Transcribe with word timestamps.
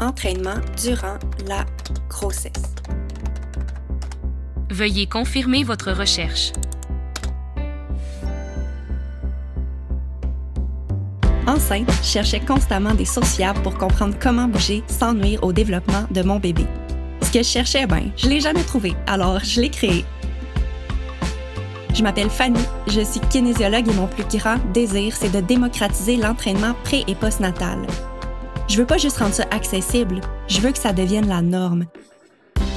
entraînement 0.00 0.56
durant 0.82 1.18
la 1.46 1.64
grossesse. 2.08 2.74
Veuillez 4.70 5.06
confirmer 5.06 5.64
votre 5.64 5.92
recherche. 5.92 6.52
Enceinte, 11.46 11.90
je 12.02 12.08
cherchais 12.08 12.40
constamment 12.40 12.94
des 12.94 13.04
sources 13.04 13.36
fiables 13.36 13.62
pour 13.62 13.78
comprendre 13.78 14.16
comment 14.20 14.48
bouger 14.48 14.82
sans 14.88 15.14
nuire 15.14 15.42
au 15.44 15.52
développement 15.52 16.04
de 16.10 16.22
mon 16.22 16.38
bébé. 16.40 16.66
Ce 17.22 17.30
que 17.30 17.38
je 17.38 17.48
cherchais, 17.48 17.86
ben, 17.86 18.10
je 18.16 18.28
l'ai 18.28 18.40
jamais 18.40 18.64
trouvé, 18.64 18.94
alors 19.06 19.38
je 19.40 19.60
l'ai 19.60 19.70
créé. 19.70 20.04
Je 21.94 22.02
m'appelle 22.02 22.28
Fanny, 22.28 22.60
je 22.88 23.00
suis 23.00 23.20
kinésiologue 23.20 23.88
et 23.88 23.94
mon 23.94 24.06
plus 24.08 24.24
grand 24.38 24.56
désir, 24.74 25.14
c'est 25.16 25.30
de 25.32 25.40
démocratiser 25.40 26.16
l'entraînement 26.16 26.74
pré- 26.84 27.04
et 27.06 27.14
postnatal. 27.14 27.78
Je 28.68 28.78
veux 28.78 28.86
pas 28.86 28.98
juste 28.98 29.18
rendre 29.18 29.34
ça 29.34 29.44
accessible, 29.52 30.20
je 30.48 30.60
veux 30.60 30.72
que 30.72 30.78
ça 30.78 30.92
devienne 30.92 31.28
la 31.28 31.40
norme. 31.40 31.84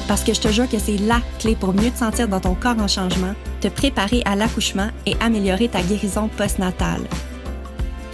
Parce 0.08 0.24
que 0.24 0.34
je 0.34 0.42
te 0.42 0.48
jure 0.48 0.70
que 0.70 0.78
c'est 0.78 0.98
la 0.98 1.20
clé 1.40 1.56
pour 1.56 1.74
mieux 1.74 1.90
te 1.90 1.98
sentir 1.98 2.28
dans 2.28 2.40
ton 2.40 2.54
corps 2.54 2.80
en 2.80 2.88
changement, 2.88 3.34
te 3.60 3.68
préparer 3.68 4.22
à 4.26 4.36
l'accouchement 4.36 4.90
et 5.08 5.16
améliorer 5.20 5.68
ta 5.68 5.82
guérison 5.82 6.28
postnatale. 6.28 7.02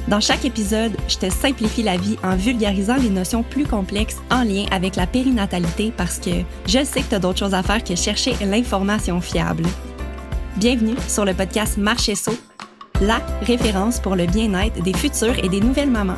Dans 0.07 0.21
chaque 0.21 0.45
épisode, 0.45 0.95
je 1.09 1.17
te 1.17 1.29
simplifie 1.29 1.83
la 1.83 1.97
vie 1.97 2.17
en 2.23 2.35
vulgarisant 2.35 2.95
les 2.95 3.09
notions 3.09 3.43
plus 3.43 3.65
complexes 3.65 4.21
en 4.31 4.43
lien 4.43 4.65
avec 4.71 4.95
la 4.95 5.07
périnatalité 5.07 5.91
parce 5.95 6.19
que 6.19 6.31
je 6.67 6.83
sais 6.83 7.01
que 7.01 7.09
tu 7.09 7.15
as 7.15 7.19
d'autres 7.19 7.39
choses 7.39 7.55
à 7.55 7.63
faire 7.63 7.83
que 7.83 7.95
chercher 7.95 8.35
l'information 8.45 9.19
fiable. 9.19 9.65
Bienvenue 10.57 10.95
sur 11.09 11.25
le 11.25 11.33
podcast 11.33 11.77
Marcher 11.77 12.15
Saut, 12.15 12.37
la 13.01 13.19
référence 13.41 13.99
pour 13.99 14.15
le 14.15 14.27
bien-être 14.27 14.81
des 14.81 14.93
futures 14.93 15.43
et 15.43 15.49
des 15.49 15.59
nouvelles 15.59 15.91
mamans. 15.91 16.17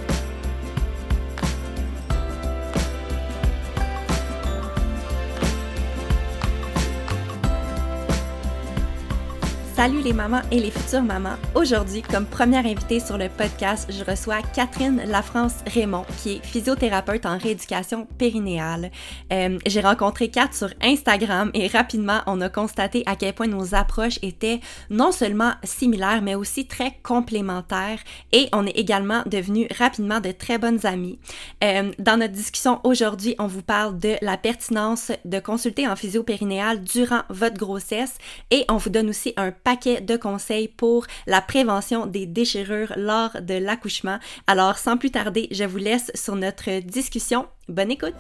Salut 9.78 10.02
les 10.02 10.11
mamans 10.11 10.42
et 10.50 10.59
les 10.59 10.72
futures 10.72 11.03
mamans. 11.03 11.36
Aujourd'hui, 11.53 12.02
comme 12.02 12.25
première 12.25 12.66
invitée 12.66 13.00
sur 13.00 13.16
le 13.16 13.30
podcast, 13.30 13.88
je 13.92 14.03
reçois 14.03 14.42
Catherine 14.42 15.03
Lafrance-Raymond, 15.06 16.03
qui 16.17 16.31
est 16.31 16.44
physiothérapeute 16.44 17.28
en 17.28 17.38
rééducation 17.38 18.08
périnéale. 18.17 18.89
Euh, 19.31 19.59
J'ai 19.67 19.81
rencontré 19.81 20.30
Kat 20.30 20.50
sur 20.52 20.69
Instagram 20.81 21.52
et 21.53 21.67
rapidement, 21.67 22.22
on 22.25 22.42
a 22.42 22.50
constaté 22.50 23.03
à 23.06 23.16
quel 23.16 23.36
point 23.36 23.45
nos 23.45 23.75
approches 23.75 24.17
étaient 24.23 24.61
non 24.89 25.11
seulement 25.11 25.52
similaires, 25.64 26.23
mais 26.23 26.34
aussi 26.34 26.66
très 26.66 26.97
complémentaires 27.03 28.00
et 28.31 28.50
on 28.53 28.66
est 28.66 28.80
également 28.80 29.22
devenus 29.28 29.67
rapidement 29.78 30.22
de 30.22 30.31
très 30.31 30.58
bonnes 30.58 30.88
amies. 30.88 31.19
Euh, 31.64 31.91
dans 32.00 32.17
notre 32.17 32.34
discussion 32.34 32.80
aujourd'hui, 32.84 33.36
on 33.38 33.45
vous 33.45 33.62
parle 33.62 34.00
de 34.00 34.16
la 34.23 34.38
pertinence 34.38 35.12
de 35.23 35.38
consulter 35.38 35.88
en 35.88 35.95
physio 35.95 36.23
périnéale 36.23 36.84
durant 36.84 37.22
votre 37.30 37.58
grossesse 37.58 38.17
et 38.50 38.66
on 38.69 38.78
vous 38.78 38.89
donne 38.89 39.09
aussi 39.09 39.34
un 39.38 39.52
paquet 39.68 40.00
de 40.00 40.16
conseils 40.16 40.70
pour 40.70 41.08
la 41.26 41.42
prévention 41.42 42.06
des 42.06 42.26
déchirures 42.26 42.94
lors 42.96 43.42
de 43.42 43.56
l'accouchement. 43.56 44.18
Alors, 44.48 44.78
sans 44.78 44.96
plus 44.96 45.12
tarder, 45.12 45.50
je 45.52 45.66
vous 45.66 45.78
laisse 45.78 46.09
sur 46.16 46.38
notre 46.38 46.80
discussion. 46.80 47.48
Bonne 47.68 47.92
écoute! 47.92 48.16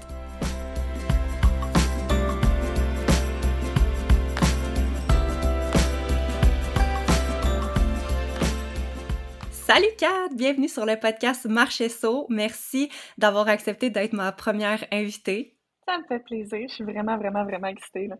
Salut 9.51 9.85
Kat, 9.97 10.27
bienvenue 10.35 10.67
sur 10.67 10.85
le 10.85 10.99
podcast 10.99 11.45
Marché 11.45 11.87
Saut. 11.87 12.25
Merci 12.27 12.89
d'avoir 13.17 13.47
accepté 13.47 13.89
d'être 13.89 14.11
ma 14.11 14.33
première 14.33 14.83
invitée. 14.91 15.55
Ça 15.87 15.97
me 15.97 16.03
fait 16.09 16.19
plaisir, 16.19 16.67
je 16.67 16.73
suis 16.73 16.83
vraiment, 16.83 17.15
vraiment, 17.15 17.45
vraiment 17.45 17.67
excitée. 17.67 18.07
Là. 18.07 18.17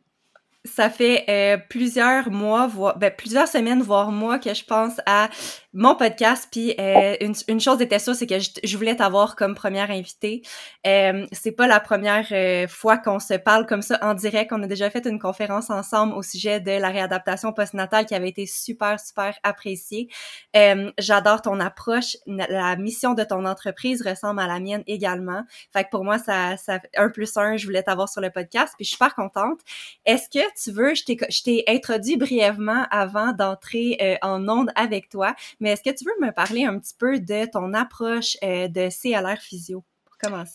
Ça 0.68 0.90
fait 0.90 1.26
euh, 1.30 1.58
plusieurs 1.70 2.30
mois, 2.30 2.68
voire 2.68 2.98
ben, 2.98 3.12
plusieurs 3.16 3.48
semaines, 3.48 3.82
voire 3.82 4.12
mois 4.12 4.40
que 4.40 4.54
je 4.54 4.64
pense 4.64 5.00
à 5.06 5.30
mon 5.78 5.96
podcast. 5.96 6.48
Puis 6.52 6.74
euh, 6.80 7.16
une, 7.22 7.36
une, 7.48 7.60
chose 7.60 7.80
était 7.82 8.00
sûre, 8.00 8.16
c'est 8.16 8.26
que 8.26 8.40
je, 8.40 8.50
je 8.64 8.78
voulais 8.78 8.96
t'avoir 8.96 9.36
comme 9.36 9.54
première 9.54 9.92
invitée. 9.92 10.42
Euh, 10.88 11.28
c'est 11.32 11.52
pas 11.52 11.68
la 11.68 11.80
première 11.80 12.28
euh, 12.32 12.68
fois 12.68 12.98
qu'on 12.98 13.20
se 13.20 13.36
parle 13.36 13.68
comme 13.68 13.84
ça 13.84 14.00
en 14.02 14.16
direct. 14.16 14.52
On 14.52 14.64
a 14.64 14.68
déjà 14.68 14.90
fait 14.90 15.06
une 15.06 15.20
conférence 15.20 15.70
ensemble 15.70 16.14
au 16.14 16.24
sujet 16.24 16.60
de 16.60 16.72
la 16.72 16.90
réadaptation 16.90 17.54
postnatale 17.54 18.08
qui 18.08 18.16
avait 18.16 18.30
été 18.30 18.48
super, 18.48 19.00
super 19.00 19.38
appréciée. 19.44 20.10
Euh, 20.56 20.92
j'adore 20.98 21.44
ton 21.44 21.60
approche. 21.60 22.18
La 22.26 22.76
mission 22.76 23.14
de 23.14 23.24
ton 23.24 23.46
entreprise 23.46 24.02
ressemble 24.02 24.40
à 24.40 24.48
la 24.48 24.60
mienne 24.60 24.84
également. 24.88 25.44
Fait 25.72 25.84
que 25.84 25.90
pour 25.92 26.04
moi, 26.04 26.18
ça, 26.18 26.58
ça 26.58 26.80
un 26.96 27.10
plus 27.10 27.38
un, 27.38 27.56
je 27.56 27.66
voulais 27.66 27.84
t'avoir 27.84 28.10
sur 28.10 28.22
le 28.22 28.32
podcast. 28.32 28.74
Puis 28.78 28.86
je 28.86 28.90
suis 28.90 28.96
super 28.96 29.14
contente. 29.14 29.60
Est-ce 30.06 30.28
que 30.30 30.44
tu 30.62 30.72
veux, 30.72 30.94
je 30.96 31.44
t'ai 31.44 31.64
introduit 31.68 32.18
brièvement 32.18 32.86
avant 32.92 33.32
d'entrer 33.34 33.98
euh, 34.02 34.16
en 34.22 34.48
onde 34.50 34.72
avec 34.76 35.10
toi, 35.10 35.36
mais 35.60 35.72
est-ce 35.72 35.84
que 35.84 35.96
tu 35.96 36.06
veux 36.06 36.26
me 36.26 36.32
parler 36.32 36.66
un 36.66 36.80
petit 36.80 36.96
peu 36.98 37.20
de 37.20 37.46
ton 37.50 37.74
approche 37.74 38.38
euh, 38.44 38.68
de 38.68 38.90
CLR 38.90 39.40
Physio? 39.40 39.84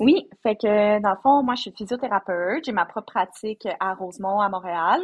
Oui, 0.00 0.28
fait 0.42 0.56
que 0.56 1.00
dans 1.00 1.10
le 1.10 1.20
fond, 1.22 1.42
moi 1.42 1.54
je 1.54 1.62
suis 1.62 1.72
physiothérapeute, 1.72 2.64
j'ai 2.64 2.72
ma 2.72 2.84
propre 2.84 3.12
pratique 3.12 3.68
à 3.78 3.94
Rosemont, 3.94 4.40
à 4.40 4.48
Montréal. 4.48 5.00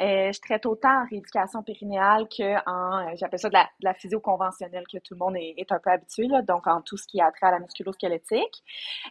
Euh, 0.00 0.30
je 0.32 0.40
traite 0.40 0.64
autant 0.66 1.02
en 1.02 1.06
rééducation 1.10 1.62
périnéale 1.62 2.28
que 2.28 2.54
en, 2.68 3.08
euh, 3.08 3.12
j'appelle 3.16 3.40
ça 3.40 3.48
de 3.48 3.54
la, 3.54 3.64
de 3.64 3.84
la, 3.84 3.94
physio 3.94 4.20
conventionnelle 4.20 4.84
que 4.92 4.98
tout 4.98 5.14
le 5.14 5.18
monde 5.18 5.36
est, 5.36 5.72
un 5.72 5.78
peu 5.78 5.90
habitué, 5.90 6.28
là, 6.28 6.42
donc 6.42 6.66
en 6.66 6.82
tout 6.82 6.96
ce 6.96 7.06
qui 7.08 7.20
a 7.20 7.30
trait 7.32 7.48
à 7.48 7.50
la 7.52 7.58
musculo-squelettique. 7.58 8.62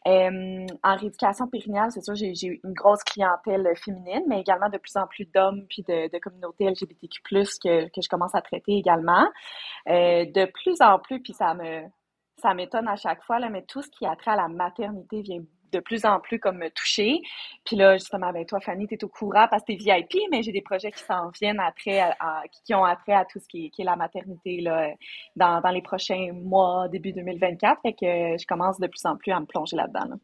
Euh, 0.07 0.65
en 0.83 0.95
rééducation 0.95 1.47
périnéale, 1.47 1.91
c'est 1.91 2.03
sûr, 2.03 2.15
j'ai 2.15 2.31
une 2.63 2.73
grosse 2.73 3.03
clientèle 3.03 3.73
féminine, 3.75 4.23
mais 4.27 4.39
également 4.39 4.69
de 4.69 4.77
plus 4.77 4.95
en 4.95 5.07
plus 5.07 5.25
d'hommes 5.25 5.65
puis 5.69 5.83
de, 5.83 6.09
de 6.09 6.19
communautés 6.19 6.69
LGBTQ+, 6.69 7.21
que, 7.23 7.85
que 7.85 8.01
je 8.01 8.09
commence 8.09 8.33
à 8.33 8.41
traiter 8.41 8.77
également. 8.77 9.25
De 9.87 10.51
plus 10.51 10.81
en 10.81 10.99
plus, 10.99 11.21
puis 11.21 11.33
ça 11.33 11.53
me 11.53 11.83
ça 12.45 12.53
m'étonne 12.53 12.87
à 12.87 12.95
chaque 12.95 13.23
fois, 13.23 13.39
mais 13.49 13.63
tout 13.63 13.81
ce 13.81 13.89
qui 13.89 14.05
a 14.05 14.15
trait 14.15 14.31
à 14.31 14.35
la 14.35 14.47
maternité 14.47 15.21
vient 15.21 15.41
de 15.71 15.79
plus 15.79 16.05
en 16.05 16.19
plus 16.19 16.39
comme 16.39 16.57
me 16.57 16.69
toucher. 16.69 17.21
Puis 17.65 17.75
là, 17.75 17.97
justement, 17.97 18.31
ben 18.31 18.45
toi, 18.45 18.59
Fanny, 18.59 18.87
tu 18.87 18.93
es 18.93 19.03
au 19.03 19.09
courant 19.09 19.47
parce 19.49 19.63
que 19.63 19.73
tu 19.73 19.89
es 19.89 19.95
VIP, 19.97 20.29
mais 20.31 20.43
j'ai 20.43 20.51
des 20.51 20.61
projets 20.61 20.91
qui 20.91 21.03
s'en 21.03 21.29
viennent 21.29 21.59
après, 21.59 22.01
qui 22.63 22.75
ont 22.75 22.83
attrait 22.83 23.13
à 23.13 23.25
tout 23.25 23.39
ce 23.39 23.47
qui 23.47 23.71
est, 23.77 23.83
la 23.83 23.95
maternité 23.95 24.61
là, 24.61 24.89
dans, 25.35 25.71
les 25.71 25.81
prochains 25.81 26.31
mois, 26.33 26.87
début 26.87 27.13
2024. 27.13 27.81
Fait 27.81 27.93
que 27.93 28.05
je 28.39 28.45
commence 28.45 28.79
de 28.79 28.87
plus 28.87 29.05
en 29.05 29.17
plus 29.17 29.31
à 29.31 29.39
me 29.39 29.45
plonger 29.45 29.75
là-dedans. 29.75 30.05
Là. 30.11 30.15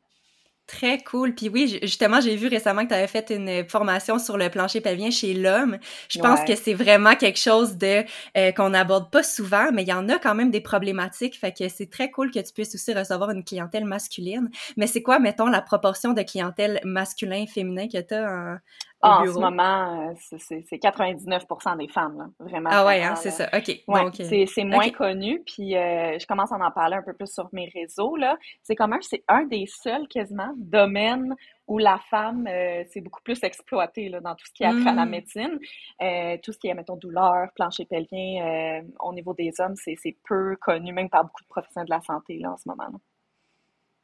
Très 0.72 1.00
cool. 1.00 1.36
Puis 1.36 1.50
oui, 1.50 1.80
justement, 1.82 2.22
j'ai 2.22 2.38
vu 2.38 2.48
récemment 2.48 2.84
que 2.84 2.88
tu 2.88 2.94
avais 2.94 3.08
fait 3.08 3.30
une 3.30 3.68
formation 3.68 4.18
sur 4.20 4.38
le 4.38 4.50
plancher 4.50 4.80
pelvien 4.80 5.12
chez 5.12 5.34
l'homme. 5.34 5.78
Je 6.08 6.18
pense 6.18 6.40
ouais. 6.40 6.46
que 6.46 6.56
c'est 6.56 6.74
vraiment 6.74 7.16
quelque 7.16 7.40
chose 7.40 7.76
de 7.76 8.06
euh, 8.38 8.54
qu'on 8.54 8.70
n'aborde 8.70 9.12
pas 9.12 9.22
souvent, 9.22 9.70
mais 9.74 9.82
il 9.82 9.90
y 9.90 9.94
en 9.94 10.08
a 10.08 10.18
quand 10.18 10.34
même 10.34 10.50
des 10.50 10.62
problématiques. 10.62 11.38
Fait 11.38 11.52
que 11.52 11.68
c'est 11.68 11.90
très 11.90 12.10
cool 12.10 12.32
que 12.32 12.40
tu 12.40 12.54
puisses 12.54 12.74
aussi 12.74 12.94
recevoir 12.94 13.32
une 13.32 13.44
clientèle 13.44 13.84
masculine. 13.84 14.50
Mais 14.78 14.88
c'est 14.88 15.02
quoi, 15.02 15.20
mettons, 15.20 15.48
la 15.48 15.62
proportion 15.62 16.14
de 16.14 16.22
clientèle 16.22 16.80
masculin-féminin 16.86 17.90
que 17.90 18.00
tu 18.00 18.14
as 18.14 18.32
en, 18.32 18.58
ah, 19.02 19.22
en 19.22 19.26
ce 19.26 19.40
moment, 19.40 20.14
c'est 20.20 20.80
99 20.80 21.44
des 21.78 21.88
femmes, 21.88 22.18
là, 22.18 22.26
vraiment. 22.40 22.70
Ah 22.72 22.86
ouais, 22.86 23.02
hein, 23.02 23.16
c'est 23.16 23.32
ça. 23.32 23.50
OK. 23.54 23.68
Ouais, 23.88 24.04
Donc, 24.04 24.16
c'est 24.16 24.64
moins 24.64 24.88
okay. 24.88 24.92
connu, 24.92 25.44
puis 25.46 25.76
euh, 25.76 26.20
je 26.20 26.28
commence 26.28 26.52
à 26.52 26.56
en 26.56 26.72
parler 26.72 26.98
un 26.98 27.02
peu 27.02 27.14
plus 27.14 27.32
sur 27.32 27.50
mes 27.52 27.70
réseaux, 27.74 28.16
là. 28.16 28.38
C'est 28.62 28.76
comme 28.76 28.94
un, 28.94 29.02
c'est 29.02 29.24
un 29.28 29.46
des 29.46 29.66
seuls, 29.68 30.08
quasiment, 30.08 30.54
domaines 30.58 31.36
où 31.68 31.78
la 31.78 32.00
femme, 32.10 32.48
euh, 32.48 32.84
c'est 32.92 33.00
beaucoup 33.00 33.22
plus 33.24 33.42
exploité 33.44 34.10
là, 34.10 34.20
dans 34.20 34.36
tout 34.36 34.46
ce 34.46 34.52
qui 34.54 34.66
a 34.66 34.72
trait 34.72 34.90
à 34.90 34.94
la 34.94 35.06
médecine. 35.06 35.58
Euh, 36.02 36.38
tout 36.44 36.52
ce 36.52 36.58
qui 36.58 36.68
est, 36.68 36.74
mettons, 36.74 36.98
douleur, 36.98 37.48
plancher 37.56 37.86
pelvien, 37.86 38.46
euh, 38.46 38.82
au 39.00 39.14
niveau 39.14 39.34
des 39.34 39.52
hommes, 39.60 39.76
c'est 39.76 40.18
peu 40.28 40.58
connu, 40.58 40.92
même 40.92 41.10
par 41.10 41.24
beaucoup 41.24 41.44
de 41.44 41.48
professionnels 41.48 41.88
de 41.88 41.94
la 41.94 42.02
santé 42.02 42.40
là, 42.40 42.52
en 42.52 42.58
ce 42.58 42.68
moment. 42.68 42.84
Là. 42.84 42.98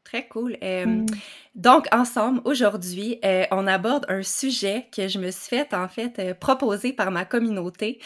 Très 0.07 0.25
cool. 0.29 0.57
Euh, 0.63 0.85
mm. 0.85 1.05
Donc, 1.55 1.87
ensemble, 1.91 2.39
aujourd'hui, 2.45 3.19
euh, 3.25 3.43
on 3.51 3.67
aborde 3.67 4.05
un 4.07 4.23
sujet 4.23 4.87
que 4.95 5.09
je 5.09 5.19
me 5.19 5.31
suis 5.31 5.49
fait, 5.49 5.73
en 5.73 5.89
fait, 5.89 6.17
euh, 6.19 6.33
proposer 6.33 6.93
par 6.93 7.11
ma 7.11 7.25
communauté, 7.25 7.99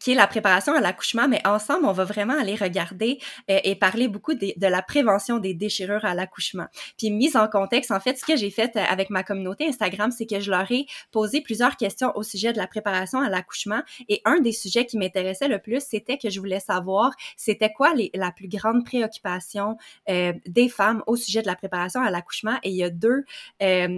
qui 0.00 0.12
est 0.12 0.14
la 0.14 0.26
préparation 0.26 0.72
à 0.74 0.80
l'accouchement, 0.80 1.28
mais 1.28 1.46
ensemble, 1.46 1.84
on 1.84 1.92
va 1.92 2.04
vraiment 2.04 2.38
aller 2.38 2.54
regarder 2.54 3.18
et 3.48 3.74
parler 3.74 4.06
beaucoup 4.06 4.34
de, 4.34 4.52
de, 4.56 4.66
la 4.66 4.80
prévention 4.80 5.38
des 5.38 5.54
déchirures 5.54 6.04
à 6.04 6.14
l'accouchement. 6.14 6.66
Puis, 6.96 7.10
mise 7.10 7.36
en 7.36 7.48
contexte, 7.48 7.90
en 7.90 8.00
fait, 8.00 8.16
ce 8.16 8.24
que 8.24 8.36
j'ai 8.36 8.50
fait 8.50 8.76
avec 8.76 9.10
ma 9.10 9.24
communauté 9.24 9.66
Instagram, 9.66 10.10
c'est 10.10 10.26
que 10.26 10.40
je 10.40 10.50
leur 10.50 10.70
ai 10.70 10.86
posé 11.10 11.40
plusieurs 11.40 11.76
questions 11.76 12.12
au 12.14 12.22
sujet 12.22 12.52
de 12.52 12.58
la 12.58 12.68
préparation 12.68 13.20
à 13.20 13.28
l'accouchement, 13.28 13.82
et 14.08 14.22
un 14.24 14.40
des 14.40 14.52
sujets 14.52 14.86
qui 14.86 14.96
m'intéressait 14.96 15.48
le 15.48 15.58
plus, 15.58 15.82
c'était 15.82 16.16
que 16.16 16.30
je 16.30 16.38
voulais 16.38 16.60
savoir, 16.60 17.10
c'était 17.36 17.72
quoi 17.72 17.92
les, 17.94 18.10
la 18.14 18.30
plus 18.30 18.48
grande 18.48 18.84
préoccupation 18.84 19.76
des 20.06 20.68
femmes 20.68 21.02
au 21.06 21.17
sujet 21.18 21.42
de 21.42 21.46
la 21.46 21.56
préparation 21.56 22.00
à 22.00 22.10
l'accouchement 22.10 22.56
et 22.62 22.70
il 22.70 22.76
y 22.76 22.84
a 22.84 22.90
deux 22.90 23.24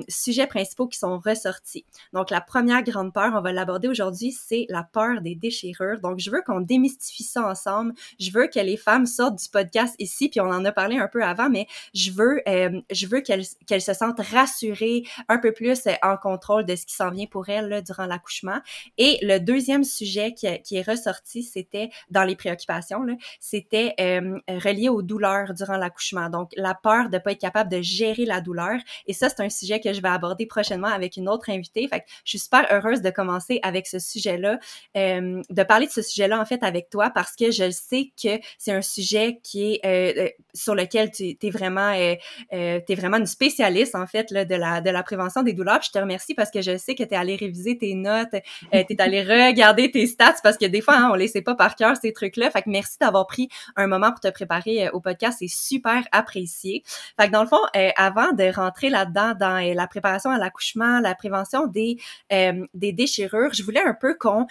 sujets 0.09 0.47
principaux 0.47 0.87
qui 0.87 0.99
sont 0.99 1.19
ressortis. 1.19 1.85
Donc, 2.13 2.31
la 2.31 2.41
première 2.41 2.83
grande 2.83 3.13
peur, 3.13 3.33
on 3.35 3.41
va 3.41 3.53
l'aborder 3.53 3.89
aujourd'hui, 3.89 4.33
c'est 4.33 4.67
la 4.69 4.83
peur 4.83 5.21
des 5.21 5.35
déchirures. 5.35 6.01
Donc, 6.01 6.19
je 6.19 6.31
veux 6.31 6.43
qu'on 6.43 6.61
démystifie 6.61 7.25
ça 7.25 7.47
ensemble. 7.47 7.95
Je 8.19 8.31
veux 8.31 8.47
que 8.47 8.61
les 8.61 8.77
femmes 8.77 9.07
sortent 9.07 9.39
du 9.39 9.49
podcast 9.49 9.95
ici, 9.99 10.29
puis 10.29 10.41
on 10.41 10.49
en 10.49 10.65
a 10.65 10.73
parlé 10.73 10.99
un 10.99 11.09
peu 11.09 11.23
avant, 11.23 11.49
mais 11.51 11.67
je 11.95 12.11
veux, 12.11 12.43
je 12.47 13.07
veux 13.07 13.21
qu'elles 13.21 13.83
se 13.83 13.95
sentent 13.95 14.21
rassurées, 14.21 15.05
un 15.29 15.39
peu 15.39 15.53
plus 15.53 15.81
en 16.03 16.17
contrôle 16.17 16.65
de 16.65 16.77
ce 16.77 16.87
qui 16.87 16.95
s'en 16.95 17.11
vient 17.11 17.27
pour 17.27 17.49
elles 17.49 17.69
là, 17.69 17.83
durant 17.83 18.07
l'accouchement. 18.07 18.61
Et 18.99 19.19
le 19.23 19.39
deuxième 19.39 19.85
sujet 19.85 20.35
qui, 20.35 20.47
est 20.47 20.89
ressorti, 20.89 21.43
c'était 21.43 21.91
dans 22.11 22.25
les 22.25 22.37
préoccupations, 22.37 23.05
c'était 23.39 23.95
euh, 24.01 24.39
relié 24.49 24.89
aux 24.89 25.03
douleurs 25.03 25.55
durant 25.55 25.77
l'accouchement. 25.77 26.31
Donc, 26.31 26.53
la 26.57 26.75
peur 26.75 27.10
de 27.11 27.19
pas 27.19 27.33
être 27.33 27.41
capable 27.41 27.71
de 27.71 27.81
gérer 27.81 28.25
la 28.25 28.41
douleur. 28.41 28.79
Et 29.07 29.13
ça, 29.13 29.29
c'est 29.29 29.41
un 29.41 29.51
sujet 29.51 29.81
que 29.81 29.93
je 29.93 30.01
vais 30.01 30.09
aborder 30.09 30.47
prochainement 30.47 30.89
avec 30.89 31.17
une 31.17 31.29
autre 31.29 31.51
invitée. 31.51 31.87
Fait 31.89 32.01
que 32.01 32.07
je 32.25 32.31
suis 32.31 32.39
super 32.39 32.67
heureuse 32.71 33.03
de 33.03 33.11
commencer 33.11 33.61
avec 33.63 33.87
ce 33.87 33.99
sujet-là, 33.99 34.59
euh, 34.97 35.43
de 35.49 35.63
parler 35.63 35.87
de 35.87 35.93
ce 35.93 36.03
sujet-là, 36.03 36.41
en 36.41 36.45
fait, 36.45 36.63
avec 36.63 36.91
toi, 36.91 37.11
parce 37.11 37.37
que 37.37 37.51
je 37.51 37.71
sais 37.71 38.11
que 38.23 38.41
c'est 38.59 38.73
un 38.73 38.83
sujet 38.83 39.41
qui 39.43 39.75
est 39.75 39.87
euh, 39.87 40.25
euh 40.25 40.29
sur 40.53 40.75
lequel 40.75 41.11
tu 41.11 41.37
es 41.41 41.51
vraiment, 41.51 41.93
euh, 41.93 42.15
euh 42.53 42.81
es 42.89 42.95
vraiment 42.95 43.19
une 43.19 43.27
spécialiste, 43.27 43.95
en 43.95 44.07
fait, 44.07 44.31
là, 44.31 44.45
de, 44.45 44.55
la, 44.55 44.81
de 44.81 44.91
la 44.91 45.03
prévention 45.03 45.43
des 45.43 45.53
douleurs. 45.53 45.79
Puis 45.79 45.91
je 45.93 45.99
te 45.99 46.03
remercie 46.03 46.35
parce 46.35 46.51
que 46.51 46.61
je 46.61 46.77
sais 46.77 46.95
que 46.95 47.05
tu 47.05 47.15
es 47.15 47.17
allé 47.17 47.37
réviser 47.37 47.79
tes 47.79 47.95
notes, 47.95 48.35
euh, 48.35 48.85
tu 48.87 48.95
es 48.95 49.01
allé 49.01 49.23
regarder 49.23 49.91
tes 49.91 50.07
stats, 50.07 50.37
parce 50.43 50.57
que 50.57 50.67
des 50.67 50.81
fois, 50.81 50.97
hein, 50.97 51.11
on 51.13 51.15
les 51.15 51.29
sait 51.29 51.43
pas 51.43 51.55
par 51.55 51.77
cœur, 51.77 51.97
ces 51.97 52.13
trucs-là. 52.13 52.51
Fait 52.51 52.63
que 52.63 52.71
merci 52.71 52.97
d'avoir 53.01 53.27
pris 53.27 53.49
un 53.77 53.87
moment 53.87 54.11
pour 54.11 54.21
te 54.21 54.29
préparer 54.29 54.91
au 54.91 55.01
podcast. 55.01 55.39
C'est 55.39 55.49
super 55.49 56.03
apprécié. 56.13 56.83
Fait 57.19 57.29
que 57.29 57.33
dans 57.33 57.43
le 57.43 57.49
fond, 57.49 57.61
euh, 57.77 57.91
avant 57.97 58.33
de 58.33 58.55
rentrer 58.55 58.91
là-dedans 58.91 59.35
dans 59.39 59.63
euh, 59.63 59.75
la 59.75 59.87
préparation 59.87 60.31
à 60.31 60.39
l'accouchement, 60.39 61.01
la 61.01 61.15
prévention 61.15 61.67
des, 61.67 61.99
des 62.31 62.93
déchirures, 62.93 63.53
je 63.53 63.63
voulais 63.63 63.83
un 63.83 63.95
peu 63.95 64.17
qu'on 64.19 64.47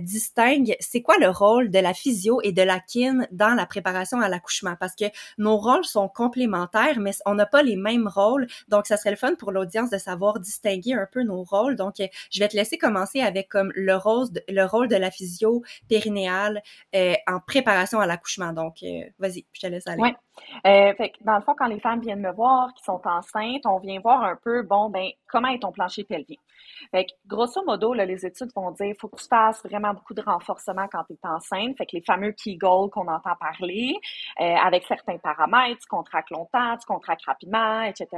distingue 0.00 0.76
c'est 0.80 1.02
quoi 1.02 1.16
le 1.18 1.28
rôle 1.28 1.70
de 1.70 1.78
la 1.78 1.94
physio 1.94 2.40
et 2.42 2.52
de 2.52 2.62
la 2.62 2.80
kin 2.80 3.26
dans 3.30 3.54
la 3.54 3.66
préparation 3.66 4.20
à 4.20 4.28
l'accouchement? 4.28 4.76
Parce 4.78 4.94
que 4.94 5.06
nos 5.38 5.56
rôles 5.56 5.84
sont 5.84 6.08
complémentaires, 6.08 6.98
mais 6.98 7.12
on 7.26 7.34
n'a 7.34 7.46
pas 7.46 7.62
les 7.62 7.76
mêmes 7.76 8.08
rôles. 8.08 8.46
Donc, 8.68 8.86
ça 8.86 8.96
serait 8.96 9.10
le 9.10 9.16
fun 9.16 9.34
pour 9.34 9.52
l'audience 9.52 9.90
de 9.90 9.98
savoir 9.98 10.40
distinguer 10.40 10.94
un 10.94 11.06
peu 11.10 11.22
nos 11.22 11.42
rôles. 11.42 11.76
Donc, 11.76 11.96
je 11.98 12.38
vais 12.38 12.48
te 12.48 12.56
laisser 12.56 12.78
commencer 12.78 13.20
avec 13.20 13.48
comme 13.48 13.72
le 13.74 13.96
rôle 13.96 14.30
de, 14.32 14.42
le 14.48 14.64
rôle 14.64 14.88
de 14.88 14.96
la 14.96 15.10
physio 15.10 15.62
périnéale 15.88 16.62
euh, 16.94 17.14
en 17.26 17.40
préparation 17.40 18.00
à 18.00 18.06
l'accouchement. 18.06 18.52
Donc, 18.52 18.82
euh, 18.82 19.04
vas-y, 19.18 19.44
je 19.52 19.60
te 19.60 19.66
laisse 19.66 19.86
aller. 19.86 20.02
Oui. 20.02 20.10
Euh, 20.66 20.94
fait 20.94 21.12
dans 21.20 21.36
le 21.36 21.42
fond, 21.42 21.54
quand 21.56 21.66
les 21.66 21.80
femmes 21.80 22.00
viennent 22.00 22.20
me 22.20 22.32
voir, 22.32 22.72
qui 22.74 22.84
sont 22.84 23.00
enceintes, 23.04 23.66
on 23.66 23.78
vient 23.78 24.00
voir 24.00 24.22
un 24.24 24.36
peu, 24.36 24.62
bon, 24.62 24.90
ben, 24.90 25.10
comment 25.26 25.48
est 25.48 25.60
ton 25.60 25.72
plancher 25.72 26.04
pelvien? 26.04 26.36
Fait 26.90 27.06
que, 27.06 27.12
grosso 27.26 27.62
modo, 27.64 27.94
là, 27.94 28.04
les 28.04 28.24
études 28.26 28.50
vont 28.54 28.70
dire, 28.72 28.94
faut 29.00 29.08
que 29.08 29.20
tu 29.20 29.28
fasses 29.28 29.62
vraiment 29.64 29.94
beaucoup 29.94 30.14
de 30.14 30.22
renforcement 30.22 30.86
quand 30.90 31.04
tu 31.04 31.14
es 31.14 31.28
enceinte. 31.28 31.76
Fait 31.76 31.86
que 31.86 31.96
les 31.96 32.02
fameux 32.02 32.32
Kegel 32.32 32.90
qu'on 32.92 33.08
entend 33.08 33.34
parler, 33.40 33.94
euh, 34.40 34.54
avec 34.64 34.84
certains 34.86 35.18
paramètres, 35.18 35.80
tu 35.80 35.88
contractes 35.88 36.30
longtemps, 36.30 36.76
tu 36.76 36.86
contractes 36.86 37.24
rapidement, 37.24 37.82
etc. 37.82 38.08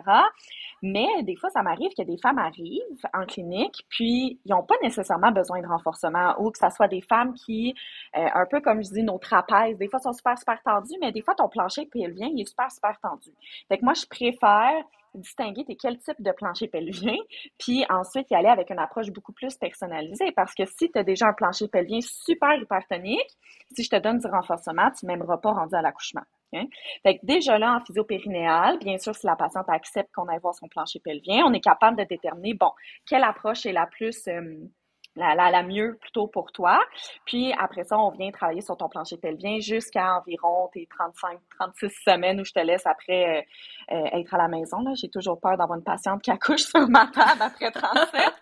Mais 0.82 1.22
des 1.22 1.36
fois, 1.36 1.50
ça 1.50 1.62
m'arrive 1.62 1.92
que 1.96 2.02
des 2.02 2.18
femmes 2.18 2.38
arrivent 2.38 2.82
en 3.14 3.24
clinique, 3.26 3.84
puis 3.88 4.40
ils 4.44 4.50
n'ont 4.50 4.62
pas 4.62 4.76
nécessairement 4.82 5.32
besoin 5.32 5.60
de 5.60 5.66
renforcement, 5.66 6.34
ou 6.38 6.50
que 6.50 6.58
ça 6.58 6.70
soit 6.70 6.88
des 6.88 7.02
femmes 7.02 7.34
qui, 7.34 7.74
euh, 8.16 8.26
un 8.34 8.46
peu 8.46 8.60
comme 8.60 8.82
je 8.82 8.90
dis, 8.90 9.02
nos 9.02 9.18
trapèzes, 9.18 9.78
des 9.78 9.88
fois 9.88 10.00
sont 10.00 10.12
super, 10.12 10.38
super 10.38 10.62
tendues, 10.62 10.98
mais 11.00 11.12
des 11.12 11.22
fois, 11.22 11.34
ton 11.34 11.48
plancher 11.48 11.86
pelvien, 11.86 12.28
il 12.32 12.40
est 12.40 12.48
super, 12.48 12.70
super 12.70 12.98
tendu. 13.00 13.30
Fait 13.68 13.78
que 13.78 13.84
moi, 13.84 13.94
je 13.94 14.06
préfère 14.06 14.84
distinguer 15.18 15.64
quel 15.80 15.98
type 15.98 16.20
de 16.20 16.32
plancher 16.32 16.68
pelvien, 16.68 17.16
puis 17.58 17.84
ensuite 17.88 18.30
y 18.30 18.34
aller 18.34 18.48
avec 18.48 18.70
une 18.70 18.78
approche 18.78 19.10
beaucoup 19.10 19.32
plus 19.32 19.56
personnalisée. 19.56 20.32
Parce 20.32 20.54
que 20.54 20.64
si 20.64 20.90
tu 20.90 20.98
as 20.98 21.04
déjà 21.04 21.26
un 21.26 21.32
plancher 21.32 21.68
pelvien 21.68 22.00
super 22.00 22.54
hypertonique, 22.54 23.38
si 23.74 23.82
je 23.82 23.90
te 23.90 23.96
donne 23.96 24.18
du 24.18 24.26
renforcement, 24.26 24.90
tu 24.98 25.06
m'aimeras 25.06 25.38
pas 25.38 25.52
rendu 25.52 25.74
à 25.74 25.82
l'accouchement. 25.82 26.22
Hein? 26.54 26.66
Fait 27.02 27.18
que 27.18 27.26
déjà 27.26 27.58
là, 27.58 27.76
en 27.76 27.84
physio-périnéal, 27.84 28.78
bien 28.78 28.98
sûr, 28.98 29.14
si 29.14 29.26
la 29.26 29.36
patiente 29.36 29.68
accepte 29.68 30.12
qu'on 30.14 30.28
aille 30.28 30.40
voir 30.40 30.54
son 30.54 30.68
plancher 30.68 31.00
pelvien, 31.00 31.44
on 31.46 31.52
est 31.52 31.60
capable 31.60 31.98
de 31.98 32.04
déterminer, 32.04 32.54
bon, 32.54 32.70
quelle 33.06 33.24
approche 33.24 33.66
est 33.66 33.72
la 33.72 33.86
plus... 33.86 34.26
Euh, 34.28 34.56
la, 35.16 35.34
la, 35.34 35.50
la, 35.50 35.62
mieux 35.62 35.96
plutôt 36.00 36.26
pour 36.26 36.52
toi. 36.52 36.78
Puis 37.24 37.52
après 37.58 37.84
ça, 37.84 37.98
on 37.98 38.10
vient 38.10 38.30
travailler 38.30 38.60
sur 38.60 38.76
ton 38.76 38.88
plancher 38.88 39.16
pelvien 39.16 39.58
jusqu'à 39.60 40.18
environ 40.18 40.68
tes 40.72 40.86
35, 40.86 41.38
36 41.58 41.90
semaines 42.04 42.40
où 42.40 42.44
je 42.44 42.52
te 42.52 42.60
laisse 42.60 42.86
après 42.86 43.38
euh, 43.90 43.94
euh, 43.94 44.18
être 44.18 44.34
à 44.34 44.38
la 44.38 44.48
maison. 44.48 44.78
J'ai 44.94 45.08
toujours 45.08 45.40
peur 45.40 45.56
d'avoir 45.56 45.78
une 45.78 45.84
patiente 45.84 46.22
qui 46.22 46.30
accouche 46.30 46.62
sur 46.70 46.88
ma 46.88 47.06
table 47.06 47.40
après 47.40 47.70
37. 47.70 48.32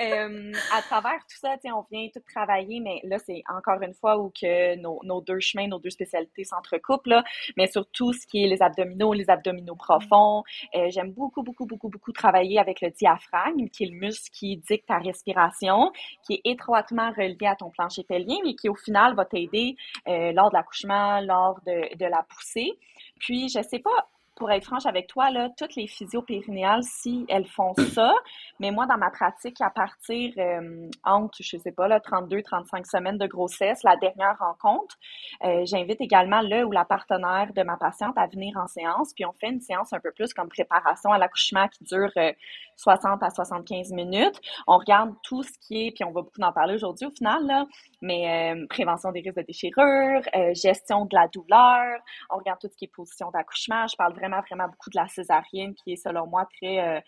Euh, 0.00 0.52
à 0.72 0.82
travers 0.82 1.18
tout 1.28 1.36
ça, 1.40 1.54
on 1.64 1.84
vient 1.90 2.08
tout 2.12 2.22
travailler, 2.32 2.80
mais 2.80 3.00
là, 3.04 3.18
c'est 3.18 3.42
encore 3.48 3.80
une 3.82 3.94
fois 3.94 4.18
où 4.18 4.30
que 4.30 4.76
nos, 4.76 5.00
nos 5.04 5.20
deux 5.20 5.40
chemins, 5.40 5.66
nos 5.66 5.78
deux 5.78 5.90
spécialités 5.90 6.44
s'entrecoupent, 6.44 7.06
là, 7.06 7.24
mais 7.56 7.66
surtout 7.66 8.12
ce 8.12 8.26
qui 8.26 8.44
est 8.44 8.48
les 8.48 8.62
abdominaux, 8.62 9.12
les 9.12 9.30
abdominaux 9.30 9.76
profonds. 9.76 10.42
Euh, 10.74 10.90
J'aime 10.90 11.12
beaucoup, 11.12 11.42
beaucoup, 11.42 11.66
beaucoup, 11.66 11.88
beaucoup 11.88 12.12
travailler 12.12 12.58
avec 12.58 12.80
le 12.80 12.90
diaphragme, 12.90 13.68
qui 13.68 13.84
est 13.84 13.88
le 13.88 13.98
muscle 13.98 14.30
qui 14.32 14.56
dicte 14.56 14.86
ta 14.86 14.98
respiration, 14.98 15.92
qui 16.26 16.34
est 16.34 16.40
étroitement 16.44 17.10
relié 17.12 17.46
à 17.46 17.56
ton 17.56 17.70
plancher 17.70 18.04
pelvien, 18.04 18.36
mais 18.44 18.54
qui 18.54 18.68
au 18.68 18.74
final 18.74 19.14
va 19.14 19.24
t'aider 19.24 19.76
euh, 20.08 20.32
lors 20.32 20.50
de 20.50 20.56
l'accouchement, 20.56 21.20
lors 21.20 21.60
de, 21.66 21.96
de 21.96 22.06
la 22.06 22.24
poussée. 22.28 22.72
Puis, 23.20 23.48
je 23.48 23.62
sais 23.62 23.78
pas, 23.78 24.08
pour 24.34 24.50
être 24.50 24.64
franche 24.64 24.86
avec 24.86 25.08
toi, 25.08 25.30
là, 25.30 25.50
toutes 25.56 25.76
les 25.76 25.86
physiopérinéales, 25.86 26.82
si 26.82 27.24
elles 27.28 27.46
font 27.46 27.74
ça, 27.94 28.12
mais 28.60 28.70
moi, 28.70 28.86
dans 28.86 28.96
ma 28.96 29.10
pratique, 29.10 29.60
à 29.60 29.70
partir 29.70 30.32
euh, 30.38 30.88
entre, 31.04 31.38
je 31.40 31.56
sais 31.56 31.72
pas, 31.72 31.88
là, 31.88 32.00
32, 32.00 32.42
35 32.42 32.86
semaines 32.86 33.18
de 33.18 33.26
grossesse, 33.26 33.82
la 33.82 33.96
dernière 33.96 34.36
rencontre, 34.38 34.96
euh, 35.44 35.62
j'invite 35.66 36.00
également 36.00 36.40
le 36.40 36.64
ou 36.64 36.72
la 36.72 36.84
partenaire 36.84 37.52
de 37.54 37.62
ma 37.62 37.76
patiente 37.76 38.16
à 38.16 38.26
venir 38.26 38.56
en 38.56 38.66
séance, 38.66 39.12
puis 39.14 39.24
on 39.24 39.32
fait 39.32 39.48
une 39.48 39.60
séance 39.60 39.92
un 39.92 40.00
peu 40.00 40.12
plus 40.12 40.32
comme 40.32 40.48
préparation 40.48 41.12
à 41.12 41.18
l'accouchement 41.18 41.68
qui 41.68 41.84
dure 41.84 42.10
euh, 42.16 42.32
60 42.76 43.22
à 43.22 43.30
75 43.30 43.92
minutes. 43.92 44.40
On 44.66 44.78
regarde 44.78 45.14
tout 45.22 45.42
ce 45.42 45.52
qui 45.60 45.86
est, 45.86 45.90
puis 45.92 46.04
on 46.04 46.12
va 46.12 46.22
beaucoup 46.22 46.40
en 46.40 46.52
parler 46.52 46.74
aujourd'hui 46.74 47.06
au 47.06 47.10
final, 47.10 47.46
là, 47.46 47.66
mais 48.00 48.54
euh, 48.54 48.66
prévention 48.68 49.12
des 49.12 49.20
risques 49.20 49.36
de 49.36 49.42
déchirure, 49.42 50.22
gestion 50.54 51.04
de 51.04 51.14
la 51.14 51.28
douleur, 51.28 52.00
on 52.30 52.38
regarde 52.38 52.58
tout 52.60 52.68
ce 52.68 52.76
qui 52.76 52.86
est 52.86 52.92
position 52.92 53.30
d'accouchement. 53.30 53.86
Je 53.86 53.96
parle 53.96 54.14
vraiment, 54.22 54.42
vraiment 54.48 54.68
beaucoup 54.68 54.90
de 54.90 54.96
la 54.96 55.08
césarienne 55.08 55.74
qui 55.74 55.92
est 55.92 55.96
selon 55.96 56.26
moi 56.26 56.46
très 56.60 56.78
euh, 56.80 57.00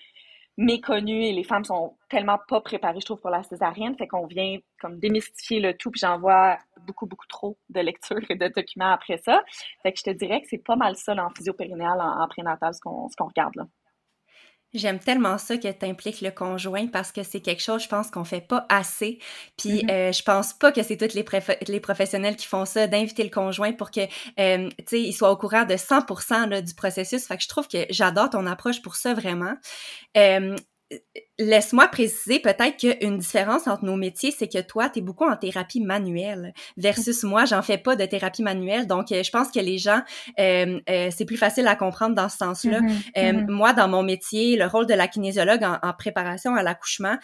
méconnue 0.57 1.25
et 1.25 1.33
les 1.33 1.45
femmes 1.45 1.65
sont 1.65 1.97
tellement 2.09 2.39
pas 2.49 2.61
préparées, 2.61 3.01
je 3.01 3.07
trouve, 3.07 3.21
pour 3.21 3.31
la 3.31 3.43
césarienne. 3.43 3.97
Fait 3.97 4.07
qu'on 4.07 4.27
vient 4.27 4.59
comme 4.81 4.99
démystifier 4.99 5.61
le 5.61 5.75
tout, 5.77 5.91
puis 5.91 6.01
j'envoie 6.01 6.59
beaucoup, 6.87 7.07
beaucoup 7.07 7.27
trop 7.27 7.57
de 7.71 7.81
lectures 7.81 8.23
et 8.29 8.37
de 8.37 8.49
documents 8.49 8.93
après 8.93 9.19
ça. 9.19 9.43
Fait 9.83 9.93
que 9.93 9.99
je 9.99 10.05
te 10.05 10.11
dirais 10.11 10.41
que 10.41 10.49
c'est 10.49 10.65
pas 10.65 10.77
mal 10.77 10.97
ça 10.97 11.15
là, 11.15 11.27
en 11.27 11.31
physio-périnéal, 11.31 12.01
en, 12.01 12.23
en 12.23 12.29
prénatal, 12.29 12.75
ce 12.75 12.81
qu'on 12.81 13.27
regarde 13.27 13.57
là. 13.57 13.67
J'aime 14.75 14.99
tellement 14.99 15.39
ça 15.39 15.57
que 15.57 15.71
tu 15.71 15.87
impliques 15.87 16.21
le 16.21 16.31
conjoint 16.31 16.89
parce 16.89 17.13
que 17.13 17.23
c'est 17.23 17.41
quelque 17.41 17.63
chose, 17.63 17.85
je 17.85 17.89
pense, 17.89 18.11
qu'on 18.11 18.25
fait 18.25 18.41
pas 18.41 18.67
assez. 18.69 19.21
Puis 19.57 19.85
mm-hmm. 19.85 19.91
euh, 19.91 20.13
je 20.13 20.23
pense 20.23 20.53
pas 20.53 20.73
que 20.73 20.83
c'est 20.83 20.97
toutes 20.97 21.15
les, 21.15 21.25
les 21.69 21.81
professionnels 21.81 22.37
qui 22.37 22.47
font 22.47 22.65
ça, 22.65 22.87
d'inviter 22.87 23.23
le 23.23 23.31
conjoint 23.31 23.73
pour 23.73 23.91
que, 23.91 24.01
euh, 24.01 24.69
tu 24.79 24.85
sais, 24.87 25.01
il 25.01 25.13
soit 25.13 25.31
au 25.31 25.37
courant 25.37 25.65
de 25.65 25.75
100% 25.75 26.49
là, 26.49 26.61
du 26.61 26.75
processus. 26.75 27.27
Fait 27.27 27.37
que 27.37 27.43
je 27.43 27.49
trouve 27.49 27.69
que 27.69 27.87
j'adore 27.91 28.31
ton 28.31 28.47
approche 28.47 28.83
pour 28.83 28.97
ça, 28.97 29.15
vraiment. 29.15 29.55
Euh, 30.17 30.57
Laisse-moi 31.41 31.89
préciser 31.89 32.39
peut-être 32.39 32.77
qu'une 32.77 33.19
différence 33.19 33.67
entre 33.67 33.85
nos 33.85 33.97
métiers, 33.97 34.31
c'est 34.31 34.47
que 34.47 34.61
toi, 34.61 34.89
tu 34.89 35.01
es 35.01 35.03
beaucoup 35.03 35.25
en 35.25 35.37
thérapie 35.37 35.81
manuelle 35.81 36.55
versus 36.77 37.25
moi, 37.25 37.45
j'en 37.45 37.61
fais 37.61 37.77
pas 37.77 37.97
de 37.97 38.05
thérapie 38.05 38.45
manuelle. 38.45 38.87
Donc, 38.87 39.11
euh, 39.11 39.25
je 39.25 39.33
pense 39.33 39.51
que 39.51 39.59
les 39.59 39.79
gens, 39.79 40.01
euh, 40.39 40.81
euh, 40.89 41.09
c'est 41.11 41.25
plus 41.25 41.37
facile 41.37 41.67
à 41.67 41.75
comprendre 41.75 42.15
dans 42.15 42.29
ce 42.29 42.37
sens-là. 42.37 42.81
Mm-hmm. 42.81 43.17
Mm-hmm. 43.17 43.51
Moi, 43.51 43.73
dans 43.73 43.89
mon 43.89 44.05
métier, 44.05 44.57
le 44.57 44.67
rôle 44.67 44.87
de 44.87 44.95
la 44.95 45.09
kinésiologue 45.09 45.65
en, 45.65 45.93
préparation 45.99 46.55
à 46.55 46.63
l'accouchement, 46.63 47.17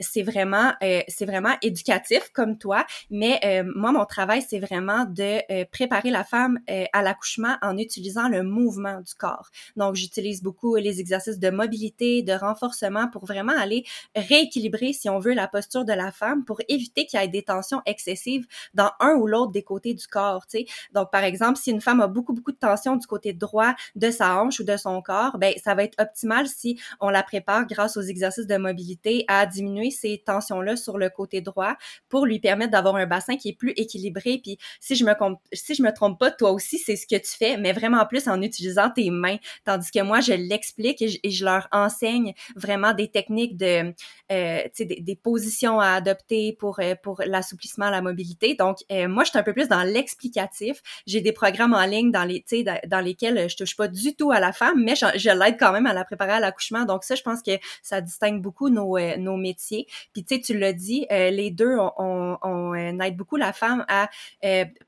c'est 0.00 0.22
vraiment, 0.22 0.72
c'est 0.80 1.24
vraiment 1.26 1.54
éducatif 1.62 2.30
comme 2.32 2.58
toi. 2.58 2.84
Mais 3.10 3.40
moi, 3.74 3.92
mon 3.92 4.04
travail, 4.04 4.44
c'est 4.48 4.58
vraiment 4.58 5.04
de 5.06 5.64
préparer 5.64 6.10
la 6.10 6.24
femme 6.24 6.58
à 6.92 7.02
l'accouchement 7.02 7.56
en 7.62 7.78
utilisant 7.78 8.28
le 8.28 8.42
mouvement 8.42 9.00
du 9.00 9.14
corps. 9.14 9.50
Donc, 9.76 9.94
j'utilise 9.94 10.42
beaucoup 10.42 10.76
les 10.76 11.00
exercices 11.00 11.38
de 11.38 11.50
mobilité, 11.50 12.22
de 12.22 12.32
renforcement 12.32 13.08
pour 13.08 13.26
vraiment 13.26 13.39
vraiment 13.42 13.58
aller 13.60 13.84
rééquilibrer, 14.14 14.92
si 14.92 15.08
on 15.08 15.18
veut, 15.18 15.32
la 15.32 15.48
posture 15.48 15.84
de 15.84 15.92
la 15.92 16.12
femme 16.12 16.44
pour 16.44 16.60
éviter 16.68 17.06
qu'il 17.06 17.20
y 17.20 17.24
ait 17.24 17.28
des 17.28 17.42
tensions 17.42 17.82
excessives 17.86 18.46
dans 18.74 18.90
un 19.00 19.14
ou 19.14 19.26
l'autre 19.26 19.52
des 19.52 19.62
côtés 19.62 19.94
du 19.94 20.06
corps, 20.06 20.46
tu 20.46 20.58
sais. 20.58 20.66
Donc, 20.92 21.10
par 21.10 21.24
exemple, 21.24 21.58
si 21.58 21.70
une 21.70 21.80
femme 21.80 22.00
a 22.00 22.06
beaucoup, 22.06 22.32
beaucoup 22.32 22.52
de 22.52 22.58
tension 22.58 22.96
du 22.96 23.06
côté 23.06 23.32
droit 23.32 23.74
de 23.96 24.10
sa 24.10 24.40
hanche 24.40 24.60
ou 24.60 24.64
de 24.64 24.76
son 24.76 25.00
corps, 25.02 25.38
ben, 25.38 25.54
ça 25.62 25.74
va 25.74 25.84
être 25.84 26.00
optimal 26.00 26.46
si 26.46 26.78
on 27.00 27.08
la 27.10 27.22
prépare 27.22 27.66
grâce 27.66 27.96
aux 27.96 28.02
exercices 28.02 28.46
de 28.46 28.56
mobilité 28.56 29.24
à 29.28 29.46
diminuer 29.46 29.90
ces 29.90 30.22
tensions-là 30.24 30.76
sur 30.76 30.98
le 30.98 31.10
côté 31.10 31.40
droit 31.40 31.76
pour 32.08 32.26
lui 32.26 32.40
permettre 32.40 32.72
d'avoir 32.72 32.96
un 32.96 33.06
bassin 33.06 33.36
qui 33.36 33.50
est 33.50 33.56
plus 33.56 33.72
équilibré. 33.76 34.40
Puis, 34.42 34.58
si 34.80 34.94
je 34.94 35.04
me, 35.04 35.12
si 35.52 35.74
je 35.74 35.82
me 35.82 35.92
trompe 35.92 36.18
pas, 36.18 36.30
toi 36.30 36.50
aussi, 36.52 36.78
c'est 36.78 36.96
ce 36.96 37.06
que 37.06 37.16
tu 37.16 37.36
fais, 37.36 37.56
mais 37.56 37.72
vraiment 37.72 38.04
plus 38.06 38.28
en 38.28 38.40
utilisant 38.42 38.90
tes 38.90 39.10
mains. 39.10 39.36
Tandis 39.64 39.90
que 39.90 40.02
moi, 40.02 40.20
je 40.20 40.32
l'explique 40.32 41.02
et, 41.02 41.30
je 41.30 41.44
leur 41.44 41.68
enseigne 41.72 42.34
vraiment 42.56 42.92
des 42.92 43.08
techniques 43.08 43.29
de, 43.30 43.94
euh, 44.32 44.62
des, 44.78 45.00
des, 45.00 45.16
positions 45.16 45.80
à 45.80 45.90
adopter 45.90 46.56
pour, 46.58 46.80
euh, 46.80 46.94
pour 47.00 47.22
l'assouplissement, 47.24 47.90
la 47.90 48.02
mobilité. 48.02 48.54
Donc, 48.54 48.78
euh, 48.90 49.08
moi, 49.08 49.24
je 49.24 49.30
suis 49.30 49.38
un 49.38 49.42
peu 49.42 49.52
plus 49.52 49.68
dans 49.68 49.82
l'explicatif. 49.82 50.82
J'ai 51.06 51.20
des 51.20 51.32
programmes 51.32 51.74
en 51.74 51.84
ligne 51.84 52.10
dans, 52.10 52.24
les, 52.24 52.44
dans 52.86 53.00
lesquels 53.00 53.48
je 53.48 53.56
touche 53.56 53.76
pas 53.76 53.88
du 53.88 54.14
tout 54.14 54.32
à 54.32 54.40
la 54.40 54.52
femme, 54.52 54.82
mais 54.82 54.94
je, 54.96 55.38
l'aide 55.38 55.56
quand 55.58 55.72
même 55.72 55.86
à 55.86 55.92
la 55.92 56.04
préparer 56.04 56.32
à 56.32 56.40
l'accouchement. 56.40 56.84
Donc, 56.84 57.04
ça, 57.04 57.14
je 57.14 57.22
pense 57.22 57.42
que 57.42 57.52
ça 57.82 58.00
distingue 58.00 58.42
beaucoup 58.42 58.68
nos, 58.68 58.98
nos 59.16 59.36
métiers. 59.36 59.86
Puis, 60.12 60.24
tu 60.24 60.34
sais, 60.34 60.40
tu 60.40 60.58
l'as 60.58 60.72
dit, 60.72 61.06
les 61.10 61.50
deux, 61.50 61.76
on, 61.98 62.36
on, 62.42 62.74
aide 63.00 63.16
beaucoup 63.16 63.36
la 63.36 63.52
femme 63.52 63.84
à 63.88 64.10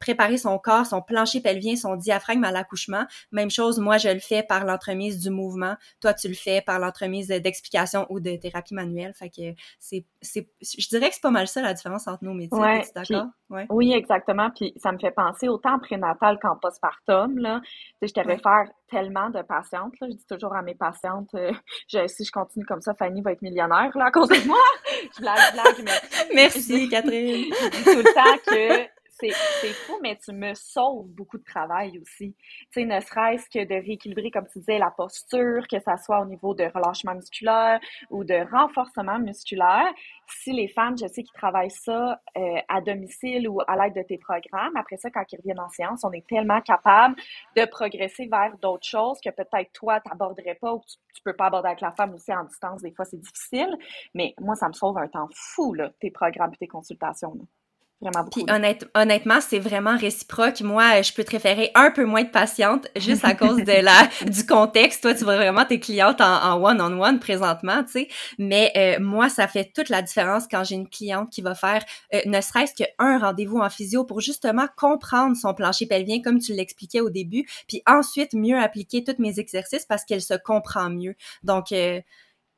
préparer 0.00 0.36
son 0.36 0.58
corps, 0.58 0.86
son 0.86 1.00
plancher 1.00 1.40
pelvien, 1.40 1.76
son 1.76 1.96
diaphragme 1.96 2.44
à 2.44 2.50
l'accouchement. 2.50 3.04
Même 3.30 3.50
chose, 3.50 3.78
moi, 3.78 3.98
je 3.98 4.08
le 4.08 4.20
fais 4.20 4.42
par 4.42 4.64
l'entremise 4.64 5.18
du 5.18 5.30
mouvement. 5.30 5.76
Toi, 6.00 6.14
tu 6.14 6.28
le 6.28 6.34
fais 6.34 6.60
par 6.60 6.78
l'entremise 6.78 7.28
d'explication 7.28 8.06
ou 8.10 8.20
de 8.20 8.31
thérapie 8.36 8.74
manuelle. 8.74 9.12
Fait 9.14 9.30
que 9.30 9.54
c'est, 9.78 10.04
je 10.22 10.88
dirais 10.88 11.08
que 11.08 11.14
c'est 11.14 11.22
pas 11.22 11.30
mal 11.30 11.48
ça 11.48 11.62
la 11.62 11.74
différence 11.74 12.06
entre 12.08 12.24
nos 12.24 12.34
métiers. 12.34 12.58
Ouais, 12.58 12.82
d'accord? 12.94 13.26
Ouais. 13.50 13.66
Oui, 13.70 13.92
exactement. 13.92 14.50
Puis 14.50 14.72
ça 14.76 14.92
me 14.92 14.98
fait 14.98 15.10
penser 15.10 15.48
autant 15.48 15.74
en 15.74 15.78
prénatal 15.78 16.38
qu'en 16.40 16.56
postpartum. 16.56 17.38
Là. 17.38 17.60
Tu 17.62 17.68
sais, 18.00 18.08
je 18.08 18.14
te 18.14 18.26
réfère 18.26 18.68
tellement 18.88 19.30
de 19.30 19.42
patientes. 19.42 19.94
Là. 20.00 20.08
Je 20.10 20.16
dis 20.16 20.26
toujours 20.26 20.54
à 20.54 20.62
mes 20.62 20.74
patientes, 20.74 21.34
euh, 21.34 21.52
je, 21.88 22.06
si 22.06 22.24
je 22.24 22.30
continue 22.30 22.64
comme 22.64 22.80
ça, 22.80 22.94
Fanny 22.94 23.22
va 23.22 23.32
être 23.32 23.42
millionnaire 23.42 23.90
là, 23.96 24.06
à 24.06 24.10
cause 24.10 24.28
de 24.28 24.46
moi. 24.46 24.58
je 25.16 25.20
blague, 25.20 25.52
blague, 25.52 25.84
mais... 25.84 26.34
Merci, 26.34 26.88
Catherine. 26.88 27.52
Je 27.52 27.68
dis 27.70 27.84
tout 27.84 27.96
le 27.96 28.14
temps 28.14 28.38
que 28.46 28.91
c'est 29.12 29.72
fou, 29.72 29.98
mais 30.02 30.16
tu 30.16 30.32
me 30.32 30.54
sauves 30.54 31.08
beaucoup 31.08 31.38
de 31.38 31.44
travail 31.44 31.98
aussi. 31.98 32.34
Tu 32.72 32.80
sais, 32.80 32.84
ne 32.84 32.98
serait-ce 33.00 33.48
que 33.48 33.64
de 33.64 33.74
rééquilibrer, 33.74 34.30
comme 34.30 34.46
tu 34.48 34.58
disais, 34.58 34.78
la 34.78 34.90
posture, 34.90 35.66
que 35.68 35.78
ça 35.80 35.96
soit 35.98 36.20
au 36.20 36.24
niveau 36.24 36.54
de 36.54 36.64
relâchement 36.64 37.14
musculaire 37.14 37.78
ou 38.10 38.24
de 38.24 38.50
renforcement 38.50 39.18
musculaire. 39.18 39.92
Si 40.26 40.52
les 40.52 40.68
femmes, 40.68 40.96
je 40.98 41.06
sais 41.06 41.22
qu'ils 41.22 41.34
travaillent 41.34 41.70
ça 41.70 42.20
euh, 42.36 42.60
à 42.68 42.80
domicile 42.80 43.48
ou 43.48 43.60
à 43.66 43.76
l'aide 43.76 43.94
de 43.94 44.02
tes 44.02 44.18
programmes, 44.18 44.76
après 44.76 44.96
ça, 44.96 45.10
quand 45.10 45.24
ils 45.30 45.36
reviennent 45.36 45.60
en 45.60 45.68
séance, 45.68 46.04
on 46.04 46.12
est 46.12 46.26
tellement 46.26 46.60
capable 46.62 47.16
de 47.56 47.64
progresser 47.66 48.26
vers 48.26 48.56
d'autres 48.58 48.86
choses 48.86 49.18
que 49.22 49.30
peut-être 49.30 49.72
toi, 49.72 50.00
tu 50.00 50.08
n'aborderais 50.08 50.54
pas 50.54 50.72
ou 50.72 50.80
tu, 50.80 50.96
tu 51.14 51.22
peux 51.22 51.34
pas 51.34 51.46
aborder 51.46 51.68
avec 51.68 51.80
la 51.82 51.92
femme 51.92 52.14
aussi 52.14 52.32
en 52.32 52.44
distance. 52.44 52.82
Des 52.82 52.92
fois, 52.92 53.04
c'est 53.04 53.20
difficile. 53.20 53.76
Mais 54.14 54.34
moi, 54.40 54.54
ça 54.54 54.68
me 54.68 54.72
sauve 54.72 54.96
un 54.98 55.08
temps 55.08 55.28
fou, 55.34 55.74
là, 55.74 55.90
tes 56.00 56.10
programmes 56.10 56.52
et 56.54 56.56
tes 56.56 56.68
consultations. 56.68 57.36
Puis 58.32 58.44
honnêtement, 58.94 59.40
c'est 59.40 59.58
vraiment 59.58 59.96
réciproque. 59.96 60.60
Moi, 60.60 61.02
je 61.02 61.12
peux 61.12 61.24
te 61.24 61.30
référer 61.30 61.70
un 61.74 61.90
peu 61.90 62.04
moins 62.04 62.24
de 62.24 62.30
patiente 62.30 62.88
juste 62.96 63.24
à 63.24 63.34
cause 63.34 63.58
de 63.58 63.82
la 63.82 64.08
du 64.30 64.44
contexte. 64.44 65.02
Toi, 65.02 65.14
tu 65.14 65.24
vois 65.24 65.36
vraiment 65.36 65.64
tes 65.64 65.78
clientes 65.78 66.20
en 66.20 66.62
one-on-one 66.62 67.20
présentement, 67.20 67.84
tu 67.84 67.92
sais. 67.92 68.08
Mais 68.38 68.72
euh, 68.76 69.00
moi, 69.00 69.28
ça 69.28 69.46
fait 69.46 69.72
toute 69.74 69.88
la 69.88 70.02
différence 70.02 70.44
quand 70.50 70.64
j'ai 70.64 70.74
une 70.74 70.88
cliente 70.88 71.30
qui 71.30 71.42
va 71.42 71.54
faire 71.54 71.84
euh, 72.14 72.20
ne 72.26 72.40
serait-ce 72.40 72.74
qu'un 72.74 73.18
rendez-vous 73.18 73.58
en 73.58 73.70
physio 73.70 74.04
pour 74.04 74.20
justement 74.20 74.66
comprendre 74.76 75.36
son 75.36 75.54
plancher 75.54 75.86
pelvien 75.86 76.20
comme 76.22 76.38
tu 76.38 76.52
l'expliquais 76.52 77.00
au 77.00 77.10
début, 77.10 77.46
puis 77.68 77.82
ensuite 77.86 78.34
mieux 78.34 78.58
appliquer 78.58 79.04
tous 79.04 79.16
mes 79.18 79.38
exercices 79.38 79.86
parce 79.86 80.04
qu'elle 80.04 80.22
se 80.22 80.34
comprend 80.34 80.90
mieux. 80.90 81.14
Donc 81.42 81.72
euh, 81.72 82.00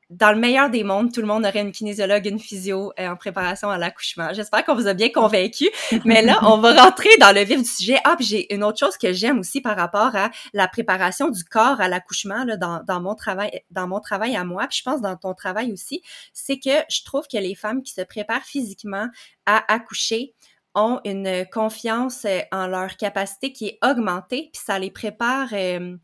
dans 0.09 0.31
le 0.31 0.37
meilleur 0.37 0.69
des 0.69 0.83
mondes, 0.83 1.11
tout 1.11 1.21
le 1.21 1.27
monde 1.27 1.45
aurait 1.45 1.61
une 1.61 1.71
kinésiologue, 1.71 2.27
une 2.27 2.39
physio 2.39 2.93
euh, 2.99 3.09
en 3.09 3.15
préparation 3.15 3.69
à 3.69 3.77
l'accouchement. 3.77 4.29
J'espère 4.33 4.63
qu'on 4.63 4.75
vous 4.75 4.87
a 4.87 4.93
bien 4.93 5.09
convaincu. 5.09 5.69
Mais 6.03 6.21
là, 6.21 6.39
on 6.43 6.59
va 6.59 6.73
rentrer 6.83 7.09
dans 7.19 7.33
le 7.33 7.41
vif 7.41 7.57
du 7.57 7.69
sujet. 7.69 7.97
Ah, 8.03 8.15
puis 8.15 8.25
j'ai 8.25 8.53
une 8.53 8.63
autre 8.63 8.77
chose 8.77 8.97
que 8.97 9.13
j'aime 9.13 9.39
aussi 9.39 9.61
par 9.61 9.75
rapport 9.75 10.15
à 10.15 10.29
la 10.53 10.67
préparation 10.67 11.29
du 11.29 11.43
corps 11.43 11.81
à 11.81 11.87
l'accouchement 11.87 12.43
là, 12.43 12.55
dans, 12.55 12.83
dans 12.83 13.01
mon 13.01 13.15
travail, 13.15 13.61
dans 13.71 13.87
mon 13.87 13.99
travail 13.99 14.35
à 14.35 14.43
moi. 14.43 14.67
Puis 14.67 14.79
je 14.79 14.83
pense 14.83 15.01
dans 15.01 15.15
ton 15.15 15.33
travail 15.33 15.71
aussi, 15.71 16.01
c'est 16.33 16.59
que 16.59 16.83
je 16.89 17.03
trouve 17.03 17.23
que 17.27 17.37
les 17.37 17.55
femmes 17.55 17.81
qui 17.81 17.93
se 17.93 18.01
préparent 18.01 18.43
physiquement 18.43 19.07
à 19.47 19.73
accoucher 19.73 20.33
ont 20.75 20.99
une 21.05 21.45
confiance 21.51 22.25
euh, 22.25 22.41
en 22.51 22.67
leur 22.67 22.97
capacité 22.97 23.53
qui 23.53 23.67
est 23.67 23.79
augmentée, 23.83 24.49
puis 24.53 24.61
ça 24.63 24.77
les 24.77 24.91
prépare 24.91 25.47
euh, 25.53 25.95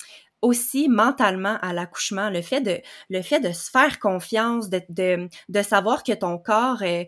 aussi 0.42 0.90
mentalement 0.90 1.58
à 1.62 1.74
l'accouchement, 1.74 2.30
le 2.30 2.42
fait 2.42 2.62
de 2.62 2.80
le 3.10 3.22
fait 3.22 3.40
de 3.40 3.52
se 3.52 3.70
faire 3.70 4.00
confiance, 4.00 4.70
de, 4.70 4.82
de, 4.90 5.30
de 5.50 5.62
savoir 5.62 6.04
que 6.04 6.14
ton 6.14 6.38
corps 6.38 6.82
euh, 6.82 7.04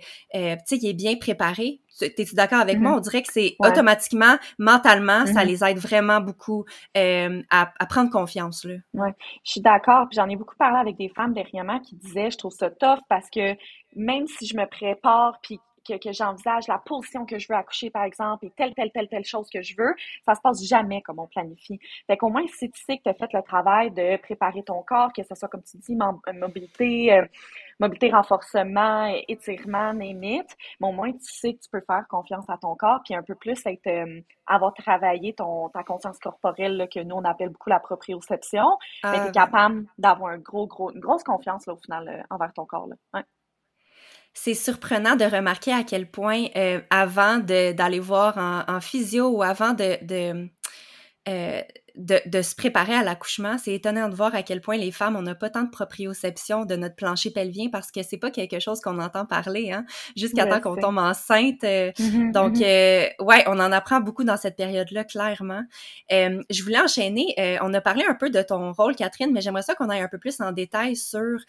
tu 0.68 0.80
sais, 0.80 0.88
est 0.88 0.94
bien 0.94 1.16
préparé. 1.16 1.80
T'es-tu 2.00 2.34
d'accord 2.34 2.60
avec 2.60 2.80
moi? 2.80 2.92
Mm-hmm. 2.92 2.98
On 2.98 3.02
dirait 3.02 3.22
que 3.22 3.32
c'est 3.32 3.56
automatiquement, 3.60 4.38
mentalement, 4.58 5.28
ça 5.28 5.44
mm-hmm. 5.44 5.46
les 5.46 5.64
aide 5.64 5.78
vraiment 5.78 6.22
beaucoup 6.22 6.66
euh, 6.98 7.42
à, 7.52 7.72
à, 7.78 7.86
prendre 7.86 8.10
confiance. 8.10 8.66
Là. 8.66 8.76
Ouais, 8.96 9.14
je 9.44 9.52
suis 9.52 9.62
d'accord. 9.62 10.08
Puis 10.10 10.16
j'en 10.16 10.28
ai 10.28 10.36
beaucoup 10.36 10.56
parlé 10.56 10.80
avec 10.80 10.98
des 10.98 11.10
femmes 11.10 11.34
dernièrement 11.34 11.80
qui 11.80 11.96
disaient, 11.96 12.32
je 12.32 12.38
trouve 12.38 12.52
ça 12.52 12.72
tough 12.72 13.00
parce 13.10 13.30
que 13.30 13.56
même 13.96 14.26
si 14.28 14.48
je 14.48 14.58
me 14.58 14.66
prépare, 14.66 15.40
puis 15.44 15.60
que, 15.84 15.98
que 15.98 16.12
j'envisage 16.12 16.68
la 16.68 16.78
position 16.78 17.26
que 17.26 17.40
je 17.40 17.48
veux 17.50 17.56
accoucher, 17.56 17.90
par 17.90 18.04
exemple, 18.04 18.46
et 18.46 18.52
telle, 18.52 18.74
telle, 18.74 18.92
telle, 18.92 19.08
telle 19.08 19.26
chose 19.26 19.50
que 19.50 19.62
je 19.62 19.76
veux, 19.78 19.94
ça 20.26 20.36
se 20.36 20.42
passe 20.42 20.64
jamais 20.64 21.02
comme 21.02 21.20
on 21.20 21.28
planifie. 21.28 21.80
Fait 22.08 22.18
qu'au 22.18 22.30
moins, 22.30 22.46
si 22.48 22.70
tu 22.70 22.82
sais 22.84 22.98
que 22.98 23.04
tu 23.04 23.10
as 23.10 23.14
fait 23.14 23.32
le 23.34 23.42
travail 23.42 23.92
de 23.92 24.18
préparer 24.18 24.64
ton 24.64 24.82
corps, 24.84 25.12
que 25.14 25.24
ce 25.24 25.36
soit, 25.36 25.48
comme 25.48 25.64
tu 25.64 25.78
dis, 25.78 25.98
euh, 26.02 26.34
mobilité, 26.34 27.14
euh, 27.14 27.26
mobilité, 27.80 28.10
renforcement, 28.12 29.14
étirement, 29.28 29.94
némite, 29.94 30.56
mais 30.80 30.88
au 30.88 30.92
moins, 30.92 31.12
tu 31.12 31.20
sais 31.26 31.54
que 31.54 31.60
tu 31.60 31.70
peux 31.70 31.82
faire 31.86 32.06
confiance 32.08 32.46
à 32.50 32.58
ton 32.58 32.76
corps, 32.76 33.02
puis 33.04 33.16
un 33.16 33.24
peu 33.24 33.36
plus 33.36 33.60
être, 33.66 33.88
euh, 33.88 34.22
avoir 34.48 34.74
travaillé 34.74 35.34
ton, 35.34 35.70
ta 35.70 35.84
conscience 35.84 36.20
corporelle, 36.20 36.88
que 36.94 37.00
nous, 37.00 37.16
on 37.16 37.24
appelle 37.24 37.50
beaucoup 37.50 37.70
la 37.70 37.80
proprioception, 37.80 38.78
mais 39.04 39.22
tu 39.22 39.28
es 39.28 39.32
capable 39.32 39.86
d'avoir 39.98 40.32
un 40.32 40.38
gros, 40.38 40.68
gros, 40.68 40.92
une 40.92 41.00
grosse 41.00 41.24
confiance, 41.24 41.66
là, 41.66 41.74
au 41.74 41.78
final, 41.78 42.26
envers 42.30 42.54
ton 42.54 42.66
corps. 42.66 42.88
Là. 42.88 42.96
Ouais 43.14 43.24
c'est 44.34 44.56
surprenant 44.56 45.16
de 45.16 45.26
remarquer 45.26 45.72
à 45.72 45.84
quel 45.84 46.10
point 46.10 46.46
euh, 46.56 46.80
avant 46.90 47.38
d'aller 47.38 48.00
voir 48.00 48.38
en, 48.38 48.64
en, 48.68 48.82
physio 48.82 49.28
ou 49.28 49.44
avant 49.44 49.74
de, 49.74 50.50
euh, 51.30 51.62
de, 51.96 52.20
de, 52.26 52.42
se 52.42 52.56
préparer 52.56 52.96
à 52.96 53.04
l'accouchement. 53.04 53.58
C'est 53.58 53.74
étonnant 53.74 54.10
de 54.10 54.16
voir 54.16 54.34
à 54.34 54.42
quel 54.42 54.62
point 54.62 54.78
les 54.78 54.92
femmes, 54.92 55.16
on 55.16 55.22
n'a 55.22 55.36
pas 55.36 55.50
tant 55.50 55.64
de 55.64 55.70
proprioception 55.70 56.66
de 56.66 56.76
notre 56.76 56.96
plancher 56.96 57.30
pelvien 57.30 57.70
parce 57.72 57.92
que 57.92 58.02
c'est 58.02 58.18
pas 58.18 58.32
quelque 58.32 58.60
chose 58.60 58.82
qu'on 58.82 59.00
entend 59.00 59.26
parler, 59.26 59.72
hein, 59.72 59.86
jusqu'à 60.16 60.46
temps 60.46 60.60
qu'on 60.60 60.76
tombe 60.76 60.98
enceinte. 60.98 61.64
Euh, 61.64 61.92
mm-hmm, 61.92 62.32
donc, 62.32 62.56
mm-hmm. 62.56 63.14
euh, 63.20 63.24
ouais, 63.24 63.44
on 63.48 63.60
en 63.60 63.72
apprend 63.72 64.00
beaucoup 64.00 64.24
dans 64.24 64.38
cette 64.38 64.56
période-là, 64.56 65.04
clairement. 65.04 65.64
Euh, 66.12 66.42
je 66.50 66.64
voulais 66.64 66.80
enchaîner. 66.80 67.36
Euh, 67.38 67.58
on 67.62 67.74
a 67.74 67.82
parlé 67.82 68.04
un 68.08 68.16
peu 68.16 68.30
de 68.30 68.42
ton 68.42 68.72
rôle, 68.74 68.96
Catherine, 68.96 69.32
mais 69.32 69.42
j'aimerais 69.42 69.62
ça 69.62 69.76
qu'on 69.76 69.90
aille 69.90 70.02
un 70.02 70.08
peu 70.08 70.18
plus 70.18 70.40
en 70.42 70.52
détail 70.52 70.96
sur 70.96 71.40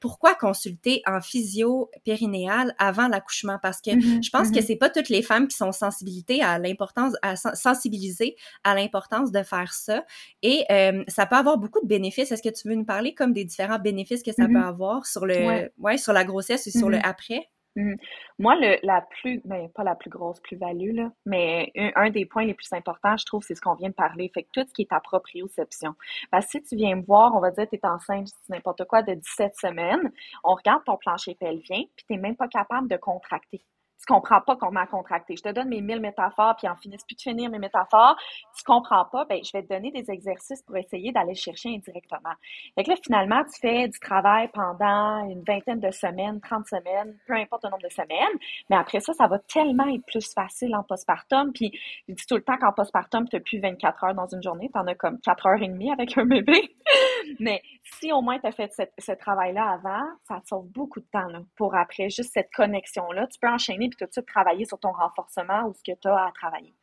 pourquoi 0.00 0.34
consulter 0.34 1.02
en 1.06 1.20
physio 1.20 1.90
périnéale 2.04 2.74
avant 2.78 3.08
l'accouchement? 3.08 3.58
Parce 3.62 3.80
que 3.80 3.90
mm-hmm, 3.90 4.24
je 4.24 4.30
pense 4.30 4.50
que 4.50 4.62
c'est 4.62 4.76
pas 4.76 4.88
toutes 4.88 5.08
les 5.08 5.22
femmes 5.22 5.48
qui 5.48 5.56
sont 5.56 5.72
sensibilisées 5.72 6.42
à 6.42 6.58
l'importance, 6.58 7.14
à 7.22 7.36
sensibiliser 7.36 8.36
à 8.62 8.74
l'importance 8.74 9.32
de 9.32 9.42
faire 9.42 9.73
ça. 9.74 10.04
Et 10.42 10.64
euh, 10.70 11.04
ça 11.08 11.26
peut 11.26 11.36
avoir 11.36 11.58
beaucoup 11.58 11.80
de 11.80 11.86
bénéfices. 11.86 12.32
Est-ce 12.32 12.42
que 12.42 12.54
tu 12.54 12.68
veux 12.68 12.74
nous 12.74 12.84
parler 12.84 13.14
comme 13.14 13.32
des 13.32 13.44
différents 13.44 13.78
bénéfices 13.78 14.22
que 14.22 14.32
ça 14.32 14.46
peut 14.46 14.52
mm-hmm. 14.52 14.68
avoir 14.68 15.06
sur 15.06 15.26
le, 15.26 15.70
ouais. 15.78 15.96
sur 15.96 16.12
la 16.12 16.24
grossesse 16.24 16.66
et 16.66 16.70
sur 16.70 16.88
le 16.88 16.98
mm-hmm. 16.98 17.08
après? 17.08 17.48
Mm-hmm. 17.76 17.96
Moi, 18.38 18.56
le, 18.56 18.78
la 18.82 19.02
plus, 19.02 19.40
ben, 19.44 19.68
pas 19.74 19.82
la 19.82 19.94
plus 19.94 20.10
grosse 20.10 20.40
plus-value, 20.40 20.94
là, 20.94 21.10
mais 21.26 21.72
un, 21.96 22.10
des 22.10 22.24
points 22.24 22.44
les 22.44 22.54
plus 22.54 22.72
importants, 22.72 23.16
je 23.16 23.26
trouve, 23.26 23.42
c'est 23.42 23.54
ce 23.54 23.60
qu'on 23.60 23.74
vient 23.74 23.88
de 23.88 23.94
parler. 23.94 24.30
Fait 24.32 24.44
que 24.44 24.48
tout 24.52 24.66
ce 24.66 24.72
qui 24.72 24.82
est 24.82 24.90
ta 24.90 25.00
proprioception. 25.00 25.94
Parce 26.30 26.46
que 26.46 26.52
si 26.52 26.62
tu 26.62 26.76
viens 26.76 26.96
me 26.96 27.02
voir, 27.02 27.34
on 27.34 27.40
va 27.40 27.50
dire, 27.50 27.68
tu 27.68 27.76
es 27.76 27.86
enceinte, 27.86 28.28
n'importe 28.48 28.84
quoi, 28.84 29.02
de 29.02 29.14
17 29.14 29.54
semaines, 29.60 30.12
on 30.44 30.54
regarde 30.54 30.84
ton 30.84 30.96
plancher 30.96 31.34
pelvien, 31.34 31.82
puis 31.96 32.06
tu 32.06 32.12
n'es 32.12 32.18
même 32.18 32.36
pas 32.36 32.48
capable 32.48 32.88
de 32.88 32.96
contracter 32.96 33.64
tu 34.04 34.12
comprends 34.12 34.40
pas 34.40 34.56
comment 34.56 34.84
contracter. 34.86 35.34
Je 35.36 35.42
te 35.42 35.48
donne 35.48 35.68
mes 35.68 35.80
mille 35.80 36.00
métaphores, 36.00 36.56
puis 36.56 36.68
en 36.68 36.76
finissent 36.76 37.04
plus 37.04 37.16
de 37.16 37.22
finir 37.22 37.50
mes 37.50 37.58
métaphores. 37.58 38.16
Tu 38.56 38.62
comprends 38.64 39.06
pas, 39.06 39.24
ben, 39.24 39.40
je 39.42 39.50
vais 39.52 39.62
te 39.62 39.68
donner 39.68 39.90
des 39.90 40.10
exercices 40.10 40.62
pour 40.62 40.76
essayer 40.76 41.10
d'aller 41.12 41.34
chercher 41.34 41.70
indirectement. 41.70 42.34
Fait 42.74 42.84
que 42.84 42.90
là, 42.90 42.96
finalement, 43.02 43.42
tu 43.44 43.58
fais 43.60 43.88
du 43.88 43.98
travail 43.98 44.48
pendant 44.52 45.24
une 45.28 45.42
vingtaine 45.42 45.80
de 45.80 45.90
semaines, 45.90 46.40
30 46.40 46.66
semaines, 46.66 47.16
peu 47.26 47.34
importe 47.34 47.64
le 47.64 47.70
nombre 47.70 47.82
de 47.82 47.88
semaines, 47.88 48.38
mais 48.68 48.76
après 48.76 49.00
ça, 49.00 49.12
ça 49.14 49.26
va 49.26 49.38
tellement 49.38 49.88
être 49.88 50.04
plus 50.06 50.32
facile 50.32 50.74
en 50.76 50.82
postpartum. 50.82 51.52
Puis, 51.52 51.70
je 52.08 52.14
dis 52.14 52.26
tout 52.26 52.36
le 52.36 52.42
temps 52.42 52.58
qu'en 52.58 52.72
postpartum, 52.72 53.26
tu 53.28 53.36
n'as 53.36 53.40
plus 53.40 53.60
24 53.60 54.04
heures 54.04 54.14
dans 54.14 54.26
une 54.26 54.42
journée, 54.42 54.70
tu 54.72 54.78
en 54.78 54.86
as 54.86 54.94
comme 54.94 55.18
4 55.20 55.46
heures 55.46 55.62
et 55.62 55.68
demie 55.68 55.90
avec 55.90 56.16
un 56.18 56.26
bébé. 56.26 56.76
Mais 57.40 57.62
si 57.82 58.12
au 58.12 58.20
moins 58.20 58.38
tu 58.38 58.46
as 58.46 58.52
fait 58.52 58.70
ce, 58.98 59.12
travail-là 59.12 59.70
avant, 59.70 60.04
ça 60.28 60.40
te 60.40 60.48
sauve 60.48 60.68
beaucoup 60.68 61.00
de 61.00 61.06
temps 61.06 61.28
pour 61.56 61.74
après, 61.74 62.10
juste 62.10 62.32
cette 62.32 62.50
connexion-là. 62.54 63.26
Tu 63.28 63.38
peux 63.38 63.48
enchaîner 63.48 63.88
puis 63.96 64.06
tout 64.06 64.12
suite 64.12 64.26
travailler 64.26 64.64
sur 64.64 64.78
ton 64.78 64.92
renforcement 64.92 65.66
ou 65.66 65.74
ce 65.74 65.82
que 65.82 65.96
tu 65.98 66.08
as 66.08 66.26
à 66.26 66.32
travailler. 66.32 66.74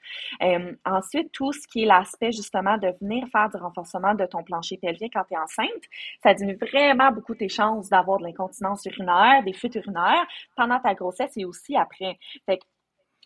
Euh, 0.41 0.73
ensuite, 0.85 1.31
tout 1.31 1.53
ce 1.53 1.67
qui 1.67 1.83
est 1.83 1.85
l'aspect 1.85 2.31
justement 2.31 2.77
de 2.77 2.93
venir 3.01 3.27
faire 3.31 3.49
du 3.49 3.57
renforcement 3.57 4.13
de 4.15 4.25
ton 4.25 4.43
plancher 4.43 4.77
pelvien 4.77 5.07
quand 5.13 5.23
tu 5.25 5.33
es 5.33 5.37
enceinte, 5.37 5.83
ça 6.23 6.33
diminue 6.33 6.57
vraiment 6.57 7.11
beaucoup 7.11 7.35
tes 7.35 7.49
chances 7.49 7.89
d'avoir 7.89 8.19
de 8.19 8.23
l'incontinence 8.23 8.85
urinaire, 8.85 9.43
des 9.43 9.53
fuites 9.53 9.75
urinaires 9.75 10.25
pendant 10.55 10.79
ta 10.79 10.93
grossesse 10.93 11.31
et 11.37 11.45
aussi 11.45 11.75
après. 11.75 12.17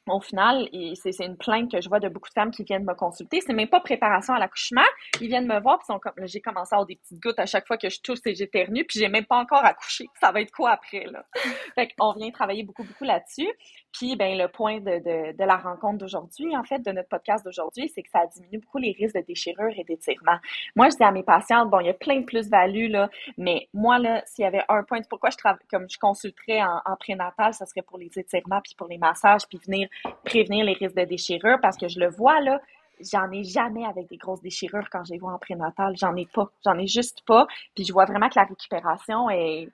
Au 0.07 0.19
final, 0.19 0.69
c'est 0.95 1.25
une 1.25 1.37
plainte 1.37 1.71
que 1.71 1.81
je 1.81 1.89
vois 1.89 1.99
de 1.99 2.09
beaucoup 2.09 2.29
de 2.29 2.33
femmes 2.33 2.51
qui 2.51 2.63
viennent 2.63 2.85
me 2.85 2.93
consulter. 2.93 3.41
C'est 3.41 3.53
même 3.53 3.67
pas 3.67 3.79
préparation 3.79 4.33
à 4.33 4.39
l'accouchement. 4.39 4.85
Ils 5.19 5.27
viennent 5.27 5.47
me 5.47 5.59
voir, 5.59 5.79
puis 5.79 5.85
sont 5.87 5.99
comme, 5.99 6.13
j'ai 6.23 6.41
commencé 6.41 6.73
à 6.73 6.77
avoir 6.77 6.85
des 6.85 6.95
petites 6.95 7.19
gouttes 7.21 7.39
à 7.39 7.45
chaque 7.45 7.65
fois 7.65 7.77
que 7.77 7.89
je 7.89 7.99
tousse 8.01 8.21
et 8.25 8.35
j'éternue, 8.35 8.85
puis 8.85 8.99
j'ai 8.99 9.07
même 9.07 9.25
pas 9.25 9.37
encore 9.37 9.65
accouché. 9.65 10.05
Ça 10.19 10.31
va 10.31 10.41
être 10.41 10.51
quoi 10.51 10.71
après, 10.71 11.05
là? 11.05 11.25
fait 11.75 11.89
qu'on 11.97 12.13
vient 12.13 12.29
travailler 12.31 12.63
beaucoup, 12.63 12.83
beaucoup 12.83 13.03
là-dessus. 13.03 13.49
Puis, 13.91 14.15
ben, 14.15 14.37
le 14.37 14.47
point 14.49 14.79
de, 14.79 14.99
de, 14.99 15.37
de 15.37 15.43
la 15.43 15.55
rencontre 15.55 15.99
d'aujourd'hui, 15.99 16.55
en 16.55 16.63
fait, 16.63 16.79
de 16.79 16.91
notre 16.91 17.07
podcast 17.07 17.45
d'aujourd'hui, 17.45 17.89
c'est 17.95 18.03
que 18.03 18.09
ça 18.09 18.25
diminue 18.27 18.59
beaucoup 18.59 18.77
les 18.77 18.91
risques 18.91 19.15
de 19.15 19.21
déchirure 19.21 19.71
et 19.75 19.85
d'étirement. 19.85 20.37
Moi, 20.75 20.89
je 20.89 20.97
dis 20.97 21.03
à 21.03 21.11
mes 21.11 21.23
patientes, 21.23 21.69
bon, 21.69 21.79
il 21.79 21.87
y 21.87 21.89
a 21.89 21.93
plein 21.93 22.19
de 22.19 22.25
plus-values, 22.25 22.89
là, 22.89 23.09
mais 23.37 23.69
moi, 23.73 23.97
là, 23.97 24.21
s'il 24.25 24.43
y 24.43 24.47
avait 24.47 24.63
un 24.67 24.83
point, 24.83 24.99
pourquoi 25.09 25.29
je 25.29 25.37
travaille, 25.37 25.65
comme 25.71 25.89
je 25.89 25.97
consulterais 25.97 26.61
en, 26.61 26.81
en 26.85 26.95
prénatal, 26.97 27.53
ça 27.53 27.65
serait 27.65 27.83
pour 27.83 27.97
les 27.97 28.11
étirements, 28.17 28.61
puis 28.61 28.73
pour 28.77 28.87
les 28.87 28.97
massages, 28.97 29.47
puis 29.47 29.59
venir 29.65 29.87
prévenir 30.23 30.65
les 30.65 30.73
risques 30.73 30.95
de 30.95 31.05
déchirure 31.05 31.59
parce 31.61 31.77
que 31.77 31.87
je 31.87 31.99
le 31.99 32.09
vois 32.09 32.39
là, 32.41 32.61
j'en 32.99 33.29
ai 33.31 33.43
jamais 33.43 33.85
avec 33.85 34.07
des 34.09 34.17
grosses 34.17 34.41
déchirures 34.41 34.89
quand 34.91 35.03
je 35.03 35.13
les 35.13 35.19
vois 35.19 35.33
en 35.33 35.39
prénatal. 35.39 35.95
J'en 35.97 36.15
ai 36.15 36.25
pas. 36.25 36.49
J'en 36.63 36.77
ai 36.77 36.87
juste 36.87 37.21
pas. 37.25 37.47
Puis 37.75 37.85
je 37.85 37.93
vois 37.93 38.05
vraiment 38.05 38.29
que 38.29 38.39
la 38.39 38.45
récupération 38.45 39.29
est 39.29 39.69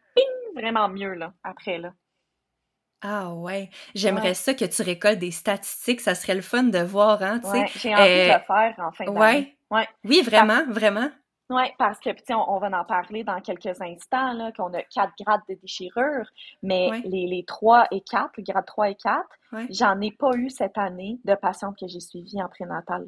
vraiment 0.55 0.89
mieux 0.89 1.13
là, 1.13 1.33
après. 1.43 1.77
Là. 1.77 1.93
Ah 3.01 3.33
ouais. 3.33 3.69
J'aimerais 3.95 4.35
ça 4.35 4.53
que 4.53 4.65
tu 4.65 4.81
récoltes 4.81 5.19
des 5.19 5.31
statistiques. 5.31 6.01
Ça 6.01 6.15
serait 6.15 6.35
le 6.35 6.41
fun 6.41 6.63
de 6.63 6.79
voir, 6.79 7.21
hein, 7.23 7.41
j'ai 7.75 7.95
envie 7.95 8.03
de 8.03 8.27
le 8.27 8.33
euh, 8.33 8.39
faire 8.39 8.75
en 8.77 8.91
fin 8.91 9.05
d'année. 9.05 9.55
Ouais. 9.71 9.87
Oui, 10.03 10.21
vraiment, 10.21 10.65
vraiment. 10.67 11.09
Oui, 11.51 11.63
parce 11.77 11.99
que, 11.99 12.11
puis, 12.11 12.33
on, 12.33 12.49
on, 12.49 12.59
va 12.59 12.67
en 12.79 12.85
parler 12.85 13.25
dans 13.25 13.41
quelques 13.41 13.81
instants, 13.81 14.31
là, 14.31 14.53
qu'on 14.53 14.73
a 14.73 14.81
quatre 14.83 15.11
grades 15.19 15.41
de 15.49 15.55
déchirure, 15.55 16.25
mais 16.63 17.01
les, 17.03 17.27
les 17.27 17.43
3 17.45 17.87
et 17.91 17.99
4, 17.99 18.31
le 18.37 18.43
grade 18.43 18.65
3 18.65 18.89
et 18.91 18.95
4, 18.95 19.27
j'en 19.69 19.99
ai 19.99 20.11
pas 20.13 20.31
eu 20.35 20.49
cette 20.49 20.77
année 20.77 21.19
de 21.25 21.35
patientes 21.35 21.77
que 21.77 21.87
j'ai 21.87 21.99
suivies 21.99 22.41
en 22.41 22.47
prénatal. 22.47 23.05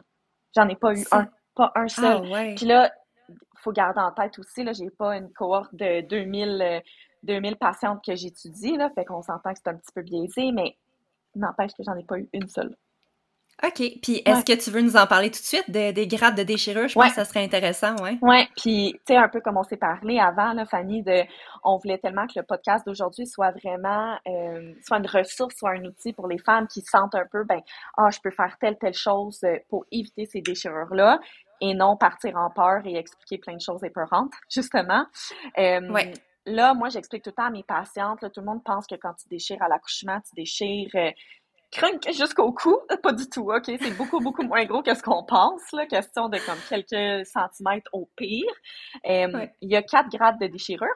J'en 0.53 0.67
ai 0.67 0.75
pas 0.75 0.93
eu 0.93 1.05
un, 1.13 1.25
pas 1.55 1.71
un 1.75 1.87
seul. 1.87 2.21
Ah, 2.33 2.53
puis 2.57 2.65
là, 2.65 2.91
il 3.29 3.59
faut 3.59 3.71
garder 3.71 4.01
en 4.01 4.11
tête 4.11 4.37
aussi, 4.37 4.65
là, 4.65 4.73
j'ai 4.73 4.89
pas 4.89 5.15
une 5.15 5.31
cohorte 5.31 5.73
de 5.73 6.01
2000, 6.01 6.81
2000 7.23 7.53
euh, 7.53 7.55
patientes 7.55 8.03
que 8.05 8.13
j'étudie, 8.13 8.75
là, 8.75 8.89
fait 8.93 9.05
qu'on 9.05 9.21
s'entend 9.21 9.53
que 9.53 9.59
c'est 9.63 9.69
un 9.69 9.77
petit 9.77 9.93
peu 9.95 10.01
biaisé, 10.01 10.51
mais 10.51 10.75
n'empêche 11.33 11.71
que 11.71 11.83
j'en 11.83 11.95
ai 11.95 12.03
pas 12.03 12.19
eu 12.19 12.27
une 12.33 12.49
seule. 12.49 12.75
OK. 13.61 13.81
Puis 14.01 14.21
est-ce 14.25 14.43
que 14.43 14.61
tu 14.61 14.71
veux 14.71 14.81
nous 14.81 14.97
en 14.97 15.07
parler 15.07 15.29
tout 15.29 15.39
de 15.39 15.45
suite 15.45 15.69
des 15.69 16.07
grades 16.07 16.35
de 16.35 16.43
déchirure? 16.43 16.87
Je 16.87 16.95
pense 16.95 17.09
que 17.09 17.15
ça 17.15 17.25
serait 17.25 17.43
intéressant, 17.43 17.95
oui. 18.01 18.17
Oui. 18.21 18.47
Puis, 18.57 18.93
tu 19.05 19.13
sais, 19.13 19.17
un 19.17 19.29
peu 19.29 19.41
comme 19.41 19.57
on 19.57 19.63
s'est 19.63 19.77
parlé 19.77 20.19
avant, 20.19 20.53
là, 20.53 20.65
Fanny, 20.65 21.03
de, 21.03 21.23
on 21.63 21.77
voulait 21.77 21.97
tellement 21.97 22.25
que 22.27 22.33
le 22.35 22.43
podcast 22.43 22.85
d'aujourd'hui 22.85 23.27
soit 23.27 23.51
vraiment, 23.51 24.17
euh, 24.27 24.73
soit 24.85 24.97
une 24.97 25.07
ressource, 25.07 25.55
soit 25.55 25.71
un 25.71 25.85
outil 25.85 26.13
pour 26.13 26.27
les 26.27 26.39
femmes 26.39 26.67
qui 26.67 26.81
sentent 26.81 27.15
un 27.15 27.25
peu, 27.31 27.43
ben, 27.43 27.61
ah, 27.97 28.09
je 28.11 28.19
peux 28.19 28.31
faire 28.31 28.57
telle, 28.59 28.77
telle 28.77 28.93
chose 28.93 29.39
euh, 29.43 29.57
pour 29.69 29.85
éviter 29.91 30.25
ces 30.25 30.41
déchirures-là 30.41 31.19
et 31.61 31.73
non 31.73 31.95
partir 31.95 32.35
en 32.35 32.49
peur 32.49 32.81
et 32.85 32.95
expliquer 32.95 33.37
plein 33.37 33.55
de 33.55 33.61
choses 33.61 33.83
épeurantes, 33.83 34.33
justement. 34.49 35.05
Euh, 35.57 35.79
Là, 36.45 36.73
moi, 36.73 36.89
j'explique 36.89 37.23
tout 37.23 37.29
le 37.29 37.35
temps 37.35 37.45
à 37.45 37.49
mes 37.49 37.63
patientes, 37.63 38.21
là, 38.21 38.29
tout 38.29 38.41
le 38.41 38.45
monde 38.45 38.63
pense 38.65 38.85
que 38.85 38.95
quand 38.95 39.13
tu 39.13 39.29
déchires 39.29 39.61
à 39.61 39.69
l'accouchement, 39.69 40.19
tu 40.19 40.35
déchires 40.35 40.89
euh, 40.95 41.11
crunk 41.73 42.11
jusqu'au 42.13 42.51
cou. 42.53 42.77
Pas 43.03 43.11
du 43.11 43.27
tout, 43.27 43.51
OK? 43.51 43.65
C'est 43.65 43.97
beaucoup, 43.97 44.19
beaucoup 44.19 44.43
moins 44.43 44.65
gros 44.65 44.81
que 44.81 44.93
ce 44.93 45.01
qu'on 45.01 45.23
pense, 45.23 45.61
là. 45.73 45.85
Question 45.85 46.29
de 46.29 46.37
comme 46.37 46.59
quelques 46.69 47.25
centimètres 47.25 47.89
au 47.93 48.09
pire. 48.15 48.51
Euh, 49.09 49.47
il 49.61 49.71
y 49.71 49.75
a 49.75 49.81
quatre 49.81 50.09
grades 50.09 50.39
de 50.39 50.47
déchirure. 50.47 50.87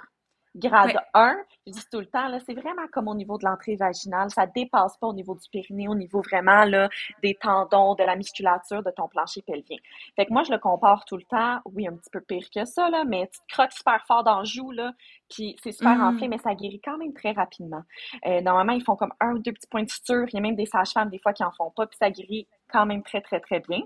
Grade 0.58 0.98
1, 1.14 1.38
je 1.68 1.72
dis 1.72 1.86
tout 1.92 2.00
le 2.00 2.08
temps, 2.08 2.28
là, 2.28 2.40
c'est 2.40 2.54
vraiment 2.54 2.88
comme 2.92 3.08
au 3.08 3.14
niveau 3.14 3.38
de 3.38 3.46
l'entrée 3.46 3.76
vaginale. 3.76 4.30
Ça 4.32 4.48
dépasse 4.48 4.98
pas 4.98 5.08
au 5.08 5.14
niveau 5.14 5.36
du 5.36 5.48
périnée, 5.52 5.88
au 5.88 5.96
niveau 5.96 6.22
vraiment 6.22 6.66
là, 6.66 6.90
des 7.22 7.36
tendons, 7.36 7.94
de 7.94 8.04
la 8.04 8.16
musculature 8.16 8.82
de 8.82 8.92
ton 8.92 9.08
plancher 9.08 9.42
pelvien. 9.44 9.78
Fait 10.16 10.26
que 10.26 10.34
moi, 10.34 10.44
je 10.44 10.52
le 10.52 10.58
compare 10.58 11.06
tout 11.06 11.18
le 11.18 11.24
temps, 11.24 11.60
oui, 11.66 11.88
un 11.88 11.96
petit 11.96 12.10
peu 12.10 12.22
pire 12.22 12.48
que 12.54 12.66
ça, 12.66 12.90
là, 12.90 13.04
mais 13.06 13.30
tu 13.32 13.40
te 13.40 13.54
croques 13.54 13.72
super 13.72 14.04
fort 14.08 14.24
dans 14.24 14.40
le 14.40 14.46
joue, 14.46 14.72
là, 14.72 14.94
puis 15.30 15.56
c'est 15.62 15.72
super 15.72 15.96
mmh. 15.96 16.04
enflé, 16.04 16.28
mais 16.28 16.38
ça 16.40 16.56
guérit 16.56 16.82
quand 16.84 16.98
même 16.98 17.14
très 17.14 17.34
rapidement. 17.34 17.84
Euh, 18.26 18.42
normalement, 18.42 18.74
ils 18.74 18.84
font 18.84 18.96
comme 18.96 19.14
un 19.20 19.34
ou 19.34 19.40
deux 19.40 19.54
petits 19.54 19.68
points 19.68 19.84
de 19.84 19.90
suture. 19.90 20.26
Il 20.30 20.34
y 20.34 20.38
a 20.38 20.42
même 20.42 20.56
des 20.56 20.66
sages-femmes, 20.66 21.10
des 21.10 21.20
fois, 21.20 21.34
qui 21.34 21.44
en 21.44 21.52
font 21.52 21.72
pas, 21.72 21.86
puis 21.86 21.98
ça 22.00 22.10
guérit 22.10 22.48
quand 22.72 22.86
même 22.86 23.04
très, 23.04 23.22
très, 23.22 23.40
très 23.40 23.60
bien. 23.60 23.82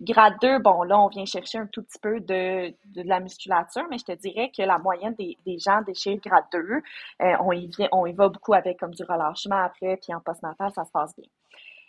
Grade 0.00 0.36
2, 0.40 0.58
bon, 0.60 0.82
là, 0.82 0.98
on 0.98 1.08
vient 1.08 1.26
chercher 1.26 1.58
un 1.58 1.66
tout 1.66 1.82
petit 1.82 1.98
peu 1.98 2.20
de, 2.20 2.70
de, 2.86 3.02
la 3.02 3.20
musculature, 3.20 3.84
mais 3.90 3.98
je 3.98 4.04
te 4.04 4.12
dirais 4.12 4.50
que 4.56 4.62
la 4.62 4.78
moyenne 4.78 5.14
des, 5.14 5.36
des 5.44 5.58
gens 5.58 5.82
déchirent 5.82 6.20
grade 6.24 6.44
2, 6.52 6.58
euh, 6.58 6.80
on, 7.40 7.52
y 7.52 7.66
vient, 7.66 7.88
on 7.92 8.06
y 8.06 8.12
va 8.12 8.28
beaucoup 8.28 8.54
avec 8.54 8.78
comme 8.78 8.94
du 8.94 9.02
relâchement 9.02 9.62
après, 9.62 9.98
puis 9.98 10.14
en 10.14 10.20
postnatal, 10.20 10.70
ça 10.72 10.84
se 10.84 10.90
passe 10.90 11.14
bien. 11.16 11.28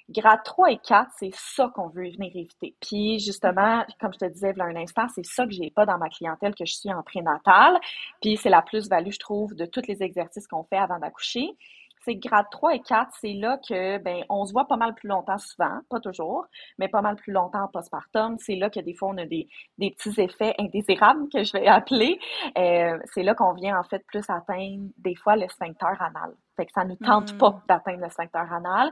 Grade 0.10 0.42
3 0.44 0.72
et 0.72 0.78
4, 0.78 1.10
c'est 1.18 1.32
ça 1.34 1.72
qu'on 1.74 1.88
veut 1.88 2.10
venir 2.10 2.32
éviter. 2.36 2.76
Puis 2.82 3.20
justement, 3.20 3.86
comme 4.00 4.12
je 4.12 4.20
te 4.20 4.26
disais 4.26 4.52
il 4.52 4.58
y 4.58 4.62
a 4.62 4.66
un 4.66 4.76
instant, 4.76 5.08
c'est 5.16 5.26
ça 5.26 5.46
que 5.46 5.52
j'ai 5.52 5.72
pas 5.72 5.86
dans 5.86 5.98
ma 5.98 6.10
clientèle 6.10 6.54
que 6.54 6.66
je 6.66 6.74
suis 6.74 6.92
en 6.92 7.02
prénatal. 7.02 7.80
Puis 8.22 8.36
c'est 8.36 8.50
la 8.50 8.62
plus-value, 8.62 9.12
je 9.12 9.20
trouve, 9.20 9.56
de 9.56 9.66
tous 9.66 9.88
les 9.88 10.04
exercices 10.04 10.48
qu'on 10.48 10.64
fait 10.64 10.78
avant 10.78 11.00
d'accoucher 11.00 11.56
c'est 12.04 12.16
grade 12.16 12.48
3 12.52 12.76
et 12.76 12.80
4, 12.80 13.12
c'est 13.20 13.34
là 13.34 13.58
que 13.58 13.98
ben 14.00 14.24
on 14.30 14.46
se 14.46 14.54
voit 14.54 14.68
pas 14.68 14.78
mal 14.78 14.94
plus 14.96 15.08
longtemps 15.08 15.38
souvent, 15.38 15.80
pas 15.90 16.00
toujours, 16.00 16.46
mais 16.78 16.88
pas 16.88 17.02
mal 17.02 17.16
plus 17.16 17.32
longtemps 17.32 17.64
en 17.64 17.68
postpartum. 17.68 18.38
C'est 18.40 18.56
là 18.56 18.70
que 18.70 18.80
des 18.80 18.94
fois 18.94 19.10
on 19.10 19.18
a 19.18 19.26
des, 19.26 19.48
des 19.78 19.92
petits 19.92 20.20
effets 20.20 20.56
indésirables 20.60 21.30
que 21.30 21.44
je 21.44 21.54
vais 21.54 21.68
appeler. 21.68 22.20
Euh, 22.58 22.98
c'est 23.14 23.24
là 23.24 23.36
qu'on 23.36 23.54
vient 23.54 23.80
en 23.80 23.84
fait 23.84 24.04
plus 24.08 24.28
atteindre 24.30 24.90
des 24.98 25.16
fois 25.16 25.36
le 25.36 25.48
sphincter 25.48 25.96
anal. 26.00 26.34
Fait 26.58 26.66
que 26.66 26.72
ça 26.74 26.86
ne 26.86 26.96
tente 26.96 27.34
mm. 27.34 27.38
pas 27.38 27.62
d'atteindre 27.68 28.04
le 28.04 28.10
sphincter 28.10 28.40
anal. 28.52 28.92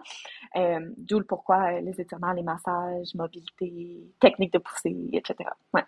Euh, 0.55 0.89
D'où 0.97 1.19
le 1.19 1.25
pourquoi 1.25 1.73
euh, 1.73 1.81
les 1.81 1.99
étirements, 1.99 2.31
les 2.31 2.43
massages, 2.43 3.13
mobilité, 3.15 3.99
technique 4.19 4.53
de 4.53 4.59
poussée, 4.59 5.09
etc. 5.13 5.49
Ouais. 5.73 5.83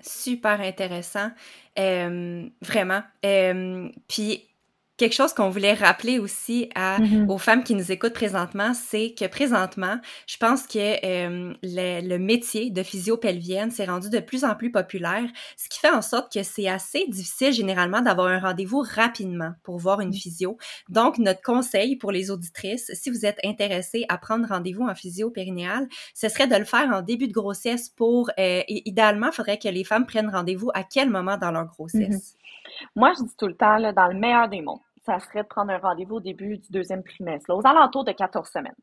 Super 0.00 0.60
intéressant, 0.60 1.30
euh, 1.78 2.48
vraiment. 2.60 3.02
Euh, 3.24 3.88
puis 4.08 4.51
quelque 4.96 5.14
chose 5.14 5.32
qu'on 5.32 5.48
voulait 5.48 5.74
rappeler 5.74 6.18
aussi 6.18 6.68
à, 6.74 7.00
mm-hmm. 7.00 7.28
aux 7.28 7.38
femmes 7.38 7.64
qui 7.64 7.74
nous 7.74 7.90
écoutent 7.90 8.12
présentement, 8.12 8.72
c'est 8.74 9.14
que 9.18 9.26
présentement, 9.26 9.98
je 10.26 10.36
pense 10.36 10.66
que 10.66 10.78
euh, 10.78 11.54
le, 11.62 12.18
métier 12.18 12.70
de 12.70 12.82
physio-pelvienne 12.82 13.70
s'est 13.70 13.86
rendu 13.86 14.10
de 14.10 14.20
plus 14.20 14.44
en 14.44 14.54
plus 14.54 14.70
populaire, 14.70 15.24
ce 15.56 15.68
qui 15.68 15.78
fait 15.78 15.90
en 15.90 16.02
sorte 16.02 16.32
que 16.32 16.42
c'est 16.42 16.68
assez 16.68 17.06
difficile 17.08 17.52
généralement 17.52 18.02
d'avoir 18.02 18.28
un 18.28 18.38
rendez-vous 18.38 18.84
rapidement 18.88 19.52
pour 19.62 19.78
voir 19.78 20.00
une 20.00 20.10
mm. 20.10 20.14
physio. 20.14 20.58
Donc, 20.88 21.18
notre 21.18 21.42
conseil 21.42 21.96
pour 21.96 22.12
les 22.12 22.30
auditrices, 22.30 22.90
si 22.94 23.10
vous 23.10 23.24
êtes 23.24 23.38
intéressées 23.44 24.04
à 24.08 24.18
prendre 24.18 24.46
rendez-vous 24.48 24.84
en 24.84 24.94
physio 24.94 25.30
périnéale, 25.30 25.88
ce 26.14 26.28
serait 26.28 26.46
de 26.46 26.56
le 26.56 26.64
faire 26.64 26.88
en 26.92 27.02
début 27.02 27.28
de 27.28 27.32
grossesse 27.32 27.88
pour, 27.88 28.30
euh, 28.38 28.62
idéalement, 28.68 29.28
il 29.28 29.34
faudrait 29.34 29.58
que 29.58 29.68
les 29.68 29.84
femmes 29.84 30.06
prennent 30.06 30.30
rendez-vous 30.30 30.70
à 30.74 30.84
quel 30.84 31.10
moment 31.10 31.38
dans 31.38 31.50
leur 31.50 31.66
grossesse? 31.66 32.34
Mm-hmm. 32.34 32.42
Moi, 32.96 33.12
je 33.18 33.24
dis 33.24 33.36
tout 33.36 33.46
le 33.46 33.56
temps, 33.56 33.76
là, 33.76 33.92
dans 33.92 34.08
le 34.08 34.18
meilleur 34.18 34.48
des 34.48 34.62
mondes, 34.62 34.80
ça 35.04 35.18
serait 35.18 35.42
de 35.42 35.48
prendre 35.48 35.72
un 35.72 35.78
rendez-vous 35.78 36.16
au 36.16 36.20
début 36.20 36.58
du 36.58 36.70
deuxième 36.70 37.02
trimestre, 37.02 37.50
aux 37.50 37.66
alentours 37.66 38.04
de 38.04 38.12
14 38.12 38.48
semaines. 38.48 38.74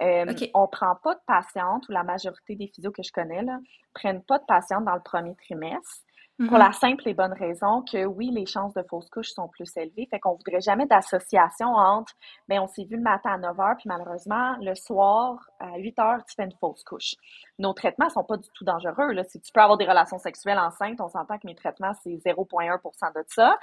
Euh, 0.00 0.26
On 0.54 0.66
prend 0.66 0.96
pas 1.02 1.14
de 1.14 1.20
patientes, 1.26 1.88
ou 1.88 1.92
la 1.92 2.02
majorité 2.02 2.56
des 2.56 2.66
physios 2.66 2.90
que 2.90 3.02
je 3.02 3.12
connais, 3.12 3.42
là, 3.42 3.58
prennent 3.94 4.22
pas 4.22 4.38
de 4.38 4.44
patientes 4.44 4.84
dans 4.84 4.94
le 4.94 5.02
premier 5.02 5.34
trimestre. 5.36 6.04
Pour 6.38 6.56
mm-hmm. 6.56 6.58
la 6.58 6.72
simple 6.72 7.08
et 7.08 7.14
bonne 7.14 7.34
raison 7.34 7.82
que 7.82 8.06
oui, 8.06 8.30
les 8.32 8.46
chances 8.46 8.72
de 8.72 8.82
fausse 8.88 9.10
couche 9.10 9.28
sont 9.28 9.48
plus 9.48 9.70
élevées. 9.76 10.08
Fait 10.10 10.18
qu'on 10.18 10.36
voudrait 10.36 10.62
jamais 10.62 10.86
d'association 10.86 11.68
entre, 11.68 12.14
mais 12.48 12.56
ben, 12.56 12.62
on 12.62 12.66
s'est 12.66 12.84
vu 12.84 12.96
le 12.96 13.02
matin 13.02 13.32
à 13.34 13.38
9 13.38 13.56
h, 13.56 13.76
puis 13.76 13.88
malheureusement, 13.88 14.56
le 14.60 14.74
soir, 14.74 15.49
à 15.60 15.76
8 15.76 15.96
h, 15.98 16.24
tu 16.26 16.34
fais 16.34 16.44
une 16.44 16.54
fausse 16.58 16.82
couche. 16.82 17.14
Nos 17.58 17.72
traitements 17.72 18.08
sont 18.08 18.24
pas 18.24 18.36
du 18.36 18.48
tout 18.54 18.64
dangereux. 18.64 19.12
Là. 19.12 19.24
Si 19.24 19.40
tu 19.40 19.52
peux 19.52 19.60
avoir 19.60 19.76
des 19.76 19.84
relations 19.84 20.18
sexuelles 20.18 20.58
enceintes, 20.58 21.00
on 21.00 21.08
s'entend 21.08 21.38
que 21.38 21.46
mes 21.46 21.54
traitements, 21.54 21.92
c'est 22.02 22.10
0,1 22.10 23.14
de 23.14 23.24
ça. 23.28 23.58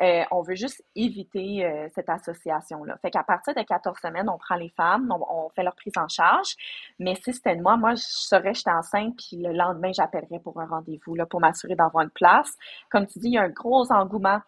Euh, 0.00 0.24
on 0.30 0.42
veut 0.42 0.54
juste 0.54 0.82
éviter 0.94 1.64
euh, 1.64 1.88
cette 1.94 2.08
association-là. 2.08 2.96
Fait 3.02 3.10
qu'à 3.10 3.24
partir 3.24 3.54
de 3.54 3.62
14 3.62 3.98
semaines, 4.00 4.28
on 4.28 4.38
prend 4.38 4.54
les 4.54 4.70
femmes, 4.70 5.12
on, 5.28 5.48
fait 5.50 5.62
leur 5.62 5.74
prise 5.74 5.94
en 5.96 6.08
charge. 6.08 6.54
Mais 6.98 7.14
si 7.16 7.32
c'était 7.32 7.56
de 7.56 7.62
moi, 7.62 7.76
moi, 7.76 7.94
je 7.94 8.02
saurais 8.04 8.52
que 8.52 8.58
j'étais 8.58 8.70
enceinte, 8.70 9.16
puis 9.16 9.36
le 9.36 9.52
lendemain, 9.52 9.90
j'appellerais 9.92 10.38
pour 10.38 10.60
un 10.60 10.66
rendez-vous 10.66 11.14
là, 11.14 11.26
pour 11.26 11.40
m'assurer 11.40 11.74
d'avoir 11.74 12.04
une 12.04 12.10
place. 12.10 12.52
Comme 12.90 13.06
tu 13.06 13.18
dis, 13.18 13.28
il 13.28 13.34
y 13.34 13.38
a 13.38 13.42
un 13.42 13.48
gros 13.48 13.90
engouement 13.92 14.40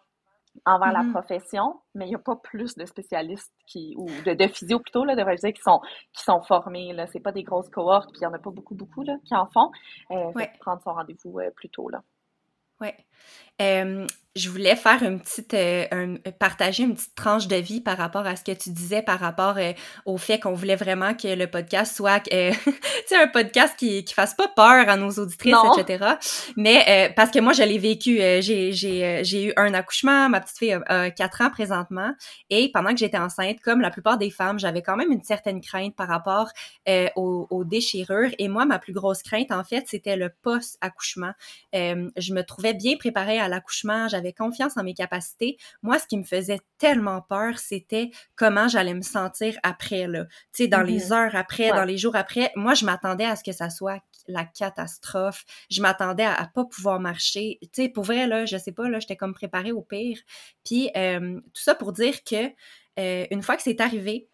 envers 0.65 0.91
la 0.91 1.01
mm-hmm. 1.01 1.11
profession, 1.11 1.79
mais 1.95 2.05
il 2.05 2.09
n'y 2.09 2.15
a 2.15 2.19
pas 2.19 2.35
plus 2.35 2.75
de 2.75 2.85
spécialistes 2.85 3.53
qui, 3.65 3.95
ou 3.97 4.05
de, 4.25 4.33
de 4.33 4.47
physio 4.47 4.79
plutôt, 4.79 5.03
là, 5.03 5.15
devrais 5.15 5.35
dire, 5.35 5.53
qui 5.53 5.61
sont, 5.61 5.81
qui 6.13 6.23
sont 6.23 6.41
formés. 6.41 6.93
Ce 7.07 7.17
n'est 7.17 7.21
pas 7.21 7.31
des 7.31 7.43
grosses 7.43 7.69
cohortes, 7.69 8.09
puis 8.11 8.19
il 8.21 8.27
n'y 8.27 8.27
en 8.27 8.33
a 8.33 8.39
pas 8.39 8.51
beaucoup, 8.51 8.75
beaucoup 8.75 9.03
là, 9.03 9.17
qui 9.25 9.35
en 9.35 9.47
font. 9.47 9.71
Euh, 10.11 10.31
Prendre 10.59 10.81
son 10.83 10.93
rendez-vous 10.93 11.39
euh, 11.39 11.49
plus 11.51 11.69
tôt. 11.69 11.89
Là. 11.89 12.01
Ouais 12.81 12.95
je 14.35 14.49
voulais 14.49 14.75
faire 14.75 15.03
une 15.03 15.19
petite, 15.19 15.53
euh, 15.53 15.85
un, 15.91 16.15
partager 16.31 16.83
une 16.83 16.95
petite 16.95 17.13
tranche 17.13 17.47
de 17.47 17.55
vie 17.55 17.81
par 17.81 17.97
rapport 17.97 18.25
à 18.25 18.35
ce 18.35 18.43
que 18.43 18.51
tu 18.51 18.71
disais, 18.71 19.03
par 19.03 19.19
rapport 19.19 19.57
euh, 19.57 19.73
au 20.05 20.17
fait 20.17 20.39
qu'on 20.39 20.53
voulait 20.53 20.75
vraiment 20.75 21.13
que 21.13 21.27
le 21.27 21.45
podcast 21.45 21.95
soit, 21.95 22.23
euh, 22.33 22.51
tu 22.65 22.73
sais, 23.05 23.15
un 23.15 23.27
podcast 23.27 23.75
qui, 23.77 24.03
qui 24.03 24.13
fasse 24.13 24.33
pas 24.33 24.47
peur 24.47 24.89
à 24.89 24.97
nos 24.97 25.11
auditrices, 25.11 25.55
etc. 25.77 26.15
Mais 26.57 27.13
parce 27.15 27.29
que 27.29 27.39
moi, 27.39 27.53
je 27.53 27.61
l'ai 27.61 27.77
vécu, 27.77 28.17
j'ai, 28.17 28.71
j'ai, 28.71 29.23
j'ai 29.23 29.45
eu 29.45 29.53
un 29.55 29.73
accouchement, 29.75 30.29
ma 30.29 30.41
petite 30.41 30.57
fille 30.57 30.79
a, 30.87 31.11
quatre 31.11 31.41
ans 31.41 31.51
présentement, 31.51 32.13
et 32.49 32.71
pendant 32.71 32.89
que 32.89 32.97
j'étais 32.97 33.17
enceinte, 33.17 33.59
comme 33.61 33.81
la 33.81 33.91
plupart 33.91 34.17
des 34.17 34.31
femmes, 34.31 34.57
j'avais 34.57 34.81
quand 34.81 34.95
même 34.95 35.11
une 35.11 35.23
certaine 35.23 35.61
crainte 35.61 35.95
par 35.95 36.07
rapport 36.07 36.49
aux, 37.15 37.47
aux, 37.49 37.63
déchirures. 37.63 38.31
Et 38.39 38.47
moi, 38.47 38.65
ma 38.65 38.79
plus 38.79 38.93
grosse 38.93 39.21
crainte, 39.21 39.51
en 39.51 39.63
fait, 39.63 39.85
c'était 39.87 40.15
le 40.15 40.29
post-accouchement. 40.41 41.33
je 41.73 42.33
me 42.33 42.41
trouvais 42.41 42.73
bien 42.73 42.97
préparée 42.97 43.39
à 43.39 43.47
l'accouchement, 43.47 44.07
j'avais 44.07 44.22
confiance 44.31 44.77
en 44.77 44.83
mes 44.83 44.93
capacités. 44.93 45.57
Moi, 45.81 45.99
ce 45.99 46.07
qui 46.07 46.17
me 46.17 46.23
faisait 46.23 46.59
tellement 46.77 47.21
peur, 47.21 47.59
c'était 47.59 48.11
comment 48.35 48.69
j'allais 48.69 48.93
me 48.93 49.01
sentir 49.01 49.57
après, 49.63 50.07
là. 50.07 50.25
Tu 50.53 50.63
sais, 50.63 50.67
dans 50.67 50.81
les 50.83 51.07
mm-hmm. 51.07 51.13
heures 51.13 51.35
après, 51.35 51.69
dans 51.69 51.83
les 51.83 51.97
jours 51.97 52.15
après. 52.15 52.51
Moi, 52.55 52.75
je 52.75 52.85
m'attendais 52.85 53.25
à 53.25 53.35
ce 53.35 53.43
que 53.43 53.51
ça 53.51 53.69
soit 53.69 54.01
la 54.27 54.45
catastrophe. 54.45 55.43
Je 55.69 55.81
m'attendais 55.81 56.23
à, 56.23 56.49
pas 56.53 56.65
pouvoir 56.65 56.99
marcher. 56.99 57.59
Tu 57.61 57.69
sais, 57.73 57.89
pour 57.89 58.03
vrai, 58.03 58.27
là, 58.27 58.45
je 58.45 58.57
sais 58.57 58.71
pas, 58.71 58.87
là, 58.87 58.99
j'étais 58.99 59.17
comme 59.17 59.33
préparée 59.33 59.71
au 59.71 59.81
pire. 59.81 60.19
Puis, 60.63 60.89
euh, 60.95 61.39
tout 61.53 61.61
ça 61.61 61.75
pour 61.75 61.91
dire 61.91 62.23
que, 62.23 62.51
euh, 62.99 63.25
une 63.31 63.41
fois 63.41 63.57
que 63.57 63.63
c'est 63.63 63.81
arrivé, 63.81 64.29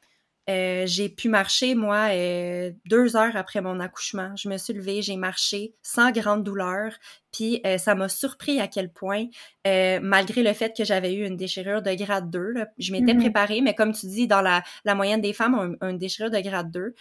euh, 0.49 0.85
j'ai 0.87 1.09
pu 1.09 1.29
marcher, 1.29 1.75
moi, 1.75 2.09
euh, 2.11 2.71
deux 2.85 3.15
heures 3.15 3.35
après 3.35 3.61
mon 3.61 3.79
accouchement. 3.79 4.35
Je 4.35 4.49
me 4.49 4.57
suis 4.57 4.73
levée, 4.73 5.01
j'ai 5.03 5.15
marché 5.15 5.75
sans 5.83 6.11
grande 6.11 6.43
douleur. 6.43 6.93
Puis 7.31 7.61
euh, 7.65 7.77
ça 7.77 7.93
m'a 7.93 8.09
surpris 8.09 8.59
à 8.59 8.67
quel 8.67 8.91
point, 8.91 9.27
malgré 9.65 10.41
le 10.41 10.53
fait 10.53 10.75
que 10.75 10.83
j'avais 10.83 11.13
eu 11.13 11.27
une 11.27 11.37
déchirure 11.37 11.83
de 11.83 11.93
grade 11.93 12.31
2, 12.31 12.53
je 12.79 12.91
m'étais 12.91 13.13
mm-hmm. 13.13 13.19
préparée, 13.19 13.61
mais 13.61 13.75
comme 13.75 13.93
tu 13.93 14.07
dis, 14.07 14.25
dans 14.25 14.41
la, 14.41 14.63
la 14.83 14.95
moyenne 14.95 15.21
des 15.21 15.33
femmes, 15.33 15.77
ont 15.79 15.87
une 15.87 15.99
déchirure 15.99 16.31
de 16.31 16.39
grade 16.39 16.71
2, 16.71 16.95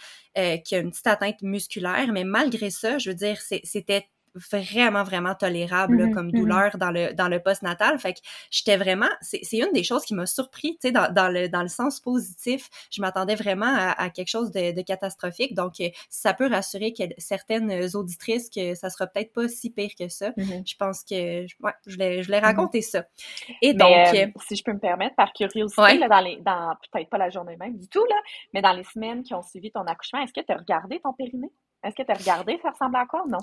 qui 0.63 0.75
a 0.75 0.77
une 0.77 0.91
petite 0.91 1.07
atteinte 1.07 1.41
musculaire. 1.41 2.09
Mais 2.13 2.23
malgré 2.23 2.69
ça, 2.69 2.99
je 2.99 3.09
veux 3.09 3.15
dire, 3.15 3.39
c'était 3.41 4.07
vraiment, 4.35 5.03
vraiment 5.03 5.35
tolérable 5.35 6.07
mmh 6.07 6.13
comme 6.13 6.27
mmh 6.27 6.31
douleur 6.31 6.77
dans 6.77 6.91
le, 6.91 7.13
dans 7.13 7.27
le 7.27 7.39
post-natal. 7.39 7.97
Fait 7.99 8.13
que 8.13 8.19
j'étais 8.51 8.77
vraiment, 8.77 9.09
c'est 9.21 9.41
une 9.53 9.71
des 9.73 9.83
choses 9.83 10.03
qui 10.05 10.13
m'a 10.13 10.25
surpris, 10.25 10.73
tu 10.73 10.87
sais, 10.87 10.91
dans, 10.91 11.11
dans, 11.11 11.29
le, 11.29 11.49
dans 11.49 11.61
le 11.61 11.67
sens 11.67 11.99
positif. 11.99 12.69
Je 12.91 13.01
m'attendais 13.01 13.35
vraiment 13.35 13.73
à, 13.75 14.09
quelque 14.09 14.29
chose 14.29 14.51
de, 14.51 14.71
de 14.73 14.81
catastrophique. 14.81 15.53
Donc, 15.53 15.79
euh, 15.79 15.89
ça 16.09 16.33
peut 16.33 16.47
rassurer 16.47 16.93
que 16.93 17.03
certaines 17.17 17.95
auditrices 17.95 18.49
que 18.49 18.75
ça 18.75 18.89
sera 18.89 19.07
peut-être 19.07 19.33
pas 19.33 19.47
si 19.47 19.69
pire 19.69 19.91
que 19.97 20.07
ça. 20.07 20.29
Mmh 20.37 20.43
je 20.65 20.75
pense 20.75 21.03
que, 21.03 21.43
ouais, 21.43 21.73
je 21.87 21.93
voulais, 21.93 22.21
je 22.21 22.27
voulais 22.27 22.39
raconter 22.39 22.81
ça. 22.81 23.05
Et 23.61 23.73
donc... 23.73 23.89
Euh, 23.89 24.27
si 24.47 24.55
je 24.55 24.63
peux 24.63 24.73
me 24.73 24.79
permettre, 24.79 25.15
par 25.15 25.33
curiosité, 25.33 25.97
là, 25.97 26.07
dans 26.07 26.21
les, 26.21 26.37
dans, 26.37 26.75
peut-être 26.91 27.09
pas 27.09 27.17
la 27.17 27.29
journée 27.29 27.57
même 27.57 27.77
du 27.77 27.87
tout, 27.87 28.03
là, 28.05 28.15
mais 28.53 28.61
dans 28.61 28.73
les 28.73 28.83
semaines 28.83 29.23
qui 29.23 29.33
ont 29.33 29.41
suivi 29.41 29.71
ton 29.71 29.81
accouchement, 29.81 30.21
est-ce 30.21 30.33
que 30.33 30.45
tu 30.45 30.51
as 30.51 30.57
regardé 30.57 30.99
ton 30.99 31.13
périnée? 31.13 31.51
Est-ce 31.83 31.95
que 31.95 32.03
tu 32.03 32.11
as 32.11 32.15
regardé 32.15 32.59
ça 32.61 32.71
ressemble 32.71 32.97
à 32.97 33.05
quoi? 33.05 33.23
Non. 33.27 33.39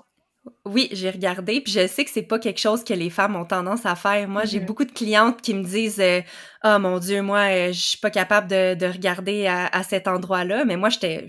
Oui, 0.65 0.89
j'ai 0.93 1.11
regardé, 1.11 1.61
puis 1.61 1.73
je 1.73 1.87
sais 1.87 2.05
que 2.05 2.11
c'est 2.11 2.23
pas 2.23 2.39
quelque 2.39 2.59
chose 2.59 2.85
que 2.85 2.95
les 2.95 3.11
femmes 3.11 3.37
ont 3.37 3.45
tendance 3.45 3.87
à 3.87 3.95
faire. 3.95 4.29
Moi, 4.29 4.45
j'ai 4.45 4.61
mm-hmm. 4.61 4.65
beaucoup 4.65 4.85
de 4.85 4.93
clientes 4.93 5.41
qui 5.41 5.55
me 5.55 5.63
disent 5.63 6.01
euh, 6.01 6.21
"Ah 6.63 6.79
mon 6.79 6.99
dieu, 6.99 7.23
moi 7.23 7.51
euh, 7.51 7.69
je 7.69 7.81
suis 7.81 7.99
pas 7.99 8.11
capable 8.11 8.49
de, 8.49 8.75
de 8.75 8.87
regarder 8.87 9.47
à, 9.47 9.83
cet 9.83 10.09
endroit-là." 10.09 10.65
Mais 10.65 10.77
moi, 10.77 10.89
j'étais 10.89 11.27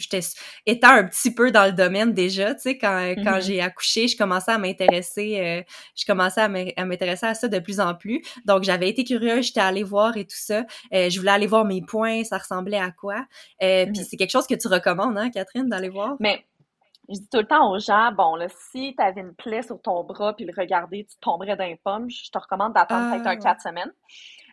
étant 0.66 0.90
un 0.90 1.04
petit 1.04 1.34
peu 1.34 1.52
dans 1.52 1.66
le 1.66 1.72
domaine 1.72 2.14
déjà, 2.14 2.54
tu 2.56 2.62
sais 2.62 2.78
quand 2.78 3.14
quand 3.24 3.38
mm-hmm. 3.38 3.46
j'ai 3.46 3.62
accouché, 3.62 4.08
je 4.08 4.18
commençais 4.18 4.52
à 4.52 4.58
m'intéresser 4.58 5.40
euh, 5.40 5.62
je 5.96 6.06
commençais 6.06 6.42
à 6.42 6.86
m'intéresser 6.86 7.26
à 7.26 7.34
ça 7.34 7.48
de 7.48 7.60
plus 7.60 7.80
en 7.80 7.96
plus. 7.96 8.22
Donc 8.46 8.64
j'avais 8.64 8.90
été 8.90 9.04
curieuse, 9.04 9.48
j'étais 9.48 9.62
allée 9.62 9.84
voir 9.84 10.18
et 10.18 10.26
tout 10.26 10.38
ça. 10.38 10.64
je 10.92 11.18
voulais 11.20 11.32
aller 11.32 11.48
voir 11.48 11.66
mes 11.66 11.82
points, 11.82 12.24
ça 12.24 12.38
ressemblait 12.38 12.80
à 12.80 12.92
quoi? 12.92 13.26
Puis 13.60 13.68
mm-hmm. 13.68 14.08
c'est 14.10 14.18
quelque 14.18 14.32
chose 14.32 14.48
que 14.48 14.56
tu 14.56 14.68
recommandes 14.68 15.18
hein, 15.18 15.30
Catherine 15.32 15.70
d'aller 15.70 15.90
voir? 15.90 16.16
Mais 16.20 16.44
je 17.10 17.20
dis 17.20 17.30
tout 17.30 17.40
le 17.40 17.46
temps 17.48 17.72
aux 17.72 17.80
gens, 17.80 18.12
bon, 18.12 18.36
là, 18.36 18.48
si 18.50 18.96
tu 18.98 19.04
avais 19.04 19.22
une 19.22 19.34
plaie 19.34 19.62
sur 19.62 19.82
ton 19.82 20.04
bras 20.04 20.36
puis 20.36 20.46
le 20.46 20.54
regarder, 20.56 21.06
tu 21.06 21.18
tomberais 21.20 21.56
d'un 21.56 21.76
pomme, 21.84 22.10
je 22.10 22.30
te 22.30 22.38
recommande 22.38 22.74
d'attendre 22.74 23.12
peut-être 23.12 23.28
un 23.28 23.32
ah, 23.32 23.38
quatre 23.38 23.62
semaines. 23.62 23.92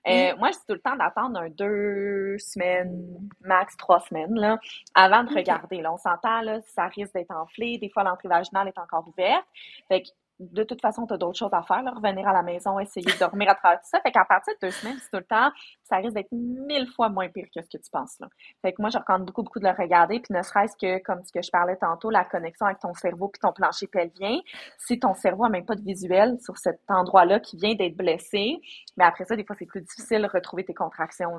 Euh, 0.06 0.36
moi, 0.36 0.50
je 0.50 0.58
dis 0.58 0.64
tout 0.68 0.74
le 0.74 0.80
temps 0.80 0.96
d'attendre 0.96 1.38
un 1.40 1.48
deux 1.48 2.36
semaines, 2.38 3.30
max 3.40 3.74
trois 3.78 4.00
semaines, 4.00 4.34
là, 4.34 4.58
avant 4.94 5.24
de 5.24 5.34
regarder. 5.34 5.80
Là, 5.80 5.92
on 5.94 5.96
s'entend, 5.96 6.42
là, 6.42 6.60
ça 6.60 6.88
risque 6.88 7.14
d'être 7.14 7.30
enflé. 7.30 7.78
Des 7.78 7.88
fois, 7.88 8.04
l'entrée 8.04 8.28
vaginale 8.28 8.68
est 8.68 8.78
encore 8.78 9.08
ouverte. 9.08 9.46
Fait 9.88 10.02
que 10.02 10.08
de 10.40 10.64
toute 10.64 10.80
façon, 10.80 11.06
tu 11.06 11.14
as 11.14 11.16
d'autres 11.16 11.38
choses 11.38 11.52
à 11.52 11.62
faire, 11.62 11.84
revenir 11.94 12.26
à 12.26 12.32
la 12.32 12.42
maison, 12.42 12.78
essayer 12.80 13.06
de 13.06 13.18
dormir 13.18 13.50
à 13.50 13.54
travers 13.54 13.80
tout 13.80 13.88
ça. 13.88 14.00
Fait 14.00 14.10
qu'à 14.10 14.24
partir 14.24 14.52
de 14.54 14.66
deux 14.66 14.72
semaines, 14.72 14.96
tout 14.96 15.18
le 15.18 15.24
temps, 15.24 15.50
ça 15.84 15.96
risque 15.96 16.14
d'être 16.14 16.32
mille 16.32 16.88
fois 16.88 17.08
moins 17.08 17.28
pire 17.28 17.46
que 17.54 17.62
ce 17.62 17.68
que 17.68 17.82
tu 17.82 17.90
penses. 17.90 18.18
Là. 18.20 18.28
Fait 18.62 18.72
que 18.72 18.82
moi, 18.82 18.90
je 18.90 18.98
recommande 18.98 19.26
beaucoup, 19.26 19.42
beaucoup 19.42 19.60
de 19.60 19.64
le 19.64 19.70
regarder. 19.70 20.20
Puis 20.20 20.34
ne 20.34 20.42
serait-ce 20.42 20.76
que, 20.76 21.02
comme 21.02 21.22
ce 21.24 21.32
que 21.32 21.42
je 21.42 21.50
parlais 21.50 21.76
tantôt, 21.76 22.10
la 22.10 22.24
connexion 22.24 22.66
avec 22.66 22.80
ton 22.80 22.94
cerveau 22.94 23.28
puis 23.28 23.40
ton 23.40 23.52
plancher 23.52 23.86
pelvien. 23.86 24.38
Si 24.78 24.98
ton 24.98 25.14
cerveau 25.14 25.44
n'a 25.44 25.50
même 25.50 25.66
pas 25.66 25.76
de 25.76 25.82
visuel 25.82 26.36
sur 26.40 26.56
cet 26.58 26.80
endroit-là 26.88 27.40
qui 27.40 27.56
vient 27.56 27.74
d'être 27.74 27.96
blessé, 27.96 28.60
mais 28.96 29.04
après 29.04 29.24
ça, 29.24 29.36
des 29.36 29.44
fois, 29.44 29.56
c'est 29.58 29.66
plus 29.66 29.82
difficile 29.82 30.22
de 30.22 30.28
retrouver 30.28 30.64
tes 30.64 30.74
contractions. 30.74 31.32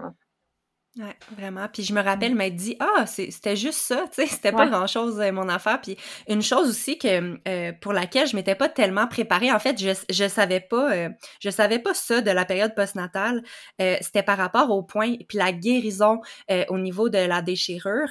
Ouais, 0.98 1.16
vraiment. 1.38 1.68
Puis 1.68 1.84
je 1.84 1.94
me 1.94 2.02
rappelle 2.02 2.34
mmh. 2.34 2.38
m'être 2.38 2.56
dit 2.56 2.78
ah 2.80 3.06
c'était 3.06 3.58
juste 3.58 3.80
ça, 3.80 4.06
tu 4.14 4.22
sais, 4.22 4.28
c'était 4.28 4.54
pas 4.54 4.66
grand 4.68 4.88
chose 4.88 5.20
euh, 5.20 5.30
mon 5.34 5.50
affaire. 5.50 5.82
Puis 5.82 5.98
une 6.30 6.42
chose 6.42 6.70
aussi 6.70 6.98
que 6.98 7.38
euh, 7.50 7.74
pour 7.82 7.92
laquelle 7.92 8.28
je 8.28 8.36
m'étais 8.38 8.56
pas 8.56 8.70
tellement 8.70 9.06
préparée, 9.06 9.52
en 9.52 9.60
fait, 9.60 9.78
je 9.78 9.92
je 10.10 10.28
savais 10.30 10.62
pas 10.62 10.94
euh, 10.94 11.10
je 11.42 11.50
savais 11.50 11.80
pas 11.80 11.94
ça 11.94 12.22
de 12.22 12.32
la 12.32 12.46
période 12.46 12.74
postnatale. 12.76 13.44
c'était 13.78 14.24
par 14.24 14.38
rapport 14.38 14.72
au 14.72 14.84
point 14.84 15.16
puis 15.28 15.38
la 15.38 15.52
guérison 15.52 16.22
au 16.70 16.80
niveau 16.80 17.10
de 17.10 17.18
la 17.18 17.42
déchirure 17.42 18.10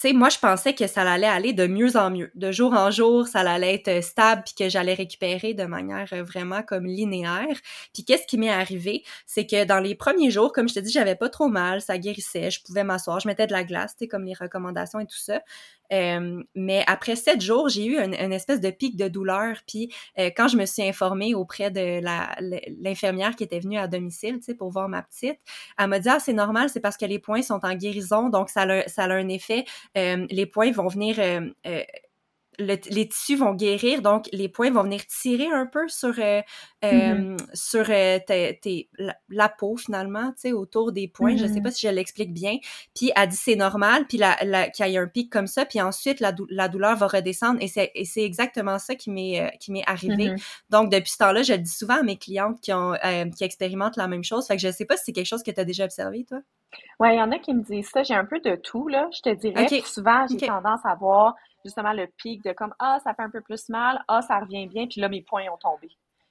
tu 0.00 0.06
sais, 0.06 0.14
moi, 0.14 0.28
je 0.28 0.38
pensais 0.38 0.74
que 0.74 0.86
ça 0.86 1.02
allait 1.02 1.26
aller 1.26 1.52
de 1.52 1.66
mieux 1.66 1.96
en 1.96 2.10
mieux. 2.10 2.30
De 2.36 2.52
jour 2.52 2.72
en 2.72 2.92
jour, 2.92 3.26
ça 3.26 3.40
allait 3.40 3.74
être 3.74 3.88
euh, 3.88 4.00
stable, 4.00 4.42
puis 4.44 4.54
que 4.54 4.68
j'allais 4.68 4.94
récupérer 4.94 5.54
de 5.54 5.64
manière 5.64 6.06
euh, 6.12 6.22
vraiment 6.22 6.62
comme 6.62 6.86
linéaire. 6.86 7.56
Puis 7.92 8.04
qu'est-ce 8.04 8.24
qui 8.28 8.38
m'est 8.38 8.48
arrivé? 8.48 9.02
C'est 9.26 9.44
que 9.44 9.64
dans 9.64 9.80
les 9.80 9.96
premiers 9.96 10.30
jours, 10.30 10.52
comme 10.52 10.68
je 10.68 10.74
te 10.74 10.78
dis, 10.78 10.92
j'avais 10.92 11.16
pas 11.16 11.28
trop 11.28 11.48
mal, 11.48 11.80
ça 11.80 11.98
guérissait, 11.98 12.48
je 12.52 12.62
pouvais 12.62 12.84
m'asseoir, 12.84 13.18
je 13.18 13.26
mettais 13.26 13.48
de 13.48 13.52
la 13.52 13.64
glace, 13.64 13.96
tu 13.96 14.04
sais, 14.04 14.08
comme 14.08 14.24
les 14.24 14.34
recommandations 14.34 15.00
et 15.00 15.06
tout 15.06 15.18
ça. 15.18 15.40
Euh, 15.92 16.42
mais 16.54 16.84
après 16.86 17.16
sept 17.16 17.40
jours, 17.40 17.68
j'ai 17.68 17.86
eu 17.86 17.98
une, 17.98 18.32
espèce 18.32 18.60
de 18.60 18.70
pic 18.70 18.96
de 18.96 19.08
douleur. 19.08 19.56
Puis 19.66 19.92
euh, 20.18 20.30
quand 20.36 20.48
je 20.48 20.56
me 20.56 20.66
suis 20.66 20.82
informée 20.82 21.34
auprès 21.34 21.70
de 21.70 22.00
l'infirmière 22.82 23.36
qui 23.36 23.44
était 23.44 23.60
venue 23.60 23.78
à 23.78 23.86
domicile, 23.86 24.38
tu 24.38 24.44
sais, 24.44 24.54
pour 24.54 24.70
voir 24.70 24.88
ma 24.88 25.02
petite, 25.02 25.38
elle 25.78 25.88
m'a 25.88 25.98
dit 25.98 26.08
ah 26.08 26.20
c'est 26.20 26.32
normal, 26.32 26.68
c'est 26.68 26.80
parce 26.80 26.96
que 26.96 27.06
les 27.06 27.18
points 27.18 27.42
sont 27.42 27.60
en 27.62 27.74
guérison, 27.74 28.28
donc 28.28 28.50
ça 28.50 28.62
a, 28.62 28.86
ça 28.88 29.04
a 29.04 29.14
un 29.14 29.28
effet. 29.28 29.64
Euh, 29.96 30.26
les 30.30 30.46
points 30.46 30.70
vont 30.72 30.88
venir 30.88 31.18
les 32.58 33.08
tissus 33.08 33.36
vont 33.36 33.54
guérir, 33.54 34.02
donc 34.02 34.28
les 34.32 34.48
points 34.48 34.70
vont 34.70 34.82
venir 34.82 35.06
tirer 35.06 35.46
un 35.46 35.66
peu 35.66 35.86
sur 35.88 36.14
euh, 36.18 36.42
mm-hmm. 36.82 37.34
euh 37.34 37.36
sur 37.54 37.86
euh, 37.88 38.18
la, 39.28 39.48
peau 39.48 39.76
finalement, 39.76 40.32
tu 40.32 40.40
sais, 40.40 40.52
autour 40.52 40.92
des 40.92 41.08
points. 41.08 41.36
Je 41.36 41.46
sais 41.46 41.54
mm-hmm. 41.54 41.62
pas 41.62 41.70
si 41.70 41.86
je 41.86 41.92
l'explique 41.92 42.32
bien. 42.32 42.56
Puis 42.94 43.12
elle 43.14 43.28
dit 43.28 43.36
c'est 43.36 43.56
normal, 43.56 44.06
puis 44.08 44.18
la, 44.18 44.36
la, 44.42 44.68
qu'il 44.70 44.86
y 44.86 44.94
ait 44.94 44.98
un 44.98 45.06
pic 45.06 45.30
comme 45.30 45.46
ça, 45.46 45.64
puis 45.64 45.80
ensuite 45.80 46.20
la, 46.20 46.34
la 46.50 46.68
douleur 46.68 46.96
va 46.96 47.06
redescendre 47.06 47.60
et 47.60 47.68
c'est, 47.68 47.92
exactement 48.16 48.78
ça 48.78 48.94
qui 48.96 49.10
m'est 49.10 49.56
qui 49.60 49.70
m'est 49.70 49.84
arrivé. 49.86 50.30
Mm-hmm. 50.30 50.60
Donc 50.70 50.90
depuis 50.90 51.10
ce 51.10 51.18
temps-là, 51.18 51.42
je 51.42 51.52
le 51.52 51.58
dis 51.60 51.70
souvent 51.70 52.00
à 52.00 52.02
mes 52.02 52.16
clientes 52.16 52.60
qui 52.60 52.72
ont 52.72 52.94
qui 53.36 53.44
expérimentent 53.44 53.96
la 53.96 54.08
même 54.08 54.24
chose. 54.24 54.46
Fait 54.46 54.56
que 54.56 54.62
je 54.62 54.70
sais 54.70 54.84
pas 54.84 54.96
si 54.96 55.04
c'est 55.06 55.12
quelque 55.12 55.26
chose 55.26 55.42
que 55.42 55.50
tu 55.50 55.60
as 55.60 55.64
déjà 55.64 55.84
observé 55.84 56.24
toi. 56.24 56.40
Ouais, 57.00 57.14
il 57.14 57.18
y 57.18 57.22
en 57.22 57.30
a 57.30 57.38
qui 57.38 57.54
me 57.54 57.62
disent 57.62 57.88
ça. 57.88 58.02
J'ai 58.02 58.14
un 58.14 58.24
peu 58.24 58.40
de 58.40 58.56
tout 58.56 58.88
là. 58.88 59.08
Je 59.12 59.22
te 59.22 59.34
dirais. 59.34 59.66
Souvent, 59.84 60.26
j'ai 60.26 60.46
tendance 60.46 60.80
à 60.84 60.94
voir 60.96 61.34
justement 61.64 61.92
le 61.92 62.06
pic 62.16 62.44
de 62.44 62.52
comme 62.52 62.74
ah 62.78 62.98
ça 63.02 63.14
fait 63.14 63.22
un 63.22 63.30
peu 63.30 63.40
plus 63.40 63.68
mal, 63.68 64.02
ah 64.08 64.22
ça 64.22 64.38
revient 64.40 64.66
bien, 64.66 64.86
puis 64.86 65.00
là 65.00 65.08
mes 65.08 65.22
points 65.22 65.44
ont 65.52 65.58
tombé. 65.58 65.88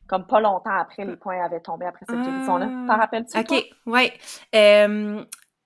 Comme 0.08 0.26
pas 0.26 0.40
longtemps 0.40 0.78
après, 0.78 1.04
les 1.04 1.18
points 1.18 1.44
avaient 1.44 1.60
tombé 1.60 1.86
après 1.86 2.06
cette 2.08 2.22
guérison-là. 2.22 2.68
T'en 2.68 2.94
ah. 2.94 2.96
rappelles-tu? 2.96 3.38
OK, 3.38 3.66
ouais. 3.88 4.14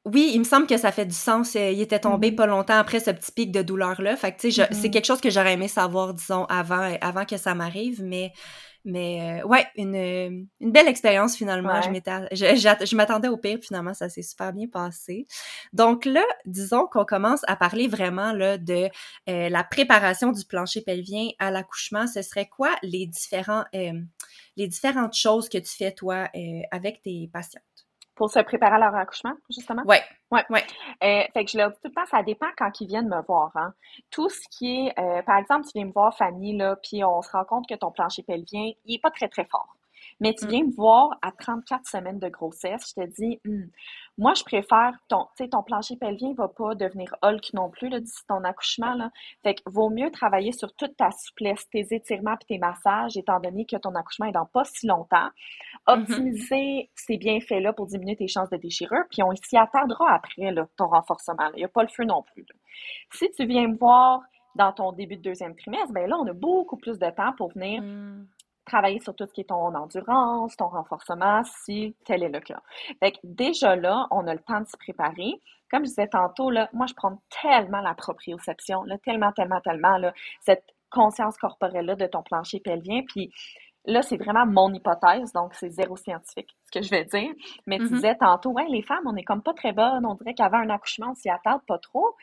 oui, 0.05 0.31
il 0.33 0.39
me 0.39 0.43
semble 0.43 0.65
que 0.65 0.77
ça 0.77 0.91
fait 0.91 1.05
du 1.05 1.13
sens. 1.13 1.55
Euh, 1.55 1.69
il 1.69 1.79
était 1.79 1.99
tombé 1.99 2.31
mm-hmm. 2.31 2.35
pas 2.35 2.47
longtemps 2.47 2.77
après 2.77 2.99
ce 2.99 3.11
petit 3.11 3.31
pic 3.31 3.51
de 3.51 3.61
douleur-là. 3.61 4.15
Fait 4.15 4.31
que, 4.31 4.41
tu 4.41 4.51
sais, 4.51 4.67
c'est 4.71 4.87
mm-hmm. 4.87 4.91
quelque 4.91 5.05
chose 5.05 5.21
que 5.21 5.29
j'aurais 5.29 5.53
aimé 5.53 5.67
savoir, 5.67 6.15
disons, 6.15 6.45
avant, 6.45 6.91
avant 7.01 7.25
que 7.25 7.37
ça 7.37 7.53
m'arrive, 7.53 8.03
mais 8.03 8.31
mais 8.85 9.41
euh, 9.41 9.47
ouais, 9.47 9.65
une, 9.75 10.47
une 10.59 10.71
belle 10.71 10.87
expérience 10.87 11.35
finalement. 11.35 11.81
Je 11.81 11.89
Je, 12.31 12.85
je, 12.85 12.95
m'attendais 12.95 13.27
au 13.27 13.37
pire, 13.37 13.59
finalement, 13.61 13.93
ça 13.93 14.09
s'est 14.09 14.21
super 14.21 14.53
bien 14.53 14.67
passé. 14.67 15.27
Donc 15.73 16.05
là, 16.05 16.23
disons 16.45 16.87
qu'on 16.87 17.05
commence 17.05 17.41
à 17.47 17.55
parler 17.55 17.87
vraiment 17.87 18.33
là, 18.33 18.57
de 18.57 18.89
euh, 19.29 19.49
la 19.49 19.63
préparation 19.63 20.31
du 20.31 20.45
plancher 20.45 20.81
pelvien 20.81 21.29
à 21.39 21.51
l'accouchement. 21.51 22.07
Ce 22.07 22.21
serait 22.21 22.47
quoi 22.47 22.75
les 22.81 23.05
différents 23.05 23.65
euh, 23.75 23.93
les 24.57 24.67
différentes 24.67 25.15
choses 25.15 25.47
que 25.47 25.57
tu 25.57 25.71
fais 25.75 25.91
toi 25.91 26.27
avec 26.71 27.01
tes 27.01 27.29
patientes? 27.31 27.63
Pour 28.15 28.29
se 28.29 28.39
préparer 28.39 28.75
à 28.75 28.79
leur 28.79 28.95
accouchement, 28.95 29.33
justement? 29.49 29.83
Oui. 29.85 29.97
Ouais. 30.31 30.45
Ouais. 30.49 30.63
Euh, 31.03 31.23
fait 31.33 31.45
que 31.45 31.51
je 31.51 31.57
leur 31.57 31.71
dis 31.71 31.77
tout 31.81 31.87
le 31.89 31.93
temps, 31.93 32.05
ça 32.05 32.23
dépend 32.23 32.47
quand 32.57 32.79
ils 32.81 32.87
viennent 32.87 33.07
me 33.09 33.21
voir. 33.23 33.51
Hein. 33.55 33.73
Tout 34.11 34.29
ce 34.29 34.41
qui 34.51 34.87
est, 34.87 34.99
euh, 34.99 35.21
par 35.23 35.37
exemple, 35.37 35.65
tu 35.65 35.71
viens 35.75 35.85
me 35.85 35.91
voir, 35.91 36.15
Fanny, 36.15 36.55
là, 36.57 36.75
puis 36.83 37.03
on 37.03 37.21
se 37.21 37.31
rend 37.31 37.45
compte 37.45 37.67
que 37.67 37.75
ton 37.75 37.91
plancher 37.91 38.23
pelvien, 38.23 38.71
il 38.85 38.95
est 38.95 39.01
pas 39.01 39.11
très, 39.11 39.27
très 39.29 39.45
fort. 39.45 39.75
Mais 40.21 40.35
tu 40.35 40.45
mm. 40.45 40.49
viens 40.49 40.63
me 40.63 40.71
voir 40.71 41.17
à 41.21 41.31
34 41.31 41.85
semaines 41.87 42.19
de 42.19 42.29
grossesse, 42.29 42.93
je 42.95 43.01
te 43.01 43.07
dis, 43.07 43.39
hmm, 43.43 43.65
moi, 44.17 44.33
je 44.35 44.43
préfère 44.43 44.93
ton, 45.09 45.23
tu 45.35 45.43
sais, 45.43 45.49
ton 45.49 45.63
plancher 45.63 45.97
pelvien 45.97 46.33
va 46.35 46.47
pas 46.47 46.75
devenir 46.75 47.13
Hulk 47.23 47.53
non 47.53 47.69
plus, 47.69 47.89
là, 47.89 47.99
d'ici 47.99 48.21
ton 48.27 48.43
accouchement, 48.43 48.93
là. 48.93 49.09
Fait 49.41 49.55
que 49.55 49.61
vaut 49.65 49.89
mieux 49.89 50.11
travailler 50.11 50.51
sur 50.51 50.73
toute 50.75 50.95
ta 50.95 51.09
souplesse, 51.11 51.67
tes 51.71 51.87
étirements 51.89 52.37
puis 52.37 52.45
tes 52.47 52.57
massages, 52.59 53.17
étant 53.17 53.39
donné 53.39 53.65
que 53.65 53.77
ton 53.77 53.95
accouchement 53.95 54.27
est 54.27 54.31
dans 54.31 54.45
pas 54.45 54.63
si 54.63 54.85
longtemps. 54.85 55.29
Mm-hmm. 55.87 56.01
Optimiser 56.01 56.89
ces 56.93 57.17
bienfaits-là 57.17 57.73
pour 57.73 57.87
diminuer 57.87 58.15
tes 58.15 58.27
chances 58.27 58.49
de 58.51 58.57
déchirure, 58.57 59.05
puis 59.09 59.23
on 59.23 59.35
s'y 59.35 59.57
attardera 59.57 60.13
après, 60.13 60.51
là, 60.51 60.67
ton 60.77 60.87
renforcement. 60.87 61.49
Il 61.55 61.57
n'y 61.57 61.65
a 61.65 61.67
pas 61.67 61.81
le 61.81 61.89
feu 61.89 62.03
non 62.03 62.21
plus, 62.21 62.45
Si 63.11 63.29
tu 63.31 63.45
viens 63.47 63.67
me 63.67 63.77
voir 63.77 64.21
dans 64.53 64.71
ton 64.71 64.91
début 64.91 65.15
de 65.17 65.21
deuxième 65.21 65.55
trimestre, 65.55 65.93
ben 65.93 66.07
là, 66.07 66.17
on 66.19 66.27
a 66.27 66.33
beaucoup 66.33 66.77
plus 66.77 66.99
de 66.99 67.09
temps 67.09 67.33
pour 67.37 67.49
venir 67.53 67.81
mm 67.81 68.27
travailler 68.71 68.99
sur 68.99 69.15
tout 69.15 69.25
ce 69.27 69.33
qui 69.33 69.41
est 69.41 69.49
ton 69.49 69.75
endurance, 69.75 70.55
ton 70.55 70.69
renforcement, 70.69 71.43
si 71.43 71.95
tel 72.05 72.23
est 72.23 72.29
le 72.29 72.39
cas. 72.39 72.61
Fait 72.99 73.11
que 73.11 73.17
déjà 73.23 73.75
là, 73.75 74.07
on 74.11 74.25
a 74.27 74.33
le 74.33 74.39
temps 74.39 74.61
de 74.61 74.67
se 74.67 74.77
préparer. 74.77 75.33
Comme 75.69 75.83
je 75.83 75.89
disais 75.89 76.07
tantôt, 76.07 76.49
là, 76.49 76.69
moi, 76.73 76.85
je 76.87 76.93
prends 76.93 77.21
tellement 77.41 77.81
la 77.81 77.93
proprioception, 77.93 78.83
là, 78.83 78.97
tellement, 79.03 79.31
tellement, 79.31 79.61
tellement, 79.61 79.97
là, 79.97 80.13
cette 80.41 80.65
conscience 80.89 81.37
corporelle-là 81.37 81.95
de 81.95 82.07
ton 82.07 82.23
plancher 82.23 82.59
pelvien. 82.59 83.01
Puis 83.07 83.31
là, 83.85 84.01
c'est 84.01 84.17
vraiment 84.17 84.45
mon 84.45 84.73
hypothèse, 84.73 85.31
donc 85.33 85.53
c'est 85.53 85.69
zéro 85.69 85.95
scientifique, 85.95 86.49
ce 86.65 86.79
que 86.79 86.85
je 86.85 86.89
vais 86.89 87.05
dire. 87.05 87.31
Mais 87.67 87.77
tu 87.77 87.85
mm-hmm. 87.85 87.95
disais 87.95 88.15
tantôt, 88.15 88.51
ouais, 88.51 88.67
les 88.69 88.81
femmes, 88.81 89.05
on 89.05 89.15
est 89.15 89.23
comme 89.23 89.41
pas 89.41 89.53
très 89.53 89.71
bonnes, 89.71 90.05
on 90.05 90.15
dirait 90.15 90.33
qu'avant 90.33 90.59
un 90.59 90.69
accouchement, 90.69 91.11
on 91.11 91.15
s'y 91.15 91.29
attarde 91.29 91.61
pas 91.67 91.79
trop 91.79 92.15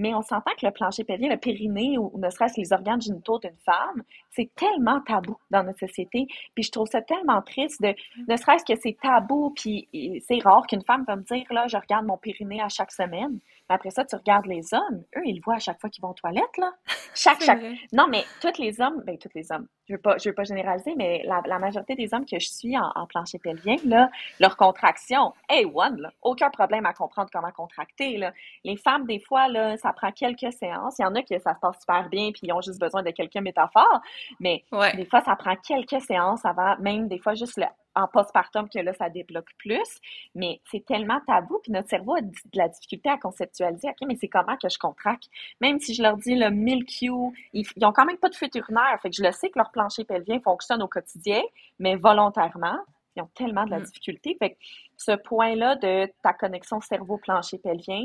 mais 0.00 0.14
on 0.14 0.22
s'entend 0.22 0.52
que 0.58 0.66
le 0.66 0.72
plancher 0.72 1.04
pelvien, 1.04 1.28
le 1.28 1.36
périnée 1.36 1.98
ou, 1.98 2.10
ne 2.18 2.30
serait-ce 2.30 2.54
que 2.54 2.60
les 2.60 2.72
organes 2.72 3.02
génitaux 3.02 3.38
d'une 3.38 3.56
femme, 3.64 4.02
c'est 4.30 4.50
tellement 4.54 5.00
tabou 5.02 5.36
dans 5.50 5.62
notre 5.62 5.78
société. 5.78 6.26
Puis 6.54 6.64
je 6.64 6.70
trouve 6.70 6.88
ça 6.90 7.02
tellement 7.02 7.42
triste 7.42 7.82
de, 7.82 7.94
ne 8.26 8.36
serait-ce 8.36 8.64
que 8.64 8.78
c'est 8.80 8.96
tabou, 9.00 9.52
puis 9.54 9.88
c'est 10.26 10.42
rare 10.42 10.66
qu'une 10.66 10.84
femme 10.84 11.04
va 11.06 11.16
me 11.16 11.22
dire, 11.22 11.44
là, 11.50 11.66
je 11.68 11.76
regarde 11.76 12.06
mon 12.06 12.16
périnée 12.16 12.62
à 12.62 12.68
chaque 12.68 12.92
semaine. 12.92 13.38
Après 13.70 13.90
ça, 13.90 14.04
tu 14.04 14.16
regardes 14.16 14.46
les 14.46 14.74
hommes, 14.74 15.04
eux, 15.16 15.22
ils 15.24 15.36
le 15.36 15.42
voient 15.42 15.54
à 15.54 15.58
chaque 15.60 15.80
fois 15.80 15.88
qu'ils 15.88 16.02
vont 16.02 16.10
aux 16.10 16.14
toilettes, 16.14 16.58
là. 16.58 16.72
Chaque, 17.14 17.42
chaque. 17.42 17.60
Non, 17.92 18.06
mais 18.08 18.24
tous 18.40 18.62
les 18.62 18.80
hommes, 18.80 19.02
ben, 19.04 19.18
tous 19.18 19.30
les 19.34 19.50
hommes, 19.50 19.66
je 19.88 19.94
veux 19.94 20.00
pas, 20.00 20.16
je 20.16 20.28
veux 20.28 20.34
pas 20.34 20.44
généraliser, 20.44 20.94
mais 20.96 21.22
la, 21.24 21.42
la 21.44 21.58
majorité 21.58 21.96
des 21.96 22.14
hommes 22.14 22.24
que 22.24 22.38
je 22.38 22.48
suis 22.48 22.78
en, 22.78 22.88
en 22.94 23.06
plancher 23.06 23.38
pelvien, 23.38 23.76
là, 23.84 24.08
leur 24.38 24.56
contraction, 24.56 25.34
hey, 25.48 25.66
one, 25.66 26.00
là, 26.00 26.12
aucun 26.22 26.50
problème 26.50 26.86
à 26.86 26.92
comprendre 26.92 27.28
comment 27.32 27.50
contracter, 27.50 28.16
là. 28.16 28.32
Les 28.64 28.76
femmes, 28.76 29.06
des 29.06 29.18
fois, 29.18 29.48
là, 29.48 29.76
ça 29.76 29.92
prend 29.92 30.12
quelques 30.12 30.52
séances. 30.52 30.98
Il 30.98 31.02
y 31.02 31.04
en 31.04 31.14
a 31.16 31.22
qui 31.22 31.38
ça 31.40 31.54
se 31.54 31.60
passe 31.60 31.80
super 31.80 32.08
bien, 32.08 32.30
puis 32.30 32.42
ils 32.44 32.52
ont 32.52 32.60
juste 32.60 32.80
besoin 32.80 33.02
de 33.02 33.10
quelques 33.10 33.36
métaphores, 33.36 34.00
mais 34.38 34.64
des 34.94 35.04
fois, 35.04 35.20
ça 35.22 35.34
prend 35.36 35.56
quelques 35.56 36.00
séances 36.00 36.44
avant, 36.44 36.76
même 36.78 37.08
des 37.08 37.18
fois, 37.18 37.34
juste 37.34 37.56
le 37.56 37.66
en 37.94 38.06
postpartum 38.06 38.68
que 38.68 38.78
là, 38.78 38.92
ça 38.94 39.08
débloque 39.08 39.50
plus. 39.58 40.00
Mais 40.34 40.60
c'est 40.70 40.84
tellement 40.84 41.20
tabou, 41.26 41.58
puis 41.62 41.72
notre 41.72 41.88
cerveau 41.88 42.14
a 42.16 42.20
de 42.20 42.30
la 42.54 42.68
difficulté 42.68 43.08
à 43.08 43.18
conceptualiser, 43.18 43.88
OK, 43.88 44.06
mais 44.06 44.16
c'est 44.20 44.28
comment 44.28 44.56
que 44.56 44.68
je 44.68 44.78
contracte? 44.78 45.28
Même 45.60 45.78
si 45.80 45.94
je 45.94 46.02
leur 46.02 46.16
dis 46.16 46.34
le 46.34 46.50
1000 46.50 46.84
Q, 46.84 47.10
ils, 47.52 47.66
ils 47.76 47.84
ont 47.84 47.92
quand 47.92 48.04
même 48.04 48.18
pas 48.18 48.28
de 48.28 48.34
fuite 48.34 48.54
urinaire. 48.54 48.98
Fait 49.02 49.10
que 49.10 49.16
je 49.16 49.22
le 49.22 49.32
sais 49.32 49.50
que 49.50 49.58
leur 49.58 49.70
plancher 49.70 50.04
pelvien 50.04 50.40
fonctionne 50.40 50.82
au 50.82 50.88
quotidien, 50.88 51.42
mais 51.78 51.96
volontairement, 51.96 52.78
ils 53.16 53.22
ont 53.22 53.30
tellement 53.34 53.64
de 53.64 53.70
la 53.70 53.80
mm. 53.80 53.84
difficulté. 53.84 54.36
Fait 54.38 54.50
que 54.50 54.56
ce 54.96 55.12
point-là 55.12 55.76
de 55.76 56.10
ta 56.22 56.32
connexion 56.32 56.80
cerveau-plancher 56.80 57.58
pelvien, 57.58 58.04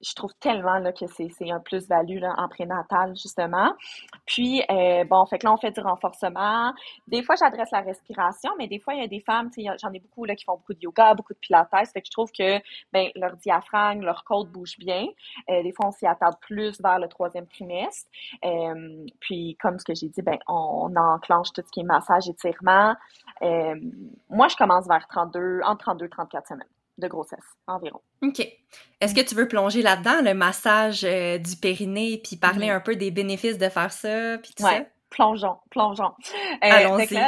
je 0.00 0.14
trouve 0.14 0.34
tellement 0.40 0.78
là, 0.78 0.92
que 0.92 1.06
c'est 1.06 1.30
un 1.50 1.60
plus-value 1.60 2.22
en 2.22 2.48
prénatal, 2.48 3.16
justement. 3.16 3.74
Puis, 4.26 4.62
euh, 4.70 5.04
bon, 5.04 5.24
fait 5.26 5.38
que 5.38 5.46
là, 5.46 5.52
on 5.52 5.56
fait 5.56 5.70
du 5.70 5.80
renforcement. 5.80 6.72
Des 7.06 7.22
fois, 7.22 7.34
j'adresse 7.36 7.70
la 7.72 7.80
respiration, 7.80 8.50
mais 8.58 8.68
des 8.68 8.78
fois, 8.78 8.94
il 8.94 9.00
y 9.00 9.04
a 9.04 9.08
des 9.08 9.20
femmes, 9.20 9.50
j'en 9.56 9.92
ai 9.92 10.00
beaucoup 10.00 10.24
là, 10.24 10.34
qui 10.34 10.44
font 10.44 10.56
beaucoup 10.56 10.74
de 10.74 10.80
yoga, 10.80 11.14
beaucoup 11.14 11.34
de 11.34 11.38
pilates. 11.38 11.68
Fait 11.92 12.00
que 12.00 12.06
je 12.06 12.10
trouve 12.10 12.30
que 12.32 12.58
ben, 12.92 13.08
leur 13.14 13.36
diaphragme, 13.36 14.02
leur 14.02 14.24
côte 14.24 14.50
bouge 14.50 14.78
bien. 14.78 15.06
Euh, 15.50 15.62
des 15.62 15.72
fois, 15.72 15.86
on 15.88 15.92
s'y 15.92 16.06
attarde 16.06 16.36
plus 16.40 16.80
vers 16.80 16.98
le 16.98 17.08
troisième 17.08 17.46
trimestre. 17.46 18.08
Euh, 18.44 19.06
puis, 19.20 19.56
comme 19.60 19.78
ce 19.78 19.84
que 19.84 19.94
j'ai 19.94 20.08
dit, 20.08 20.22
ben, 20.22 20.38
on, 20.46 20.94
enclenche 20.96 21.52
tout 21.52 21.62
ce 21.64 21.70
qui 21.70 21.80
est 21.80 21.84
massage, 21.84 22.28
étirement. 22.28 22.94
moi, 24.30 24.48
je 24.48 24.56
commence 24.56 24.86
vers 24.88 25.06
32, 25.06 25.60
entre 25.64 25.84
32 25.84 26.06
et 26.06 26.08
34 26.08 26.48
semaines 26.48 26.77
de 26.98 27.08
grossesse 27.08 27.44
environ. 27.66 28.00
OK. 28.22 28.40
Est-ce 29.00 29.14
que 29.14 29.20
tu 29.20 29.34
veux 29.34 29.48
plonger 29.48 29.82
là-dedans, 29.82 30.22
le 30.22 30.34
massage 30.34 31.04
euh, 31.04 31.38
du 31.38 31.56
périnée, 31.56 32.20
puis 32.22 32.36
parler 32.36 32.70
un 32.70 32.80
peu 32.80 32.96
des 32.96 33.10
bénéfices 33.10 33.58
de 33.58 33.68
faire 33.68 33.92
ça, 33.92 34.38
puis 34.38 34.52
tout 34.56 34.64
ouais. 34.64 34.78
ça? 34.78 34.84
Plongeons, 35.10 35.56
plongeons. 35.70 36.12
Euh, 36.62 36.70
Allons-y 36.70 37.18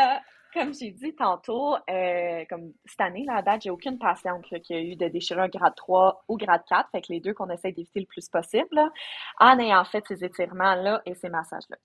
comme 0.52 0.74
j'ai 0.74 0.90
dit 0.90 1.14
tantôt, 1.14 1.76
euh, 1.88 2.44
comme 2.48 2.72
cette 2.84 3.00
année, 3.00 3.24
là, 3.26 3.36
à 3.36 3.42
date, 3.42 3.62
j'ai 3.62 3.70
aucune 3.70 3.98
patiente 3.98 4.44
qui 4.62 4.74
a 4.74 4.80
eu 4.80 4.96
de 4.96 5.08
déchirure 5.08 5.48
grade 5.48 5.74
3 5.76 6.24
ou 6.28 6.36
grade 6.36 6.62
4, 6.68 6.88
fait 6.90 7.00
que 7.00 7.06
les 7.10 7.20
deux 7.20 7.32
qu'on 7.34 7.48
essaie 7.50 7.72
d'éviter 7.72 8.00
le 8.00 8.06
plus 8.06 8.28
possible, 8.28 8.80
en 9.38 9.58
ayant 9.58 9.84
fait 9.84 10.04
ces 10.08 10.24
étirements-là 10.24 11.02
et 11.06 11.14
ces 11.14 11.28
massages-là. 11.28 11.76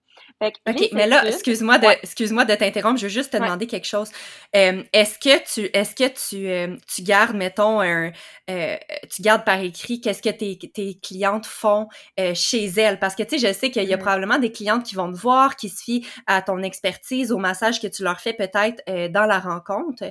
OK, 0.41 0.89
mais 0.93 1.07
là, 1.07 1.25
excuse-moi 1.27 1.77
de, 1.77 1.87
excuse-moi 2.01 2.45
de 2.45 2.55
t'interrompre, 2.55 2.97
je 2.97 3.03
veux 3.03 3.09
juste 3.09 3.33
te 3.33 3.37
demander 3.37 3.67
quelque 3.67 3.87
chose. 3.87 4.09
Euh, 4.55 4.83
est-ce 4.93 5.19
que 5.19 5.43
tu, 5.53 5.69
est-ce 5.73 5.93
que 5.93 6.07
tu, 6.07 6.47
euh, 6.47 6.75
tu 6.87 7.03
gardes, 7.03 7.35
mettons, 7.35 7.81
un, 7.81 8.11
tu 8.47 9.21
gardes 9.21 9.43
par 9.43 9.59
écrit 9.59 9.99
qu'est-ce 9.99 10.21
que 10.21 10.29
tes, 10.29 10.57
tes 10.57 10.95
clientes 10.95 11.45
font 11.45 11.87
chez 12.33 12.65
elles? 12.65 12.99
Parce 12.99 13.15
que, 13.15 13.23
tu 13.23 13.37
sais, 13.37 13.47
je 13.47 13.53
sais 13.53 13.71
qu'il 13.71 13.83
y 13.83 13.93
a 13.93 13.97
mm. 13.97 13.99
probablement 13.99 14.39
des 14.39 14.51
clientes 14.51 14.83
qui 14.83 14.95
vont 14.95 15.11
te 15.11 15.17
voir, 15.17 15.55
qui 15.55 15.69
se 15.69 15.83
fient 15.83 16.07
à 16.27 16.41
ton 16.41 16.63
expertise, 16.63 17.31
au 17.31 17.37
massage 17.37 17.81
que 17.81 17.87
tu 17.87 18.03
leur 18.03 18.19
fais 18.19 18.33
peut-être 18.33 18.54
euh, 18.89 19.09
dans 19.09 19.25
la 19.25 19.39
rencontre. 19.39 20.03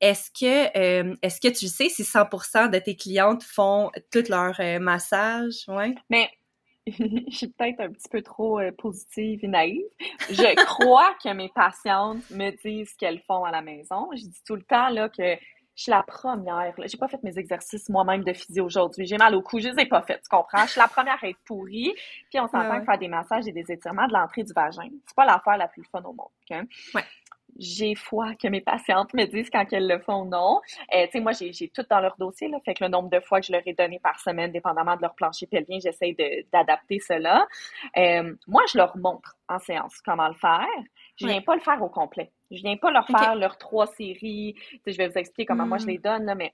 Est-ce 0.00 0.30
que, 0.30 0.76
euh, 0.76 1.14
est-ce 1.22 1.40
que 1.40 1.48
tu 1.48 1.68
sais 1.68 1.88
si 1.88 2.02
100% 2.02 2.70
de 2.70 2.78
tes 2.78 2.96
clientes 2.96 3.42
font 3.42 3.90
tous 4.10 4.28
leurs 4.28 4.58
euh, 4.60 4.78
massages? 4.78 5.64
Ouais. 5.68 5.94
Mais 6.10 6.28
je 6.86 7.36
suis 7.36 7.48
peut-être 7.48 7.80
un 7.80 7.90
petit 7.90 8.08
peu 8.10 8.22
trop 8.22 8.60
positive 8.78 9.40
et 9.42 9.48
naïve. 9.48 9.84
Je 10.30 10.54
crois 10.66 11.14
que 11.22 11.32
mes 11.32 11.48
patientes 11.48 12.28
me 12.30 12.50
disent 12.50 12.90
ce 12.90 12.96
qu'elles 12.96 13.20
font 13.20 13.44
à 13.44 13.50
la 13.50 13.62
maison. 13.62 14.08
Je 14.12 14.22
dis 14.22 14.42
tout 14.44 14.56
le 14.56 14.62
temps 14.62 14.88
là 14.88 15.08
que 15.08 15.36
je 15.74 15.84
suis 15.84 15.90
la 15.90 16.02
première. 16.02 16.74
J'ai 16.84 16.98
pas 16.98 17.08
fait 17.08 17.22
mes 17.22 17.38
exercices 17.38 17.88
moi-même 17.88 18.24
de 18.24 18.32
physio 18.32 18.64
aujourd'hui. 18.64 19.06
J'ai 19.06 19.16
mal 19.16 19.34
au 19.34 19.42
cou, 19.42 19.60
je 19.60 19.68
les 19.68 19.82
ai 19.82 19.86
pas 19.86 20.02
fait, 20.02 20.20
tu 20.20 20.28
comprends? 20.28 20.66
Je 20.66 20.72
suis 20.72 20.80
la 20.80 20.88
première 20.88 21.22
à 21.22 21.28
être 21.28 21.38
pourrie. 21.46 21.94
Puis 22.30 22.40
on 22.40 22.48
s'entend 22.48 22.80
que 22.80 22.84
faire 22.84 22.98
des 22.98 23.08
massages 23.08 23.46
et 23.46 23.52
des 23.52 23.70
étirements 23.70 24.08
de 24.08 24.12
l'entrée 24.12 24.42
du 24.42 24.52
vagin, 24.52 24.88
c'est 25.06 25.16
pas 25.16 25.24
l'affaire 25.24 25.56
la 25.56 25.68
plus 25.68 25.84
fun 25.84 26.02
au 26.02 26.12
monde. 26.12 26.28
Okay? 26.44 26.62
Ouais 26.94 27.04
j'ai 27.58 27.94
foi 27.94 28.34
que 28.34 28.48
mes 28.48 28.60
patientes 28.60 29.12
me 29.14 29.24
disent 29.24 29.50
quand 29.50 29.64
elles 29.72 29.86
le 29.86 29.98
font 29.98 30.22
ou 30.22 30.28
non. 30.28 30.60
Euh, 30.94 31.04
tu 31.06 31.12
sais, 31.12 31.20
moi, 31.20 31.32
j'ai 31.32 31.68
tout 31.68 31.84
dans 31.88 32.00
leur 32.00 32.16
dossier, 32.18 32.48
là, 32.48 32.58
fait 32.64 32.74
que 32.74 32.84
le 32.84 32.90
nombre 32.90 33.10
de 33.10 33.20
fois 33.20 33.40
que 33.40 33.46
je 33.46 33.52
leur 33.52 33.62
ai 33.66 33.74
donné 33.74 33.98
par 33.98 34.18
semaine, 34.20 34.52
dépendamment 34.52 34.96
de 34.96 35.02
leur 35.02 35.14
plancher 35.14 35.46
pelvien, 35.46 35.78
j'essaie 35.80 36.16
d'adapter 36.52 36.98
cela. 36.98 37.46
Euh, 37.96 38.34
moi, 38.46 38.62
je 38.72 38.78
leur 38.78 38.96
montre 38.96 39.36
en 39.48 39.58
séance 39.58 40.00
comment 40.04 40.28
le 40.28 40.34
faire. 40.34 40.66
Je 41.16 41.26
viens 41.26 41.42
pas 41.42 41.54
le 41.54 41.60
faire 41.60 41.82
au 41.82 41.88
complet. 41.88 42.32
Je 42.50 42.62
viens 42.62 42.76
pas 42.76 42.90
leur 42.90 43.06
faire 43.06 43.34
leurs 43.34 43.58
trois 43.58 43.86
séries. 43.86 44.54
je 44.86 44.96
vais 44.96 45.08
vous 45.08 45.18
expliquer 45.18 45.46
comment 45.46 45.66
moi 45.66 45.78
je 45.78 45.84
hmm. 45.84 45.90
les 45.90 45.98
donne, 45.98 46.24
là, 46.24 46.34
mais 46.34 46.52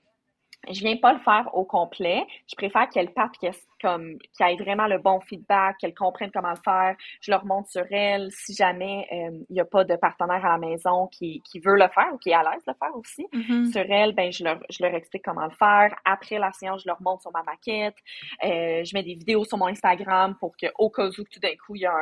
je 0.67 0.81
viens 0.81 0.97
pas 0.97 1.13
le 1.13 1.19
faire 1.19 1.49
au 1.53 1.63
complet. 1.63 2.25
Je 2.47 2.55
préfère 2.55 2.89
qu'elles 2.89 3.13
partent 3.13 3.37
comme 3.81 4.17
qu'elles 4.37 4.53
aient 4.53 4.63
vraiment 4.63 4.87
le 4.87 4.97
bon 4.97 5.19
feedback, 5.21 5.77
qu'elles 5.79 5.93
comprennent 5.93 6.31
comment 6.31 6.51
le 6.51 6.61
faire. 6.63 6.95
Je 7.21 7.31
leur 7.31 7.45
montre 7.45 7.69
sur 7.69 7.85
elles 7.89 8.29
si 8.31 8.53
jamais 8.53 9.07
euh, 9.11 9.39
il 9.49 9.53
n'y 9.53 9.61
a 9.61 9.65
pas 9.65 9.83
de 9.85 9.95
partenaire 9.95 10.45
à 10.45 10.49
la 10.49 10.57
maison 10.57 11.07
qui, 11.07 11.41
qui 11.49 11.59
veut 11.59 11.75
le 11.75 11.87
faire 11.87 12.13
ou 12.13 12.17
qui 12.17 12.29
est 12.29 12.33
à 12.33 12.43
l'aise 12.43 12.63
de 12.67 12.71
le 12.71 12.77
faire 12.77 12.95
aussi. 12.95 13.27
Mm-hmm. 13.33 13.71
Sur 13.71 13.91
elles, 13.91 14.13
ben 14.13 14.31
je 14.31 14.43
leur, 14.43 14.59
je 14.69 14.83
leur 14.83 14.93
explique 14.93 15.23
comment 15.23 15.45
le 15.45 15.55
faire. 15.55 15.95
Après 16.03 16.37
la 16.37 16.51
séance, 16.51 16.83
je 16.83 16.87
leur 16.87 17.01
montre 17.01 17.21
sur 17.21 17.31
ma 17.31 17.43
maquette. 17.43 17.95
Euh, 18.43 18.83
je 18.83 18.93
mets 18.93 19.03
des 19.03 19.15
vidéos 19.15 19.45
sur 19.45 19.57
mon 19.57 19.67
Instagram 19.67 20.35
pour 20.39 20.55
que 20.57 20.67
au 20.77 20.89
cas 20.89 21.07
où 21.07 21.23
tout 21.23 21.39
d'un 21.41 21.55
coup 21.65 21.75
il 21.75 21.81
y 21.81 21.85
a 21.85 21.95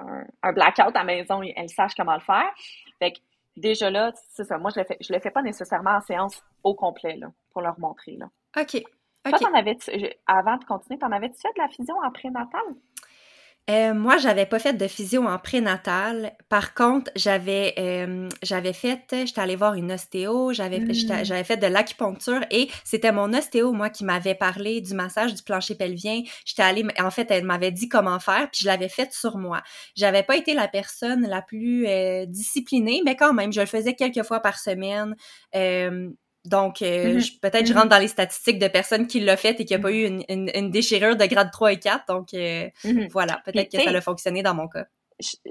un, 0.00 0.24
un, 0.42 0.52
blackout 0.52 0.94
à 0.96 0.98
la 0.98 1.04
maison, 1.04 1.42
elles 1.42 1.70
sachent 1.70 1.94
comment 1.94 2.14
le 2.14 2.20
faire. 2.20 2.52
Fait 2.98 3.12
que 3.12 3.18
déjà 3.60 3.90
là, 3.90 4.12
c'est 4.28 4.44
ça. 4.44 4.58
Moi, 4.58 4.70
je 4.74 4.80
le 4.80 4.86
fais, 4.86 4.96
je 5.00 5.12
le 5.12 5.20
fais 5.20 5.30
pas 5.30 5.42
nécessairement 5.42 5.96
en 5.96 6.00
séance 6.00 6.42
au 6.64 6.74
complet, 6.74 7.16
là, 7.16 7.28
pour 7.52 7.62
leur 7.62 7.78
montrer, 7.78 8.16
là. 8.16 8.26
OK. 8.58 8.82
Toi, 9.22 9.38
t'en 9.38 9.54
avais, 9.54 9.76
avant 10.26 10.56
de 10.56 10.64
continuer, 10.64 10.98
t'en 10.98 11.12
avais-tu 11.12 11.38
fait 11.40 11.52
de 11.54 11.60
la 11.60 11.68
fusion 11.68 11.94
en 12.02 12.10
prénatal? 12.10 12.62
Euh, 13.70 13.94
moi, 13.94 14.16
j'avais 14.18 14.46
pas 14.46 14.58
fait 14.58 14.72
de 14.72 14.88
physio 14.88 15.24
en 15.24 15.38
prénatal. 15.38 16.32
Par 16.48 16.74
contre, 16.74 17.10
j'avais 17.14 17.74
euh, 17.78 18.28
j'avais 18.42 18.72
fait, 18.72 19.00
j'étais 19.10 19.40
allée 19.40 19.54
voir 19.54 19.74
une 19.74 19.92
ostéo, 19.92 20.52
j'avais 20.52 20.80
hmm. 20.80 21.24
j'avais 21.24 21.44
fait 21.44 21.56
de 21.56 21.68
l'acupuncture 21.68 22.40
et 22.50 22.68
c'était 22.84 23.12
mon 23.12 23.32
ostéo 23.32 23.72
moi 23.72 23.88
qui 23.88 24.04
m'avait 24.04 24.34
parlé 24.34 24.80
du 24.80 24.94
massage 24.94 25.34
du 25.34 25.42
plancher 25.42 25.76
pelvien. 25.76 26.22
J'étais 26.44 26.62
allée, 26.62 26.84
en 26.98 27.10
fait, 27.10 27.30
elle 27.30 27.44
m'avait 27.44 27.70
dit 27.70 27.88
comment 27.88 28.18
faire, 28.18 28.50
puis 28.50 28.62
je 28.62 28.66
l'avais 28.66 28.88
fait 28.88 29.12
sur 29.12 29.36
moi. 29.36 29.62
J'avais 29.94 30.24
pas 30.24 30.36
été 30.36 30.52
la 30.54 30.66
personne 30.66 31.26
la 31.28 31.42
plus 31.42 31.86
euh, 31.86 32.26
disciplinée, 32.26 33.02
mais 33.04 33.14
quand 33.14 33.32
même, 33.32 33.52
je 33.52 33.60
le 33.60 33.66
faisais 33.66 33.94
quelques 33.94 34.24
fois 34.24 34.40
par 34.40 34.58
semaine. 34.58 35.14
Donc, 36.46 36.80
euh, 36.82 37.14
Mhm. 37.14 37.18
je- 37.20 37.32
peut-être 37.40 37.66
je 37.66 37.72
Mhm. 37.72 37.78
rentre 37.80 37.90
dans 37.90 37.98
les 37.98 38.08
statistiques 38.08 38.58
de 38.58 38.68
personnes 38.68 39.06
qui 39.06 39.20
l'ont 39.20 39.36
fait 39.36 39.60
et 39.60 39.64
qui 39.64 39.74
n'ont 39.76 39.82
pas 39.82 39.92
eu 39.92 40.06
une, 40.06 40.24
une- 40.28 40.50
une 40.54 40.70
déchirure 40.70 41.16
de 41.16 41.26
grade 41.26 41.50
3 41.52 41.72
et 41.72 41.78
4. 41.78 42.06
Donc, 42.08 42.32
euh, 42.34 42.68
voilà, 43.10 43.40
peut-être 43.44 43.70
que 43.70 43.82
ça 43.82 43.90
a 43.90 44.00
fonctionné 44.00 44.42
dans 44.42 44.54
mon 44.54 44.68
cas. 44.68 44.86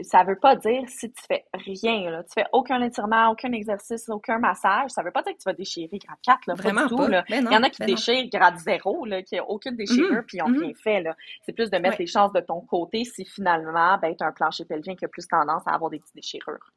ça 0.01 0.23
veut 0.23 0.39
pas 0.41 0.55
dire 0.55 0.81
si 0.87 1.11
tu 1.11 1.21
fais 1.27 1.45
rien, 1.53 2.09
là, 2.09 2.23
tu 2.23 2.29
fais 2.33 2.47
aucun 2.53 2.81
étirement, 2.81 3.29
aucun 3.29 3.51
exercice, 3.51 4.09
aucun 4.09 4.39
massage, 4.39 4.89
ça 4.89 5.03
veut 5.03 5.11
pas 5.11 5.21
dire 5.21 5.33
que 5.33 5.37
tu 5.37 5.43
vas 5.45 5.53
déchirer 5.53 5.99
grade 5.99 6.17
4, 6.23 6.47
là, 6.47 6.55
pas 6.55 6.63
Vraiment 6.63 6.81
du 6.85 6.87
tout, 6.89 6.97
pas. 6.97 7.07
là. 7.07 7.23
Ben 7.29 7.43
non, 7.43 7.51
Il 7.51 7.53
y 7.53 7.57
en 7.57 7.61
a 7.61 7.69
qui 7.69 7.77
ben 7.81 7.87
non. 7.87 7.93
déchirent 7.93 8.27
grade 8.33 8.57
0, 8.57 9.05
là, 9.05 9.21
qui 9.21 9.35
n'ont 9.35 9.43
aucune 9.47 9.75
déchirure, 9.75 10.23
puis 10.25 10.39
ils 10.39 10.43
n'ont 10.43 10.59
rien 10.59 10.73
fait. 10.83 11.03
C'est 11.45 11.53
plus 11.53 11.69
de 11.69 11.77
mettre 11.77 11.89
Ouais. 11.99 12.05
les 12.05 12.07
chances 12.07 12.33
de 12.33 12.39
ton 12.39 12.61
côté 12.61 13.05
si 13.05 13.25
finalement, 13.25 13.99
ben, 14.01 14.15
tu 14.17 14.23
as 14.23 14.27
un 14.29 14.31
plancher 14.31 14.65
pelvien 14.65 14.95
qui 14.95 15.05
a 15.05 15.07
plus 15.07 15.27
tendance 15.27 15.61
à 15.67 15.75
avoir 15.75 15.91
des 15.91 15.99
petites 15.99 16.15
déchirures. 16.15 16.71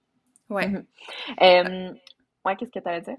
Mhm. 0.50 0.84
Euh, 1.40 1.92
ouais, 2.44 2.56
qu'est-ce 2.56 2.70
que 2.70 2.78
tu 2.78 2.88
allais 2.88 3.00
dire? 3.00 3.16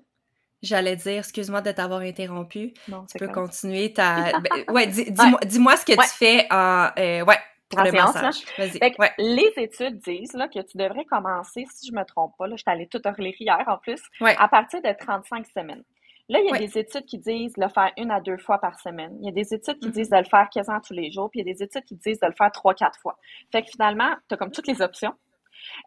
J'allais 0.63 0.95
dire, 0.95 1.19
excuse-moi 1.19 1.61
de 1.61 1.71
t'avoir 1.71 1.99
interrompu. 1.99 2.73
Non, 2.87 3.05
Tu 3.11 3.19
peux 3.19 3.27
correct. 3.27 3.51
continuer 3.51 3.93
ta. 3.93 4.31
ben, 4.39 4.49
ouais, 4.73 4.87
dis- 4.87 5.11
dis-moi 5.11 5.39
dis-moi 5.45 5.77
ce 5.77 5.85
que 5.85 5.91
Ouais. 5.91 6.05
tu 6.05 6.09
fais 6.17 6.47
en. 6.49 6.89
euh, 6.97 7.23
ouais, 7.25 7.37
pour 7.69 7.79
En 7.79 7.83
le 7.83 7.91
séance, 7.91 8.13
massage. 8.15 8.43
Vas-y. 8.57 8.77
Fait 8.79 8.91
que 8.91 9.01
Ouais. 9.01 9.11
les 9.17 9.51
études 9.57 9.99
disent 9.99 10.33
là, 10.33 10.47
que 10.47 10.59
tu 10.61 10.77
devrais 10.77 11.05
commencer, 11.05 11.65
si 11.73 11.87
je 11.87 11.93
me 11.93 12.03
trompe 12.05 12.33
pas, 12.37 12.47
là, 12.47 12.55
je 12.55 12.61
suis 12.61 12.71
allée 12.71 12.87
tout 12.87 13.01
relire 13.05 13.33
hier 13.39 13.63
en 13.67 13.77
plus, 13.77 14.01
à 14.21 14.47
partir 14.47 14.81
de 14.81 14.91
35 14.97 15.45
semaines. 15.47 15.83
Là, 16.29 16.39
il 16.39 16.49
y 16.49 16.55
a 16.55 16.57
des 16.57 16.77
études 16.77 17.05
qui 17.05 17.17
disent 17.17 17.57
le 17.57 17.67
faire 17.67 17.91
une 17.97 18.09
à 18.09 18.21
deux 18.21 18.37
fois 18.37 18.57
par 18.57 18.79
semaine. 18.79 19.13
Il 19.19 19.25
y 19.25 19.29
a 19.29 19.33
des 19.33 19.53
études 19.53 19.77
qui 19.79 19.87
Mhm. 19.87 19.93
disent 19.93 20.09
de 20.09 20.15
le 20.17 20.23
faire 20.23 20.47
quasiment 20.49 20.79
tous 20.79 20.93
les 20.93 21.11
jours, 21.11 21.29
puis 21.29 21.41
il 21.41 21.45
y 21.47 21.51
a 21.51 21.53
des 21.53 21.61
études 21.61 21.83
qui 21.83 21.95
disent 21.95 22.19
de 22.21 22.27
le 22.27 22.33
faire 22.33 22.49
trois, 22.51 22.73
quatre 22.73 22.97
fois. 23.01 23.17
Fait 23.51 23.61
que 23.61 23.69
finalement, 23.69 24.09
tu 24.29 24.35
as 24.35 24.37
comme 24.37 24.51
toutes 24.51 24.67
les 24.67 24.81
options. 24.81 25.13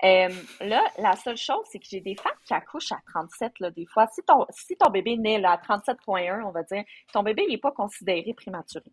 Euh, 0.05 0.29
là, 0.61 0.83
la 0.99 1.17
seule 1.17 1.37
chose, 1.37 1.65
c'est 1.71 1.79
que 1.79 1.87
j'ai 1.89 2.01
des 2.01 2.15
femmes 2.17 2.33
qui 2.45 2.55
accouchent 2.55 2.93
à 2.93 2.99
37, 3.07 3.61
là, 3.61 3.71
des 3.71 3.87
fois. 3.87 4.07
Si 4.09 4.23
ton, 4.23 4.47
si 4.51 4.77
ton 4.77 4.91
bébé 4.91 5.17
naît 5.17 5.39
là, 5.39 5.53
à 5.53 5.57
37,1, 5.59 6.43
on 6.45 6.51
va 6.51 6.63
dire, 6.63 6.85
ton 7.13 7.23
bébé 7.23 7.47
n'est 7.49 7.59
pas 7.59 7.73
considéré 7.73 8.35
prématuré. 8.35 8.85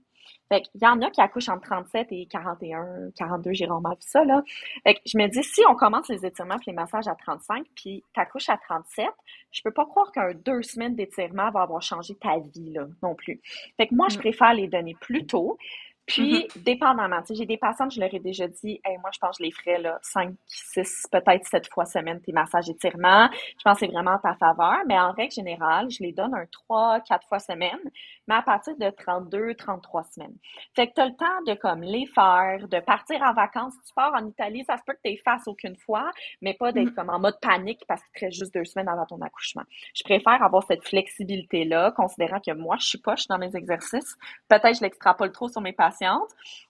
Fait 0.49 0.61
qu'il 0.61 0.81
y 0.81 0.87
en 0.87 1.01
a 1.01 1.09
qui 1.11 1.19
accouchent 1.19 1.49
entre 1.49 1.63
37 1.63 2.07
et 2.11 2.25
41, 2.27 3.11
42, 3.17 3.51
j'ai 3.53 3.65
rarement 3.65 3.89
vu 3.91 3.97
ça, 4.01 4.23
là. 4.23 4.41
Fait 4.83 4.95
que 4.95 5.01
je 5.05 5.17
me 5.17 5.27
dis, 5.27 5.43
si 5.43 5.61
on 5.69 5.75
commence 5.75 6.07
les 6.09 6.25
étirements 6.25 6.55
puis 6.57 6.67
les 6.67 6.73
massages 6.73 7.07
à 7.07 7.15
35, 7.15 7.65
puis 7.75 8.03
t'accouches 8.13 8.49
à 8.49 8.57
37, 8.57 9.05
je 9.51 9.61
peux 9.63 9.71
pas 9.71 9.85
croire 9.85 10.11
qu'un 10.11 10.33
deux 10.33 10.61
semaines 10.61 10.95
d'étirement 10.95 11.49
va 11.51 11.61
avoir 11.63 11.81
changé 11.81 12.15
ta 12.15 12.37
vie, 12.39 12.71
là, 12.71 12.85
non 13.01 13.15
plus. 13.15 13.41
Fait 13.77 13.87
que 13.87 13.95
moi, 13.95 14.07
je 14.09 14.17
Mm. 14.17 14.19
préfère 14.19 14.53
les 14.53 14.67
donner 14.67 14.95
plus 15.01 15.25
tôt. 15.25 15.57
Puis, 16.05 16.47
dépendamment, 16.57 17.21
tu 17.21 17.27
sais, 17.27 17.35
j'ai 17.35 17.45
des 17.45 17.57
patientes, 17.57 17.91
je 17.93 17.99
leur 17.99 18.13
ai 18.13 18.19
déjà 18.19 18.47
dit, 18.47 18.79
hey, 18.83 18.97
moi, 18.97 19.09
je 19.13 19.19
pense 19.19 19.37
que 19.37 19.43
je 19.43 19.47
les 19.47 19.51
ferais, 19.51 19.79
là, 19.79 19.99
5, 20.01 20.35
6, 20.47 21.07
peut-être 21.11 21.45
7 21.47 21.67
fois 21.71 21.85
semaine, 21.85 22.19
tes 22.21 22.33
massages 22.33 22.69
étirements. 22.69 23.29
Je 23.31 23.63
pense 23.63 23.79
que 23.79 23.85
c'est 23.85 23.91
vraiment 23.91 24.11
en 24.11 24.19
ta 24.19 24.35
faveur. 24.35 24.79
Mais 24.87 24.99
en 24.99 25.11
règle 25.13 25.31
générale, 25.33 25.89
je 25.89 26.03
les 26.03 26.11
donne 26.11 26.35
un 26.35 26.45
3, 26.51 26.99
4 27.01 27.27
fois 27.27 27.39
semaine, 27.39 27.79
mais 28.27 28.35
à 28.35 28.41
partir 28.41 28.75
de 28.77 28.89
32, 28.89 29.55
33 29.55 30.03
semaines. 30.03 30.35
Fait 30.75 30.87
que 30.87 30.93
tu 30.93 31.01
as 31.01 31.05
le 31.05 31.15
temps 31.15 31.41
de, 31.47 31.53
comme, 31.55 31.81
les 31.83 32.05
faire, 32.07 32.67
de 32.67 32.79
partir 32.81 33.21
en 33.21 33.33
vacances. 33.33 33.73
Si 33.73 33.89
tu 33.89 33.93
pars 33.93 34.13
en 34.13 34.27
Italie, 34.27 34.63
ça 34.65 34.77
se 34.77 34.83
peut 34.85 34.93
que 34.93 34.99
tu 35.05 35.11
les 35.11 35.17
fasses 35.17 35.47
aucune 35.47 35.77
fois, 35.77 36.11
mais 36.41 36.53
pas 36.53 36.71
d'être 36.71 36.89
Mhm. 36.89 36.95
comme 36.95 37.09
en 37.09 37.19
mode 37.19 37.39
panique 37.41 37.83
parce 37.87 38.01
qu'il 38.03 38.11
te 38.19 38.25
reste 38.25 38.37
juste 38.39 38.53
deux 38.53 38.65
semaines 38.65 38.89
avant 38.89 39.05
ton 39.05 39.21
accouchement. 39.21 39.63
Je 39.95 40.03
préfère 40.03 40.43
avoir 40.43 40.63
cette 40.63 40.83
flexibilité-là, 40.85 41.91
considérant 41.91 42.39
que 42.39 42.51
moi, 42.51 42.75
je 42.79 42.87
suis 42.87 42.97
poche 42.97 43.27
dans 43.27 43.37
mes 43.37 43.55
exercices. 43.55 44.17
Peut-être 44.49 44.75
je 44.77 44.81
l'extrapole 44.81 45.31
trop 45.31 45.47
sur 45.47 45.61
mes 45.61 45.73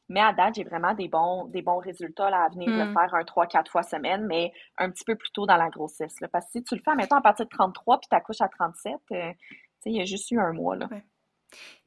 mais 0.09 0.19
à 0.21 0.33
date, 0.33 0.55
j'ai 0.55 0.63
vraiment 0.63 0.93
des 0.93 1.07
bons, 1.07 1.45
des 1.45 1.61
bons 1.61 1.77
résultats 1.79 2.29
là, 2.29 2.43
à 2.43 2.49
venir 2.49 2.67
de 2.69 2.77
le 2.77 2.85
Mm. 2.89 2.93
faire 2.93 3.13
un 3.15 3.23
3-4 3.23 3.69
fois 3.71 3.83
semaine, 3.83 4.25
mais 4.25 4.51
un 4.77 4.89
petit 4.91 5.03
peu 5.05 5.15
plus 5.15 5.31
tôt 5.31 5.45
dans 5.45 5.57
la 5.57 5.69
grossesse. 5.69 6.19
là. 6.21 6.27
Parce 6.27 6.45
que 6.45 6.51
si 6.53 6.63
tu 6.63 6.75
le 6.75 6.81
fais, 6.83 6.95
mettons, 6.95 7.15
à 7.17 7.21
partir 7.21 7.45
de 7.45 7.49
33 7.49 7.99
puis 7.99 8.07
tu 8.09 8.15
accouches 8.15 8.41
à 8.41 8.49
37, 8.49 8.93
euh, 9.11 9.31
tu 9.31 9.37
sais, 9.79 9.89
il 9.91 9.97
y 9.97 10.01
a 10.01 10.05
juste 10.05 10.29
eu 10.31 10.39
un 10.39 10.53
mois. 10.53 10.75
Là. 10.75 10.87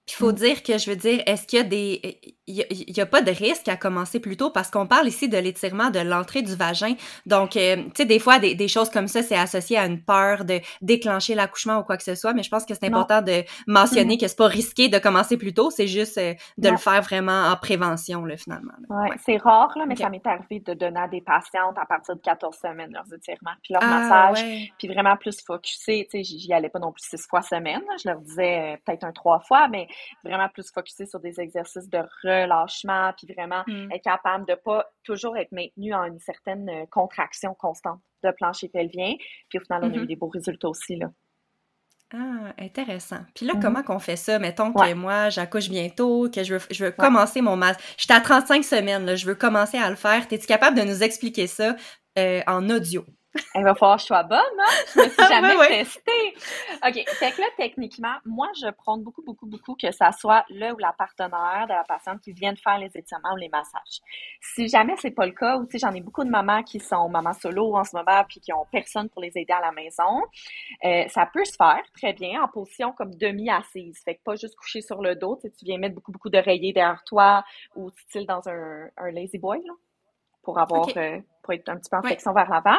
Il 0.09 0.14
faut 0.14 0.31
Mm. 0.31 0.35
dire 0.37 0.62
que, 0.62 0.79
je 0.79 0.90
veux 0.90 0.97
dire, 0.97 1.23
est-ce 1.27 1.47
qu'il 1.47 1.59
y 1.59 1.62
a 1.62 1.64
des... 1.64 2.21
Il 2.49 2.55
y 2.97 3.01
a, 3.01 3.07
pas 3.07 3.23
de 3.23 3.33
risque 3.33 3.66
à 3.66 3.77
commencer 3.77 4.21
plus 4.21 4.37
tôt? 4.37 4.51
Parce 4.51 4.71
qu'on 4.71 4.87
parle 4.87 5.09
ici 5.09 5.29
de 5.29 5.37
l'étirement 5.37 5.90
de 5.90 5.99
l'entrée 5.99 6.42
du 6.42 6.55
vagin. 6.55 6.95
Donc, 7.27 7.57
euh, 7.57 7.75
tu 7.87 7.90
sais, 7.97 8.05
des 8.05 8.21
fois, 8.21 8.38
des, 8.38 8.55
des 8.55 8.69
choses 8.69 8.88
comme 8.88 9.09
ça, 9.09 9.25
c'est 9.25 9.35
associé 9.35 9.77
à 9.77 9.85
une 9.87 10.01
peur 10.01 10.45
de 10.45 10.61
déclencher 10.81 11.35
l'accouchement 11.35 11.79
ou 11.79 11.83
quoi 11.83 11.97
que 11.97 12.05
ce 12.05 12.14
soit, 12.14 12.35
mais 12.35 12.45
je 12.45 12.51
pense 12.51 12.64
que 12.64 12.75
c'est 12.75 12.88
Non. 12.88 12.99
important 12.99 13.21
de 13.21 13.42
mentionner 13.66 14.16
que 14.16 14.29
c'est 14.29 14.37
pas 14.38 14.47
risqué 14.47 14.88
de 14.88 14.99
commencer 14.99 15.37
plus 15.37 15.55
tôt, 15.55 15.71
c'est 15.73 15.88
juste 15.88 16.19
euh, 16.19 16.35
de 16.57 16.69
Non. 16.69 16.75
le 16.75 16.79
faire 16.79 17.03
vraiment 17.03 17.49
en 17.49 17.57
prévention, 17.57 18.25
là, 18.25 18.37
finalement. 18.37 18.75
là. 18.88 18.97
Ouais, 18.97 19.11
C'est 19.25 19.38
rare, 19.38 19.73
là, 19.77 19.85
mais 19.87 19.97
ça 19.97 20.09
m'est 20.09 20.25
arrivé 20.25 20.61
de 20.61 20.73
donner 20.75 21.01
à 21.01 21.09
des 21.09 21.23
patientes 21.23 21.77
à 21.77 21.85
partir 21.85 22.14
de 22.14 22.21
14 22.21 22.57
semaines 22.62 22.92
leurs 22.92 23.12
étirements, 23.12 23.57
puis 23.64 23.75
leur 23.75 23.83
Ah, 23.83 23.88
massage, 23.88 24.45
ouais. 24.45 24.71
puis 24.79 24.87
vraiment 24.87 25.16
plus 25.16 25.37
focusé. 25.45 26.07
Tu 26.09 26.19
sais, 26.19 26.23
j'y 26.23 26.38
j'y 26.38 26.53
allais 26.53 26.69
pas 26.69 26.79
non 26.79 26.92
plus 26.92 27.03
six 27.05 27.27
fois 27.29 27.42
semaine. 27.42 27.81
là. 27.88 27.97
Je 28.01 28.09
leur 28.09 28.21
disais 28.21 28.75
euh, 28.75 28.77
peut-être 28.85 29.03
un 29.03 29.11
trois 29.12 29.40
fois, 29.40 29.66
mais 29.66 29.88
vraiment 30.25 30.49
plus 30.49 30.71
focusé 30.73 31.07
sur 31.07 31.21
des 31.21 31.41
exercices 31.41 31.89
de 31.89 31.99
relâchement, 32.23 33.13
puis 33.17 33.27
vraiment 33.33 33.63
Mm. 33.67 33.91
être 33.93 34.03
capable 34.05 34.47
de 34.47 34.55
pas 34.55 34.87
toujours 35.05 35.37
être 35.37 35.53
maintenu 35.53 35.95
en 35.95 36.05
une 36.05 36.19
certaine 36.21 36.69
euh, 36.69 36.87
contraction 36.91 37.55
constante 37.55 38.01
de 38.25 38.31
plancher 38.31 38.69
pelvien. 38.69 39.15
Puis 39.49 39.59
au 39.59 39.63
final, 39.63 39.85
on 39.85 39.91
a 39.93 39.97
eu 39.97 40.01
Mhm. 40.01 40.07
des 40.07 40.17
beaux 40.17 40.29
résultats 40.29 40.69
aussi, 40.69 40.97
là. 40.97 41.09
Ah, 42.15 42.53
intéressant. 42.59 43.19
Puis 43.35 43.47
là, 43.47 43.55
Mhm. 43.55 43.61
comment 43.61 43.83
qu'on 43.83 43.99
fait 43.99 44.15
ça? 44.17 44.39
Mettons 44.39 44.73
que 44.73 44.79
Ouais. 44.81 44.95
moi, 44.95 45.29
j'accouche 45.29 45.69
bientôt, 45.69 46.31
que 46.31 46.45
je 46.45 46.55
veux, 46.55 46.61
je 46.71 46.85
veux 46.85 46.91
commencer 46.93 47.41
mon 47.41 47.57
massage. 47.57 47.83
J'étais 47.99 48.15
à 48.15 48.21
35 48.21 48.63
semaines, 48.65 49.05
là, 49.05 49.17
je 49.17 49.27
veux 49.27 49.35
commencer 49.35 49.77
à 49.77 49.91
le 49.91 49.97
faire. 49.97 50.29
T'es-tu 50.29 50.47
capable 50.47 50.77
de 50.79 50.83
nous 50.85 51.03
expliquer 51.03 51.47
ça 51.49 51.75
euh, 52.19 52.41
en 52.47 52.71
audio? 52.71 53.05
Il 53.55 53.64
va 53.64 53.75
falloir 53.75 53.96
que 53.96 54.03
je 54.03 54.07
sois 54.07 54.22
bonne, 54.22 54.38
hein? 54.38 54.85
Je 54.94 55.01
me 55.01 55.09
suis 55.09 55.25
jamais 55.29 55.57
Ouais, 55.57 55.68
testée. 55.68 56.35
OK. 56.87 57.05
Fait 57.14 57.33
que 57.33 57.40
là, 57.40 57.46
techniquement, 57.57 58.14
moi, 58.25 58.49
je 58.61 58.70
prône 58.70 59.03
beaucoup, 59.03 59.22
beaucoup, 59.22 59.46
beaucoup 59.46 59.75
que 59.75 59.90
ça 59.92 60.12
soit 60.12 60.44
le 60.51 60.72
ou 60.72 60.79
la 60.79 60.92
partenaire 60.92 61.66
de 61.68 61.72
la 61.72 61.85
patiente 61.85 62.20
qui 62.20 62.33
vienne 62.33 62.57
faire 62.57 62.79
les 62.79 62.90
étirements 62.94 63.33
ou 63.33 63.37
les 63.37 63.49
massages. 63.49 64.01
Si 64.40 64.68
jamais 64.68 64.94
c'est 64.99 65.11
pas 65.11 65.27
le 65.27 65.33
cas, 65.33 65.57
ou 65.59 65.66
tu 65.66 65.79
sais, 65.79 65.87
j'en 65.87 65.94
ai 65.94 66.01
beaucoup 66.01 66.25
de 66.25 66.31
mamans 66.31 66.62
qui 66.62 66.81
sont 66.81 67.09
mamans 67.09 67.33
solo 67.33 67.77
en 67.77 67.85
ce 67.85 67.96
moment 67.96 68.25
puis 68.29 68.40
qui 68.40 68.53
ont 68.53 68.66
personne 68.70 69.09
pour 69.09 69.22
les 69.22 69.33
aider 69.37 69.53
à 69.53 69.61
la 69.61 69.72
maison, 69.72 70.22
euh, 70.85 71.05
ça 71.09 71.27
peut 71.27 71.44
se 71.44 71.57
faire 71.57 71.83
très 71.96 72.12
bien 72.12 72.42
en 72.42 72.49
position 72.49 72.92
comme 72.92 73.14
demi-assise. 73.14 73.99
Fait 74.05 74.16
que 74.16 74.22
pas 74.22 74.37
juste 74.37 74.57
coucher 74.57 74.81
sur 74.81 75.01
le 75.03 75.14
dos, 75.16 75.38
tu 75.42 75.64
viens 75.64 75.79
mettre 75.79 75.94
beaucoup, 75.94 76.12
beaucoup 76.12 76.31
d'oreillers 76.31 76.72
derrière 76.72 77.03
toi 77.05 77.44
ou 77.75 77.90
style 78.09 78.27
dans 78.27 78.49
un, 78.49 78.88
un 78.96 79.11
lazy 79.11 79.38
boy, 79.38 79.61
là, 79.64 79.72
pour 80.47 80.59
avoir, 80.61 80.89
euh, 80.97 81.21
pour 81.43 81.53
être 81.53 81.69
un 81.69 81.77
petit 81.77 81.91
peu 81.91 81.97
en 81.99 82.03
flexion 82.03 82.33
vers 82.33 82.49
l'avant. 82.49 82.79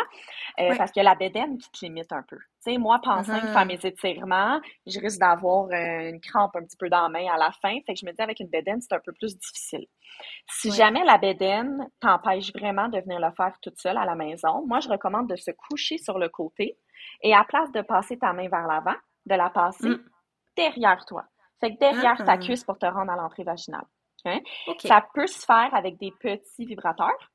Euh. 0.59 0.73
Parce 0.77 0.91
que 0.91 1.01
la 1.01 1.15
bédaine 1.15 1.57
qui 1.57 1.69
te 1.69 1.85
limite 1.85 2.11
un 2.13 2.23
peu. 2.23 2.37
Tu 2.37 2.71
sais, 2.71 2.77
moi, 2.77 2.97
pensant 3.03 3.33
Uh-huh. 3.33 3.53
faire 3.53 3.65
mes 3.65 3.79
étirements, 3.85 4.59
je 4.87 4.99
risque 4.99 5.19
d'avoir 5.19 5.65
euh, 5.65 6.09
une 6.09 6.19
crampe 6.21 6.55
un 6.55 6.63
petit 6.63 6.77
peu 6.77 6.89
dans 6.89 7.01
la 7.03 7.09
main 7.09 7.27
à 7.31 7.37
la 7.37 7.51
fin. 7.61 7.77
Fait 7.85 7.93
que 7.93 7.99
je 7.99 8.05
me 8.05 8.11
dis, 8.13 8.21
avec 8.21 8.39
une 8.39 8.47
bédaine, 8.47 8.81
c'est 8.81 8.93
un 8.95 8.99
peu 8.99 9.11
plus 9.11 9.37
difficile. 9.37 9.85
Si 10.49 10.71
jamais 10.71 11.03
la 11.03 11.17
bédaine 11.17 11.87
t'empêche 11.99 12.51
vraiment 12.53 12.87
de 12.87 12.99
venir 12.99 13.19
le 13.19 13.31
faire 13.35 13.53
toute 13.61 13.77
seule 13.77 13.97
à 13.97 14.05
la 14.05 14.15
maison, 14.15 14.65
moi, 14.65 14.79
je 14.79 14.89
recommande 14.89 15.29
de 15.29 15.35
se 15.35 15.51
coucher 15.51 15.97
sur 15.97 16.17
le 16.17 16.29
côté 16.29 16.77
et 17.21 17.35
à 17.35 17.43
place 17.43 17.71
de 17.73 17.81
passer 17.81 18.17
ta 18.17 18.31
main 18.33 18.47
vers 18.49 18.65
l'avant, 18.65 18.95
de 19.25 19.35
la 19.35 19.49
passer 19.49 19.89
Mm. 19.89 20.03
derrière 20.55 21.05
toi. 21.05 21.25
Fait 21.59 21.73
que 21.73 21.79
derrière 21.79 22.17
ta 22.23 22.33
Ah. 22.33 22.37
cuisse 22.37 22.63
pour 22.63 22.77
te 22.79 22.85
rendre 22.85 23.11
à 23.11 23.15
l'entrée 23.15 23.43
vaginale. 23.43 23.85
OK. 24.67 24.81
Ça 24.81 25.05
peut 25.13 25.27
se 25.27 25.45
faire 25.45 25.69
avec 25.73 25.97
des 25.97 26.11
petits 26.11 26.65
vibrateurs 26.65 27.31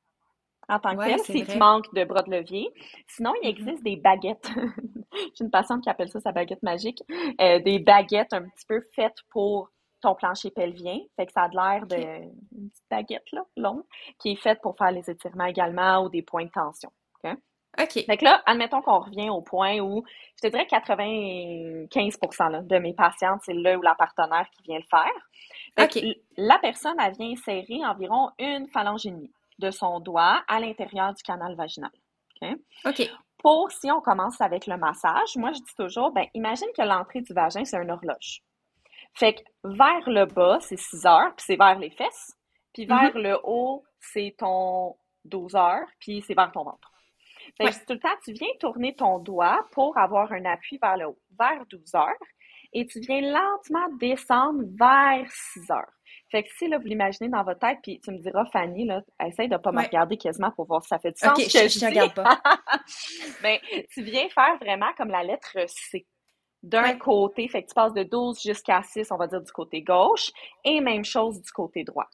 en 0.72 0.78
tant 0.80 0.92
que 0.94 0.98
Ouais, 0.98 1.06
tel, 1.16 1.20
si 1.20 1.44
tu 1.44 1.58
manques 1.58 1.92
de 1.94 2.04
bras 2.04 2.22
de 2.22 2.30
levier. 2.30 2.70
Sinon, 3.06 3.32
il 3.42 3.48
Mhm. 3.48 3.56
existe 3.68 3.82
des 3.85 3.96
baguettes. 3.96 4.48
J'ai 5.35 5.44
une 5.44 5.50
patiente 5.50 5.82
qui 5.82 5.90
appelle 5.90 6.08
ça 6.11 6.20
sa 6.20 6.32
baguette 6.32 6.62
magique. 6.62 7.02
Euh, 7.40 7.58
des 7.61 7.78
baguettes 7.78 8.32
un 8.32 8.42
petit 8.42 8.66
peu 8.66 8.80
faites 8.94 9.16
pour 9.30 9.70
ton 10.00 10.14
plancher 10.14 10.50
pelvien. 10.50 10.98
Fait 11.16 11.26
que 11.26 11.32
ça 11.32 11.42
a 11.42 11.48
de 11.48 11.54
l'air 11.54 11.87
de 11.87 11.96
une 11.96 12.68
petite 12.70 12.85
baguette 12.90 13.30
là, 13.32 13.44
longue, 13.56 13.82
qui 14.18 14.32
est 14.32 14.37
faite 14.37 14.61
pour 14.62 14.76
faire 14.76 14.90
les 14.90 15.08
étirements 15.08 15.44
également 15.44 16.02
ou 16.04 16.08
des 16.08 16.22
points 16.22 16.44
de 16.44 16.50
tension. 16.50 16.90
OK? 17.24 17.37
Fait 18.04 18.16
que 18.18 18.24
là, 18.24 18.42
admettons 18.44 18.82
qu'on 18.82 18.98
revient 19.00 19.30
au 19.30 19.40
point 19.40 19.78
où 19.78 20.04
je 20.37 20.42
te 20.42 20.52
dirais 20.52 20.66
95% 20.66 22.48
là, 22.50 22.61
de 22.62 22.78
mes 22.78 22.92
patientes, 22.94 23.40
c'est 23.44 23.54
le 23.54 23.76
ou 23.76 23.82
la 23.82 23.94
partenaire 23.94 24.46
qui 24.50 24.62
vient 24.62 24.78
le 24.78 24.85
faire. 24.90 25.28
Fait 25.78 25.88
que 25.88 26.06
OK. 26.11 26.16
la 26.37 26.58
personne, 26.58 26.96
elle 27.00 27.14
vient 27.14 27.30
insérer 27.32 27.85
environ 27.87 28.30
une 28.38 28.66
phalange 28.68 29.06
et 29.06 29.11
demie 29.11 29.32
de 29.62 29.70
son 29.70 30.01
doigt 30.01 30.42
à 30.48 30.61
l'intérieur 30.61 31.14
du 31.14 31.22
canal 31.22 31.55
vaginal. 31.55 31.90
OK? 32.85 33.11
Pour, 33.38 33.70
si 33.72 33.90
on 33.90 34.01
commence 34.01 34.40
avec 34.40 34.66
le 34.66 34.77
massage, 34.77 35.37
moi, 35.37 35.53
je 35.53 35.59
dis 35.61 35.75
toujours, 35.77 36.12
ben, 36.12 36.27
imagine 36.35 36.68
que 36.77 36.83
l'entrée 36.83 37.20
du 37.22 37.33
vagin, 37.33 37.64
c'est 37.64 37.77
une 37.77 37.90
horloge. 37.90 38.42
Fait 39.14 39.35
que 39.35 39.42
vers 39.64 40.09
le 40.09 40.27
bas, 40.27 40.59
c'est 40.61 40.77
6 40.77 41.07
heures, 41.07 41.35
puis 41.37 41.44
c'est 41.46 41.57
vers 41.57 41.79
les 41.79 41.90
fesses. 41.90 42.37
Puis 42.72 42.87
vers 42.87 43.16
le 43.16 43.38
haut, 43.44 43.85
c'est 44.01 44.35
ton 44.38 44.96
12 45.25 45.55
heures, 45.57 45.87
puis 46.01 46.22
c'est 46.27 46.35
vers 46.35 46.51
ton 46.53 46.64
ventre. 46.64 46.90
Fait 47.57 47.64
que 47.64 47.64
Ouais. 47.64 47.72
je 47.72 47.79
dis 47.81 47.87
tout 47.87 47.92
le 47.94 48.01
temps, 48.01 48.16
tu 48.25 48.33
viens 48.33 48.48
tourner 48.61 48.94
ton 48.94 49.18
doigt 49.18 49.61
pour 49.72 49.98
avoir 49.98 50.33
un 50.33 50.44
appui 50.44 50.79
vers 50.81 50.96
le 50.96 51.07
haut, 51.09 51.18
vers 51.38 51.64
12 51.66 51.94
heures, 51.94 52.16
et 52.72 52.87
tu 52.87 53.00
viens 53.00 53.20
lentement 53.20 53.88
descendre 53.98 54.62
vers 54.78 55.30
6 55.30 55.70
heures. 55.70 55.92
Fait 56.30 56.42
que 56.42 56.48
si 56.56 56.66
là, 56.66 56.78
vous 56.78 56.87
l'imaginez 56.87 57.28
dans 57.28 57.44
votre 57.44 57.61
tête, 57.61 57.78
puis 57.82 58.00
tu 58.00 58.11
me 58.11 58.18
diras, 58.18 58.46
Fanny, 58.46 58.87
là, 58.87 59.02
essaye 59.24 59.48
de 59.48 59.56
pas 59.58 59.70
me 59.70 59.82
regarder 59.82 60.16
quasiment 60.16 60.50
pour 60.50 60.66
voir 60.66 60.82
si 60.82 60.88
ça 60.88 60.98
fait 60.98 61.12
du 61.12 61.18
sens. 61.18 61.38
OK, 61.38 61.44
que 61.44 61.50
je, 61.50 61.68
je 61.68 61.80
te 61.80 61.85
regarde 61.85 62.14
pas. 62.14 62.40
Ben, 63.42 63.58
tu 63.90 64.02
viens 64.02 64.28
faire 64.30 64.56
vraiment 64.58 64.92
comme 64.96 65.08
la 65.08 65.22
lettre 65.22 65.56
C. 65.66 66.06
d'un 66.62 66.96
côté, 66.96 67.48
fait 67.48 67.62
que 67.62 67.68
tu 67.68 67.74
passes 67.74 67.92
de 67.92 68.02
12 68.02 68.40
jusqu'à 68.40 68.82
6, 68.82 69.08
on 69.11 69.16
va 69.16 69.26
dire, 69.26 69.42
du 69.42 69.52
côté 69.52 69.82
gauche, 69.82 70.30
et 70.64 70.80
même 70.80 71.05
chose 71.05 71.40
du 71.40 71.51
côté 71.51 71.84
droit. 71.84 72.09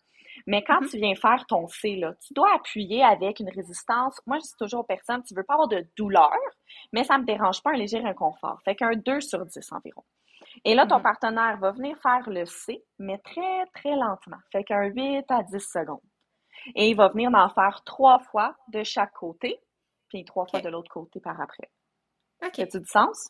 Mais 0.46 0.62
quand 0.64 0.80
mm-hmm. 0.80 0.90
tu 0.90 0.96
viens 0.98 1.14
faire 1.14 1.44
ton 1.46 1.68
C, 1.68 1.96
là, 1.96 2.14
tu 2.26 2.34
dois 2.34 2.52
appuyer 2.54 3.04
avec 3.04 3.40
une 3.40 3.50
résistance. 3.50 4.20
Moi, 4.26 4.38
je 4.38 4.44
dis 4.44 4.56
toujours 4.58 4.80
aux 4.80 4.84
personnes, 4.84 5.22
tu 5.22 5.34
veux 5.34 5.44
pas 5.44 5.54
avoir 5.54 5.68
de 5.68 5.86
douleur, 5.96 6.38
mais 6.92 7.04
ça 7.04 7.18
me 7.18 7.24
dérange 7.24 7.62
pas 7.62 7.70
un 7.70 7.76
léger 7.76 7.98
inconfort. 8.04 8.60
Fait 8.64 8.74
qu'un 8.74 8.92
2 8.92 9.20
sur 9.20 9.44
10 9.44 9.72
environ. 9.72 10.04
Et 10.64 10.74
là, 10.74 10.86
ton 10.86 10.98
mm-hmm. 10.98 11.02
partenaire 11.02 11.58
va 11.58 11.72
venir 11.72 11.96
faire 12.02 12.28
le 12.28 12.44
C, 12.46 12.82
mais 12.98 13.18
très, 13.18 13.66
très 13.74 13.94
lentement. 13.94 14.38
Fait 14.52 14.64
qu'un 14.64 14.84
8 14.84 15.24
à 15.28 15.42
10 15.42 15.60
secondes. 15.60 16.00
Et 16.74 16.90
il 16.90 16.96
va 16.96 17.08
venir 17.08 17.30
en 17.34 17.48
faire 17.50 17.82
trois 17.84 18.18
fois 18.18 18.56
de 18.68 18.82
chaque 18.82 19.12
côté, 19.12 19.58
puis 20.08 20.24
trois 20.24 20.46
fois 20.46 20.60
de 20.60 20.68
l'autre 20.68 20.90
côté 20.90 21.20
par 21.20 21.40
après. 21.40 21.70
OK. 22.44 22.54
Ça 22.56 22.62
a 22.62 22.80
du 22.80 22.86
sens? 22.86 23.28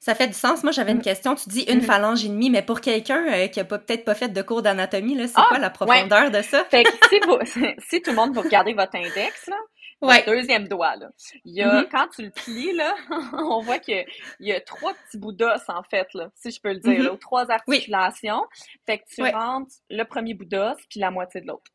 Ça 0.00 0.14
fait 0.14 0.26
du 0.26 0.34
sens. 0.34 0.62
Moi, 0.62 0.72
j'avais 0.72 0.92
une 0.92 0.98
mm. 0.98 1.02
question. 1.02 1.34
Tu 1.34 1.48
dis 1.48 1.62
une 1.62 1.78
mm. 1.78 1.82
phalange 1.82 2.24
et 2.24 2.28
demie, 2.28 2.50
mais 2.50 2.62
pour 2.62 2.80
quelqu'un 2.80 3.24
euh, 3.32 3.46
qui 3.48 3.60
a 3.60 3.64
peut-être 3.64 4.04
pas 4.04 4.14
fait 4.14 4.28
de 4.28 4.42
cours 4.42 4.62
d'anatomie, 4.62 5.16
c'est 5.28 5.34
ah, 5.36 5.46
quoi 5.48 5.58
la 5.58 5.70
profondeur 5.70 6.30
de 6.30 6.42
ça? 6.42 6.64
Fait 6.64 6.84
que 6.84 6.90
si, 7.88 8.02
tout 8.02 8.10
le 8.10 8.16
monde, 8.16 8.34
vous 8.34 8.42
regardez 8.42 8.74
votre 8.74 8.96
index, 8.96 9.46
là, 9.46 9.56
votre 10.00 10.26
deuxième 10.26 10.68
doigt, 10.68 10.96
là, 10.96 11.10
il 11.44 11.54
y 11.54 11.62
a, 11.62 11.82
mm-hmm. 11.82 11.88
quand 11.90 12.08
tu 12.14 12.22
le 12.22 12.30
plies, 12.30 12.72
là, 12.72 12.94
on 13.32 13.60
voit 13.60 13.78
qu'il 13.78 14.04
y 14.40 14.52
a 14.52 14.60
trois 14.60 14.94
petits 14.94 15.18
bouts 15.18 15.32
d'os, 15.32 15.62
en 15.68 15.82
fait, 15.82 16.08
là, 16.14 16.30
si 16.34 16.50
je 16.50 16.60
peux 16.60 16.72
le 16.72 16.80
dire, 16.80 17.14
mm-hmm. 17.14 17.18
trois 17.18 17.50
articulations. 17.50 18.44
Fait 18.86 18.98
que 18.98 19.04
tu 19.14 19.22
rentres 19.22 19.74
le 19.90 20.04
premier 20.04 20.34
bout 20.34 20.44
d'os, 20.46 20.76
puis 20.88 21.00
la 21.00 21.10
moitié 21.10 21.40
de 21.40 21.46
l'autre. 21.46 21.70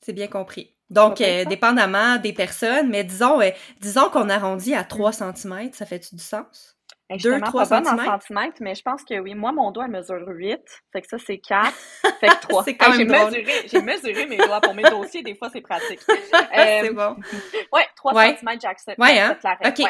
C'est 0.00 0.12
bien 0.12 0.28
compris. 0.28 0.74
Donc, 0.90 1.20
euh, 1.20 1.44
dépendamment 1.46 2.18
des 2.18 2.32
personnes, 2.32 2.90
mais 2.90 3.04
disons, 3.04 3.40
euh, 3.40 3.50
disons 3.80 4.10
qu'on 4.10 4.28
arrondit 4.28 4.74
à 4.74 4.84
3 4.84 5.12
cm, 5.12 5.72
ça 5.72 5.86
fait-tu 5.86 6.14
du 6.14 6.22
sens? 6.22 6.76
2, 7.10 7.40
3 7.40 7.64
cm? 7.66 7.86
en 7.86 8.04
centimètres, 8.04 8.56
mais 8.60 8.74
je 8.74 8.82
pense 8.82 9.04
que 9.04 9.18
oui. 9.18 9.34
Moi, 9.34 9.52
mon 9.52 9.70
doigt 9.70 9.88
mesure 9.88 10.26
8, 10.26 10.60
fait 10.92 11.02
que 11.02 11.08
ça, 11.08 11.18
c'est 11.18 11.38
4, 11.38 11.72
fait 12.20 12.28
que 12.28 12.40
3. 12.40 12.64
c'est 12.64 12.76
quand 12.76 12.90
même 12.90 12.98
j'ai, 12.98 13.04
mesuré, 13.04 13.82
mesuré 13.82 14.26
mes 14.26 14.36
doigts 14.38 14.60
pour 14.60 14.74
mes 14.74 14.82
dossiers, 14.82 15.22
des 15.22 15.34
fois, 15.34 15.50
c'est 15.52 15.60
pratique. 15.60 16.00
c'est 16.06 16.88
euh, 16.88 16.92
bon. 16.92 17.16
Ouais, 17.72 17.86
3 17.96 18.14
ouais. 18.14 18.36
cm, 18.36 18.60
j'accepte. 18.60 18.98
Ouais, 18.98 19.18
hein? 19.18 19.36
OK. 19.66 19.82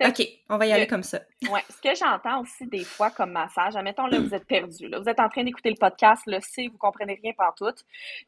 OK, 0.00 0.26
on 0.48 0.56
va 0.56 0.66
y 0.66 0.72
aller 0.72 0.86
comme 0.86 1.02
ça. 1.02 1.20
Oui, 1.50 1.60
ce 1.68 1.80
que 1.80 1.94
j'entends 1.94 2.40
aussi 2.40 2.66
des 2.66 2.84
fois 2.84 3.10
comme 3.10 3.32
massage, 3.32 3.76
admettons 3.76 4.06
là, 4.06 4.18
vous 4.18 4.34
êtes 4.34 4.46
perdu, 4.46 4.88
là, 4.88 4.98
vous 4.98 5.08
êtes 5.08 5.20
en 5.20 5.28
train 5.28 5.44
d'écouter 5.44 5.70
le 5.70 5.76
podcast, 5.78 6.22
le 6.26 6.38
si 6.40 6.68
vous 6.68 6.78
comprenez 6.78 7.20
rien 7.22 7.32
tout. 7.56 7.66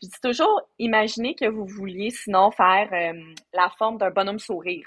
Je 0.03 0.09
dis 0.09 0.21
toujours, 0.23 0.61
imaginez 0.79 1.35
que 1.35 1.47
vous 1.47 1.67
vouliez 1.67 2.11
sinon 2.11 2.51
faire 2.51 2.89
euh, 2.93 3.19
la 3.55 3.71
forme 3.79 3.97
d'un 3.99 4.11
bonhomme 4.11 4.39
sourire. 4.39 4.87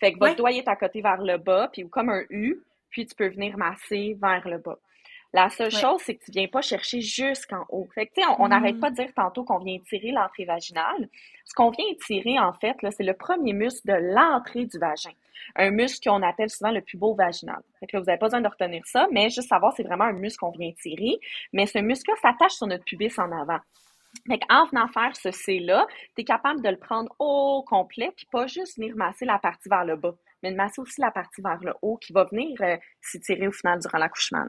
Fait 0.00 0.12
que 0.12 0.18
votre 0.18 0.36
doigt 0.36 0.52
est 0.52 0.68
à 0.68 0.76
côté 0.76 1.00
vers 1.00 1.20
le 1.20 1.38
bas, 1.38 1.68
puis 1.72 1.88
comme 1.88 2.10
un 2.10 2.22
U, 2.30 2.58
puis 2.90 3.06
tu 3.06 3.14
peux 3.14 3.28
venir 3.28 3.56
masser 3.56 4.16
vers 4.20 4.46
le 4.48 4.58
bas. 4.58 4.78
La 5.32 5.50
seule 5.50 5.70
chose, 5.70 6.00
c'est 6.02 6.14
que 6.14 6.24
tu 6.24 6.30
viens 6.30 6.46
pas 6.46 6.62
chercher 6.62 7.00
jusqu'en 7.00 7.66
haut. 7.68 7.86
Fait 7.94 8.06
que, 8.06 8.14
tu 8.14 8.22
sais, 8.22 8.28
on 8.38 8.48
n'arrête 8.48 8.76
mm. 8.76 8.80
pas 8.80 8.90
de 8.90 8.96
dire 8.96 9.12
tantôt 9.14 9.44
qu'on 9.44 9.58
vient 9.58 9.78
tirer 9.80 10.10
l'entrée 10.10 10.46
vaginale. 10.46 11.10
Ce 11.44 11.52
qu'on 11.52 11.70
vient 11.70 11.84
tirer, 12.06 12.38
en 12.38 12.54
fait, 12.54 12.80
là, 12.80 12.90
c'est 12.90 13.02
le 13.02 13.12
premier 13.12 13.52
muscle 13.52 13.86
de 13.86 14.14
l'entrée 14.14 14.64
du 14.64 14.78
vagin. 14.78 15.10
Un 15.56 15.72
muscle 15.72 16.08
qu'on 16.08 16.22
appelle 16.22 16.48
souvent 16.48 16.70
le 16.70 16.80
pubot 16.80 17.14
vaginal. 17.14 17.60
Fait 17.80 17.86
que 17.86 17.96
là, 17.96 18.00
vous 18.00 18.06
n'avez 18.06 18.18
pas 18.18 18.26
besoin 18.26 18.40
de 18.40 18.48
retenir 18.48 18.86
ça, 18.86 19.08
mais 19.12 19.28
juste 19.28 19.48
savoir, 19.48 19.74
c'est 19.76 19.82
vraiment 19.82 20.04
un 20.04 20.12
muscle 20.12 20.38
qu'on 20.38 20.52
vient 20.52 20.72
tirer. 20.80 21.18
Mais 21.52 21.66
ce 21.66 21.80
muscle-là 21.80 22.16
s'attache 22.22 22.52
sur 22.52 22.66
notre 22.66 22.84
pubis 22.84 23.12
en 23.18 23.30
avant. 23.32 23.58
Fait 24.26 24.40
en 24.50 24.66
venant 24.66 24.88
faire 24.88 25.14
ce 25.16 25.30
C-là, 25.30 25.86
tu 26.14 26.22
es 26.22 26.24
capable 26.24 26.62
de 26.62 26.68
le 26.68 26.78
prendre 26.78 27.14
au 27.18 27.64
complet, 27.66 28.12
puis 28.16 28.26
pas 28.30 28.46
juste 28.46 28.76
venir 28.76 28.96
masser 28.96 29.24
la 29.24 29.38
partie 29.38 29.68
vers 29.68 29.84
le 29.84 29.96
bas, 29.96 30.14
mais 30.42 30.50
de 30.50 30.56
masser 30.56 30.80
aussi 30.80 31.00
la 31.00 31.10
partie 31.10 31.42
vers 31.42 31.62
le 31.62 31.74
haut 31.82 31.96
qui 31.96 32.12
va 32.12 32.24
venir 32.24 32.56
euh, 32.60 32.76
s'étirer 33.00 33.48
au 33.48 33.52
final 33.52 33.78
durant 33.80 33.98
l'accouchement. 33.98 34.46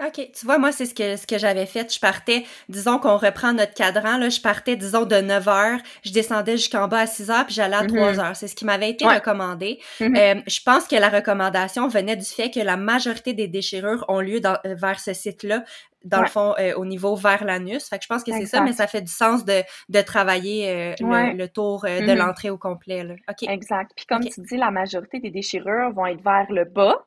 OK. 0.00 0.30
Tu 0.32 0.46
vois, 0.46 0.58
moi, 0.58 0.70
c'est 0.70 0.86
ce 0.86 0.94
que, 0.94 1.16
ce 1.16 1.26
que 1.26 1.38
j'avais 1.38 1.66
fait. 1.66 1.92
Je 1.92 1.98
partais, 1.98 2.44
disons 2.68 2.98
qu'on 2.98 3.16
reprend 3.16 3.52
notre 3.52 3.74
cadran, 3.74 4.16
là, 4.16 4.28
je 4.28 4.40
partais, 4.40 4.76
disons, 4.76 5.04
de 5.04 5.16
9 5.16 5.44
h, 5.44 5.78
je 6.04 6.12
descendais 6.12 6.56
jusqu'en 6.56 6.86
bas 6.86 7.00
à 7.00 7.06
6 7.06 7.28
h, 7.28 7.44
puis 7.46 7.54
j'allais 7.54 7.76
à 7.76 7.84
3 7.84 8.12
mm-hmm. 8.12 8.20
heures. 8.20 8.36
C'est 8.36 8.48
ce 8.48 8.54
qui 8.54 8.64
m'avait 8.64 8.90
été 8.90 9.04
recommandé. 9.04 9.80
Mm-hmm. 10.00 10.38
euh, 10.38 10.42
je 10.46 10.60
pense 10.64 10.86
que 10.86 10.96
la 10.96 11.08
recommandation 11.08 11.88
venait 11.88 12.16
du 12.16 12.24
fait 12.24 12.50
que 12.50 12.60
la 12.60 12.76
majorité 12.76 13.32
des 13.32 13.48
déchirures 13.48 14.04
ont 14.08 14.20
lieu 14.20 14.40
dans, 14.40 14.56
euh, 14.66 14.74
vers 14.74 15.00
ce 15.00 15.12
site-là, 15.12 15.64
dans 16.04 16.20
le 16.20 16.28
fond, 16.28 16.54
euh, 16.58 16.74
au 16.76 16.84
niveau 16.84 17.16
vers 17.16 17.44
l'anus. 17.44 17.88
Fait 17.88 17.98
que 17.98 18.04
je 18.04 18.08
pense 18.08 18.22
que 18.22 18.32
c'est 18.32 18.46
ça, 18.46 18.60
mais 18.60 18.72
ça 18.72 18.86
fait 18.86 19.02
du 19.02 19.12
sens 19.12 19.44
de, 19.44 19.62
de 19.88 20.00
travailler 20.00 20.94
euh, 21.00 21.32
le, 21.34 21.46
tour 21.46 21.82
de 21.82 21.88
mm-hmm. 21.88 22.14
l'entrée 22.14 22.50
au 22.50 22.58
complet. 22.58 23.02
Là. 23.02 23.14
OK. 23.28 23.48
Exact. 23.48 23.90
Puis 23.96 24.06
comme 24.06 24.24
tu 24.24 24.40
dis, 24.42 24.56
la 24.56 24.70
majorité 24.70 25.18
des 25.18 25.30
déchirures 25.30 25.90
vont 25.92 26.06
être 26.06 26.22
vers 26.22 26.46
le 26.50 26.64
bas. 26.64 27.04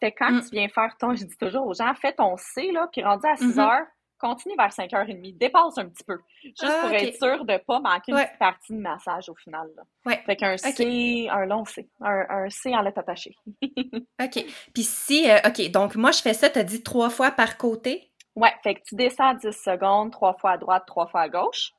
Fait 0.00 0.12
quand 0.12 0.30
mm. 0.30 0.42
tu 0.42 0.48
viens 0.52 0.68
faire 0.68 0.96
ton, 0.98 1.14
je 1.14 1.24
dis 1.24 1.36
toujours 1.36 1.66
aux 1.66 1.74
gens, 1.74 1.92
fais 1.94 2.12
ton 2.12 2.36
C, 2.36 2.70
là, 2.72 2.88
puis 2.92 3.02
rendu 3.02 3.26
à 3.26 3.36
6 3.36 3.44
mm-hmm. 3.44 3.60
heures, 3.60 3.86
continue 4.18 4.54
vers 4.56 4.70
5h30, 4.70 5.38
dépasse 5.38 5.78
un 5.78 5.88
petit 5.88 6.04
peu. 6.04 6.18
Juste 6.42 6.80
pour 6.80 6.90
ah, 6.90 6.94
être 6.94 7.16
sûr 7.16 7.44
de 7.44 7.52
ne 7.52 7.58
pas 7.58 7.80
manquer 7.80 8.12
une 8.12 8.18
petite 8.18 8.38
partie 8.38 8.72
de 8.72 8.78
massage 8.78 9.28
au 9.28 9.34
final. 9.34 9.68
Là. 9.76 9.82
Ouais. 10.06 10.22
Fait 10.24 10.36
qu'un 10.36 10.56
C, 10.56 11.28
un 11.30 11.44
long 11.46 11.64
C. 11.64 11.88
Un, 12.00 12.24
un 12.28 12.48
C 12.48 12.74
en 12.74 12.80
lettre 12.82 12.98
attachée. 12.98 13.34
OK. 13.62 14.44
Puis 14.72 14.82
si, 14.82 15.30
euh, 15.30 15.38
OK, 15.46 15.70
donc 15.70 15.96
moi 15.96 16.10
je 16.10 16.22
fais 16.22 16.34
ça, 16.34 16.48
tu 16.48 16.58
as 16.58 16.64
dit 16.64 16.82
trois 16.82 17.10
fois 17.10 17.30
par 17.30 17.58
côté? 17.58 18.10
Ouais, 18.34 18.52
fait 18.62 18.76
que 18.76 18.80
tu 18.84 18.94
descends 18.96 19.28
à 19.28 19.34
10 19.34 19.52
secondes, 19.52 20.10
trois 20.10 20.34
fois 20.34 20.52
à 20.52 20.58
droite, 20.58 20.84
trois 20.86 21.06
fois 21.06 21.22
à 21.22 21.28
gauche. 21.28 21.72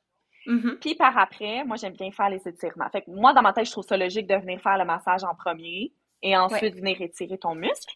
Mm-hmm. 0.46 0.78
Puis 0.78 0.94
par 0.94 1.18
après, 1.18 1.64
moi 1.64 1.76
j'aime 1.76 1.94
bien 1.94 2.10
faire 2.12 2.30
les 2.30 2.46
étirements. 2.46 2.88
Fait 2.90 3.02
que 3.02 3.10
moi, 3.10 3.32
dans 3.32 3.42
ma 3.42 3.52
tête, 3.52 3.66
je 3.66 3.72
trouve 3.72 3.84
ça 3.84 3.96
logique 3.96 4.26
de 4.26 4.36
venir 4.36 4.60
faire 4.60 4.78
le 4.78 4.84
massage 4.84 5.24
en 5.24 5.34
premier 5.34 5.92
et 6.22 6.36
ensuite 6.36 6.74
venir 6.74 7.00
étirer 7.00 7.38
ton 7.38 7.54
muscle. 7.54 7.94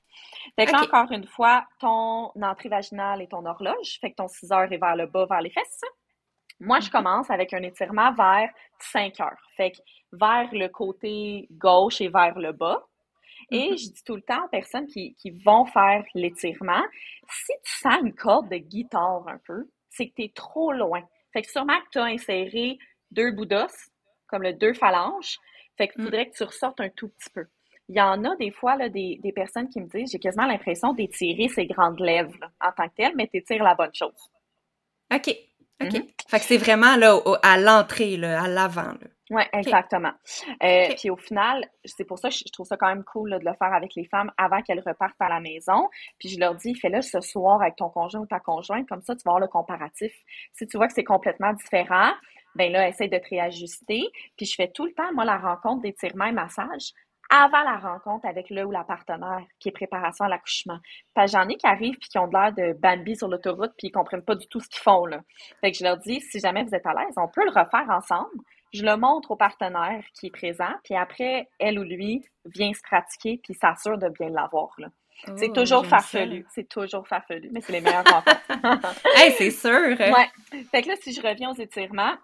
Fait 0.56 0.66
que 0.66 0.72
là, 0.72 0.82
encore 0.82 1.10
une 1.12 1.26
fois, 1.26 1.66
ton 1.78 2.30
entrée 2.42 2.68
vaginale 2.68 3.22
et 3.22 3.28
ton 3.28 3.44
horloge. 3.44 3.98
Fait 4.00 4.10
que 4.10 4.16
ton 4.16 4.28
6 4.28 4.52
heures 4.52 4.72
est 4.72 4.78
vers 4.78 4.96
le 4.96 5.06
bas, 5.06 5.26
vers 5.26 5.40
les 5.40 5.50
fesses. 5.50 5.80
Moi, 6.60 6.80
je 6.80 6.86
mhm. 6.86 6.92
commence 6.92 7.30
avec 7.30 7.52
un 7.54 7.62
étirement 7.62 8.12
vers 8.12 8.50
5 8.78 9.20
heures. 9.20 9.40
Fait 9.56 9.72
que 9.72 9.78
vers 10.12 10.48
le 10.52 10.68
côté 10.68 11.48
gauche 11.50 12.00
et 12.00 12.08
vers 12.08 12.38
le 12.38 12.52
bas. 12.52 12.86
Et 13.50 13.70
mhm. 13.70 13.78
je 13.78 13.88
dis 13.88 14.04
tout 14.04 14.16
le 14.16 14.22
temps 14.22 14.44
aux 14.44 14.48
personnes 14.48 14.86
qui, 14.86 15.14
qui 15.14 15.30
vont 15.30 15.64
faire 15.64 16.04
l'étirement, 16.14 16.82
si 17.28 17.52
tu 17.64 17.72
sens 17.80 18.00
une 18.02 18.14
corde 18.14 18.50
de 18.50 18.58
guitare 18.58 19.26
un 19.28 19.38
peu, 19.38 19.68
c'est 19.88 20.08
que 20.08 20.14
tu 20.14 20.24
es 20.24 20.32
trop 20.32 20.72
loin. 20.72 21.02
Fait 21.32 21.42
que 21.42 21.50
sûrement 21.50 21.80
que 21.80 21.90
tu 21.92 21.98
as 21.98 22.04
inséré 22.04 22.78
deux 23.10 23.32
bouts 23.32 23.46
d'os, 23.46 23.90
comme 24.28 24.42
le 24.42 24.52
deux 24.52 24.74
phalanges. 24.74 25.38
Fait 25.76 25.88
qu'il 25.88 26.02
mm. 26.02 26.04
faudrait 26.04 26.28
que 26.28 26.36
tu 26.36 26.44
ressortes 26.44 26.80
un 26.80 26.90
tout 26.90 27.08
petit 27.08 27.30
peu 27.30 27.46
il 27.90 27.96
y 27.96 28.00
en 28.00 28.24
a 28.24 28.36
des 28.36 28.52
fois 28.52 28.76
là, 28.76 28.88
des, 28.88 29.18
des 29.20 29.32
personnes 29.32 29.68
qui 29.68 29.80
me 29.80 29.88
disent 29.88 30.12
j'ai 30.12 30.20
quasiment 30.20 30.46
l'impression 30.46 30.92
d'étirer 30.92 31.48
ses 31.48 31.66
grandes 31.66 31.98
lèvres 31.98 32.38
en 32.60 32.70
tant 32.70 32.88
que 32.88 32.94
telles, 32.94 33.16
mais 33.16 33.26
tu 33.26 33.38
étires 33.38 33.64
la 33.64 33.74
bonne 33.74 33.92
chose. 33.92 34.30
OK. 35.12 35.28
OK. 35.82 35.92
Mhm. 35.94 36.06
Fait 36.28 36.38
que 36.38 36.44
c'est 36.44 36.56
vraiment 36.56 36.94
là 36.94 37.18
à 37.42 37.58
l'entrée, 37.58 38.22
à 38.22 38.46
l'avant. 38.46 38.94
Oui, 39.30 39.42
exactement. 39.52 40.12
Euh, 40.62 40.88
puis 40.96 41.10
au 41.10 41.16
final, 41.16 41.68
c'est 41.84 42.04
pour 42.04 42.18
ça 42.18 42.28
que 42.28 42.34
je 42.34 42.52
trouve 42.52 42.66
ça 42.66 42.76
quand 42.76 42.88
même 42.88 43.02
cool 43.04 43.30
de 43.30 43.44
le 43.44 43.54
faire 43.54 43.72
avec 43.72 43.94
les 43.96 44.04
femmes 44.04 44.30
avant 44.36 44.62
qu'elles 44.62 44.82
repartent 44.86 45.20
à 45.20 45.28
la 45.28 45.40
maison. 45.40 45.88
Puis 46.18 46.28
je 46.28 46.38
leur 46.38 46.54
dis, 46.54 46.74
fais-le 46.76 47.00
ce 47.00 47.20
soir 47.20 47.60
avec 47.60 47.76
ton 47.76 47.88
conjoint 47.90 48.20
ou 48.20 48.26
ta 48.26 48.38
conjointe, 48.38 48.88
comme 48.88 49.02
ça 49.02 49.16
tu 49.16 49.22
vas 49.24 49.32
avoir 49.32 49.40
le 49.40 49.48
comparatif. 49.48 50.12
Si 50.52 50.66
tu 50.66 50.76
vois 50.76 50.86
que 50.86 50.94
c'est 50.94 51.04
complètement 51.04 51.52
différent, 51.54 52.12
ben 52.54 52.70
là, 52.70 52.88
essaye 52.88 53.08
de 53.08 53.18
te 53.18 53.28
réajuster. 53.28 54.02
Puis 54.36 54.46
je 54.46 54.54
fais 54.54 54.68
tout 54.68 54.84
le 54.84 54.92
temps, 54.92 55.12
moi, 55.12 55.24
la 55.24 55.38
rencontre 55.38 55.82
d'étirement 55.82 56.26
et 56.26 56.32
massage 56.32 56.92
avant 57.30 57.62
la 57.62 57.76
rencontre 57.76 58.26
avec 58.26 58.50
le 58.50 58.64
ou 58.64 58.72
la 58.72 58.82
partenaire 58.82 59.42
qui 59.60 59.68
est 59.68 59.72
préparation 59.72 60.24
à 60.24 60.28
l'accouchement. 60.28 60.78
Parce 61.14 61.32
j'en 61.32 61.48
ai 61.48 61.56
qui 61.56 61.66
arrivent 61.66 61.96
puis 61.96 62.08
qui 62.08 62.18
ont 62.18 62.26
de 62.26 62.32
l'air 62.32 62.52
de 62.52 62.76
Bambi 62.78 63.16
sur 63.16 63.28
l'autoroute 63.28 63.72
puis 63.78 63.88
ils 63.88 63.92
comprennent 63.92 64.24
pas 64.24 64.34
du 64.34 64.48
tout 64.48 64.60
ce 64.60 64.68
qu'ils 64.68 64.82
font 64.82 65.06
là. 65.06 65.20
Fait 65.60 65.70
que 65.70 65.78
je 65.78 65.84
leur 65.84 65.96
dis 65.98 66.20
si 66.20 66.40
jamais 66.40 66.64
vous 66.64 66.74
êtes 66.74 66.86
à 66.86 66.92
l'aise, 66.92 67.14
on 67.16 67.28
peut 67.28 67.44
le 67.44 67.50
refaire 67.50 67.88
ensemble. 67.88 68.30
Je 68.72 68.84
le 68.84 68.96
montre 68.96 69.30
au 69.30 69.36
partenaire 69.36 70.04
qui 70.14 70.26
est 70.26 70.30
présent 70.30 70.72
puis 70.82 70.94
après 70.96 71.48
elle 71.58 71.78
ou 71.78 71.84
lui 71.84 72.24
vient 72.46 72.72
se 72.74 72.82
pratiquer 72.82 73.40
puis 73.42 73.54
s'assure 73.54 73.96
de 73.96 74.08
bien 74.08 74.28
l'avoir 74.30 74.70
là. 74.78 74.88
c'est 75.36 75.50
oh, 75.50 75.52
toujours 75.52 75.86
farfelu, 75.86 76.46
c'est 76.50 76.68
toujours 76.68 77.06
farfelu, 77.06 77.48
mais 77.52 77.60
c'est 77.60 77.72
les 77.72 77.80
meilleurs 77.80 78.04
rencontres. 78.04 78.40
hey, 79.16 79.32
c'est 79.32 79.50
sûr. 79.50 79.70
Ouais. 79.70 80.64
Fait 80.70 80.82
que 80.82 80.88
là 80.88 80.94
si 81.00 81.12
je 81.12 81.22
reviens 81.22 81.50
aux 81.50 81.58
étirements, 81.58 82.14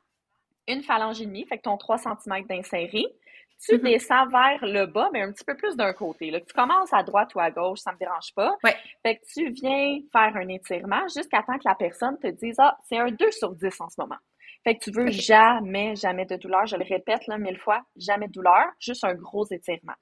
une 0.68 0.82
phalange 0.82 1.20
et 1.20 1.26
demie, 1.26 1.46
fait 1.46 1.58
que 1.58 1.62
ton 1.62 1.76
3 1.76 1.98
cm 1.98 2.46
d'inséré, 2.48 3.04
tu 3.60 3.76
mm-hmm. 3.76 3.82
descends 3.82 4.26
vers 4.28 4.58
le 4.62 4.86
bas, 4.86 5.08
mais 5.12 5.22
un 5.22 5.32
petit 5.32 5.44
peu 5.44 5.56
plus 5.56 5.76
d'un 5.76 5.92
côté. 5.92 6.30
Là. 6.30 6.40
Tu 6.40 6.52
commences 6.52 6.92
à 6.92 7.02
droite 7.02 7.34
ou 7.34 7.40
à 7.40 7.50
gauche, 7.50 7.80
ça 7.80 7.92
me 7.92 7.98
dérange 7.98 8.34
pas. 8.34 8.56
Ouais. 8.64 8.74
Fait 9.02 9.16
que 9.16 9.22
tu 9.32 9.50
viens 9.50 9.98
faire 10.12 10.36
un 10.36 10.48
étirement 10.48 11.06
jusqu'à 11.08 11.42
temps 11.42 11.56
que 11.58 11.68
la 11.68 11.74
personne 11.74 12.18
te 12.18 12.28
dise 12.28 12.56
Ah, 12.58 12.76
c'est 12.88 12.98
un 12.98 13.10
2 13.10 13.30
sur 13.30 13.54
10 13.54 13.80
en 13.80 13.88
ce 13.88 14.00
moment. 14.00 14.18
Fait 14.64 14.76
que 14.76 14.84
tu 14.84 14.90
veux 14.90 15.10
jamais, 15.10 15.94
jamais 15.96 16.26
de 16.26 16.36
douleur. 16.36 16.66
Je 16.66 16.76
le 16.76 16.84
répète 16.84 17.26
là 17.28 17.38
mille 17.38 17.58
fois, 17.58 17.82
jamais 17.96 18.26
de 18.26 18.32
douleur, 18.32 18.66
juste 18.80 19.04
un 19.04 19.14
gros 19.14 19.46
étirement. 19.50 19.94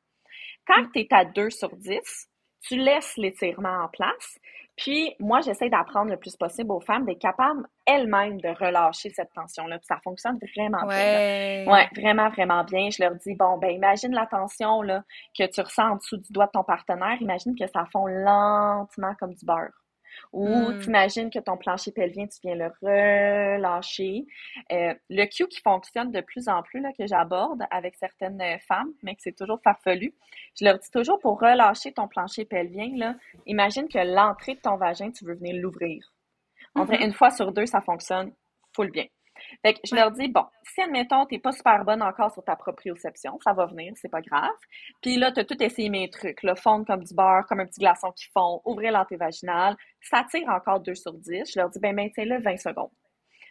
Quand 0.66 0.82
mm. 0.82 0.90
tu 0.92 1.00
es 1.00 1.08
à 1.10 1.24
2 1.24 1.50
sur 1.50 1.76
10, 1.76 2.28
tu 2.62 2.76
laisses 2.76 3.16
l'étirement 3.16 3.84
en 3.84 3.88
place. 3.88 4.38
Puis, 4.76 5.14
moi, 5.20 5.40
j'essaie 5.40 5.68
d'apprendre 5.68 6.10
le 6.10 6.16
plus 6.16 6.36
possible 6.36 6.72
aux 6.72 6.80
femmes 6.80 7.04
d'être 7.04 7.20
capables 7.20 7.64
elles-mêmes 7.86 8.40
de 8.40 8.48
relâcher 8.48 9.10
cette 9.10 9.32
tension-là. 9.32 9.78
Puis 9.78 9.86
ça 9.86 9.98
fonctionne 10.02 10.38
vraiment 10.56 10.86
bien. 10.86 11.66
Ouais, 11.66 11.88
vraiment, 11.96 12.28
vraiment 12.30 12.64
bien. 12.64 12.90
Je 12.90 13.02
leur 13.02 13.14
dis, 13.14 13.34
bon, 13.34 13.58
ben, 13.58 13.70
imagine 13.70 14.12
la 14.12 14.26
tension 14.26 14.82
là, 14.82 15.02
que 15.38 15.44
tu 15.46 15.60
ressens 15.60 15.92
en 15.92 15.96
dessous 15.96 16.16
du 16.16 16.32
doigt 16.32 16.46
de 16.46 16.52
ton 16.52 16.64
partenaire. 16.64 17.16
Imagine 17.20 17.54
que 17.56 17.66
ça 17.66 17.84
fond 17.92 18.06
lentement 18.06 19.14
comme 19.20 19.34
du 19.34 19.44
beurre. 19.44 19.83
Ou 20.32 20.48
mmh. 20.48 20.78
t'imagines 20.80 21.30
que 21.30 21.38
ton 21.38 21.56
plancher 21.56 21.92
pelvien, 21.92 22.26
tu 22.26 22.38
viens 22.42 22.54
le 22.54 22.70
relâcher. 22.82 24.26
Euh, 24.72 24.94
le 25.10 25.24
cue 25.26 25.46
qui 25.48 25.60
fonctionne 25.60 26.10
de 26.10 26.20
plus 26.20 26.48
en 26.48 26.62
plus, 26.62 26.80
là, 26.80 26.90
que 26.98 27.06
j'aborde 27.06 27.62
avec 27.70 27.94
certaines 27.96 28.42
femmes, 28.66 28.92
mais 29.02 29.14
que 29.14 29.22
c'est 29.22 29.36
toujours 29.36 29.60
farfelu, 29.62 30.14
je 30.58 30.64
leur 30.64 30.78
dis 30.78 30.90
toujours 30.90 31.18
pour 31.18 31.40
relâcher 31.40 31.92
ton 31.92 32.08
plancher 32.08 32.44
pelvien, 32.44 32.90
là, 32.96 33.14
imagine 33.46 33.88
que 33.88 33.98
l'entrée 33.98 34.54
de 34.54 34.60
ton 34.60 34.76
vagin, 34.76 35.10
tu 35.10 35.24
veux 35.24 35.34
venir 35.34 35.60
l'ouvrir. 35.60 36.12
En 36.74 36.84
vrai, 36.84 36.98
mmh 36.98 37.04
une 37.04 37.12
fois 37.12 37.30
sur 37.30 37.52
deux, 37.52 37.66
ça 37.66 37.80
fonctionne 37.80 38.32
full 38.74 38.90
bien. 38.90 39.06
Fait 39.62 39.74
que 39.74 39.80
je 39.84 39.94
leur 39.94 40.10
dis, 40.10 40.28
bon, 40.28 40.44
si 40.62 40.80
admettons, 40.82 41.26
t'es 41.26 41.38
pas 41.38 41.52
super 41.52 41.84
bonne 41.84 42.02
encore 42.02 42.32
sur 42.32 42.44
ta 42.44 42.56
proprioception, 42.56 43.38
ça 43.42 43.52
va 43.52 43.66
venir, 43.66 43.92
c'est 43.96 44.08
pas 44.08 44.20
grave. 44.20 44.50
Puis 45.02 45.16
là, 45.16 45.32
t'as 45.32 45.44
tout 45.44 45.60
essayé 45.62 45.88
mes 45.88 46.08
trucs, 46.10 46.42
le 46.42 46.54
fondre 46.54 46.86
comme 46.86 47.04
du 47.04 47.14
beurre, 47.14 47.46
comme 47.48 47.60
un 47.60 47.66
petit 47.66 47.80
glaçon 47.80 48.10
qui 48.12 48.26
fond, 48.32 48.60
ouvrir 48.64 48.92
l'antévaginal, 48.92 49.76
ça 50.00 50.24
tire 50.30 50.48
encore 50.48 50.80
2 50.80 50.94
sur 50.94 51.12
10. 51.14 51.52
Je 51.52 51.58
leur 51.58 51.70
dis, 51.70 51.78
ben 51.80 51.94
maintiens-le 51.94 52.40
20 52.40 52.56
secondes. 52.56 52.90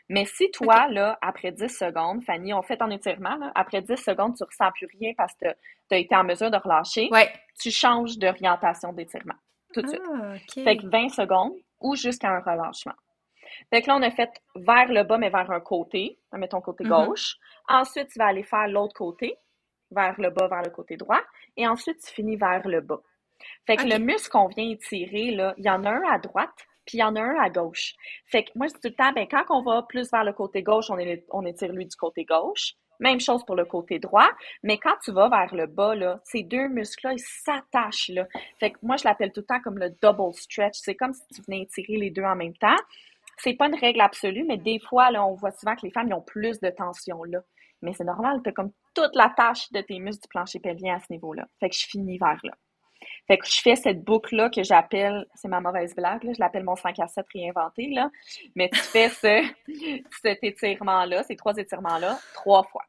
Mais 0.09 0.25
si 0.25 0.51
toi, 0.51 0.87
là, 0.89 1.17
après 1.21 1.51
10 1.51 1.69
secondes, 1.69 2.23
Fanny, 2.23 2.53
on 2.53 2.61
fait 2.61 2.77
ton 2.77 2.89
étirement, 2.91 3.35
là, 3.37 3.51
après 3.55 3.81
10 3.81 3.95
secondes, 3.95 4.35
tu 4.35 4.43
ressens 4.43 4.71
plus 4.73 4.87
rien 4.99 5.13
parce 5.17 5.33
que 5.35 5.47
tu 5.89 5.95
as 5.95 5.97
été 5.97 6.15
en 6.15 6.23
mesure 6.23 6.51
de 6.51 6.57
relâcher, 6.57 7.09
tu 7.59 7.71
changes 7.71 8.17
d'orientation 8.17 8.91
d'étirement 8.91 9.35
tout 9.73 9.81
de 9.81 9.87
suite. 9.87 10.01
Ah, 10.13 10.35
fait 10.63 10.77
que 10.77 10.87
20 10.87 11.09
secondes 11.09 11.53
ou 11.81 11.95
jusqu'à 11.95 12.29
un 12.29 12.39
relâchement. 12.39 12.93
Fait 13.69 13.81
que 13.81 13.87
là, 13.87 13.95
on 13.95 14.01
a 14.01 14.11
fait 14.11 14.31
vers 14.55 14.91
le 14.91 15.03
bas, 15.03 15.17
mais 15.17 15.29
vers 15.29 15.49
un 15.51 15.59
côté. 15.59 16.19
Mettons 16.31 16.61
côté 16.61 16.83
mm-hmm. 16.83 17.07
gauche. 17.07 17.37
Ensuite, 17.67 18.09
tu 18.09 18.19
vas 18.19 18.27
aller 18.27 18.43
faire 18.43 18.67
l'autre 18.67 18.93
côté, 18.93 19.35
vers 19.91 20.19
le 20.19 20.29
bas, 20.29 20.47
vers 20.47 20.63
le 20.63 20.69
côté 20.69 20.97
droit. 20.97 21.21
Et 21.57 21.67
ensuite, 21.67 21.99
tu 21.99 22.11
finis 22.11 22.35
vers 22.35 22.67
le 22.67 22.81
bas. 22.81 23.01
Fait 23.65 23.77
que 23.77 23.85
le 23.85 23.99
muscle 23.99 24.29
qu'on 24.29 24.47
vient 24.47 24.69
étirer, 24.69 25.31
là, 25.31 25.53
il 25.57 25.65
y 25.65 25.69
en 25.69 25.83
a 25.83 25.89
un 25.89 26.03
à 26.09 26.17
droite, 26.19 26.67
puis 26.85 26.97
il 26.97 27.01
y 27.01 27.03
en 27.03 27.15
a 27.15 27.21
un 27.21 27.39
à 27.39 27.49
gauche. 27.49 27.93
Fait 28.25 28.43
que 28.43 28.51
moi, 28.55 28.67
je 28.67 28.73
dis 28.73 28.79
tout 28.79 28.89
le 28.89 28.95
temps, 28.95 29.11
ben, 29.13 29.27
quand 29.29 29.43
on 29.49 29.61
va 29.63 29.83
plus 29.83 30.09
vers 30.11 30.23
le 30.23 30.33
côté 30.33 30.63
gauche, 30.63 30.89
on, 30.89 30.97
on 31.31 31.45
étire 31.45 31.71
lui 31.71 31.85
du 31.85 31.95
côté 31.95 32.25
gauche. 32.25 32.73
Même 32.99 33.19
chose 33.19 33.43
pour 33.43 33.55
le 33.55 33.65
côté 33.65 33.99
droit. 33.99 34.29
Mais 34.61 34.77
quand 34.77 34.95
tu 35.03 35.11
vas 35.11 35.27
vers 35.27 35.53
le 35.53 35.65
bas, 35.65 35.95
là, 35.95 36.19
ces 36.23 36.43
deux 36.43 36.67
muscles-là, 36.67 37.13
ils 37.13 37.19
s'attachent, 37.19 38.09
là. 38.09 38.27
Fait 38.59 38.71
que 38.71 38.77
moi, 38.81 38.97
je 38.97 39.03
l'appelle 39.03 39.31
tout 39.31 39.41
le 39.41 39.45
temps 39.45 39.59
comme 39.61 39.77
le 39.77 39.89
double 40.01 40.33
stretch. 40.33 40.75
C'est 40.75 40.95
comme 40.95 41.13
si 41.13 41.25
tu 41.33 41.41
venais 41.41 41.63
étirer 41.63 41.97
les 41.97 42.11
deux 42.11 42.23
en 42.23 42.35
même 42.35 42.55
temps. 42.55 42.77
C'est 43.37 43.53
pas 43.53 43.67
une 43.67 43.75
règle 43.75 44.01
absolue, 44.01 44.45
mais 44.47 44.57
des 44.57 44.79
fois, 44.79 45.11
là, 45.11 45.25
on 45.25 45.35
voit 45.35 45.51
souvent 45.51 45.75
que 45.75 45.85
les 45.85 45.91
femmes 45.91 46.11
ont 46.13 46.21
plus 46.21 46.59
de 46.59 46.69
tension 46.69 47.23
là. 47.23 47.39
Mais 47.81 47.93
c'est 47.93 48.05
normal, 48.05 48.39
tu 48.45 48.53
comme 48.53 48.71
toute 48.95 49.13
la 49.15 49.29
tâche 49.35 49.71
de 49.71 49.81
tes 49.81 49.99
muscles 49.99 50.21
du 50.23 50.27
plancher 50.29 50.59
pelvien 50.59 50.95
à 50.95 50.99
ce 50.99 51.11
niveau-là. 51.11 51.45
Fait 51.59 51.69
que 51.69 51.75
je 51.75 51.85
finis 51.85 52.17
vers 52.17 52.39
là. 52.43 52.53
Fait 53.27 53.37
que 53.37 53.45
je 53.45 53.59
fais 53.61 53.75
cette 53.75 54.03
boucle-là 54.03 54.49
que 54.49 54.63
j'appelle, 54.63 55.25
c'est 55.35 55.49
ma 55.49 55.59
mauvaise 55.59 55.93
blague, 55.95 56.23
là, 56.23 56.31
je 56.33 56.39
l'appelle 56.39 56.63
mon 56.63 56.75
5 56.75 56.97
à 56.99 57.07
7 57.07 57.25
réinventé, 57.33 57.89
là. 57.89 58.09
Mais 58.55 58.69
tu 58.69 58.79
fais 58.79 59.09
ce, 59.09 59.43
cet 60.21 60.43
étirement-là, 60.43 61.23
ces 61.23 61.35
trois 61.35 61.55
étirements-là, 61.55 62.17
trois 62.33 62.63
fois. 62.63 62.83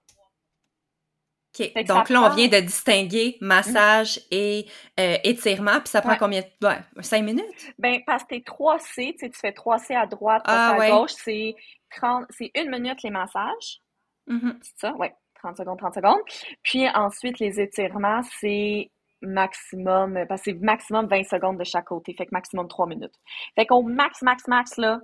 OK. 1.59 1.85
Donc 1.85 2.09
là, 2.11 2.23
on 2.23 2.35
vient 2.35 2.49
de 2.49 2.61
distinguer 2.61 3.37
massage 3.41 4.21
et 4.31 4.67
euh, 4.99 5.17
étirement, 5.23 5.79
puis 5.81 5.89
ça 5.89 6.03
prend 6.03 6.17
combien 6.17 6.41
de 6.41 6.67
ouais, 6.67 6.79
cinq 7.01 7.23
minutes? 7.23 7.75
Ben, 7.79 8.01
parce 8.07 8.25
que 8.25 8.31
tes 8.31 8.43
3 8.43 8.79
C, 8.79 9.15
tu, 9.19 9.27
sais, 9.27 9.31
tu 9.31 9.39
fais 9.39 9.53
3 9.53 9.79
C 9.79 9.95
à 9.95 10.07
droite, 10.07 10.43
3 10.45 10.55
ah, 10.57 10.77
à 10.79 10.91
gauche, 10.91 11.13
c'est 11.13 11.55
30, 11.97 12.27
c'est 12.31 12.51
une 12.57 12.71
minute 12.71 13.03
les 13.03 13.11
massages. 13.11 13.81
Mm-hmm. 14.29 14.59
C'est 14.63 14.79
ça? 14.79 14.95
Oui. 14.99 15.09
30 15.45 15.59
secondes, 15.59 15.79
30 15.79 15.95
secondes. 15.95 16.21
Puis 16.63 16.89
ensuite, 16.95 17.39
les 17.39 17.61
étirements, 17.61 18.23
c'est 18.41 18.91
maximum, 19.21 20.25
parce 20.29 20.43
que 20.43 20.51
c'est 20.51 20.61
maximum 20.61 21.07
20 21.07 21.25
secondes 21.25 21.59
de 21.59 21.65
chaque 21.65 21.87
côté, 21.87 22.15
fait 22.15 22.27
que 22.27 22.31
maximum 22.33 22.67
3 22.69 22.87
minutes. 22.87 23.15
Fait 23.55 23.67
qu'au 23.67 23.83
max, 23.83 24.23
max, 24.23 24.49
max, 24.49 24.77
là, 24.77 25.01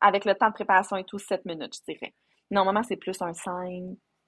avec 0.00 0.24
le 0.24 0.34
temps 0.34 0.48
de 0.48 0.54
préparation 0.54 0.96
et 0.96 1.04
tout, 1.04 1.18
7 1.18 1.44
minutes, 1.44 1.74
je 1.76 1.92
dirais. 1.92 2.14
Normalement, 2.50 2.82
c'est 2.82 2.96
plus 2.96 3.20
un 3.20 3.32
5 3.32 3.52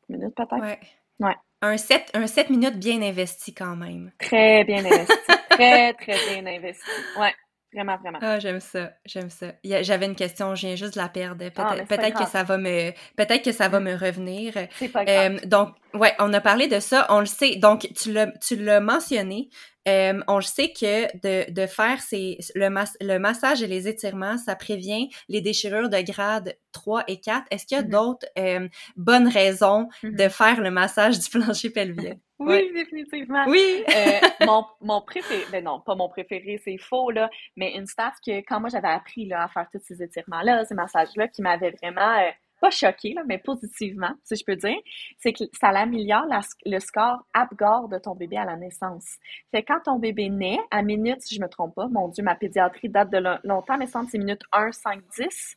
minutes 0.08 0.34
peut-être. 0.34 0.78
Ouais. 1.22 1.36
Un 1.62 1.76
7, 1.76 2.10
un 2.14 2.26
7 2.26 2.50
minutes 2.50 2.78
bien 2.78 3.00
investi 3.02 3.54
quand 3.54 3.76
même. 3.76 4.10
Très 4.18 4.64
bien 4.64 4.84
investi. 4.84 5.12
très, 5.50 5.94
très 5.94 6.16
bien 6.28 6.46
investi. 6.46 6.82
Ouais. 7.18 7.32
Vraiment, 7.74 7.96
vraiment. 7.96 8.18
Ah, 8.20 8.38
j'aime 8.38 8.60
ça, 8.60 8.92
j'aime 9.06 9.30
ça. 9.30 9.54
J'avais 9.64 10.04
une 10.04 10.14
question, 10.14 10.54
je 10.54 10.66
viens 10.66 10.76
juste 10.76 10.94
de 10.94 10.98
la 10.98 11.08
perdre. 11.08 11.46
Ah, 11.56 11.74
peut-être 11.88 12.18
que 12.18 12.28
ça 12.28 12.42
va 12.42 12.58
me, 12.58 12.90
peut-être 13.16 13.42
que 13.42 13.52
ça 13.52 13.68
va 13.68 13.80
me 13.80 13.94
revenir. 13.94 14.52
C'est 14.72 14.90
pas 14.90 15.06
grave. 15.06 15.38
Euh, 15.42 15.46
donc, 15.46 15.74
ouais, 15.94 16.12
on 16.18 16.34
a 16.34 16.40
parlé 16.42 16.68
de 16.68 16.80
ça, 16.80 17.06
on 17.08 17.20
le 17.20 17.26
sait. 17.26 17.56
Donc, 17.56 17.88
tu 17.96 18.12
l'as, 18.12 18.26
tu 18.26 18.56
l'as 18.56 18.80
mentionné. 18.80 19.48
Euh, 19.88 20.20
on 20.28 20.40
sait 20.40 20.72
que 20.72 21.06
de, 21.18 21.50
de 21.50 21.66
faire 21.66 22.00
ces, 22.00 22.38
le, 22.54 22.68
le 23.00 23.18
massage 23.18 23.62
et 23.62 23.66
les 23.66 23.88
étirements, 23.88 24.38
ça 24.38 24.54
prévient 24.54 25.08
les 25.28 25.40
déchirures 25.40 25.88
de 25.88 26.00
grade 26.00 26.56
3 26.72 27.04
et 27.08 27.20
4. 27.20 27.46
Est-ce 27.50 27.66
qu'il 27.66 27.76
y 27.76 27.80
a 27.80 27.82
mm-hmm. 27.82 27.90
d'autres 27.90 28.26
euh, 28.38 28.68
bonnes 28.96 29.28
raisons 29.28 29.88
de 30.02 30.10
mm-hmm. 30.10 30.30
faire 30.30 30.60
le 30.60 30.70
massage 30.70 31.18
du 31.18 31.28
plancher 31.38 31.70
pelvien? 31.70 32.14
Oui, 32.38 32.72
définitivement. 32.74 33.44
Oui. 33.46 33.84
euh, 33.88 34.46
mon, 34.46 34.64
mon 34.80 35.00
préféré, 35.00 35.44
ben 35.52 35.64
non, 35.64 35.80
pas 35.80 35.94
mon 35.94 36.08
préféré, 36.08 36.60
c'est 36.64 36.78
faux, 36.78 37.10
là, 37.10 37.30
mais 37.56 37.76
une 37.76 37.86
staff 37.86 38.14
que 38.26 38.40
quand 38.40 38.60
moi 38.60 38.68
j'avais 38.68 38.88
appris 38.88 39.26
là, 39.26 39.44
à 39.44 39.48
faire 39.48 39.66
tous 39.72 39.80
ces 39.82 40.02
étirements-là, 40.02 40.64
ces 40.64 40.74
massages-là, 40.74 41.28
qui 41.28 41.42
m'avaient 41.42 41.70
vraiment 41.70 42.18
euh, 42.18 42.30
pas 42.62 42.70
choqué, 42.70 43.12
là, 43.12 43.22
mais 43.26 43.38
positivement, 43.38 44.12
si 44.22 44.36
je 44.36 44.44
peux 44.44 44.54
dire, 44.54 44.78
c'est 45.18 45.32
que 45.32 45.44
ça 45.60 45.68
améliore 45.70 46.26
le 46.64 46.78
score 46.78 47.26
APGAR 47.34 47.88
de 47.88 47.98
ton 47.98 48.14
bébé 48.14 48.36
à 48.36 48.44
la 48.44 48.56
naissance. 48.56 49.16
Fait 49.50 49.64
quand 49.64 49.80
ton 49.84 49.98
bébé 49.98 50.30
naît, 50.30 50.60
à 50.70 50.82
minute, 50.82 51.20
si 51.20 51.34
je 51.34 51.40
me 51.40 51.48
trompe 51.48 51.74
pas, 51.74 51.88
mon 51.88 52.08
Dieu, 52.08 52.22
ma 52.22 52.36
pédiatrie 52.36 52.88
date 52.88 53.10
de 53.10 53.18
longtemps, 53.44 53.76
mais 53.76 53.86
c'est 53.86 54.18
minute 54.18 54.42
1, 54.52 54.70
5, 54.70 55.02
10. 55.18 55.56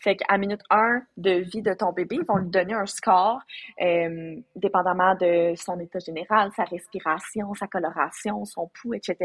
Fait 0.00 0.16
qu'à 0.16 0.38
minute 0.38 0.62
1 0.70 1.02
de 1.18 1.30
vie 1.30 1.62
de 1.62 1.72
ton 1.74 1.92
bébé, 1.92 2.16
ils 2.20 2.26
vont 2.26 2.38
lui 2.38 2.50
donner 2.50 2.74
un 2.74 2.86
score, 2.86 3.38
euh, 3.80 4.36
dépendamment 4.56 5.14
de 5.14 5.52
son 5.56 5.78
état 5.78 5.98
général, 6.00 6.50
sa 6.56 6.64
respiration, 6.64 7.54
sa 7.54 7.68
coloration, 7.68 8.44
son 8.44 8.68
pouls, 8.74 8.94
etc. 8.94 9.16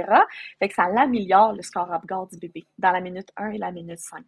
Fait 0.59 0.67
que 0.67 0.75
ça 0.75 0.89
l'améliore 0.89 1.53
le 1.53 1.63
score 1.63 1.91
Apgar 1.91 2.27
du 2.27 2.37
bébé 2.37 2.65
dans 2.77 2.91
la 2.91 3.01
minute 3.01 3.29
1 3.37 3.51
et 3.51 3.57
la 3.57 3.71
minute 3.71 3.99
5. 3.99 4.21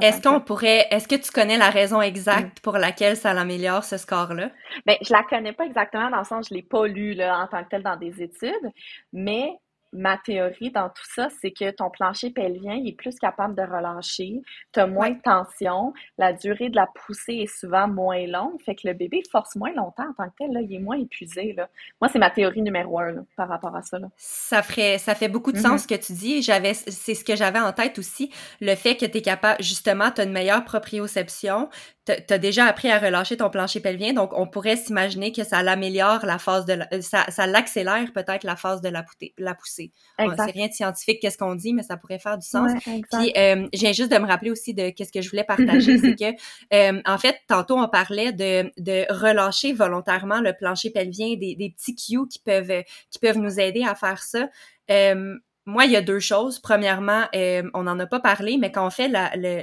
Est-ce 0.00 0.22
qu'on 0.22 0.40
pourrait, 0.40 0.86
est-ce 0.90 1.08
que 1.08 1.14
tu 1.14 1.30
connais 1.30 1.58
la 1.58 1.70
raison 1.70 2.00
exacte 2.00 2.58
mm. 2.58 2.62
pour 2.62 2.78
laquelle 2.78 3.16
ça 3.16 3.32
l'améliore 3.34 3.84
ce 3.84 3.96
score-là? 3.96 4.50
Bien, 4.86 4.96
je 5.00 5.12
la 5.12 5.22
connais 5.22 5.52
pas 5.52 5.64
exactement 5.64 6.10
dans 6.10 6.18
le 6.18 6.24
sens, 6.24 6.48
je 6.50 6.54
l'ai 6.54 6.62
pas 6.62 6.86
lu 6.86 7.14
là, 7.14 7.40
en 7.42 7.46
tant 7.46 7.64
que 7.64 7.68
tel 7.70 7.82
dans 7.82 7.96
des 7.96 8.22
études, 8.22 8.70
mais 9.12 9.50
ma 9.92 10.18
théorie 10.18 10.70
dans 10.70 10.88
tout 10.88 11.06
ça, 11.14 11.28
c'est 11.40 11.50
que 11.50 11.70
ton 11.70 11.90
plancher 11.90 12.30
pelvien 12.30 12.74
il 12.74 12.88
est 12.88 12.96
plus 12.96 13.16
capable 13.16 13.54
de 13.54 13.62
relâcher, 13.62 14.40
tu 14.72 14.80
as 14.80 14.86
moins 14.86 15.10
de 15.10 15.20
tension, 15.20 15.92
la 16.18 16.32
durée 16.32 16.68
de 16.68 16.76
la 16.76 16.86
poussée 16.86 17.34
est 17.34 17.58
souvent 17.60 17.88
moins 17.88 18.26
longue, 18.26 18.60
fait 18.64 18.74
que 18.74 18.86
le 18.86 18.94
bébé 18.94 19.22
force 19.30 19.56
moins 19.56 19.72
longtemps 19.72 20.08
en 20.08 20.12
tant 20.12 20.28
que 20.28 20.34
tel, 20.38 20.52
là, 20.52 20.60
il 20.60 20.74
est 20.74 20.78
moins 20.78 20.98
épuisé. 20.98 21.52
Là. 21.54 21.68
Moi, 22.00 22.10
c'est 22.12 22.18
ma 22.18 22.30
théorie 22.30 22.62
numéro 22.62 22.98
un 22.98 23.24
par 23.36 23.48
rapport 23.48 23.74
à 23.74 23.82
ça. 23.82 23.98
Là. 23.98 24.08
Ça, 24.16 24.62
ferait, 24.62 24.98
ça 24.98 25.14
fait 25.14 25.28
beaucoup 25.28 25.52
de 25.52 25.58
sens 25.58 25.80
mm-hmm. 25.80 25.82
ce 25.82 25.88
que 25.88 26.06
tu 26.06 26.12
dis. 26.12 26.42
J'avais, 26.42 26.74
c'est 26.74 27.14
ce 27.14 27.24
que 27.24 27.36
j'avais 27.36 27.60
en 27.60 27.72
tête 27.72 27.98
aussi, 27.98 28.30
le 28.60 28.74
fait 28.74 28.96
que 28.96 29.06
tu 29.06 29.18
es 29.18 29.22
capable, 29.22 29.62
justement, 29.62 30.10
tu 30.10 30.20
as 30.20 30.24
une 30.24 30.32
meilleure 30.32 30.64
proprioception, 30.64 31.68
tu 32.06 32.32
as 32.32 32.38
déjà 32.38 32.66
appris 32.66 32.90
à 32.90 32.98
relâcher 32.98 33.36
ton 33.36 33.50
plancher 33.50 33.80
pelvien, 33.80 34.12
donc 34.12 34.32
on 34.34 34.46
pourrait 34.46 34.76
s'imaginer 34.76 35.32
que 35.32 35.44
ça 35.44 35.62
l'améliore 35.62 36.24
la 36.24 36.38
phase 36.38 36.64
de 36.64 36.74
la, 36.74 36.88
ça, 37.02 37.24
ça 37.28 37.46
l'accélère 37.46 38.12
peut-être 38.12 38.44
la 38.44 38.56
phase 38.56 38.80
de 38.80 38.88
la. 38.88 39.04
La 39.38 39.54
poussée. 39.54 39.77
C'est 40.18 40.50
rien 40.52 40.68
de 40.68 40.72
scientifique 40.72 41.20
qu'est-ce 41.20 41.38
qu'on 41.38 41.54
dit, 41.54 41.72
mais 41.72 41.82
ça 41.82 41.96
pourrait 41.96 42.18
faire 42.18 42.38
du 42.38 42.46
sens. 42.46 42.70
Puis 42.84 43.32
euh, 43.36 43.66
j'ai 43.72 43.94
juste 43.94 44.12
de 44.12 44.18
me 44.18 44.26
rappeler 44.26 44.50
aussi 44.50 44.74
de 44.74 44.90
qu'est-ce 44.90 45.12
que 45.12 45.22
je 45.22 45.30
voulais 45.30 45.44
partager, 45.44 45.98
c'est 45.98 46.14
que 46.18 46.32
euh, 46.74 47.00
en 47.06 47.18
fait 47.18 47.36
tantôt 47.46 47.78
on 47.78 47.88
parlait 47.88 48.32
de, 48.32 48.72
de 48.78 49.06
relâcher 49.12 49.72
volontairement 49.72 50.40
le 50.40 50.52
plancher 50.52 50.90
pelvien, 50.90 51.36
des, 51.36 51.54
des 51.54 51.70
petits 51.70 51.94
cues 51.94 52.28
qui 52.28 52.38
peuvent 52.38 52.82
qui 53.10 53.18
peuvent 53.18 53.38
nous 53.38 53.60
aider 53.60 53.84
à 53.84 53.94
faire 53.94 54.22
ça. 54.22 54.48
Euh, 54.90 55.36
moi, 55.68 55.84
il 55.84 55.92
y 55.92 55.96
a 55.96 56.00
deux 56.00 56.18
choses. 56.18 56.58
Premièrement, 56.58 57.24
euh, 57.34 57.62
on 57.74 57.82
n'en 57.82 57.98
a 57.98 58.06
pas 58.06 58.20
parlé, 58.20 58.56
mais 58.56 58.72
quand 58.72 58.86
on 58.86 58.90
fait 58.90 59.08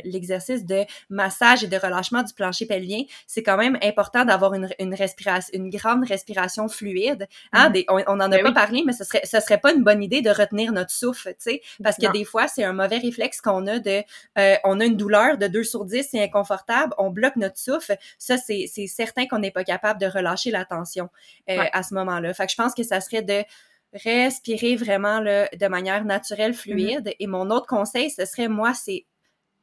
l'exercice 0.03 0.63
de 0.63 0.83
massage 1.09 1.63
et 1.63 1.67
de 1.67 1.77
relâchement 1.77 2.21
du 2.21 2.31
plancher 2.31 2.67
pelvien, 2.67 3.01
c'est 3.25 3.41
quand 3.41 3.57
même 3.57 3.75
important 3.81 4.23
d'avoir 4.23 4.53
une, 4.53 4.69
une 4.77 4.93
respiration, 4.93 5.49
une 5.53 5.71
grande 5.71 6.05
respiration 6.07 6.67
fluide. 6.67 7.27
Hein? 7.53 7.71
Mm-hmm. 7.71 8.03
on 8.07 8.17
n'en 8.17 8.25
a 8.25 8.37
ben 8.37 8.43
pas 8.43 8.51
parlé, 8.51 8.83
mais 8.85 8.93
ce 8.93 9.03
serait, 9.03 9.21
ce 9.23 9.39
serait 9.39 9.57
pas 9.57 9.73
une 9.73 9.83
bonne 9.83 10.03
idée 10.03 10.21
de 10.21 10.29
retenir 10.29 10.71
notre 10.73 10.91
souffle, 10.91 11.29
tu 11.29 11.35
sais, 11.39 11.61
parce 11.81 11.97
que 11.97 12.11
des 12.11 12.23
fois, 12.23 12.47
c'est 12.47 12.63
un 12.63 12.73
mauvais 12.73 12.99
réflexe 12.99 13.41
qu'on 13.41 13.65
a 13.65 13.79
de, 13.79 14.03
euh, 14.37 14.55
on 14.63 14.79
a 14.79 14.85
une 14.85 14.97
douleur 14.97 15.39
de 15.39 15.47
2 15.47 15.63
sur 15.63 15.85
10, 15.85 16.09
c'est 16.11 16.23
inconfortable, 16.23 16.93
on 16.99 17.09
bloque 17.09 17.35
notre 17.35 17.57
souffle. 17.57 17.97
Ça, 18.19 18.37
c'est 18.37 18.67
certain 18.85 19.25
qu'on 19.25 19.39
n'est 19.39 19.49
pas 19.49 19.63
capable 19.63 19.99
de 19.99 20.05
relâcher 20.05 20.51
la 20.51 20.65
tension 20.65 21.09
euh, 21.49 21.63
à 21.73 21.81
ce 21.81 21.95
moment-là. 21.95 22.31
Fait 22.35 22.45
que 22.45 22.51
je 22.51 22.57
pense 22.57 22.75
que 22.75 22.83
ça 22.83 23.01
serait 23.01 23.23
de 23.23 23.43
respirer 23.93 24.75
vraiment 24.75 25.19
là, 25.19 25.49
de 25.57 25.67
manière 25.67 26.05
naturelle, 26.05 26.51
mm-hmm. 26.51 26.55
fluide. 26.55 27.13
Et 27.19 27.27
mon 27.27 27.49
autre 27.49 27.67
conseil, 27.67 28.09
ce 28.09 28.25
serait, 28.25 28.47
moi, 28.47 28.73
c'est 28.73 29.05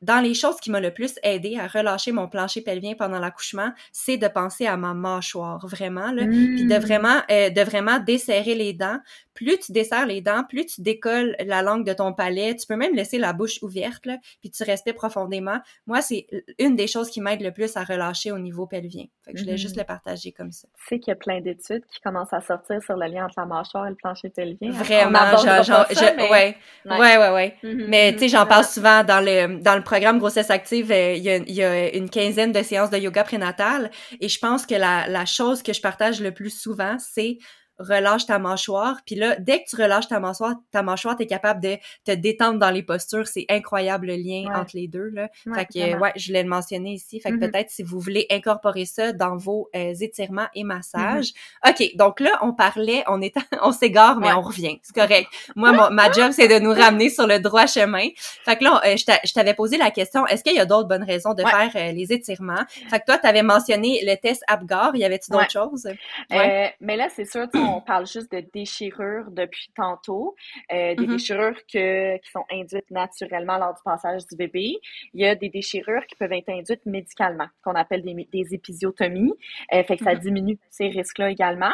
dans 0.03 0.21
les 0.21 0.35
choses 0.35 0.57
qui 0.57 0.71
m'ont 0.71 0.81
le 0.81 0.93
plus 0.93 1.15
aidé 1.23 1.57
à 1.59 1.67
relâcher 1.69 2.13
mon 2.13 2.29
plancher 2.29 2.61
pelvien 2.61 2.95
pendant 2.95 3.19
l'accouchement, 3.19 3.73
c'est 3.93 4.17
de 4.17 4.29
penser 4.29 4.67
à 4.67 4.77
ma 4.77 4.95
mâchoire, 4.95 5.67
vraiment, 5.67 6.13
là, 6.13 6.27
puis 6.27 6.67
de 6.67 6.75
mmh. 6.75 6.81
vraiment, 6.81 7.21
euh, 7.31 7.51
de 7.51 7.61
vraiment 7.63 7.99
desserrer 8.01 8.55
les 8.55 8.73
dents. 8.73 8.99
Plus 9.35 9.59
tu 9.59 9.73
desserres 9.73 10.07
les 10.07 10.21
dents, 10.21 10.45
plus 10.47 10.67
tu 10.67 10.83
décolles 10.83 11.35
la 11.47 11.63
langue 11.63 11.87
de 11.87 11.93
ton 11.95 12.13
palais. 12.13 12.55
Tu 12.55 12.67
peux 12.67 12.77
même 12.77 12.95
laisser 12.95 13.17
la 13.17 13.33
bouche 13.33 13.63
ouverte, 13.63 14.05
là, 14.05 14.19
puis 14.41 14.51
tu 14.51 14.63
respires 14.63 14.95
profondément. 14.95 15.59
Moi, 15.87 16.03
c'est 16.03 16.27
une 16.59 16.77
des 16.77 16.87
choses 16.87 17.09
qui 17.09 17.21
m'aide 17.21 17.41
le 17.41 17.51
plus 17.51 17.77
à 17.77 17.85
relâcher 17.85 18.31
au 18.31 18.39
niveau 18.39 18.67
pelvien. 18.67 19.05
Fait 19.25 19.33
que 19.33 19.39
je 19.39 19.45
voulais 19.45 19.57
juste 19.57 19.77
mmh. 19.77 19.81
le 19.81 19.85
partager 19.85 20.33
comme 20.33 20.53
ça. 20.53 20.69
Tu 20.77 20.85
sais 20.87 20.99
qu'il 20.99 21.13
y 21.13 21.13
a 21.13 21.17
plein 21.17 21.41
d'études 21.41 21.85
qui 21.87 22.01
commencent 22.01 22.33
à 22.33 22.41
sortir 22.41 22.83
sur 22.83 22.97
le 22.97 23.07
lien 23.07 23.25
entre 23.25 23.35
la 23.39 23.47
mâchoire 23.47 23.87
et 23.87 23.91
le 23.91 23.97
plancher 23.97 24.29
pelvien. 24.29 24.71
Vraiment, 24.71 25.37
genre, 25.39 25.63
genre, 25.63 25.87
mais... 26.17 26.31
ouais, 26.31 26.57
ouais, 26.85 27.17
ouais, 27.17 27.31
ouais. 27.31 27.57
Mmh, 27.63 27.85
mais 27.89 28.13
tu 28.13 28.19
sais, 28.21 28.29
j'en 28.29 28.47
parle 28.47 28.65
souvent 28.65 29.05
dans 29.05 29.21
le 29.25 29.63
dans 29.63 29.77
le 29.77 29.83
programme 29.93 30.19
grossesse 30.19 30.49
active, 30.49 30.91
euh, 30.91 31.13
il 31.13 31.23
y, 31.23 31.63
a, 31.63 31.95
une 31.95 32.09
quinzaine 32.09 32.51
de 32.51 32.63
séances 32.63 32.89
de 32.89 32.97
yoga 32.97 33.25
prénatal 33.25 33.91
et 34.23 34.29
je 34.31 34.39
pense 34.39 34.65
que 34.65 34.75
la, 34.75 35.07
la 35.07 35.27
chose 35.27 35.63
que 35.63 35.75
je 35.75 35.83
partage 35.83 36.23
le 36.23 36.33
plus 36.33 36.49
souvent, 36.49 36.97
c'est 36.99 37.37
relâche 37.83 38.27
ta 38.27 38.39
mâchoire. 38.39 39.01
Puis 39.07 39.15
là, 39.15 39.37
dès 39.39 39.63
que 39.63 39.69
tu 39.69 39.77
relâches 39.77 40.09
ta 40.09 40.21
mâchoire, 40.21 40.55
ta 40.71 40.83
mâchoire, 40.83 41.17
t'es 41.17 41.27
capable 41.27 41.61
de 41.61 41.77
te 42.05 42.13
détendre 42.13 42.59
dans 42.59 42.71
les 42.71 42.83
postures. 42.83 43.27
C'est 43.27 43.47
incroyable 43.49 44.07
le 44.07 44.17
lien 44.17 44.45
entre 44.55 44.73
les 44.75 44.89
deux. 44.89 45.09
Là. 45.09 45.29
fait 45.55 45.67
que, 45.67 45.99
ouais, 45.99 46.13
je 46.17 46.33
l'ai 46.33 46.45
mentionné 46.45 46.93
ici. 46.95 47.21
Fait 47.21 47.31
que 47.31 47.37
mm-hmm. 47.37 47.51
peut-être 47.51 47.71
si 47.71 47.83
vous 47.83 48.01
voulez 48.01 48.27
incorporer 48.31 48.85
ça 48.85 49.13
dans 49.13 49.37
vos 49.37 49.69
euh, 49.75 49.95
étirements 50.01 50.49
et 50.55 50.65
massages. 50.65 51.33
Mm-hmm. 51.65 51.71
OK, 51.71 51.97
donc 51.97 52.21
là, 52.21 52.39
on 52.43 52.53
parlait, 52.53 53.05
on 53.09 53.21
est, 53.21 53.35
on 53.63 53.73
s'égare, 53.73 54.19
mais 54.19 54.33
on 54.33 54.43
revient. 54.43 54.79
C'est 54.83 54.95
correct. 54.95 55.29
Moi, 55.57 55.91
ma 55.91 56.11
job, 56.13 56.33
c'est 56.33 56.49
de 56.49 56.59
nous 56.59 56.73
ramener 56.73 57.11
sur 57.11 57.27
le 57.27 57.39
droit 57.39 57.67
chemin. 57.67 58.09
Fait 58.45 58.57
que 58.57 58.65
là, 58.65 58.81
euh, 58.87 58.97
je 58.97 59.33
t'avais 59.33 59.55
posé 59.55 59.77
la 59.77 59.91
question, 59.91 60.27
est-ce 60.27 60.43
qu'il 60.43 60.55
y 60.55 60.61
a 60.61 60.67
d'autres 60.67 60.89
bonnes 60.89 61.05
raisons 61.05 61.35
de 61.35 61.43
faire 61.43 61.71
euh, 61.75 61.93
les 61.93 62.13
étirements? 62.13 62.65
Fait 62.89 63.01
que 63.01 63.07
toi, 63.07 63.19
tu 63.19 63.27
avais 63.27 63.43
mentionné 63.43 64.01
le 64.05 64.15
test 64.17 64.43
Apgar. 64.47 64.95
Y 64.95 65.05
avait-tu 65.05 65.31
d'autres 65.31 65.51
choses? 65.51 65.89
mais 66.31 66.97
là, 66.97 67.09
c'est 67.15 67.31
sûr, 67.31 67.47
on 67.77 67.81
parle 67.81 68.07
juste 68.07 68.31
de 68.33 68.45
déchirures 68.53 69.31
depuis 69.31 69.71
tantôt, 69.75 70.35
euh, 70.73 70.95
des 70.95 71.05
mm-hmm. 71.05 71.07
déchirures 71.07 71.59
que, 71.73 72.17
qui 72.19 72.31
sont 72.31 72.45
induites 72.51 72.91
naturellement 72.91 73.59
lors 73.59 73.75
du 73.75 73.83
passage 73.85 74.27
du 74.27 74.37
bébé. 74.37 74.77
Il 75.15 75.21
y 75.21 75.27
a 75.27 75.35
des 75.35 75.49
déchirures 75.49 76.07
qui 76.07 76.15
peuvent 76.17 76.33
être 76.33 76.49
induites 76.49 76.85
médicalement, 76.87 77.49
qu'on 77.65 77.75
appelle 77.75 78.03
des, 78.03 78.29
des 78.33 78.55
épisiotomies. 78.55 79.33
Euh, 79.73 79.83
fait 79.85 79.97
que 79.97 80.05
ça 80.05 80.15
mm-hmm. 80.15 80.21
diminue 80.21 80.59
ces 80.71 80.89
risques-là 80.89 81.31
également. 81.31 81.73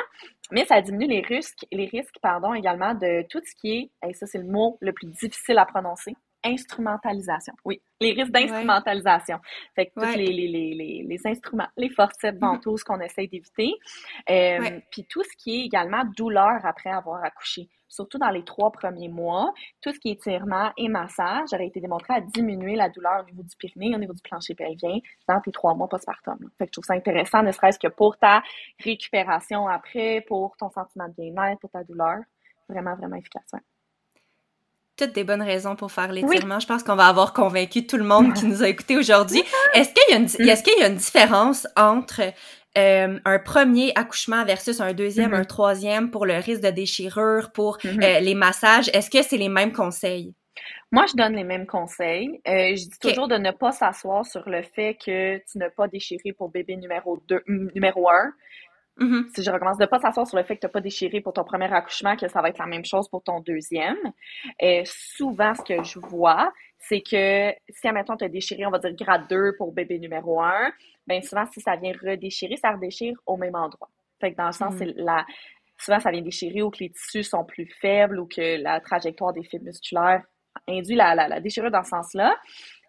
Mais 0.51 0.64
ça 0.64 0.80
diminue 0.80 1.07
les 1.07 1.20
risques, 1.20 1.66
les 1.70 1.86
risques 1.86 2.18
pardon, 2.22 2.55
également 2.55 2.94
de 2.94 3.26
tout 3.28 3.40
ce 3.44 3.55
qui 3.55 3.72
est, 3.72 4.09
et 4.09 4.14
ça 4.14 4.26
c'est 4.26 4.38
le 4.38 4.46
mot 4.46 4.78
le 4.80 4.92
plus 4.92 5.07
difficile 5.07 5.59
à 5.59 5.66
prononcer, 5.66 6.14
instrumentalisation. 6.45 7.55
Oui, 7.64 7.80
les 8.01 8.12
risques 8.12 8.32
d'instrumentalisation. 8.32 9.39
Fait 9.74 9.86
que 9.86 9.93
tous 9.95 10.16
les, 10.16 10.26
les, 10.26 10.49
les, 10.49 11.05
les, 11.07 11.26
instruments, 11.26 11.68
les 11.76 11.91
forceps, 11.91 12.36
mm-hmm. 12.36 12.41
ventouses 12.41 12.84
qu'on 12.84 13.01
essaye 13.01 13.28
d'éviter. 13.28 13.72
Euh, 14.30 14.80
Puis 14.91 15.05
tout 15.09 15.22
ce 15.22 15.36
qui 15.36 15.61
est 15.61 15.66
également 15.66 16.05
douleur 16.16 16.64
après 16.64 16.91
avoir 16.91 17.24
accouché. 17.24 17.68
Surtout 17.89 18.18
dans 18.18 18.28
les 18.28 18.45
trois 18.45 18.70
premiers 18.70 19.09
mois, 19.09 19.53
tout 19.80 19.93
ce 19.93 19.99
qui 19.99 20.11
est 20.11 20.12
étirement 20.12 20.70
et 20.76 20.89
massage 20.89 21.53
aurait 21.55 21.68
été 21.68 21.80
démontré 21.80 22.14
à 22.14 22.20
diminuer 22.20 22.76
la 22.76 22.91
douleur 22.91 23.22
au 23.22 23.24
niveau 23.24 23.43
du 23.43 23.57
pyrénée, 23.57 23.95
au 23.95 23.99
niveau 23.99 24.12
du 24.12 24.20
plancher 24.20 24.55
pelvien 24.55 24.99
dans 25.26 25.41
tes 25.41 25.51
trois 25.51 25.74
mois 25.74 25.89
postpartum. 25.89 26.39
Fait 26.59 26.66
que 26.66 26.68
je 26.68 26.72
trouve 26.72 26.84
ça 26.84 26.95
intéressant, 26.95 27.43
ne 27.43 27.51
serait-ce 27.51 27.78
que 27.78 27.89
pour 27.89 28.18
ta 28.18 28.43
récupération 28.84 29.66
après, 29.68 30.22
pour 30.28 30.55
ton 30.59 30.68
sentiment 30.68 31.09
de 31.09 31.14
bien-être, 31.14 31.61
pour 31.61 31.70
ta 31.70 31.82
douleur. 31.82 32.18
Vraiment, 32.68 32.95
vraiment 32.97 33.16
efficace. 33.16 33.51
Toutes 34.99 35.14
des 35.14 35.22
bonnes 35.22 35.42
raisons 35.42 35.76
pour 35.76 35.92
faire 35.92 36.12
l'étirement. 36.12 36.59
Je 36.59 36.66
pense 36.66 36.82
qu'on 36.82 36.96
va 36.96 37.07
avoir 37.07 37.32
convaincu 37.32 37.86
tout 37.86 37.96
le 37.96 38.05
monde 38.05 38.34
qui 38.34 38.46
nous 38.46 38.64
a 38.64 38.68
écoutés 38.68 38.96
aujourd'hui. 38.96 39.42
Est-ce 39.74 39.90
qu'il 39.94 40.03
y, 40.11 40.12
a 40.14 40.16
une, 40.16 40.24
mm. 40.24 40.49
est-ce 40.49 40.62
qu'il 40.64 40.76
y 40.76 40.82
a 40.82 40.88
une 40.88 40.96
différence 40.96 41.68
entre 41.76 42.20
euh, 42.76 43.20
un 43.24 43.38
premier 43.38 43.92
accouchement 43.94 44.44
versus 44.44 44.80
un 44.80 44.92
deuxième, 44.94 45.34
un 45.34 45.42
mm-hmm. 45.42 45.46
troisième 45.46 46.11
pour 46.11 46.26
le 46.26 46.34
risque 46.34 46.62
de 46.62 46.70
déchirure, 46.70 47.53
pour 47.53 47.78
mm-hmm. 47.78 48.05
euh, 48.05 48.20
les 48.20 48.34
massages? 48.34 48.90
Est-ce 48.92 49.09
que 49.09 49.22
c'est 49.22 49.36
les 49.36 49.49
mêmes 49.49 49.72
conseils? 49.72 50.34
Moi, 50.90 51.05
je 51.09 51.16
donne 51.16 51.34
les 51.34 51.44
mêmes 51.44 51.66
conseils. 51.66 52.40
Euh, 52.49 52.74
je 52.74 52.88
dis 52.88 52.99
toujours 53.01 53.28
de 53.28 53.36
ne 53.36 53.53
pas 53.53 53.70
s'asseoir 53.70 54.26
sur 54.26 54.49
le 54.49 54.62
fait 54.62 54.94
que 54.94 55.36
tu 55.36 55.59
n'as 55.59 55.70
pas 55.70 55.86
déchiré 55.86 56.32
pour 56.36 56.49
bébé 56.49 56.76
numéro 56.76 57.22
2, 57.28 57.44
numéro 57.46 58.09
1. 58.11 58.32
Mm-hmm. 58.99 59.28
Si 59.34 59.42
je 59.42 59.51
recommence 59.51 59.78
de 59.78 59.86
pas 59.86 60.01
s'asseoir 60.01 60.26
sur 60.26 60.36
le 60.36 60.44
fait 60.44 60.57
que 60.57 60.61
tu 60.61 60.66
n'as 60.66 60.72
pas 60.72 60.80
déchiré 60.80 61.20
pour 61.20 61.32
ton 61.32 61.44
premier 61.44 61.72
accouchement, 61.72 62.16
que 62.16 62.28
ça 62.28 62.42
va 62.42 62.49
être 62.49 62.59
la 62.59 62.66
même 62.66 62.84
chose 62.84 63.09
pour 63.09 63.22
ton 63.22 63.40
deuxième. 63.40 63.96
Et 64.59 64.82
souvent, 64.86 65.55
ce 65.55 65.62
que 65.62 65.82
je 65.82 65.99
vois, 66.01 66.53
c'est 66.78 67.01
que 67.01 67.53
si, 67.68 67.86
admettons, 67.86 68.16
tu 68.16 68.24
as 68.24 68.28
déchiré, 68.28 68.66
on 68.66 68.70
va 68.70 68.78
dire 68.78 68.94
grade 68.94 69.28
2 69.28 69.57
pour 69.57 69.72
bébé 69.72 69.99
numéro 69.99 70.40
1, 70.40 70.72
bien 71.07 71.22
souvent, 71.22 71.46
si 71.46 71.61
ça 71.61 71.76
vient 71.76 71.92
redéchirer, 71.92 72.57
ça 72.57 72.72
redéchire 72.72 73.16
au 73.26 73.36
même 73.36 73.55
endroit. 73.55 73.88
Fait 74.20 74.32
que 74.32 74.36
dans 74.36 74.46
le 74.46 74.53
sens, 74.53 74.74
mm. 74.74 74.78
c'est 74.78 74.94
la, 74.96 75.24
souvent, 75.78 76.01
ça 76.01 76.11
vient 76.11 76.22
déchirer 76.22 76.62
ou 76.62 76.70
que 76.70 76.78
les 76.80 76.90
tissus 76.90 77.22
sont 77.22 77.44
plus 77.44 77.66
faibles 77.80 78.18
ou 78.18 78.26
que 78.26 78.61
la 78.61 78.80
trajectoire 78.80 79.32
des 79.32 79.44
fibres 79.44 79.66
musculaires 79.66 80.24
induit 80.69 80.97
la, 80.97 81.14
la, 81.14 81.29
la 81.29 81.41
déchirure 81.41 81.71
dans 81.71 81.83
ce 81.83 81.91
sens-là. 81.91 82.37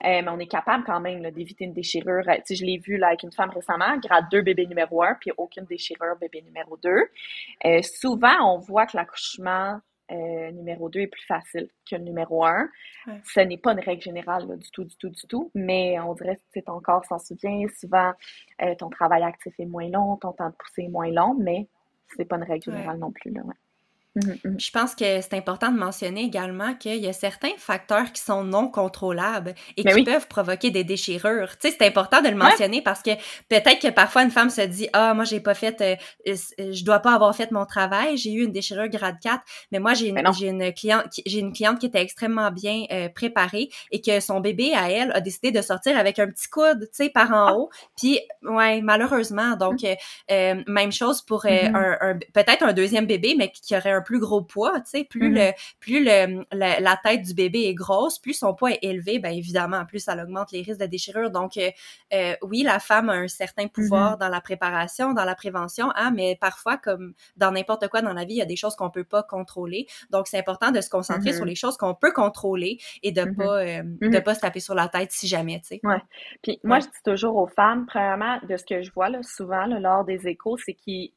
Euh, 0.06 0.22
mais 0.24 0.30
on 0.30 0.40
est 0.40 0.48
capable 0.48 0.86
quand 0.86 1.00
même 1.00 1.30
d'éviter 1.32 1.66
une 1.66 1.74
déchirure. 1.74 2.24
Euh, 2.28 2.36
tu 2.38 2.42
sais, 2.46 2.56
je 2.56 2.66
l'ai 2.66 2.78
vu 2.78 2.98
là, 2.98 3.08
avec 3.08 3.24
une 3.24 3.34
femme 3.34 3.50
récemment, 3.50 3.98
grade 3.98 4.26
2 4.32 4.42
bébé 4.42 4.66
numéro 4.66 5.04
1, 5.04 5.16
puis 5.16 5.32
aucune 5.38 5.66
déchirure 5.66 6.16
bébé 6.20 6.42
numéro 6.42 6.78
2. 6.78 6.90
Euh, 7.66 7.82
souvent, 7.82 8.56
on 8.56 8.60
voit 8.60 8.86
que 8.86 8.96
l'accouchement 8.96 9.80
euh, 10.12 10.52
numéro 10.52 10.90
2 10.90 11.02
est 11.02 11.08
plus 11.08 11.26
facile 11.26 11.68
que 11.90 11.98
le 11.98 12.04
numéro 12.04 12.46
1. 12.46 12.70
Ce 13.26 13.42
n'est 13.42 13.58
pas 13.58 13.74
une 13.74 13.82
règle 13.82 14.02
générale 14.02 14.48
là, 14.48 14.56
du 14.56 14.72
tout, 14.72 14.86
du 14.86 14.96
tout, 14.96 15.10
du 15.10 15.28
tout, 15.28 15.52
mais 15.54 16.00
on 16.00 16.14
dirait 16.14 16.40
que 16.54 16.62
ton 16.62 16.80
corps 16.80 17.04
s'en 17.06 17.20
souvient. 17.20 17.66
Souvent, 17.78 18.14
ton 18.78 18.90
travail 18.90 19.24
actif 19.24 19.54
est 19.60 19.66
moins 19.66 19.90
long, 19.90 20.16
ton 20.18 20.32
temps 20.32 20.50
de 20.50 20.56
poussée 20.56 20.84
est 20.84 20.90
moins 20.90 21.12
long, 21.12 21.36
mais 21.38 21.68
c'est 22.16 22.26
pas 22.26 22.38
une 22.38 22.44
règle 22.44 22.64
générale 22.64 22.98
non 22.98 23.12
plus. 23.12 23.32
Là, 23.32 23.42
ouais. 23.42 23.54
Mm-hmm, 24.16 24.42
mm-hmm. 24.42 24.60
Je 24.60 24.72
pense 24.72 24.96
que 24.96 25.22
c'est 25.22 25.34
important 25.34 25.72
de 25.72 25.78
mentionner 25.78 26.24
également 26.24 26.74
qu'il 26.74 26.96
y 26.96 27.08
a 27.08 27.14
certains 27.14 27.56
facteurs 27.58 28.12
qui 28.12 28.22
sont 28.22 28.44
non 28.44 28.68
contrôlables 28.68 29.54
et 29.78 29.84
ben 29.84 29.96
qui 29.96 30.04
peuvent 30.04 30.28
provoquer 30.28 30.72
des 30.72 30.84
déchirures. 30.84 31.58
Tu 31.60 31.70
sais, 31.70 31.76
c'est 31.80 31.86
important 31.86 32.22
de 32.22 32.30
le 32.30 32.36
mentionner 32.36 32.82
parce 32.82 33.04
que 33.04 33.12
peut-être 33.50 33.80
que 33.80 33.90
parfois 33.90 34.24
une 34.24 34.32
femme 34.32 34.50
se 34.50 34.62
dit 34.62 34.90
ah 34.94 35.14
moi 35.14 35.26
j'ai 35.26 35.40
pas 35.40 35.54
fait, 35.54 35.80
euh, 35.82 35.96
euh, 36.28 36.74
je 36.74 36.84
dois 36.84 37.00
pas 37.00 37.14
avoir 37.14 37.36
fait 37.36 37.52
mon 37.52 37.66
travail, 37.66 38.18
j'ai 38.18 38.32
eu 38.34 38.46
une 38.46 38.52
déchirure 38.52 38.88
grade 38.88 39.18
4, 39.22 39.44
mais 39.72 39.80
moi 39.80 39.94
j'ai 39.94 40.08
une, 40.08 40.22
j'ai 40.34 40.48
une 40.48 40.74
cliente, 40.74 41.06
j'ai 41.26 41.40
une 41.40 41.54
cliente 41.54 41.80
qui 41.80 41.86
était 41.86 42.02
extrêmement 42.02 42.50
bien 42.50 42.86
euh, 42.92 43.10
préparée 43.10 43.70
et 43.92 44.02
que 44.02 44.20
son 44.22 44.40
bébé 44.40 44.74
à 44.74 44.90
elle 44.90 45.12
a 45.12 45.22
décidé 45.22 45.52
de 45.52 45.62
sortir 45.62 45.98
avec 45.98 46.18
un 46.18 46.28
petit 46.28 46.50
coude, 46.50 46.82
tu 46.82 47.04
sais, 47.04 47.10
par 47.10 47.32
en 47.32 47.48
ah. 47.48 47.54
haut. 47.54 47.70
Puis 47.96 48.20
ouais 48.42 48.82
malheureusement 48.82 49.56
donc 49.56 49.84
mm. 49.84 50.64
même 50.66 50.92
chose 50.92 51.22
pour 51.22 51.46
un, 51.46 51.98
un 52.02 52.18
peut-être 52.34 52.64
un 52.64 52.74
deuxième 52.74 53.06
bébé 53.06 53.36
mais 53.38 53.52
qui 53.52 53.76
aurait 53.76 53.92
un 53.92 53.99
plus 54.02 54.20
gros 54.20 54.42
poids, 54.42 54.80
tu 54.82 54.90
sais, 54.90 55.04
plus 55.04 55.32
mm-hmm. 55.32 55.48
le 55.48 55.52
plus 55.80 56.04
le, 56.04 56.44
la, 56.52 56.98
tête 57.04 57.22
du 57.22 57.34
bébé 57.34 57.66
est 57.66 57.74
grosse, 57.74 58.20
plus 58.20 58.34
son 58.34 58.54
poids 58.54 58.72
est 58.72 58.80
élevé, 58.82 59.20
ben 59.20 59.32
évidemment, 59.32 59.86
plus 59.86 60.00
ça 60.00 60.22
augmente 60.22 60.52
les 60.52 60.62
risques 60.62 60.80
de 60.80 60.86
déchirure. 60.86 61.32
Donc 61.32 61.58
euh, 61.58 61.70
euh, 62.14 62.36
oui, 62.42 62.64
la 62.64 62.80
femme 62.80 63.10
a 63.10 63.14
un 63.14 63.28
certain 63.28 63.68
pouvoir 63.68 64.16
mm-hmm. 64.16 64.20
dans 64.20 64.30
la 64.30 64.42
préparation, 64.42 65.14
dans 65.14 65.26
la 65.26 65.36
prévention, 65.36 65.92
hein, 65.96 66.12
mais 66.12 66.38
parfois 66.40 66.78
comme 66.78 67.14
dans 67.38 67.52
n'importe 67.52 67.88
quoi 67.88 68.02
dans 68.02 68.14
la 68.14 68.26
vie, 68.26 68.36
il 68.36 68.38
y 68.38 68.42
a 68.42 68.46
des 68.46 68.56
choses 68.56 68.76
qu'on 68.76 68.90
peut 68.90 69.04
pas 69.04 69.24
contrôler. 69.24 69.88
Donc 70.10 70.28
c'est 70.28 70.40
important 70.40 70.72
de 70.72 70.82
se 70.82 70.90
concentrer 70.90 71.34
sur 71.34 71.46
mm-hmm. 71.46 71.48
les 71.48 71.56
choses 71.56 71.78
qu'on 71.78 71.96
peut 71.96 72.12
contrôler 72.12 72.80
et 73.04 73.12
de 73.12 73.24
pas 73.24 73.60
euh, 73.60 73.84
de 74.02 74.20
pas 74.20 74.36
se 74.36 74.42
taper 74.42 74.60
sur 74.60 74.76
la 74.76 74.88
tête 74.88 75.12
si 75.12 75.28
jamais, 75.28 75.60
tu 75.62 75.68
sais. 75.68 75.80
Ouais. 75.84 76.02
Puis 76.42 76.60
moi 76.64 76.80
je 76.80 76.86
dis 76.86 77.04
toujours 77.04 77.36
aux 77.36 77.48
femmes 77.48 77.86
premièrement 77.86 78.40
de 78.48 78.58
ce 78.58 78.64
que 78.64 78.82
je 78.82 78.92
vois 78.92 79.10
là 79.10 79.20
souvent 79.24 79.66
lors 79.66 80.04
des 80.04 80.28
échos, 80.28 80.58
c'est 80.58 80.74
qu'ils 80.74 81.12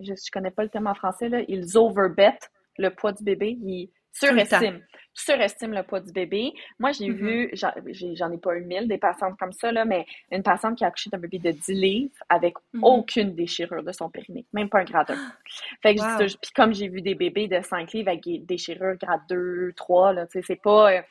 je, 0.00 0.14
je 0.14 0.30
connais 0.30 0.50
pas 0.50 0.62
le 0.62 0.68
terme 0.68 0.86
en 0.86 0.94
français, 0.94 1.28
là, 1.28 1.40
ils 1.48 1.76
overbet 1.76 2.38
le 2.78 2.90
poids 2.90 3.12
du 3.12 3.24
bébé, 3.24 3.58
ils 3.62 3.90
surestiment. 4.16 4.80
Surestiment 5.12 5.76
le 5.76 5.82
poids 5.82 6.00
du 6.00 6.12
bébé. 6.12 6.52
Moi, 6.78 6.92
j'ai 6.92 7.08
mm-hmm. 7.08 7.92
vu, 7.92 8.14
j'en 8.16 8.30
ai 8.30 8.38
pas 8.38 8.56
eu 8.56 8.64
mille 8.64 8.88
des 8.88 8.98
patientes 8.98 9.38
comme 9.38 9.52
ça, 9.52 9.72
là, 9.72 9.84
mais 9.84 10.06
une 10.30 10.42
patiente 10.42 10.76
qui 10.76 10.84
a 10.84 10.88
accouché 10.88 11.10
d'un 11.10 11.18
bébé 11.18 11.38
de 11.38 11.50
10 11.50 11.72
livres 11.72 12.14
avec 12.28 12.54
mm-hmm. 12.54 12.80
aucune 12.82 13.34
déchirure 13.34 13.82
de 13.82 13.92
son 13.92 14.10
périnée, 14.10 14.46
même 14.52 14.68
pas 14.68 14.80
un 14.80 14.84
grade 14.84 15.10
1. 15.10 15.14
Fait 15.82 15.94
que 15.94 16.36
puis 16.36 16.50
comme 16.54 16.74
j'ai 16.74 16.88
vu 16.88 17.02
des 17.02 17.14
bébés 17.14 17.48
de 17.48 17.60
5 17.60 17.92
livres 17.92 18.08
avec 18.08 18.24
des 18.24 18.38
déchirures 18.38 18.96
grade 18.96 19.22
2, 19.28 19.72
3, 19.76 20.12
là, 20.12 20.26
tu 20.26 20.32
sais, 20.32 20.44
c'est 20.46 20.62
pas... 20.62 20.92
Euh, 20.92 21.02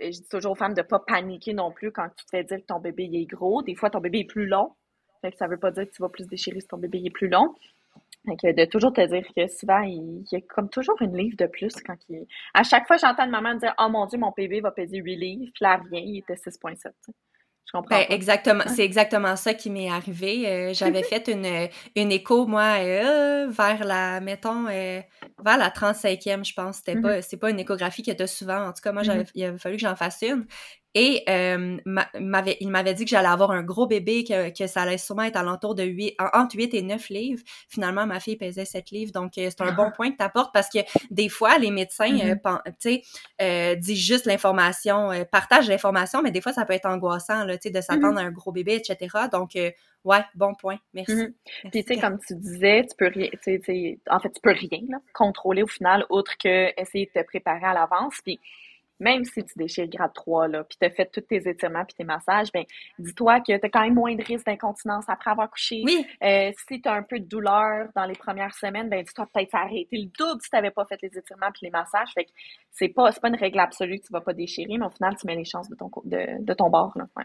je 0.00 0.10
dis 0.10 0.28
toujours 0.28 0.52
aux 0.52 0.56
femmes 0.56 0.74
de 0.74 0.82
pas 0.82 0.98
paniquer 0.98 1.54
non 1.54 1.70
plus 1.70 1.90
quand 1.90 2.08
tu 2.16 2.24
te 2.24 2.30
fais 2.30 2.44
dire 2.44 2.58
que 2.58 2.66
ton 2.66 2.80
bébé 2.80 3.08
est 3.12 3.24
gros. 3.24 3.62
Des 3.62 3.74
fois, 3.74 3.88
ton 3.88 4.00
bébé 4.00 4.20
est 4.20 4.24
plus 4.24 4.46
long. 4.46 4.72
Fait 5.22 5.32
que 5.32 5.38
ça 5.38 5.46
veut 5.46 5.56
pas 5.56 5.70
dire 5.70 5.86
que 5.86 5.94
tu 5.94 6.02
vas 6.02 6.08
plus 6.08 6.26
déchirer 6.26 6.60
si 6.60 6.68
ton 6.68 6.76
bébé 6.76 7.00
est 7.04 7.10
plus 7.10 7.28
long. 7.28 7.54
De 8.26 8.64
toujours 8.64 8.92
te 8.92 9.06
dire 9.06 9.24
que 9.36 9.46
souvent, 9.46 9.82
il, 9.82 10.24
y 10.32 10.36
a 10.36 10.40
comme 10.40 10.68
toujours 10.68 11.00
une 11.00 11.16
livre 11.16 11.36
de 11.38 11.46
plus 11.46 11.74
quand 11.86 11.96
il. 12.08 12.26
À 12.54 12.64
chaque 12.64 12.86
fois, 12.88 12.96
j'entends 12.96 13.24
une 13.24 13.30
maman 13.30 13.54
dire 13.54 13.72
Oh 13.78 13.88
mon 13.88 14.06
Dieu, 14.06 14.18
mon 14.18 14.32
bébé 14.36 14.60
va 14.60 14.72
peser 14.72 14.98
8 14.98 15.16
livres. 15.16 15.50
Puis 15.54 15.62
là, 15.64 15.80
rien, 15.90 16.00
il 16.04 16.18
était 16.18 16.34
6,7. 16.34 16.92
Je 17.66 17.72
comprends. 17.72 17.98
Ben, 17.98 18.06
exactement, 18.10 18.64
c'est 18.68 18.84
exactement 18.84 19.34
ça 19.36 19.54
qui 19.54 19.70
m'est 19.70 19.90
arrivé. 19.90 20.46
Euh, 20.48 20.74
j'avais 20.74 21.02
fait 21.04 21.28
une, 21.28 21.68
une 21.96 22.12
écho, 22.12 22.46
moi, 22.46 22.78
euh, 22.80 23.48
vers 23.48 23.84
la, 23.84 24.20
mettons, 24.20 24.66
euh, 24.68 25.00
vers 25.44 25.58
la 25.58 25.70
35e, 25.70 26.44
je 26.44 26.54
pense. 26.54 26.76
C'était 26.78 26.94
Mhm. 26.94 27.02
pas, 27.02 27.22
c'est 27.22 27.36
pas 27.36 27.50
une 27.50 27.60
échographie 27.60 28.02
que 28.02 28.12
tu 28.12 28.22
as 28.22 28.26
souvent. 28.26 28.68
En 28.68 28.72
tout 28.72 28.82
cas, 28.82 28.92
moi, 28.92 29.02
Mhm. 29.02 29.06
j'avais, 29.06 29.24
il 29.34 29.44
avait 29.44 29.58
fallu 29.58 29.76
que 29.76 29.82
j'en 29.82 29.96
fasse 29.96 30.22
une. 30.22 30.46
Et 30.94 31.24
euh, 31.28 31.76
il 31.84 32.70
m'avait 32.70 32.94
dit 32.94 33.04
que 33.04 33.10
j'allais 33.10 33.28
avoir 33.28 33.50
un 33.50 33.62
gros 33.62 33.86
bébé, 33.86 34.24
que, 34.24 34.48
que 34.56 34.66
ça 34.66 34.82
allait 34.82 34.96
sûrement 34.96 35.24
être 35.24 35.36
alentour 35.36 35.74
de 35.74 35.82
8, 35.82 36.14
en- 36.18 36.40
entre 36.40 36.56
8 36.56 36.72
et 36.72 36.80
9 36.82 37.10
livres. 37.10 37.42
Finalement, 37.68 38.06
ma 38.06 38.18
fille 38.18 38.36
pesait 38.36 38.64
7 38.64 38.90
livres. 38.90 39.12
Donc, 39.12 39.36
euh, 39.36 39.50
c'est 39.50 39.60
un 39.60 39.72
bon 39.72 39.90
point 39.94 40.10
que 40.10 40.16
tu 40.16 40.22
apportes 40.22 40.54
parce 40.54 40.70
que 40.70 40.78
des 41.10 41.28
fois, 41.28 41.58
les 41.58 41.70
médecins, 41.70 42.18
euh, 42.20 42.34
tu 42.80 43.00
euh, 43.42 43.74
disent 43.74 44.06
juste 44.06 44.24
l'information, 44.24 45.10
partagent 45.30 45.68
l'information, 45.68 46.22
mais 46.22 46.30
des 46.30 46.40
fois, 46.40 46.52
ça 46.52 46.64
peut 46.64 46.72
être 46.72 46.86
angoissant, 46.86 47.44
là, 47.44 47.56
de 47.56 47.80
s'attendre 47.80 48.18
à 48.18 48.22
un 48.22 48.30
gros 48.30 48.52
bébé, 48.52 48.76
etc. 48.76 49.26
Donc, 49.30 49.50
ouais, 50.04 50.24
bon 50.34 50.54
point. 50.54 50.78
Merci. 50.94 51.12
Mhm. 51.12 51.18
Merci, 51.18 51.70
Puis, 51.72 51.84
tu 51.84 51.94
sais, 51.94 52.00
comme 52.00 52.18
tu 52.26 52.34
disais, 52.36 52.86
tu 52.88 52.96
peux 52.96 53.08
rien, 53.08 53.28
tu 53.32 53.38
sais, 53.42 53.58
tu 53.58 53.64
sais, 53.64 53.98
en 54.08 54.18
fait, 54.20 54.30
tu 54.30 54.40
peux 54.40 54.52
rien, 54.52 54.80
là, 54.88 54.98
contrôler 55.12 55.62
au 55.62 55.66
final, 55.66 56.06
autre 56.08 56.32
que 56.42 56.80
essayer 56.80 57.10
de 57.14 57.20
te 57.20 57.26
préparer 57.26 57.66
à 57.66 57.74
l'avance. 57.74 58.14
Puis, 58.24 58.40
même 59.00 59.24
si 59.24 59.44
tu 59.44 59.52
déchires 59.56 59.88
grade 59.88 60.12
3, 60.14 60.48
là, 60.48 60.64
puis 60.64 60.76
tu 60.80 60.86
as 60.86 60.90
fait 60.90 61.06
tous 61.12 61.20
tes 61.20 61.48
étirements 61.48 61.84
puis 61.84 61.94
tes 61.94 62.04
massages, 62.04 62.50
ben, 62.52 62.64
dis-toi 62.98 63.40
que 63.40 63.56
tu 63.58 63.66
as 63.66 63.68
quand 63.68 63.82
même 63.82 63.94
moins 63.94 64.14
de 64.14 64.22
risque 64.22 64.46
d'incontinence 64.46 65.04
après 65.08 65.30
avoir 65.30 65.50
couché. 65.50 65.82
Oui, 65.84 66.06
Euh, 66.22 66.50
si 66.68 66.80
tu 66.80 66.88
as 66.88 66.92
un 66.92 67.02
peu 67.02 67.18
de 67.20 67.26
douleur 67.26 67.88
dans 67.94 68.04
les 68.06 68.14
premières 68.14 68.54
semaines, 68.54 68.88
ben, 68.88 69.02
dis-toi 69.04 69.26
peut-être 69.32 69.50
s'arrêter 69.50 69.96
le 69.98 70.06
double 70.18 70.40
si 70.42 70.50
tu 70.50 70.56
n'avais 70.56 70.70
pas 70.70 70.84
fait 70.86 70.98
les 71.02 71.16
étirements 71.16 71.50
puis 71.52 71.60
les 71.62 71.70
massages. 71.70 72.10
Fait 72.14 72.24
que 72.24 72.30
c'est 72.70 72.88
pas, 72.88 73.12
c'est 73.12 73.20
pas 73.20 73.28
une 73.28 73.36
règle 73.36 73.58
absolue 73.60 73.98
que 73.98 74.06
tu 74.06 74.12
vas 74.12 74.20
pas 74.20 74.32
déchirer, 74.32 74.76
mais 74.78 74.86
au 74.86 74.90
final, 74.90 75.16
tu 75.16 75.26
mets 75.26 75.36
les 75.36 75.44
chances 75.44 75.68
de 75.68 75.74
ton, 75.76 75.90
de, 76.04 76.42
de 76.44 76.54
ton 76.54 76.70
bord, 76.70 76.92
là. 76.96 77.06
Ouais. 77.16 77.24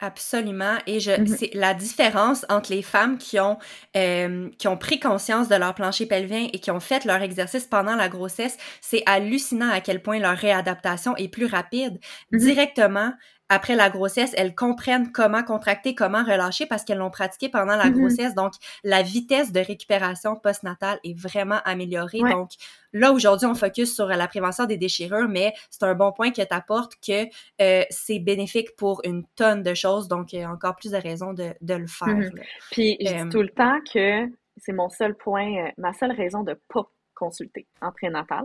Absolument. 0.00 0.76
Et 0.86 1.00
je, 1.00 1.10
Mhm. 1.16 1.26
c'est 1.26 1.50
la 1.54 1.74
différence 1.74 2.46
entre 2.48 2.70
les 2.72 2.82
femmes 2.82 3.18
qui 3.18 3.40
ont, 3.40 3.58
euh, 3.96 4.48
qui 4.56 4.68
ont 4.68 4.76
pris 4.76 5.00
conscience 5.00 5.48
de 5.48 5.56
leur 5.56 5.74
plancher 5.74 6.06
pelvien 6.06 6.46
et 6.52 6.60
qui 6.60 6.70
ont 6.70 6.78
fait 6.78 7.04
leur 7.04 7.20
exercice 7.20 7.66
pendant 7.66 7.96
la 7.96 8.08
grossesse, 8.08 8.56
c'est 8.80 9.02
hallucinant 9.06 9.70
à 9.70 9.80
quel 9.80 10.00
point 10.00 10.20
leur 10.20 10.36
réadaptation 10.36 11.16
est 11.16 11.26
plus 11.28 11.46
rapide. 11.46 11.98
Mhm. 12.32 12.38
Directement 12.38 13.12
après 13.48 13.74
la 13.76 13.88
grossesse, 13.90 14.32
elles 14.36 14.54
comprennent 14.54 15.10
comment 15.12 15.42
contracter, 15.42 15.94
comment 15.94 16.22
relâcher 16.22 16.66
parce 16.66 16.84
qu'elles 16.84 16.98
l'ont 16.98 17.10
pratiqué 17.10 17.48
pendant 17.48 17.76
la 17.76 17.86
Mhm. 17.90 17.98
grossesse. 17.98 18.34
Donc, 18.34 18.52
la 18.84 19.02
vitesse 19.02 19.52
de 19.52 19.60
récupération 19.60 20.36
postnatale 20.36 20.98
est 21.04 21.18
vraiment 21.18 21.60
améliorée. 21.64 22.20
Ouais. 22.20 22.30
Donc, 22.30 22.50
là, 22.92 23.12
aujourd'hui, 23.12 23.46
on 23.46 23.54
focus 23.54 23.94
sur 23.94 24.06
la 24.06 24.28
prévention 24.28 24.66
des 24.66 24.76
déchirures, 24.76 25.28
mais 25.28 25.54
c'est 25.70 25.84
un 25.84 25.94
bon 25.94 26.12
point 26.12 26.30
que 26.30 26.42
tu 26.42 26.54
apportes 26.54 26.92
que 27.06 27.26
euh, 27.62 27.84
c'est 27.90 28.18
bénéfique 28.18 28.76
pour 28.76 29.00
une 29.04 29.24
tonne 29.36 29.62
de 29.62 29.74
choses. 29.74 30.08
Donc, 30.08 30.32
il 30.32 30.40
y 30.40 30.42
a 30.42 30.50
encore 30.50 30.76
plus 30.76 30.90
de 30.92 30.96
raisons 30.98 31.32
de, 31.32 31.54
de 31.60 31.74
le 31.74 31.86
faire. 31.86 32.08
Mhm. 32.08 32.30
Puis 32.70 32.96
je 33.00 33.12
Euh, 33.14 33.24
dis 33.24 33.28
tout 33.30 33.42
le 33.42 33.48
temps 33.50 33.78
que 33.92 34.26
c'est 34.58 34.72
mon 34.72 34.88
seul 34.90 35.14
point, 35.14 35.66
euh, 35.66 35.70
ma 35.78 35.92
seule 35.94 36.12
raison 36.12 36.42
de 36.42 36.54
pas 36.72 36.84
consulter 37.14 37.66
en 37.80 37.92
prénatal. 37.92 38.44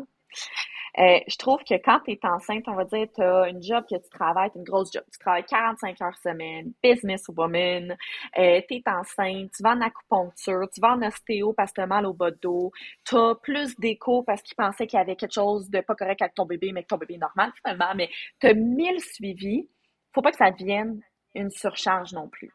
Euh, 0.99 1.19
je 1.27 1.37
trouve 1.37 1.59
que 1.63 1.73
quand 1.75 1.99
tu 2.05 2.11
es 2.11 2.19
enceinte, 2.23 2.65
on 2.67 2.75
va 2.75 2.85
dire, 2.85 3.07
tu 3.15 3.21
as 3.21 3.49
une 3.49 3.63
job 3.63 3.83
que 3.89 3.95
tu 3.95 4.09
travailles, 4.09 4.51
t'as 4.53 4.59
une 4.59 4.65
grosse 4.65 4.91
job, 4.93 5.03
tu 5.11 5.17
travailles 5.17 5.45
45 5.45 5.99
heures 6.01 6.17
semaine, 6.17 6.71
business 6.83 7.23
woman, 7.35 7.97
euh, 8.37 8.61
tu 8.69 8.75
es 8.75 8.83
enceinte, 8.85 9.51
tu 9.55 9.63
vas 9.63 9.71
en 9.71 9.81
acupuncture, 9.81 10.69
tu 10.71 10.81
vas 10.81 10.93
en 10.93 11.01
ostéo 11.01 11.53
parce 11.53 11.71
que 11.71 11.81
tu 11.81 11.87
mal 11.87 12.05
au 12.05 12.13
bas 12.13 12.29
de 12.31 12.37
dos, 12.41 12.71
tu 13.05 13.15
as 13.17 13.35
plus 13.41 13.75
d'écho 13.79 14.21
parce 14.23 14.41
qu'ils 14.43 14.55
pensaient 14.55 14.85
qu'il 14.85 14.97
y 14.97 15.01
avait 15.01 15.15
quelque 15.15 15.33
chose 15.33 15.69
de 15.69 15.81
pas 15.81 15.95
correct 15.95 16.21
avec 16.21 16.35
ton 16.35 16.45
bébé, 16.45 16.71
mais 16.71 16.83
que 16.83 16.87
ton 16.89 16.97
bébé 16.97 17.15
est 17.15 17.17
normal 17.17 17.51
finalement, 17.61 17.93
mais 17.95 18.09
tu 18.39 18.47
as 18.47 18.53
1000 18.53 18.99
suivis, 19.01 19.67
faut 20.13 20.21
pas 20.21 20.31
que 20.31 20.37
ça 20.37 20.51
devienne 20.51 21.01
une 21.33 21.49
surcharge 21.49 22.13
non 22.13 22.27
plus. 22.29 22.51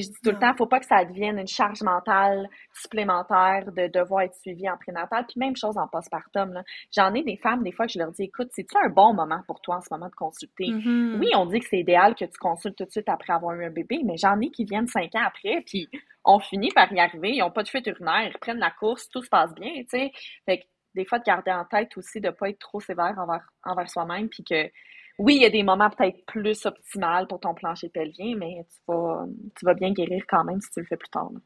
Je 0.00 0.08
dis 0.08 0.20
tout 0.22 0.30
le 0.30 0.38
temps, 0.38 0.54
faut 0.56 0.66
pas 0.66 0.80
que 0.80 0.86
ça 0.86 1.04
devienne 1.04 1.38
une 1.38 1.46
charge 1.46 1.82
mentale 1.82 2.48
supplémentaire 2.72 3.64
de 3.72 3.88
devoir 3.88 4.22
être 4.22 4.34
suivi 4.36 4.68
en 4.68 4.76
prénatal. 4.76 5.24
Puis 5.26 5.38
même 5.38 5.56
chose 5.56 5.76
en 5.76 5.88
postpartum. 5.88 6.62
J'en 6.94 7.12
ai 7.14 7.22
des 7.22 7.36
femmes, 7.36 7.62
des 7.62 7.72
fois, 7.72 7.86
que 7.86 7.92
je 7.92 7.98
leur 7.98 8.12
dis, 8.12 8.24
écoute, 8.24 8.48
c'est-tu 8.52 8.76
un 8.82 8.88
bon 8.88 9.14
moment 9.14 9.40
pour 9.46 9.60
toi 9.60 9.76
en 9.76 9.80
ce 9.80 9.88
moment 9.90 10.08
de 10.08 10.14
consulter? 10.14 10.68
Mhm. 10.68 11.18
Oui, 11.20 11.28
on 11.34 11.46
dit 11.46 11.60
que 11.60 11.66
c'est 11.68 11.80
idéal 11.80 12.14
que 12.14 12.24
tu 12.24 12.38
consultes 12.38 12.76
tout 12.76 12.84
de 12.84 12.90
suite 12.90 13.08
après 13.08 13.32
avoir 13.32 13.54
eu 13.54 13.64
un 13.64 13.70
bébé, 13.70 14.00
mais 14.04 14.16
j'en 14.16 14.40
ai 14.40 14.50
qui 14.50 14.64
viennent 14.64 14.88
cinq 14.88 15.14
ans 15.14 15.24
après, 15.26 15.62
puis 15.66 15.88
on 16.24 16.38
finit 16.38 16.70
par 16.70 16.92
y 16.92 17.00
arriver, 17.00 17.32
ils 17.32 17.40
n'ont 17.40 17.50
pas 17.50 17.62
de 17.62 17.68
fuite 17.68 17.86
urinaire, 17.86 18.28
ils 18.28 18.32
reprennent 18.32 18.58
la 18.58 18.70
course, 18.70 19.08
tout 19.08 19.22
se 19.22 19.28
passe 19.28 19.54
bien, 19.54 19.72
tu 19.82 19.86
sais. 19.88 20.12
Fait 20.46 20.58
que 20.58 20.64
des 20.94 21.04
fois, 21.04 21.18
de 21.18 21.24
garder 21.24 21.50
en 21.50 21.64
tête 21.64 21.96
aussi 21.96 22.20
de 22.20 22.28
ne 22.28 22.32
pas 22.32 22.50
être 22.50 22.58
trop 22.58 22.80
sévère 22.80 23.14
envers, 23.18 23.48
envers 23.64 23.88
soi-même, 23.88 24.28
puis 24.28 24.44
que 24.44 24.70
oui, 25.18 25.36
il 25.36 25.42
y 25.42 25.46
a 25.46 25.50
des 25.50 25.62
moments 25.62 25.90
peut-être 25.90 26.24
plus 26.26 26.66
optimales 26.66 27.26
pour 27.28 27.40
ton 27.40 27.54
plancher 27.54 27.88
pelvien, 27.88 28.34
mais 28.36 28.64
tu 28.70 28.80
vas, 28.88 29.24
tu 29.58 29.64
vas 29.66 29.74
bien 29.74 29.92
guérir 29.92 30.22
quand 30.28 30.44
même 30.44 30.60
si 30.60 30.70
tu 30.70 30.80
le 30.80 30.86
fais 30.86 30.96
plus 30.96 31.10
tard. 31.10 31.30
là. 31.32 31.40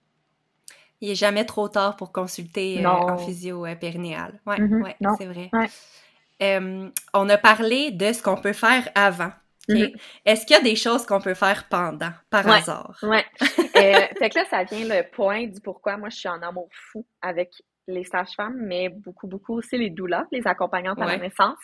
Il 1.03 1.11
est 1.11 1.15
jamais 1.15 1.45
trop 1.45 1.69
tard 1.69 1.97
pour 1.97 2.11
consulter 2.11 2.83
euh, 2.85 2.89
en 2.89 3.19
physio 3.19 3.67
euh, 3.67 3.75
périnéale. 3.75 4.41
Mhm. 4.47 4.83
ouais, 4.83 4.97
Non. 5.01 5.15
c'est 5.19 5.27
vrai. 5.27 5.51
Ouais. 5.53 5.69
Euh, 6.43 6.89
on 7.13 7.29
a 7.29 7.39
parlé 7.39 7.91
de 7.91 8.13
ce 8.13 8.23
qu'on 8.23 8.37
peut 8.37 8.53
faire 8.55 8.89
avant. 8.95 9.31
Mhm. 9.69 9.89
Est-ce 10.25 10.47
qu'il 10.47 10.57
y 10.57 10.59
a 10.59 10.63
des 10.63 10.77
choses 10.77 11.05
qu'on 11.05 11.21
peut 11.21 11.35
faire 11.35 11.69
pendant, 11.69 12.13
par 12.31 12.47
Ouais. 12.47 12.53
hasard? 12.59 12.97
Ouais. 13.03 13.25
Euh, 13.77 14.07
fait 14.19 14.31
que 14.31 14.39
là, 14.39 14.45
ça 14.49 14.65
vient 14.65 14.87
le 14.89 15.03
point 15.11 15.49
du 15.49 15.61
pourquoi 15.61 15.99
moi 15.99 16.09
je 16.09 16.17
suis 16.17 16.31
en 16.31 16.41
amour 16.41 16.67
fou 16.73 17.05
avec 17.21 17.51
les 17.87 18.05
sages-femmes, 18.05 18.57
mais 18.59 18.89
beaucoup, 18.89 19.27
beaucoup 19.27 19.55
aussi 19.55 19.79
les 19.79 19.91
doulas, 19.91 20.25
les 20.33 20.47
accompagnantes 20.47 21.01
à 21.01 21.07
la 21.07 21.19
naissance, 21.19 21.59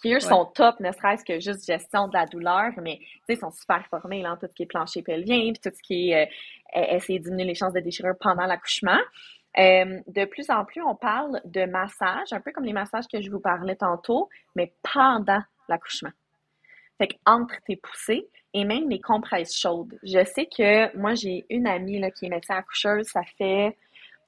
qui 0.00 0.14
eux 0.14 0.20
sont 0.20 0.46
top, 0.46 0.78
ne 0.80 0.92
serait-ce 0.92 1.24
que 1.24 1.40
juste 1.40 1.66
gestion 1.66 2.08
de 2.08 2.14
la 2.14 2.26
douleur, 2.26 2.70
mais 2.80 3.00
ils 3.28 3.36
sont 3.36 3.50
super 3.50 3.84
formés 3.88 4.22
là, 4.22 4.32
en 4.32 4.36
tout 4.36 4.46
ce 4.48 4.54
qui 4.54 4.62
est 4.62 4.66
plancher 4.66 5.02
pelvien, 5.02 5.52
puis 5.52 5.60
tout 5.62 5.74
ce 5.74 5.82
qui 5.82 6.10
est 6.10 6.24
euh, 6.24 6.80
euh, 6.80 6.96
essayer 6.96 7.18
de 7.18 7.24
diminuer 7.24 7.44
les 7.44 7.54
chances 7.54 7.72
de 7.72 7.80
déchirure 7.80 8.14
pendant 8.20 8.46
l'accouchement. 8.46 8.98
Euh, 9.58 10.00
de 10.08 10.24
plus 10.24 10.50
en 10.50 10.64
plus, 10.64 10.82
on 10.82 10.96
parle 10.96 11.40
de 11.44 11.64
massage, 11.64 12.32
un 12.32 12.40
peu 12.40 12.52
comme 12.52 12.64
les 12.64 12.72
massages 12.72 13.06
que 13.12 13.20
je 13.20 13.30
vous 13.30 13.40
parlais 13.40 13.76
tantôt, 13.76 14.28
mais 14.56 14.72
pendant 14.82 15.42
l'accouchement. 15.68 16.10
Fait 16.98 17.08
que 17.08 17.14
entre 17.26 17.54
tes 17.66 17.76
poussées 17.76 18.28
et 18.52 18.64
même 18.64 18.88
les 18.88 19.00
compresses 19.00 19.56
chaudes. 19.56 19.98
Je 20.04 20.24
sais 20.24 20.46
que 20.46 20.96
moi, 20.96 21.14
j'ai 21.14 21.44
une 21.50 21.66
amie 21.66 21.98
là, 21.98 22.10
qui 22.10 22.26
est 22.26 22.28
médecin 22.28 22.56
accoucheuse, 22.56 23.06
ça 23.06 23.22
fait 23.36 23.76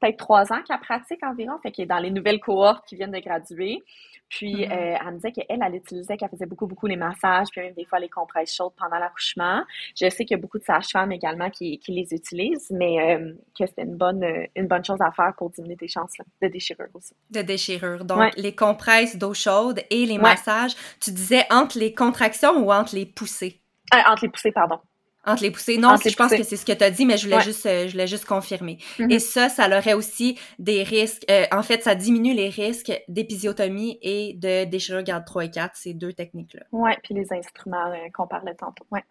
peut-être 0.00 0.16
trois 0.18 0.52
ans 0.52 0.62
qu'elle 0.66 0.78
pratique 0.80 1.22
environ, 1.22 1.58
fait 1.62 1.70
qu'elle 1.72 1.84
est 1.84 1.88
dans 1.88 1.98
les 1.98 2.10
nouvelles 2.10 2.40
cohortes 2.40 2.84
qui 2.86 2.96
viennent 2.96 3.10
de 3.12 3.18
graduer. 3.20 3.82
Puis 4.28 4.66
Mhm. 4.66 4.72
euh, 4.72 4.96
elle 5.00 5.06
me 5.12 5.14
disait 5.16 5.30
qu'elle, 5.30 5.62
elle 5.62 5.74
utilisait, 5.76 6.16
qu'elle 6.16 6.28
faisait 6.30 6.46
beaucoup, 6.46 6.66
beaucoup 6.66 6.86
les 6.88 6.96
massages, 6.96 7.46
puis 7.52 7.60
même 7.60 7.74
des 7.74 7.84
fois 7.84 8.00
les 8.00 8.08
compresses 8.08 8.52
chaudes 8.54 8.72
pendant 8.76 8.98
l'accouchement. 8.98 9.62
Je 9.94 10.08
sais 10.10 10.24
qu'il 10.24 10.36
y 10.36 10.38
a 10.38 10.42
beaucoup 10.42 10.58
de 10.58 10.64
sages-femmes 10.64 11.12
également 11.12 11.48
qui, 11.48 11.78
qui 11.78 11.92
les 11.92 12.08
utilisent, 12.12 12.70
mais 12.72 13.14
euh, 13.16 13.32
que 13.56 13.66
c'était 13.66 13.82
une 13.82 13.96
bonne, 13.96 14.24
euh, 14.24 14.44
une 14.56 14.66
bonne 14.66 14.84
chose 14.84 14.98
à 15.00 15.12
faire 15.12 15.32
pour 15.38 15.50
diminuer 15.50 15.76
tes 15.76 15.86
chances 15.86 16.18
là, 16.18 16.24
de 16.42 16.48
déchirure 16.48 16.88
aussi. 16.94 17.14
De 17.30 17.42
déchirure. 17.42 18.04
Donc, 18.04 18.18
Ouais. 18.18 18.30
les 18.36 18.54
compresses 18.54 19.16
d'eau 19.16 19.32
chaude 19.32 19.80
et 19.90 20.06
les 20.06 20.14
Ouais. 20.16 20.18
massages, 20.22 20.74
tu 21.00 21.12
disais 21.12 21.44
entre 21.50 21.78
les 21.78 21.94
contractions 21.94 22.56
ou 22.64 22.72
entre 22.72 22.96
les 22.96 23.06
poussées? 23.06 23.60
Euh, 23.94 23.98
entre 24.08 24.24
les 24.24 24.30
poussées, 24.30 24.50
pardon. 24.52 24.80
Entre 25.26 25.42
les 25.42 25.50
poussées. 25.50 25.76
Non, 25.76 25.96
les 26.04 26.10
je 26.10 26.16
pense 26.16 26.28
poussées. 26.28 26.38
que 26.42 26.46
c'est 26.46 26.56
ce 26.56 26.64
que 26.64 26.72
tu 26.72 26.84
as 26.84 26.90
dit, 26.90 27.04
mais 27.04 27.16
je 27.16 27.24
voulais 27.24 27.36
Ouais. 27.38 27.42
juste, 27.42 27.66
euh, 27.66 27.86
je 27.88 27.92
voulais 27.92 28.06
juste 28.06 28.24
confirmer. 28.26 28.78
Mhm. 28.98 29.10
Et 29.10 29.18
ça, 29.18 29.48
ça 29.48 29.66
aurait 29.66 29.92
aussi 29.94 30.38
des 30.58 30.82
risques. 30.84 31.24
euh, 31.30 31.44
en 31.52 31.62
fait, 31.62 31.82
ça 31.82 31.94
diminue 31.96 32.32
les 32.32 32.48
risques 32.48 32.92
d'épisiotomie 33.08 33.98
et 34.02 34.34
de 34.34 34.64
déchirure 34.64 35.02
garde 35.02 35.24
3 35.24 35.44
et 35.46 35.50
4, 35.50 35.74
ces 35.76 35.94
deux 35.94 36.12
techniques-là. 36.12 36.62
Ouais, 36.72 36.96
puis 37.02 37.14
les 37.14 37.32
instruments 37.32 37.90
euh, 37.92 37.96
qu'on 38.14 38.26
parlait 38.26 38.54
tantôt. 38.54 38.86
Ouais. 38.90 39.02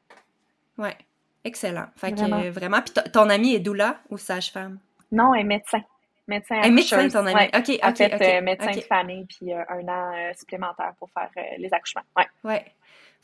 Ouais. 0.78 0.96
Excellent. 1.44 1.86
Fait 1.96 2.12
que 2.12 2.18
Vraiment. 2.18 2.42
euh, 2.42 2.50
vraiment. 2.52 2.82
Puis 2.82 2.94
ton 3.12 3.30
ami 3.30 3.54
est 3.54 3.60
doula 3.60 4.00
ou 4.10 4.18
sage-femme? 4.18 4.80
Non, 5.12 5.34
elle 5.36 5.42
est 5.42 5.44
médecin. 5.44 5.82
Médecin 6.28 6.56
Un 6.64 6.72
médecin, 6.72 6.96
accoucheuse. 6.98 7.14
ton 7.14 7.26
ami. 7.28 7.36
Ouais. 7.36 7.52
OK, 7.56 7.80
En 7.84 7.90
OK, 7.90 7.98
fait, 7.98 8.16
OK. 8.16 8.44
médecin 8.44 8.70
OK. 8.72 8.76
de 8.78 8.82
famille, 8.82 9.26
puis 9.26 9.54
un 9.54 9.88
an 9.88 10.12
supplémentaire 10.36 10.94
pour 10.98 11.10
faire 11.12 11.30
les 11.60 11.72
accouchements. 11.72 12.02
Ouais. 12.18 12.26
Ouais. 12.44 12.66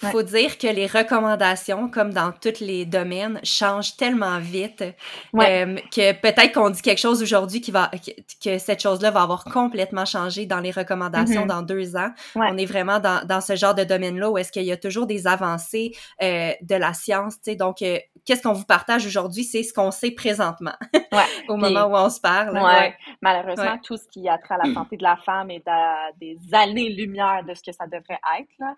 Ouais. 0.03 0.11
Faut 0.11 0.23
dire 0.23 0.57
que 0.57 0.67
les 0.67 0.87
recommandations, 0.87 1.89
comme 1.89 2.11
dans 2.13 2.31
tous 2.31 2.59
les 2.61 2.85
domaines, 2.85 3.39
changent 3.43 3.95
tellement 3.97 4.39
vite 4.39 4.83
Ouais. 5.33 5.65
euh, 5.65 5.75
que 5.93 6.11
peut-être 6.13 6.53
qu'on 6.53 6.69
dit 6.69 6.81
quelque 6.81 6.99
chose 6.99 7.21
aujourd'hui 7.21 7.61
qui 7.61 7.71
va 7.71 7.89
que, 7.89 8.11
que 8.43 8.57
cette 8.57 8.81
chose-là 8.81 9.11
va 9.11 9.21
avoir 9.23 9.43
complètement 9.43 10.05
changé 10.05 10.45
dans 10.45 10.59
les 10.59 10.71
recommandations 10.71 11.41
Mhm. 11.41 11.47
dans 11.47 11.61
deux 11.61 11.95
ans. 11.95 12.09
Ouais. 12.35 12.47
On 12.51 12.57
est 12.57 12.65
vraiment 12.65 12.99
dans, 12.99 13.25
dans 13.25 13.41
ce 13.41 13.55
genre 13.55 13.75
de 13.75 13.83
domaine-là 13.83 14.29
où 14.31 14.37
est-ce 14.37 14.51
qu'il 14.51 14.63
y 14.63 14.71
a 14.71 14.77
toujours 14.77 15.05
des 15.05 15.27
avancées 15.27 15.91
euh, 16.21 16.51
de 16.61 16.75
la 16.75 16.93
science. 16.93 17.35
tu 17.35 17.51
sais. 17.51 17.55
Donc, 17.55 17.81
euh, 17.81 17.97
qu'est-ce 18.25 18.41
qu'on 18.43 18.53
vous 18.53 18.65
partage 18.65 19.05
aujourd'hui, 19.05 19.43
c'est 19.43 19.63
ce 19.63 19.73
qu'on 19.73 19.91
sait 19.91 20.11
présentement 20.11 20.73
au 21.47 21.55
Puis- 21.57 21.61
moment 21.73 21.85
où 21.85 21.95
on 21.95 22.09
se 22.09 22.19
parle. 22.19 22.57
Malheureusement, 23.21 23.77
tout 23.83 23.97
ce 23.97 24.07
qui 24.07 24.27
a 24.29 24.37
trait 24.37 24.55
à 24.55 24.67
la 24.67 24.73
santé 24.73 24.97
de 24.97 25.03
la 25.03 25.17
femme 25.17 25.51
est 25.51 25.67
à 25.67 26.09
des 26.19 26.37
années-lumière 26.53 27.43
de 27.47 27.53
ce 27.53 27.61
que 27.63 27.71
ça 27.71 27.85
devrait 27.85 28.19
être. 28.39 28.49
Là. 28.59 28.73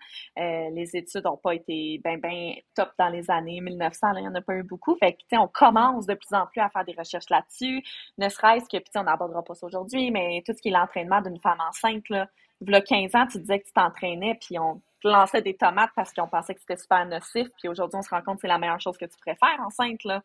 Les 0.74 0.90
études 0.94 1.13
n'ont 1.18 1.36
pas 1.36 1.54
été 1.54 2.00
ben, 2.02 2.18
ben 2.20 2.54
top 2.74 2.90
dans 2.98 3.08
les 3.08 3.30
années 3.30 3.60
1900. 3.60 4.12
là, 4.12 4.20
Il 4.20 4.22
n'y 4.22 4.28
en 4.28 4.34
a 4.34 4.40
pas 4.40 4.54
eu 4.54 4.62
beaucoup. 4.62 4.96
Fait 4.96 5.14
que, 5.14 5.36
on 5.38 5.48
commence 5.48 6.06
de 6.06 6.14
plus 6.14 6.34
en 6.34 6.46
plus 6.46 6.60
à 6.60 6.68
faire 6.70 6.84
des 6.84 6.94
recherches 6.96 7.30
là-dessus. 7.30 7.82
Ne 8.18 8.28
serait-ce 8.28 8.64
que, 8.64 8.78
puis 8.78 8.90
on 8.96 9.04
n'abordera 9.04 9.42
pas 9.42 9.54
ça 9.54 9.66
aujourd'hui, 9.66 10.10
mais 10.10 10.42
tout 10.46 10.52
ce 10.56 10.60
qui 10.62 10.68
est 10.68 10.72
l'entraînement 10.72 11.20
d'une 11.20 11.40
femme 11.40 11.60
enceinte, 11.60 12.08
là, 12.08 12.28
il 12.60 12.70
y 12.70 12.74
a 12.74 12.80
15 12.80 13.14
ans, 13.14 13.26
tu 13.26 13.38
disais 13.38 13.60
que 13.60 13.66
tu 13.66 13.72
t'entraînais, 13.72 14.38
puis 14.40 14.58
on 14.58 14.80
te 15.02 15.08
lançait 15.08 15.42
des 15.42 15.54
tomates 15.54 15.90
parce 15.94 16.12
qu'on 16.14 16.28
pensait 16.28 16.54
que 16.54 16.60
c'était 16.60 16.76
super 16.76 17.04
nocif, 17.04 17.48
puis 17.58 17.68
aujourd'hui, 17.68 17.98
on 17.98 18.02
se 18.02 18.08
rend 18.08 18.22
compte 18.22 18.36
que 18.36 18.42
c'est 18.42 18.48
la 18.48 18.58
meilleure 18.58 18.80
chose 18.80 18.96
que 18.96 19.04
tu 19.04 19.16
pourrais 19.18 19.36
faire 19.36 19.60
enceinte. 19.66 20.02
Là. 20.04 20.22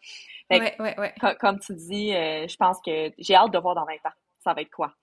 Fait 0.48 0.60
que 0.60 0.64
Ouais, 0.64 0.76
ouais, 0.80 1.00
ouais. 1.00 1.14
Co- 1.20 1.36
comme 1.40 1.60
tu 1.60 1.74
dis, 1.74 2.14
euh, 2.16 2.48
je 2.48 2.56
pense 2.56 2.80
que 2.86 3.12
j'ai 3.18 3.36
hâte 3.36 3.52
de 3.52 3.58
voir 3.60 3.76
dans 3.76 3.86
20 3.86 3.94
ans. 4.06 4.14
Ça 4.40 4.54
va 4.54 4.62
être 4.62 4.72
quoi? 4.72 4.94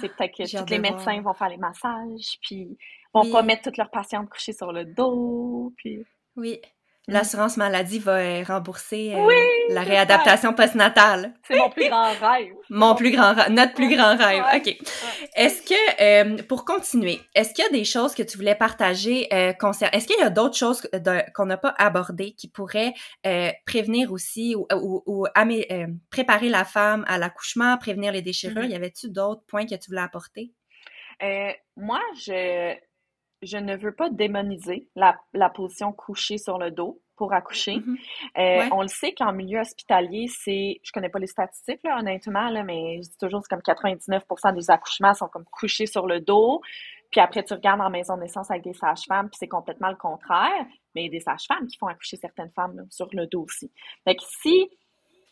C'est 0.00 0.08
peut-être 0.14 0.36
que 0.36 0.42
tous 0.58 0.70
les 0.70 0.78
médecins 0.90 1.20
vont 1.22 1.32
faire 1.34 1.48
les 1.48 1.56
massages, 1.56 2.38
puis 2.42 2.76
vont 3.14 3.30
pas 3.30 3.42
mettre 3.42 3.62
toutes 3.62 3.76
leurs 3.76 3.90
patientes 3.90 4.28
couchées 4.28 4.52
sur 4.52 4.72
le 4.72 4.84
dos, 4.84 5.72
puis... 5.76 6.04
Oui. 6.36 6.60
Mm. 7.08 7.12
l'assurance 7.14 7.56
maladie 7.56 7.98
va 7.98 8.18
euh, 8.18 8.44
rembourser 8.44 9.14
euh, 9.14 9.28
la 9.70 9.82
réadaptation 9.82 10.52
postnatale. 10.54 11.34
C'est 11.46 11.56
mon 11.56 11.70
plus 11.70 11.88
grand 11.88 12.12
rêve. 12.12 12.54
Mon 12.70 12.94
plus 12.94 13.10
grand 13.10 13.34
rêve, 13.34 13.50
notre 13.50 13.74
plus 13.74 13.94
grand 13.94 14.16
rêve. 14.16 14.44
OK. 14.54 14.76
Est-ce 15.34 15.62
que, 15.62 16.02
euh, 16.02 16.42
pour 16.44 16.64
continuer, 16.64 17.20
est-ce 17.34 17.52
qu'il 17.52 17.64
y 17.64 17.68
a 17.68 17.70
des 17.70 17.84
choses 17.84 18.14
que 18.14 18.22
tu 18.22 18.36
voulais 18.36 18.54
partager 18.54 19.28
concernant... 19.58 19.92
Est-ce 19.92 20.06
qu'il 20.06 20.18
y 20.18 20.22
a 20.22 20.30
d'autres 20.30 20.56
choses 20.56 20.88
qu'on 21.34 21.46
n'a 21.46 21.56
pas 21.56 21.74
abordées 21.78 22.32
qui 22.32 22.48
pourraient 22.48 22.94
prévenir 23.66 24.12
aussi 24.12 24.54
ou, 24.54 24.66
ou, 25.06 25.26
préparer 26.10 26.48
la 26.48 26.64
femme 26.64 27.04
à 27.08 27.18
l'accouchement, 27.18 27.76
prévenir 27.78 28.12
les 28.12 28.22
déchirures? 28.22 28.62
Mm-hmm. 28.62 28.70
Y 28.70 28.76
avait-tu 28.76 29.10
d'autres 29.10 29.42
points 29.46 29.66
que 29.66 29.74
tu 29.74 29.90
voulais 29.90 30.02
apporter? 30.02 30.52
moi, 31.76 32.00
je 32.14 32.76
je 33.42 33.56
ne 33.56 33.76
veux 33.76 33.92
pas 33.92 34.10
démoniser 34.10 34.88
la, 34.94 35.18
la 35.32 35.48
position 35.48 35.92
couchée 35.92 36.38
sur 36.38 36.58
le 36.58 36.70
dos 36.70 37.00
pour 37.16 37.32
accoucher. 37.32 37.76
Mm-hmm. 37.76 37.98
Euh, 38.38 38.68
on 38.72 38.82
le 38.82 38.88
sait 38.88 39.12
qu'en 39.12 39.32
milieu 39.32 39.60
hospitalier, 39.60 40.26
c'est, 40.28 40.80
je 40.82 40.90
connais 40.92 41.10
pas 41.10 41.18
les 41.18 41.26
statistiques 41.26 41.82
là, 41.84 41.98
honnêtement, 41.98 42.48
là, 42.48 42.62
mais 42.62 43.02
je 43.02 43.10
dis 43.10 43.18
toujours 43.18 43.42
c'est 43.42 43.54
comme 43.54 43.60
99% 43.60 44.54
des 44.54 44.70
accouchements 44.70 45.14
sont 45.14 45.28
comme 45.28 45.44
couchés 45.44 45.86
sur 45.86 46.06
le 46.06 46.20
dos. 46.20 46.62
Puis 47.10 47.20
après, 47.20 47.42
tu 47.42 47.52
regardes 47.54 47.80
en 47.80 47.90
maison 47.90 48.14
de 48.16 48.22
naissance 48.22 48.50
avec 48.50 48.62
des 48.62 48.72
sages-femmes, 48.72 49.28
puis 49.28 49.36
c'est 49.38 49.48
complètement 49.48 49.90
le 49.90 49.96
contraire. 49.96 50.64
Mais 50.94 51.02
il 51.02 51.04
y 51.04 51.08
a 51.08 51.10
des 51.10 51.20
sages-femmes 51.20 51.66
qui 51.66 51.76
font 51.76 51.88
accoucher 51.88 52.16
certaines 52.16 52.52
femmes 52.52 52.86
sur 52.88 53.08
le 53.12 53.26
dos 53.26 53.42
aussi. 53.42 53.70
Fait 54.04 54.14
que 54.14 54.22
si 54.42 54.70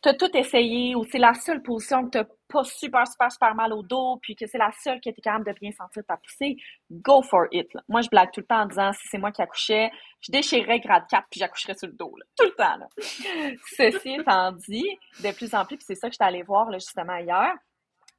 t'as 0.02 0.14
tout 0.14 0.36
essayé 0.36 0.94
ou 0.94 1.04
c'est 1.04 1.18
la 1.18 1.34
seule 1.34 1.62
position 1.62 2.04
que 2.04 2.10
t'as 2.10 2.24
pas 2.48 2.64
super, 2.64 3.06
super, 3.06 3.30
super 3.30 3.54
mal 3.54 3.72
au 3.72 3.82
dos, 3.82 4.18
puis 4.22 4.34
que 4.34 4.46
c'est 4.46 4.58
la 4.58 4.70
seule 4.72 5.00
qui 5.00 5.08
était 5.08 5.20
capable 5.20 5.46
de 5.46 5.52
bien 5.52 5.70
sentir 5.72 6.02
ta 6.06 6.16
poussée, 6.16 6.56
go 6.90 7.22
for 7.22 7.46
it. 7.52 7.68
Moi, 7.88 8.00
je 8.00 8.08
blague 8.08 8.30
tout 8.32 8.40
le 8.40 8.46
temps 8.46 8.62
en 8.62 8.66
disant, 8.66 8.92
si 8.92 9.06
c'est 9.08 9.18
moi 9.18 9.30
qui 9.32 9.42
accouchais, 9.42 9.90
je 10.20 10.32
déchirerais 10.32 10.80
grade 10.80 11.04
4 11.08 11.26
puis 11.30 11.40
j'accoucherais 11.40 11.74
sur 11.74 11.88
le 11.88 11.94
dos, 11.94 12.14
tout 12.36 12.44
le 12.44 12.54
temps. 12.54 12.78
Ceci 13.76 14.14
étant 14.14 14.52
dit, 14.52 14.98
de 15.22 15.34
plus 15.34 15.54
en 15.54 15.64
plus, 15.64 15.76
puis 15.76 15.84
c'est 15.86 15.94
ça 15.94 16.08
que 16.08 16.14
j'étais 16.14 16.24
allée 16.24 16.42
voir 16.42 16.72
justement 16.72 17.16
hier, 17.16 17.54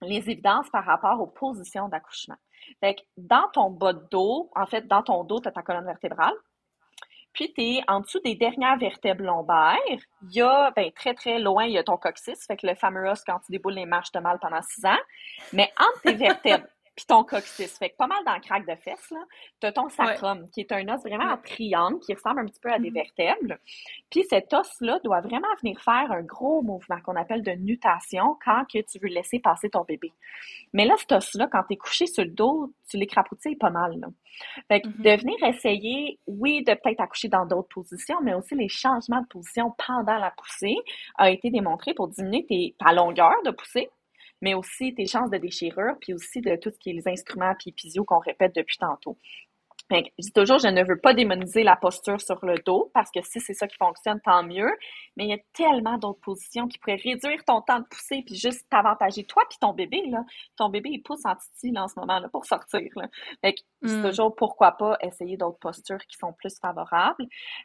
les 0.02 0.18
évidences 0.18 0.70
par 0.70 0.86
rapport 0.86 1.20
aux 1.20 1.28
positions 1.28 1.90
d'accouchement. 1.90 2.38
Fait 2.80 2.96
que 2.96 3.02
dans 3.18 3.50
ton 3.54 3.70
bas 3.70 3.94
de 3.94 4.06
dos, 4.12 4.50
en 4.56 4.66
fait, 4.66 4.88
dans 4.88 5.04
ton 5.04 5.24
dos, 5.24 5.40
tu 5.42 5.48
as 5.48 5.52
ta 5.52 5.62
colonne 5.62 5.86
vertébrale, 5.86 6.34
puis, 7.40 7.54
tu 7.54 7.62
es 7.62 7.84
en 7.88 8.02
dessous 8.02 8.20
des 8.20 8.36
dernières 8.36 8.78
vertèbres 8.78 9.24
lombaires. 9.24 9.78
Il 10.24 10.34
y 10.34 10.42
a, 10.42 10.72
ben, 10.76 10.92
très, 10.92 11.14
très 11.14 11.40
loin, 11.40 11.64
il 11.64 11.72
y 11.72 11.78
a 11.78 11.84
ton 11.84 11.96
coccyx. 11.96 12.46
Fait 12.46 12.58
que 12.58 12.68
le 12.68 12.76
fameux 12.76 13.10
os, 13.10 13.24
quand 13.24 13.40
tu 13.40 13.54
déboules 13.54 13.76
les 13.76 13.86
marches, 13.86 14.12
de 14.12 14.20
mal 14.20 14.40
pendant 14.40 14.62
six 14.62 14.84
ans. 14.84 14.98
Mais 15.54 15.72
entre 15.80 16.02
tes 16.02 16.14
vertèbres 16.16 16.68
puis 17.00 17.06
ton 17.06 17.24
coccyx, 17.24 17.78
fait 17.78 17.92
que 17.92 17.96
pas 17.96 18.08
mal 18.08 18.22
dans 18.26 18.34
le 18.34 18.42
craque 18.42 18.68
de 18.68 18.76
fesses, 18.76 19.10
là, 19.12 19.24
t'as 19.62 19.72
ton 19.72 19.88
sacrum, 19.88 20.50
qui 20.50 20.60
est 20.60 20.72
un 20.74 20.86
os 20.90 21.02
vraiment 21.02 21.32
en 21.32 21.38
triangle, 21.38 21.98
qui 22.02 22.14
ressemble 22.14 22.42
un 22.42 22.46
petit 22.46 22.60
peu 22.60 22.70
à 22.70 22.78
des 22.78 22.90
mm-hmm. 22.90 22.94
vertèbres. 22.94 23.56
Puis 24.10 24.26
cet 24.30 24.54
os-là 24.54 25.00
doit 25.06 25.22
vraiment 25.22 25.48
venir 25.62 25.80
faire 25.80 26.12
un 26.12 26.24
gros 26.24 26.62
mouvement 26.62 27.00
qu'on 27.00 27.16
appelle 27.16 27.42
de 27.42 27.52
nutation 27.52 28.38
quand 28.44 28.66
que 28.66 28.80
tu 28.80 29.00
veux 29.00 29.08
laisser 29.08 29.40
passer 29.40 29.70
ton 29.70 29.86
bébé. 29.86 30.12
Mais 30.74 30.84
là, 30.84 30.96
cet 30.98 31.14
os-là, 31.14 31.48
quand 31.50 31.64
tu 31.70 31.76
es 31.76 31.78
couché 31.78 32.06
sur 32.06 32.26
le 32.26 32.32
dos, 32.32 32.74
tu 32.90 32.98
l'écrapoutilles 32.98 33.56
pas 33.56 33.70
mal. 33.70 33.98
Là. 33.98 34.08
Fait 34.68 34.82
que 34.82 34.90
mm-hmm. 34.90 35.02
de 35.02 35.22
venir 35.22 35.44
essayer, 35.44 36.20
oui, 36.28 36.66
de 36.66 36.74
peut-être 36.74 37.00
accoucher 37.00 37.30
dans 37.30 37.46
d'autres 37.46 37.70
positions, 37.70 38.18
mais 38.22 38.34
aussi 38.34 38.56
les 38.56 38.68
changements 38.68 39.22
de 39.22 39.28
position 39.28 39.74
pendant 39.88 40.18
la 40.18 40.32
poussée 40.32 40.76
a 41.18 41.30
été 41.30 41.50
démontré 41.50 41.94
pour 41.94 42.10
diminuer 42.10 42.46
tes, 42.46 42.76
ta 42.78 42.92
longueur 42.92 43.36
de 43.46 43.52
poussée, 43.52 43.90
mais 44.42 44.54
aussi 44.54 44.94
tes 44.94 45.06
chances 45.06 45.30
de 45.30 45.38
déchirure, 45.38 45.96
puis 46.02 46.14
aussi 46.14 46.42
de 46.42 46.56
tout 46.56 46.72
ce 46.72 46.80
qui 46.80 46.92
est 46.92 46.94
les 46.94 47.08
instruments 47.08 47.54
puis 47.58 47.74
physio 47.78 48.04
qu'on 48.04 48.20
répète 48.20 48.56
depuis 48.56 48.78
tantôt 48.78 49.18
je 49.92 50.02
dis 50.20 50.32
toujours, 50.32 50.60
je 50.60 50.68
ne 50.68 50.84
veux 50.84 51.00
pas 51.00 51.14
démoniser 51.14 51.64
la 51.64 51.76
posture 51.76 52.22
sur 52.22 52.46
le 52.46 52.56
dos 52.66 52.92
parce 52.94 53.10
que 53.12 53.22
si 53.24 53.40
c'est 53.40 53.54
ça 53.54 53.68
qui 53.68 53.78
fonctionne, 53.78 54.20
tant 54.22 54.44
mieux. 54.44 54.70
Mais 55.18 55.26
il 55.26 55.30
y 55.30 55.34
a 55.34 55.40
tellement 55.54 55.98
d'autres 55.98 56.20
positions 56.20 56.68
qui 56.68 56.78
pourraient 56.78 57.02
réduire 57.04 57.44
ton 57.46 57.62
temps 57.62 57.80
de 57.80 57.86
pousser 57.86 58.24
puis 58.26 58.36
juste 58.36 58.68
t'avantager 58.70 59.26
toi 59.26 59.44
puis 59.50 59.58
ton 59.60 59.74
bébé 59.74 60.04
là. 60.10 60.24
Ton 60.58 60.70
bébé 60.70 60.90
il 60.92 61.02
pousse 61.02 61.26
en 61.26 61.36
titi 61.36 61.72
là, 61.72 61.84
en 61.84 61.88
ce 61.88 62.00
moment 62.00 62.20
là 62.20 62.30
pour 62.30 62.46
sortir. 62.46 62.90
Là. 62.96 63.08
Fait 63.42 63.54
que 63.54 63.62
c'est 63.82 63.98
mm. 63.98 64.10
toujours 64.10 64.36
pourquoi 64.36 64.74
pas 64.74 64.98
essayer 65.02 65.38
d'autres 65.38 65.60
postures 65.60 66.06
qui 66.06 66.18
sont 66.18 66.34
plus 66.34 66.58
favorables. 66.60 67.24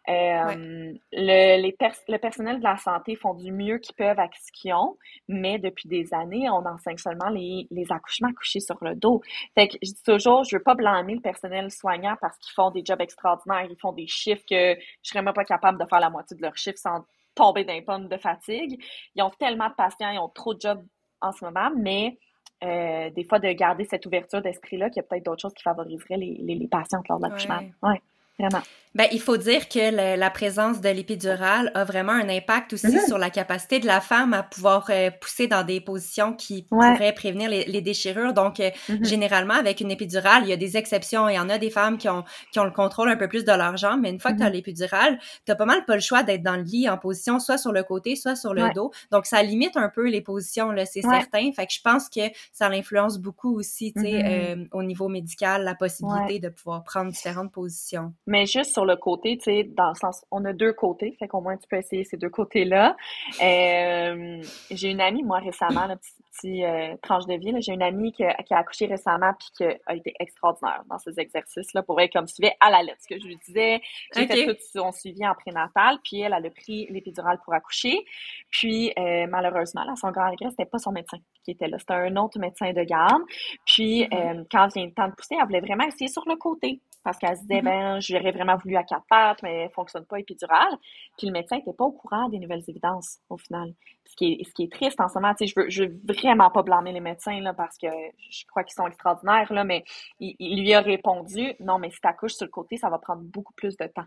Euh, 0.09 0.93
le, 1.13 1.61
les 1.61 1.77
le 2.09 2.19
personnel 2.19 2.59
de 2.59 2.65
la 2.65 2.77
santé 2.77 3.17
font 3.17 3.35
du 3.35 3.51
mieux 3.53 3.79
qu'ils 3.79 3.95
peuvent 3.95 4.19
avec 4.19 4.35
ce 4.37 4.53
qu'ils 4.53 4.73
ont, 4.75 4.97
mais 5.29 5.59
depuis 5.59 5.89
des 5.89 6.15
années, 6.15 6.49
on 6.51 6.65
enseigne 6.67 6.99
seulement 6.99 7.29
les, 7.31 7.67
les 7.71 7.91
accouchements 7.91 8.33
couchés 8.33 8.61
sur 8.61 8.77
le 8.83 8.95
dos. 8.95 9.23
Fait 9.55 9.69
que 9.69 9.77
je 9.83 9.91
dis 9.93 10.03
toujours, 10.03 10.45
je 10.45 10.57
veux 10.57 10.63
pas 10.63 10.75
blâmer 10.75 11.15
le 11.15 11.21
personnel 11.21 11.71
soignant 11.71 12.17
parce 12.21 12.39
qu'ils 12.39 12.55
font 12.55 12.71
des 12.71 12.85
jobs 12.85 13.01
extraordinaires, 13.01 13.67
ils 13.69 13.79
font 13.81 13.93
des 13.93 14.07
chiffres 14.07 14.45
que 14.49 14.75
je 14.75 15.09
serais 15.09 15.23
même 15.23 15.35
pas 15.35 15.45
capable 15.45 15.79
de 15.79 15.87
faire 15.87 16.01
la 16.01 16.11
moitié 16.11 16.37
de 16.37 16.43
leurs 16.43 16.57
chiffres 16.57 16.79
sans 16.79 17.05
tomber 17.35 17.65
d'un 17.65 17.83
pommes 17.83 18.09
de 18.09 18.17
fatigue. 18.17 18.81
Ils 19.15 19.23
ont 19.23 19.31
tellement 19.31 19.69
de 19.69 19.75
patients, 19.75 20.11
ils 20.11 20.19
ont 20.19 20.29
trop 20.29 20.55
de 20.55 20.61
jobs 20.61 20.85
en 21.21 21.33
ce 21.33 21.45
moment, 21.45 21.71
mais 21.77 22.19
euh, 22.63 23.11
des 23.11 23.25
fois 23.25 23.39
de 23.39 23.51
garder 23.53 23.85
cette 23.85 24.07
ouverture 24.07 24.41
d'esprit-là, 24.41 24.89
qu'il 24.89 24.97
y 24.97 25.01
a 25.01 25.03
peut-être 25.03 25.25
d'autres 25.25 25.43
choses 25.43 25.55
qui 25.55 25.63
favoriseraient 25.63 26.17
les, 26.17 26.39
les, 26.43 26.69
patientes 26.69 27.09
lors 27.09 27.19
de 27.19 27.25
l'accouchement. 27.25 27.61
Ouais. 27.83 28.01
Vraiment. 28.39 28.63
Ben, 28.95 29.09
il 29.11 29.21
faut 29.21 29.37
dire 29.37 29.69
que 29.69 30.17
la 30.17 30.31
présence 30.31 30.81
de 30.81 30.89
l'épidurale 30.89 31.73
a 31.75 31.83
vraiment 31.83 32.13
un 32.13 32.29
impact 32.29 32.75
aussi 32.75 32.87
mm-hmm. 32.87 33.07
sur 33.07 33.19
la 33.19 33.29
capacité 33.29 33.81
de 33.81 33.87
la 33.87 34.01
femme 34.01 34.33
à 34.35 34.45
pouvoir 34.45 34.87
euh, 34.91 35.11
pousser 35.21 35.49
dans 35.49 35.65
des 35.65 35.81
positions 35.81 36.33
qui 36.33 36.63
pourraient 36.63 37.13
prévenir 37.13 37.51
les, 37.51 37.81
déchirures. 37.81 38.33
Donc, 38.33 38.61
euh, 38.61 38.71
mm-hmm. 38.89 39.05
généralement, 39.05 39.55
avec 39.55 39.81
une 39.81 39.91
épidurale, 39.91 40.45
il 40.45 40.49
y 40.49 40.53
a 40.53 40.57
des 40.57 40.77
exceptions. 40.77 41.29
Il 41.29 41.35
y 41.35 41.39
en 41.41 41.49
a 41.49 41.59
des 41.59 41.71
femmes 41.71 41.99
qui 41.99 42.09
ont, 42.09 42.23
qui 42.53 42.61
ont 42.61 42.65
le 42.65 42.71
contrôle 42.71 43.09
un 43.09 43.17
peu 43.17 43.27
plus 43.27 43.45
de 43.45 43.51
leur 43.51 43.77
jambe, 43.77 44.01
mais 44.01 44.11
une 44.11 44.21
fois 44.21 44.33
que 44.33 44.39
tu 44.39 44.45
as 44.45 44.49
mm-hmm. 44.49 44.53
l'épidurale, 44.53 45.19
tu 45.45 45.51
as 45.51 45.57
pas 45.57 45.65
mal 45.65 45.85
pas 45.85 45.97
le 45.97 46.01
choix 46.01 46.23
d'être 46.23 46.45
dans 46.45 46.57
le 46.57 46.63
lit 46.63 46.89
en 46.89 46.97
position 46.97 47.41
soit 47.41 47.59
sur 47.59 47.73
le 47.73 47.83
côté, 47.83 48.15
soit 48.15 48.37
sur 48.37 48.55
le 48.55 48.73
dos. 48.75 48.93
Donc, 49.11 49.27
ça 49.27 49.43
limite 49.43 49.77
un 49.77 49.89
peu 49.89 50.09
les 50.09 50.21
positions, 50.21 50.71
là, 50.71 50.87
c'est 50.87 51.03
certain. 51.03 51.51
Fait 51.51 51.67
que 51.67 51.73
je 51.73 51.81
pense 51.83 52.09
que 52.09 52.21
ça 52.53 52.69
l'influence 52.69 53.19
beaucoup 53.19 53.59
aussi, 53.59 53.93
tu 53.93 54.03
sais, 54.03 54.23
euh, 54.25 54.65
au 54.71 54.85
niveau 54.85 55.09
médical, 55.09 55.65
la 55.65 55.75
possibilité 55.75 56.39
de 56.39 56.49
pouvoir 56.49 56.85
prendre 56.85 57.11
différentes 57.11 57.51
positions. 57.51 58.15
Mais 58.27 58.47
juste 58.47 58.73
sur 58.73 58.85
le 58.85 58.97
côté, 58.97 59.37
tu 59.37 59.45
sais, 59.45 59.65
dans 59.65 59.89
le 59.89 59.95
sens, 59.95 60.25
on 60.31 60.45
a 60.45 60.53
deux 60.53 60.73
côtés, 60.73 61.15
fait 61.19 61.29
qu'au 61.29 61.41
moins 61.41 61.57
tu 61.57 61.69
peux 61.69 61.77
essayer 61.77 62.05
ces 62.05 62.17
deux 62.17 62.31
côtés-là. 62.31 62.97
Euh, 63.43 64.43
j'ai 64.71 64.91
une 64.91 65.01
amie, 65.01 65.23
moi, 65.23 65.39
récemment, 65.41 65.87
la 65.87 65.97
petite, 65.97 66.15
euh, 66.45 66.97
tranche 67.03 67.27
de 67.27 67.35
vie, 67.35 67.55
j'ai 67.61 67.73
une 67.73 67.83
amie 67.83 68.13
qui, 68.13 68.25
qui, 68.47 68.55
a 68.55 68.59
accouché 68.59 68.87
récemment 68.87 69.33
puis 69.39 69.49
qui 69.57 69.65
a 69.65 69.95
été 69.95 70.15
extraordinaire 70.19 70.83
dans 70.91 70.99
ces 70.99 71.19
exercices-là 71.19 71.83
pour 71.83 72.01
elle, 72.01 72.11
comme 72.11 72.27
suivait 72.27 72.57
à 72.61 72.71
la 72.71 72.83
lettre 72.83 72.99
ce 73.01 73.09
que 73.15 73.21
je 73.21 73.27
lui 73.27 73.37
disais. 73.47 73.81
J'ai 74.15 74.27
fait 74.27 74.47
tout 74.47 74.61
son 74.73 74.93
suivi 74.93 75.27
en 75.27 75.35
prénatal, 75.35 75.99
puis 76.03 76.21
elle, 76.21 76.35
elle 76.37 76.47
a 76.47 76.51
pris 76.51 76.87
l'épidurale 76.91 77.39
pour 77.45 77.55
accoucher. 77.55 78.05
Puis, 78.51 78.93
euh, 78.99 79.27
malheureusement, 79.29 79.85
là, 79.85 79.95
son 79.97 80.11
grand 80.11 80.31
regret, 80.31 80.51
c'était 80.51 80.67
pas 80.67 80.79
son 80.79 80.93
médecin 80.93 81.19
qui 81.45 81.53
était 81.53 81.69
là, 81.69 81.79
c'était 81.79 81.95
un 81.95 82.17
autre 82.17 82.39
médecin 82.39 82.73
de 82.73 82.83
garde. 82.83 83.23
Puis, 83.67 84.05
mm-hmm. 84.05 84.41
euh, 84.41 84.45
quand 84.51 84.69
vient 84.75 84.87
le 84.87 84.93
temps 84.93 85.09
de 85.09 85.15
pousser, 85.15 85.37
elle 85.39 85.47
voulait 85.47 85.61
vraiment 85.61 85.85
essayer 85.85 86.09
sur 86.09 86.27
le 86.27 86.37
côté 86.37 86.81
parce 87.05 87.19
qu'elle 87.19 87.37
se 87.37 87.43
disait, 87.43 87.61
mm-hmm. 87.61 87.65
ben, 87.65 88.01
j'aurais 88.01 88.33
vraiment 88.33 88.57
voulu 88.57 88.77
à 88.77 88.83
quatre 88.83 89.05
pattes, 89.09 89.43
mais 89.43 89.65
elle 89.65 89.71
fonctionne 89.71 90.07
pas 90.07 90.19
épidurale. 90.19 90.77
Puis 91.19 91.27
le 91.27 91.33
médecin 91.33 91.57
n'était 91.57 91.75
pas 91.75 91.85
au 91.85 91.93
courant 91.93 92.29
des 92.31 92.39
nouvelles 92.39 92.65
évidences, 92.67 93.19
au 93.29 93.37
final. 93.37 93.75
Ce 94.07 94.17
qui 94.17 94.33
est, 94.33 94.45
ce 94.45 94.53
qui 94.53 94.65
est 94.65 94.73
triste 94.73 95.01
en 95.01 95.09
ce 95.09 95.15
moment, 95.19 95.35
tu 95.35 95.47
sais, 95.47 95.53
je 95.55 95.61
veux, 95.61 95.71
je 95.71 95.85
veux 95.85 96.01
vraiment 96.09 96.51
pas 96.51 96.63
blâmer 96.63 96.93
les 96.93 97.01
médecins, 97.01 97.41
là, 97.41 97.53
parce 97.53 97.77
que 97.77 97.89
je 98.31 98.45
crois 98.47 98.65
qu'ils 98.65 98.75
sont 98.75 98.87
extraordinaires, 98.87 99.53
là, 99.53 99.65
mais 99.65 99.85
il, 100.19 100.63
lui 100.63 100.73
a 100.73 100.81
répondu, 100.81 101.53
non, 101.61 101.79
mais 101.79 101.91
si 101.91 102.01
t'accouches 102.01 102.35
sur 102.35 102.47
le 102.47 102.51
côté, 102.51 102.79
ça 102.79 102.89
va 102.89 102.99
prendre 102.99 103.23
beaucoup 103.23 103.53
plus 103.53 103.77
de 103.77 103.87
temps. 103.87 104.07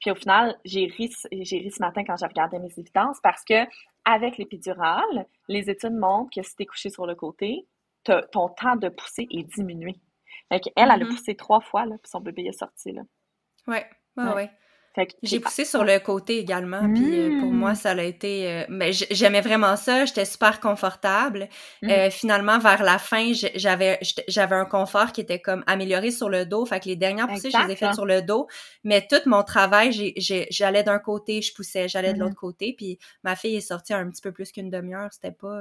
Puis 0.00 0.12
au 0.12 0.14
final, 0.14 0.56
j'ai 0.64 0.86
ri, 0.86 1.12
j'ai 1.32 1.58
ri 1.58 1.70
ce 1.72 1.80
matin 1.80 2.04
quand 2.04 2.16
j'ai 2.16 2.26
regardé 2.26 2.58
mes 2.60 2.72
évidences 2.76 3.18
parce 3.20 3.44
que 3.44 3.66
avec 4.04 4.38
l'épidurale, 4.38 5.26
les 5.48 5.68
études 5.68 5.92
montrent 5.92 6.30
que 6.34 6.42
si 6.42 6.54
t'es 6.54 6.66
couché 6.66 6.88
sur 6.88 7.04
le 7.04 7.16
côté, 7.16 7.66
ton 8.04 8.48
temps 8.48 8.76
de 8.76 8.88
poussée 8.88 9.26
est 9.30 9.42
diminué. 9.42 9.96
Fait 10.50 10.60
elle, 10.76 10.84
elle 10.84 10.90
a 10.90 10.96
mm-hmm. 10.96 11.08
poussé 11.08 11.36
trois 11.36 11.60
fois, 11.60 11.86
là, 11.86 11.96
puis 12.02 12.10
son 12.10 12.20
bébé 12.20 12.44
est 12.46 12.58
sorti, 12.58 12.92
là. 12.92 13.02
Ouais, 13.66 13.86
ouais, 14.16 14.32
ouais. 14.34 14.50
J'ai 15.22 15.40
poussé 15.40 15.64
sur 15.64 15.84
le 15.84 15.98
côté 15.98 16.38
également, 16.38 16.92
puis 16.92 17.20
euh, 17.20 17.40
pour 17.40 17.52
moi, 17.52 17.72
mm. 17.72 17.76
ça 17.76 17.90
a 17.90 18.02
été... 18.02 18.48
Euh, 18.48 18.64
mais 18.68 18.92
j'aimais 18.92 19.40
vraiment 19.40 19.76
ça, 19.76 20.04
j'étais 20.04 20.24
super 20.24 20.60
confortable. 20.60 21.48
Mm. 21.82 21.90
Euh, 21.90 22.10
finalement, 22.10 22.58
vers 22.58 22.82
la 22.82 22.98
fin, 22.98 23.32
j'avais 23.32 23.98
j'avais 24.28 24.56
un 24.56 24.64
confort 24.64 25.12
qui 25.12 25.20
était 25.20 25.40
comme 25.40 25.62
amélioré 25.66 26.10
sur 26.10 26.28
le 26.28 26.46
dos, 26.46 26.66
fait 26.66 26.80
que 26.80 26.86
les 26.86 26.96
dernières 26.96 27.28
poussées, 27.28 27.50
je 27.50 27.66
les 27.66 27.72
ai 27.72 27.76
faites 27.76 27.94
sur 27.94 28.06
le 28.06 28.22
dos, 28.22 28.48
mais 28.84 29.06
tout 29.08 29.20
mon 29.26 29.42
travail, 29.42 30.14
j'allais 30.50 30.82
d'un 30.82 30.98
côté, 30.98 31.42
je 31.42 31.54
poussais, 31.54 31.88
j'allais 31.88 32.12
de 32.12 32.18
mm-hmm. 32.18 32.20
l'autre 32.20 32.36
côté, 32.36 32.74
puis 32.76 32.98
ma 33.22 33.36
fille 33.36 33.56
est 33.56 33.60
sortie 33.60 33.94
un 33.94 34.08
petit 34.10 34.22
peu 34.22 34.32
plus 34.32 34.52
qu'une 34.52 34.70
demi-heure, 34.70 35.12
c'était 35.12 35.32
pas... 35.32 35.60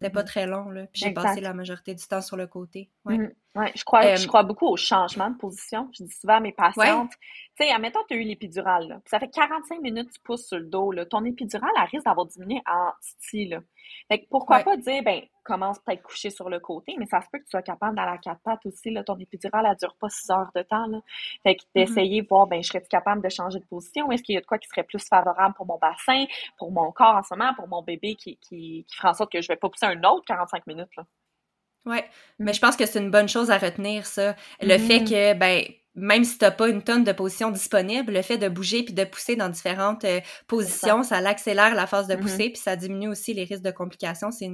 C'était 0.00 0.12
pas 0.12 0.24
très 0.24 0.46
long, 0.46 0.70
là. 0.70 0.86
Puis 0.86 1.02
j'ai 1.04 1.12
passé 1.12 1.42
la 1.42 1.52
majorité 1.52 1.94
du 1.94 2.02
temps 2.06 2.22
sur 2.22 2.38
le 2.38 2.46
côté. 2.46 2.88
Ouais. 3.04 3.18
Mm-hmm. 3.18 3.32
ouais 3.56 3.72
je, 3.76 3.84
crois, 3.84 4.14
je 4.14 4.26
crois 4.26 4.44
beaucoup 4.44 4.66
au 4.66 4.76
changement 4.76 5.28
de 5.28 5.36
position. 5.36 5.90
Je 5.92 6.04
dis 6.04 6.12
souvent 6.12 6.36
à 6.36 6.40
mes 6.40 6.52
patientes, 6.52 7.10
tu 7.10 7.66
sais, 7.66 7.70
admettons, 7.70 8.00
tu 8.08 8.14
as 8.14 8.16
eu 8.16 8.22
l'épidurale, 8.22 9.02
ça 9.04 9.20
fait 9.20 9.28
45 9.28 9.82
minutes 9.82 10.08
que 10.08 10.14
tu 10.14 10.20
pousses 10.20 10.46
sur 10.46 10.58
le 10.58 10.64
dos, 10.64 10.90
là. 10.90 11.04
Ton 11.04 11.24
épidurale, 11.26 11.70
elle 11.76 11.88
risque 11.88 12.06
d'avoir 12.06 12.26
diminué 12.26 12.62
en 12.66 12.92
là. 13.50 13.60
Fait 14.08 14.20
que 14.20 14.26
pourquoi 14.30 14.60
pas 14.60 14.76
dire, 14.76 15.02
ben, 15.02 15.22
commence 15.44 15.78
peut-être 15.80 16.02
coucher 16.02 16.30
sur 16.30 16.48
le 16.48 16.60
côté, 16.60 16.94
mais 16.98 17.06
ça 17.06 17.20
se 17.20 17.26
peut 17.32 17.38
que 17.38 17.44
tu 17.44 17.50
sois 17.50 17.62
capable 17.62 17.96
d'aller 17.96 18.12
à 18.12 18.18
quatre 18.18 18.40
pattes 18.42 18.64
aussi, 18.66 18.90
là, 18.90 19.02
ton 19.02 19.18
épidural, 19.18 19.66
elle 19.68 19.76
dure 19.76 19.96
pas 20.00 20.08
six 20.08 20.30
heures 20.30 20.50
de 20.54 20.62
temps, 20.62 20.86
là. 20.86 21.00
Fait 21.42 21.56
que 21.56 21.62
mm-hmm. 21.62 21.66
d'essayer, 21.74 22.20
voir, 22.22 22.46
ben, 22.46 22.62
je 22.62 22.68
serais 22.68 22.82
capable 22.82 23.22
de 23.22 23.28
changer 23.28 23.58
de 23.58 23.64
position? 23.64 24.10
Est-ce 24.10 24.22
qu'il 24.22 24.34
y 24.34 24.38
a 24.38 24.40
de 24.40 24.46
quoi 24.46 24.58
qui 24.58 24.68
serait 24.68 24.84
plus 24.84 25.06
favorable 25.06 25.54
pour 25.54 25.66
mon 25.66 25.78
bassin, 25.78 26.24
pour 26.58 26.70
mon 26.72 26.92
corps 26.92 27.16
en 27.16 27.22
ce 27.22 27.34
moment, 27.34 27.54
pour 27.54 27.68
mon 27.68 27.82
bébé 27.82 28.14
qui, 28.14 28.36
qui, 28.38 28.84
qui 28.88 28.96
fera 28.96 29.10
en 29.10 29.14
sorte 29.14 29.32
que 29.32 29.40
je 29.40 29.48
vais 29.48 29.56
pas 29.56 29.68
pousser 29.68 29.86
un 29.86 30.02
autre 30.04 30.24
45 30.26 30.66
minutes, 30.66 30.94
là? 30.96 31.04
Ouais, 31.86 32.04
mais 32.38 32.52
je 32.52 32.60
pense 32.60 32.76
que 32.76 32.84
c'est 32.84 32.98
une 32.98 33.10
bonne 33.10 33.28
chose 33.28 33.50
à 33.50 33.56
retenir, 33.56 34.04
ça. 34.04 34.34
Le 34.60 34.76
fait 34.76 34.98
mm-hmm. 34.98 35.08
que, 35.08 35.38
ben, 35.38 35.64
même 35.96 36.22
si 36.24 36.38
tu 36.38 36.44
n'as 36.44 36.52
pas 36.52 36.68
une 36.68 36.82
tonne 36.82 37.02
de 37.02 37.12
positions 37.12 37.50
disponibles, 37.50 38.12
le 38.12 38.22
fait 38.22 38.38
de 38.38 38.48
bouger 38.48 38.84
puis 38.84 38.94
de 38.94 39.04
pousser 39.04 39.34
dans 39.34 39.48
différentes 39.48 40.04
euh, 40.04 40.20
positions, 40.46 41.02
ça, 41.02 41.16
accélère 41.16 41.74
la 41.74 41.86
phase 41.86 42.06
de 42.06 42.14
mm-hmm. 42.14 42.20
pousser 42.20 42.50
puis 42.50 42.56
ça 42.56 42.76
diminue 42.76 43.08
aussi 43.08 43.34
les 43.34 43.44
risques 43.44 43.62
de 43.62 43.70
complications. 43.70 44.30
C'est 44.30 44.48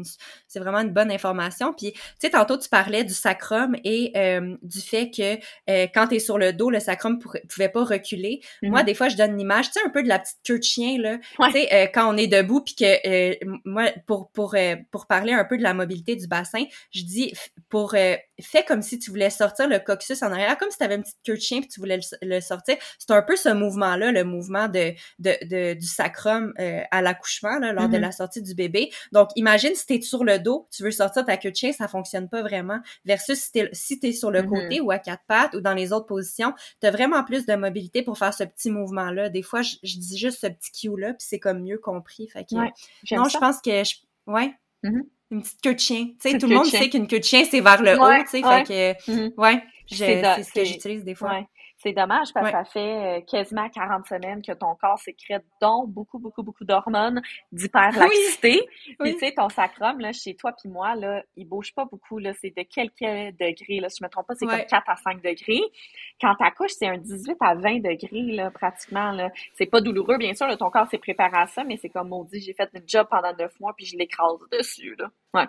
c'est 0.49 0.59
vraiment 0.59 0.81
une 0.81 0.93
bonne 0.93 1.11
information. 1.11 1.73
Puis, 1.73 1.93
tu 1.93 2.01
sais, 2.21 2.31
tantôt, 2.31 2.59
tu 2.59 2.69
parlais 2.69 3.05
du 3.05 3.15
sacrum 3.15 3.77
et 3.85 4.13
euh, 4.17 4.57
du 4.63 4.81
fait 4.81 5.11
que 5.11 5.37
euh, 5.71 5.87
quand 5.95 6.09
tu 6.09 6.17
es 6.17 6.19
sur 6.19 6.39
le 6.39 6.53
dos, 6.53 6.71
le 6.71 6.81
sacrum 6.81 7.19
ne 7.19 7.41
pouvait 7.49 7.69
pas 7.69 7.85
reculer. 7.85 8.41
Moi, 8.63 8.81
mm-hmm. 8.81 8.85
des 8.85 8.95
fois, 8.95 9.09
je 9.09 9.17
donne 9.17 9.37
l'image, 9.37 9.67
tu 9.67 9.73
sais, 9.75 9.81
un 9.87 9.91
peu 9.91 10.03
de 10.03 10.09
la 10.09 10.19
petite 10.19 10.39
queue 10.45 10.59
de 10.59 10.65
chien, 10.65 10.99
là. 10.99 11.19
Tu 11.19 11.53
sais, 11.53 11.91
quand 11.95 12.13
on 12.13 12.17
est 12.17 12.27
debout 12.27 12.61
puis 12.61 12.75
que, 12.75 13.45
moi, 13.65 13.91
pour, 14.07 14.31
pour, 14.31 14.55
pour 14.91 15.07
parler 15.07 15.33
un 15.33 15.45
peu 15.45 15.57
de 15.57 15.63
la 15.63 15.75
mobilité 15.75 16.17
du 16.17 16.27
bassin, 16.27 16.65
je 16.93 17.03
dis, 17.03 17.33
pour, 17.69 17.93
fais 17.93 18.65
comme 18.67 18.83
si 18.83 18.99
tu 18.99 19.11
voulais 19.11 19.31
sortir 19.31 19.69
le 19.69 19.79
coccyx 19.79 20.23
en 20.23 20.33
arrière, 20.33 20.57
comme 20.59 20.71
si 20.71 20.79
tu 20.79 20.85
avais 20.85 20.97
une 20.97 21.03
petite 21.03 21.26
queue 21.27 21.37
de 21.37 21.41
chien 21.41 21.61
puis 21.61 21.69
tu 21.69 21.81
voulais 21.81 21.99
le, 22.23 22.41
sortir. 22.41 22.77
C'est 22.99 23.11
un 23.11 23.23
peu 23.23 23.37
ce 23.37 23.49
mouvement-là, 23.49 24.13
le 24.13 24.25
mouvement 24.25 24.69
de, 24.69 24.93
de, 25.19 25.75
du 25.75 25.87
sacrum 25.87 26.53
euh, 26.59 26.83
à 26.91 27.03
l'accouchement, 27.03 27.59
là, 27.59 27.73
lors 27.73 27.89
de 27.89 27.97
mm-hmm. 27.97 28.01
la 28.01 28.13
sortie 28.13 28.43
du 28.43 28.55
bébé. 28.55 28.91
Donc, 29.13 29.31
imagine 29.37 29.75
si 29.75 29.87
tu 29.87 29.95
es 29.95 30.01
sur 30.01 30.25
le 30.25 30.39
dos, 30.39 30.69
tu 30.75 30.83
veux 30.83 30.91
sortir 30.91 31.25
ta 31.25 31.37
queue 31.37 31.51
de 31.51 31.57
chien, 31.57 31.73
ça 31.73 31.89
fonctionne 31.89 32.29
pas 32.29 32.43
vraiment. 32.43 32.79
Versus 33.05 33.39
si 33.39 33.53
tu 33.53 33.59
es, 33.59 33.71
si 33.73 34.13
sur 34.13 34.31
le 34.31 34.43
mm-hmm. 34.43 34.49
côté 34.49 34.81
ou 34.81 34.91
à 34.91 34.99
quatre 34.99 35.25
pattes 35.27 35.55
ou 35.55 35.61
dans 35.61 35.75
les 35.75 35.93
autres 35.93 36.07
positions, 36.07 36.53
tu 36.81 36.87
as 36.87 36.91
vraiment 36.91 37.25
plus 37.25 37.47
de 37.47 37.55
mobilité 37.55 38.03
pour 38.03 38.19
faire 38.19 38.35
ce 38.35 38.45
petit 38.45 38.71
mouvement-là. 38.71 39.29
Des 39.29 39.43
fois, 39.43 39.63
je, 39.63 39.77
dis 39.83 40.19
juste 40.19 40.41
ce 40.41 40.47
petit 40.47 40.73
cue-là, 40.73 41.15
puis 41.15 41.27
c'est 41.29 41.41
comme 41.41 41.63
mieux 41.63 41.79
compris. 41.79 42.29
Fait 42.29 42.45
que, 42.45 42.55
non, 42.55 43.29
je 43.29 43.39
pense 43.39 43.61
que... 43.61 43.85
Je, 43.85 43.97
ouais. 44.27 44.53
Mm-hmm. 44.85 45.03
Une 45.33 45.43
petite 45.43 45.61
queue 45.61 45.75
de 45.75 45.81
chien. 45.81 46.07
Tu 46.21 46.31
sais, 46.31 46.39
tout 46.39 46.47
le 46.47 46.55
monde 46.55 46.67
sait 46.67 46.89
qu'une 46.89 47.09
queue 47.09 47.19
de 47.19 47.25
chien, 47.25 47.45
c'est 47.51 47.61
vers 47.61 47.83
le 47.83 47.99
haut, 47.99 48.23
tu 48.23 48.29
sais. 48.29 48.43
Fait 48.43 48.97
que, 49.07 49.41
ouais, 49.41 49.63
c'est 49.87 50.43
ce 50.43 50.53
que 50.53 50.65
j'utilise 50.65 51.05
des 51.05 51.15
fois. 51.15 51.43
C'est 51.79 51.93
dommage 51.93 52.33
parce 52.33 52.47
que 52.47 52.53
ça 52.53 52.65
fait 52.65 53.19
euh, 53.19 53.21
quasiment 53.21 53.69
40 53.69 54.07
semaines 54.07 54.41
que 54.41 54.53
ton 54.53 54.75
corps 54.77 54.99
sécrète 54.99 55.45
donc 55.61 55.91
beaucoup, 55.91 56.19
beaucoup, 56.19 56.43
beaucoup 56.43 56.65
d'hormones 56.65 57.21
d'hyperlaxité. 57.53 58.67
Puis 58.99 59.13
tu 59.13 59.19
sais, 59.19 59.33
ton 59.33 59.51
sacrum, 59.51 60.01
là, 60.01 60.13
chez 60.13 60.35
toi 60.35 60.53
puis 60.53 60.71
moi, 60.71 60.95
là, 60.95 61.23
il 61.37 61.47
bouge 61.47 61.75
pas 61.75 61.85
beaucoup, 61.85 62.19
là. 62.19 62.33
C'est 62.41 62.57
de 62.57 62.63
quelques 62.63 63.37
degrés, 63.39 63.81
là. 63.81 63.91
Si 63.91 63.99
je 64.01 64.05
me 64.05 64.09
trompe 64.09 64.27
pas, 64.27 64.35
c'est 64.37 64.47
comme 64.47 64.65
4 64.65 64.89
à 64.89 64.97
5 64.97 65.23
degrés. 65.23 65.63
Quand 66.19 66.35
t'accouches, 66.37 66.73
c'est 66.79 66.89
un 66.89 66.97
18 66.97 67.37
à 67.41 67.55
20 67.55 67.81
degrés, 67.81 68.23
là, 68.33 68.51
pratiquement, 68.51 69.13
là. 69.13 69.31
C'est 69.55 69.67
pas 69.67 69.83
douloureux, 69.83 70.17
bien 70.17 70.33
sûr, 70.33 70.47
ton 70.57 70.71
corps 70.71 70.89
s'est 70.89 70.99
préparé 70.99 71.37
à 71.37 71.47
ça, 71.47 71.63
mais 71.63 71.77
c'est 71.77 71.91
comme 71.91 72.09
maudit, 72.09 72.41
j'ai 72.41 72.55
fait 72.55 72.71
une 72.75 72.85
job 72.87 73.07
pendant 73.11 73.35
9 73.37 73.61
mois 73.61 73.75
puis 73.77 73.85
je 73.85 73.99
l'écrase 73.99 74.39
dessus, 74.51 74.97
là. 74.99 75.11
Ouais. 75.35 75.47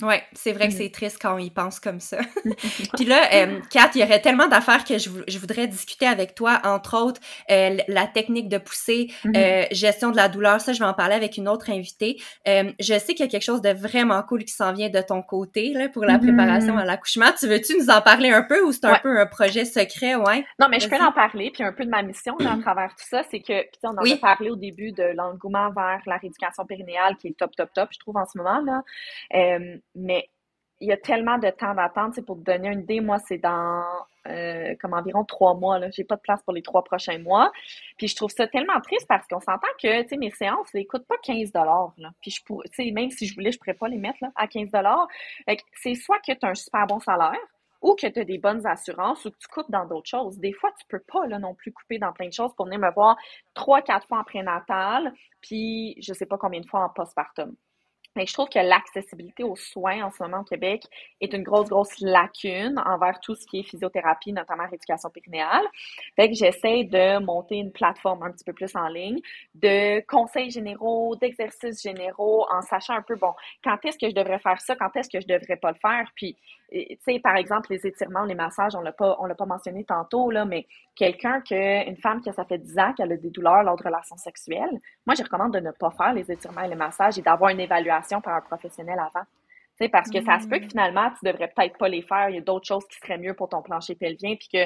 Oui, 0.00 0.14
c'est 0.32 0.52
vrai 0.52 0.68
que 0.68 0.74
mm. 0.74 0.76
c'est 0.78 0.90
triste 0.90 1.18
quand 1.20 1.34
on 1.34 1.38
y 1.38 1.50
pense 1.50 1.78
comme 1.78 2.00
ça. 2.00 2.18
Puis 2.96 3.04
là, 3.04 3.28
euh, 3.34 3.60
Kat, 3.70 3.90
il 3.94 4.00
y 4.00 4.04
aurait 4.04 4.20
tellement 4.20 4.48
d'affaires 4.48 4.84
que 4.84 4.98
je, 4.98 5.10
je, 5.28 5.38
voudrais 5.38 5.66
discuter 5.66 6.06
avec 6.06 6.34
toi, 6.34 6.60
entre 6.64 6.96
autres 6.96 7.20
euh, 7.50 7.76
la 7.88 8.06
technique 8.06 8.48
de 8.48 8.58
poussée, 8.58 9.08
mm-hmm. 9.24 9.36
euh, 9.36 9.66
gestion 9.70 10.10
de 10.10 10.16
la 10.16 10.28
douleur, 10.28 10.60
ça 10.60 10.72
je 10.72 10.78
vais 10.78 10.86
en 10.86 10.94
parler 10.94 11.14
avec 11.14 11.36
une 11.36 11.48
autre 11.48 11.70
invitée. 11.70 12.20
Euh, 12.48 12.72
je 12.80 12.98
sais 12.98 13.14
qu'il 13.14 13.20
y 13.20 13.28
a 13.28 13.30
quelque 13.30 13.44
chose 13.44 13.60
de 13.60 13.70
vraiment 13.70 14.22
cool 14.22 14.44
qui 14.44 14.52
s'en 14.52 14.72
vient 14.72 14.88
de 14.88 15.00
ton 15.00 15.22
côté 15.22 15.72
là, 15.72 15.88
pour 15.88 16.04
la 16.04 16.16
mm-hmm. 16.16 16.36
préparation 16.36 16.78
à 16.78 16.84
l'accouchement. 16.84 17.26
Tu 17.38 17.46
veux-tu 17.46 17.78
nous 17.78 17.90
en 17.90 18.00
parler 18.00 18.30
un 18.30 18.42
peu 18.42 18.64
ou 18.64 18.72
c'est 18.72 18.86
un 18.86 18.98
peu 18.98 19.20
un 19.20 19.26
projet 19.26 19.64
secret, 19.64 20.16
ouais? 20.16 20.44
Non, 20.58 20.68
mais 20.68 20.80
je 20.80 20.88
peux 20.88 20.96
en 20.96 21.12
parler, 21.12 21.50
puis 21.52 21.62
un 21.62 21.72
peu 21.72 21.84
de 21.84 21.90
ma 21.90 22.02
mission 22.02 22.34
à 22.38 22.56
travers 22.62 22.90
tout 22.90 23.06
ça, 23.08 23.22
c'est 23.30 23.40
que, 23.40 23.62
puis 23.62 23.80
on 23.84 23.90
en 23.90 24.02
a 24.02 24.16
parlé 24.16 24.50
au 24.50 24.56
début 24.56 24.92
de 24.92 25.04
l'engouement 25.14 25.70
vers 25.70 26.00
la 26.06 26.16
rééducation 26.16 26.64
périnéale 26.64 27.16
qui 27.18 27.28
est 27.28 27.36
top, 27.36 27.54
top, 27.54 27.70
top, 27.74 27.88
je 27.92 27.98
trouve 27.98 28.16
en 28.16 28.26
ce 28.26 28.38
moment 28.38 28.60
là 28.62 28.82
mais 29.94 30.28
il 30.80 30.88
y 30.88 30.92
a 30.92 30.96
tellement 30.96 31.38
de 31.38 31.48
temps 31.50 31.74
d'attente. 31.74 32.20
Pour 32.26 32.36
te 32.36 32.42
donner 32.42 32.68
une 32.68 32.80
idée, 32.80 33.00
moi, 33.00 33.18
c'est 33.20 33.38
dans 33.38 33.84
euh, 34.26 34.74
comme 34.80 34.94
environ 34.94 35.24
trois 35.24 35.54
mois. 35.54 35.78
Je 35.80 36.00
n'ai 36.00 36.04
pas 36.04 36.16
de 36.16 36.20
place 36.20 36.42
pour 36.42 36.52
les 36.52 36.62
trois 36.62 36.82
prochains 36.82 37.18
mois. 37.18 37.52
Puis 37.98 38.08
je 38.08 38.16
trouve 38.16 38.30
ça 38.30 38.46
tellement 38.48 38.80
triste 38.80 39.06
parce 39.08 39.26
qu'on 39.28 39.40
s'entend 39.40 39.68
que 39.80 40.16
mes 40.16 40.30
séances, 40.30 40.68
elles 40.74 40.82
ne 40.82 40.86
coûtent 40.86 41.06
pas 41.06 41.18
15 41.22 41.52
là. 41.54 42.10
Puis 42.20 42.32
je 42.32 42.92
même 42.92 43.10
si 43.10 43.26
je 43.26 43.34
voulais, 43.34 43.52
je 43.52 43.56
ne 43.56 43.60
pourrais 43.60 43.74
pas 43.74 43.88
les 43.88 43.98
mettre 43.98 44.18
là, 44.22 44.30
à 44.34 44.48
15 44.48 44.68
C'est 45.74 45.94
soit 45.94 46.18
que 46.18 46.32
tu 46.32 46.46
as 46.46 46.48
un 46.48 46.54
super 46.54 46.86
bon 46.86 46.98
salaire 46.98 47.38
ou 47.80 47.94
que 47.94 48.06
tu 48.06 48.20
as 48.20 48.24
des 48.24 48.38
bonnes 48.38 48.66
assurances 48.66 49.24
ou 49.24 49.30
que 49.30 49.38
tu 49.38 49.48
coupes 49.48 49.70
dans 49.70 49.86
d'autres 49.86 50.08
choses. 50.08 50.38
Des 50.38 50.52
fois, 50.52 50.70
tu 50.78 50.86
peux 50.88 51.00
pas 51.00 51.26
là, 51.26 51.38
non 51.38 51.54
plus 51.54 51.72
couper 51.72 51.98
dans 51.98 52.12
plein 52.12 52.28
de 52.28 52.32
choses 52.32 52.54
pour 52.54 52.66
venir 52.66 52.80
me 52.80 52.92
voir 52.92 53.16
trois, 53.54 53.82
quatre 53.82 54.06
fois 54.06 54.20
en 54.20 54.24
prénatal, 54.24 55.12
puis 55.40 55.96
je 56.00 56.12
sais 56.12 56.26
pas 56.26 56.38
combien 56.38 56.60
de 56.60 56.66
fois 56.66 56.84
en 56.84 56.88
postpartum. 56.88 57.54
Mais 58.16 58.26
je 58.26 58.32
trouve 58.32 58.48
que 58.48 58.58
l'accessibilité 58.58 59.42
aux 59.42 59.56
soins 59.56 60.02
en 60.02 60.10
ce 60.10 60.22
moment 60.22 60.40
au 60.40 60.44
Québec 60.44 60.84
est 61.20 61.32
une 61.32 61.42
grosse, 61.42 61.68
grosse 61.68 61.98
lacune 62.00 62.78
envers 62.84 63.20
tout 63.20 63.34
ce 63.34 63.46
qui 63.46 63.60
est 63.60 63.62
physiothérapie, 63.62 64.32
notamment 64.32 64.64
rééducation 64.64 65.10
périnéale. 65.10 65.64
Fait 66.16 66.28
que 66.28 66.34
j'essaie 66.34 66.84
de 66.84 67.18
monter 67.24 67.56
une 67.56 67.72
plateforme 67.72 68.22
un 68.22 68.30
petit 68.30 68.44
peu 68.44 68.52
plus 68.52 68.74
en 68.76 68.88
ligne 68.88 69.20
de 69.54 70.00
conseils 70.06 70.50
généraux, 70.50 71.16
d'exercices 71.16 71.82
généraux, 71.82 72.46
en 72.50 72.62
sachant 72.62 72.94
un 72.94 73.02
peu, 73.02 73.16
bon, 73.16 73.32
quand 73.64 73.78
est-ce 73.84 73.98
que 73.98 74.08
je 74.08 74.14
devrais 74.14 74.38
faire 74.38 74.60
ça, 74.60 74.76
quand 74.76 74.94
est-ce 74.96 75.08
que 75.08 75.20
je 75.20 75.26
devrais 75.26 75.56
pas 75.56 75.72
le 75.72 75.78
faire, 75.78 76.10
puis 76.14 76.36
tu 76.72 76.98
sais, 77.00 77.18
par 77.20 77.36
exemple, 77.36 77.68
les 77.70 77.86
étirements, 77.86 78.24
les 78.24 78.34
massages, 78.34 78.74
on 78.74 78.80
l'a 78.80 78.92
pas, 78.92 79.16
on 79.20 79.26
l'a 79.26 79.34
pas 79.34 79.46
mentionné 79.46 79.84
tantôt, 79.84 80.30
là, 80.30 80.44
mais 80.44 80.66
quelqu'un 80.96 81.40
que, 81.40 81.88
une 81.88 81.96
femme 81.96 82.20
qui 82.20 82.32
ça 82.32 82.44
fait 82.44 82.58
10 82.58 82.78
ans 82.78 82.92
qu'elle 82.94 83.12
a 83.12 83.16
des 83.16 83.30
douleurs 83.30 83.62
lors 83.62 83.76
de 83.76 83.82
relations 83.82 84.16
sexuelles, 84.16 84.80
moi, 85.06 85.14
je 85.16 85.22
recommande 85.22 85.52
de 85.52 85.60
ne 85.60 85.70
pas 85.70 85.90
faire 85.90 86.14
les 86.14 86.30
étirements 86.30 86.62
et 86.62 86.68
les 86.68 86.74
massages 86.74 87.18
et 87.18 87.22
d'avoir 87.22 87.50
une 87.50 87.60
évaluation 87.60 88.20
par 88.20 88.34
un 88.34 88.40
professionnel 88.40 88.98
avant. 88.98 89.24
Tu 89.78 89.84
sais, 89.84 89.88
parce 89.88 90.10
que 90.10 90.22
ça 90.22 90.38
se 90.38 90.48
peut 90.48 90.58
que 90.58 90.64
mm. 90.64 90.70
finalement, 90.70 91.10
tu 91.10 91.26
devrais 91.26 91.48
peut-être 91.48 91.76
pas 91.78 91.88
les 91.88 92.02
faire. 92.02 92.30
Il 92.30 92.36
y 92.36 92.38
a 92.38 92.42
d'autres 92.42 92.66
choses 92.66 92.86
qui 92.86 92.98
seraient 92.98 93.18
mieux 93.18 93.34
pour 93.34 93.48
ton 93.48 93.62
plancher 93.62 93.94
pelvien, 93.94 94.36
puis 94.36 94.48
que 94.52 94.64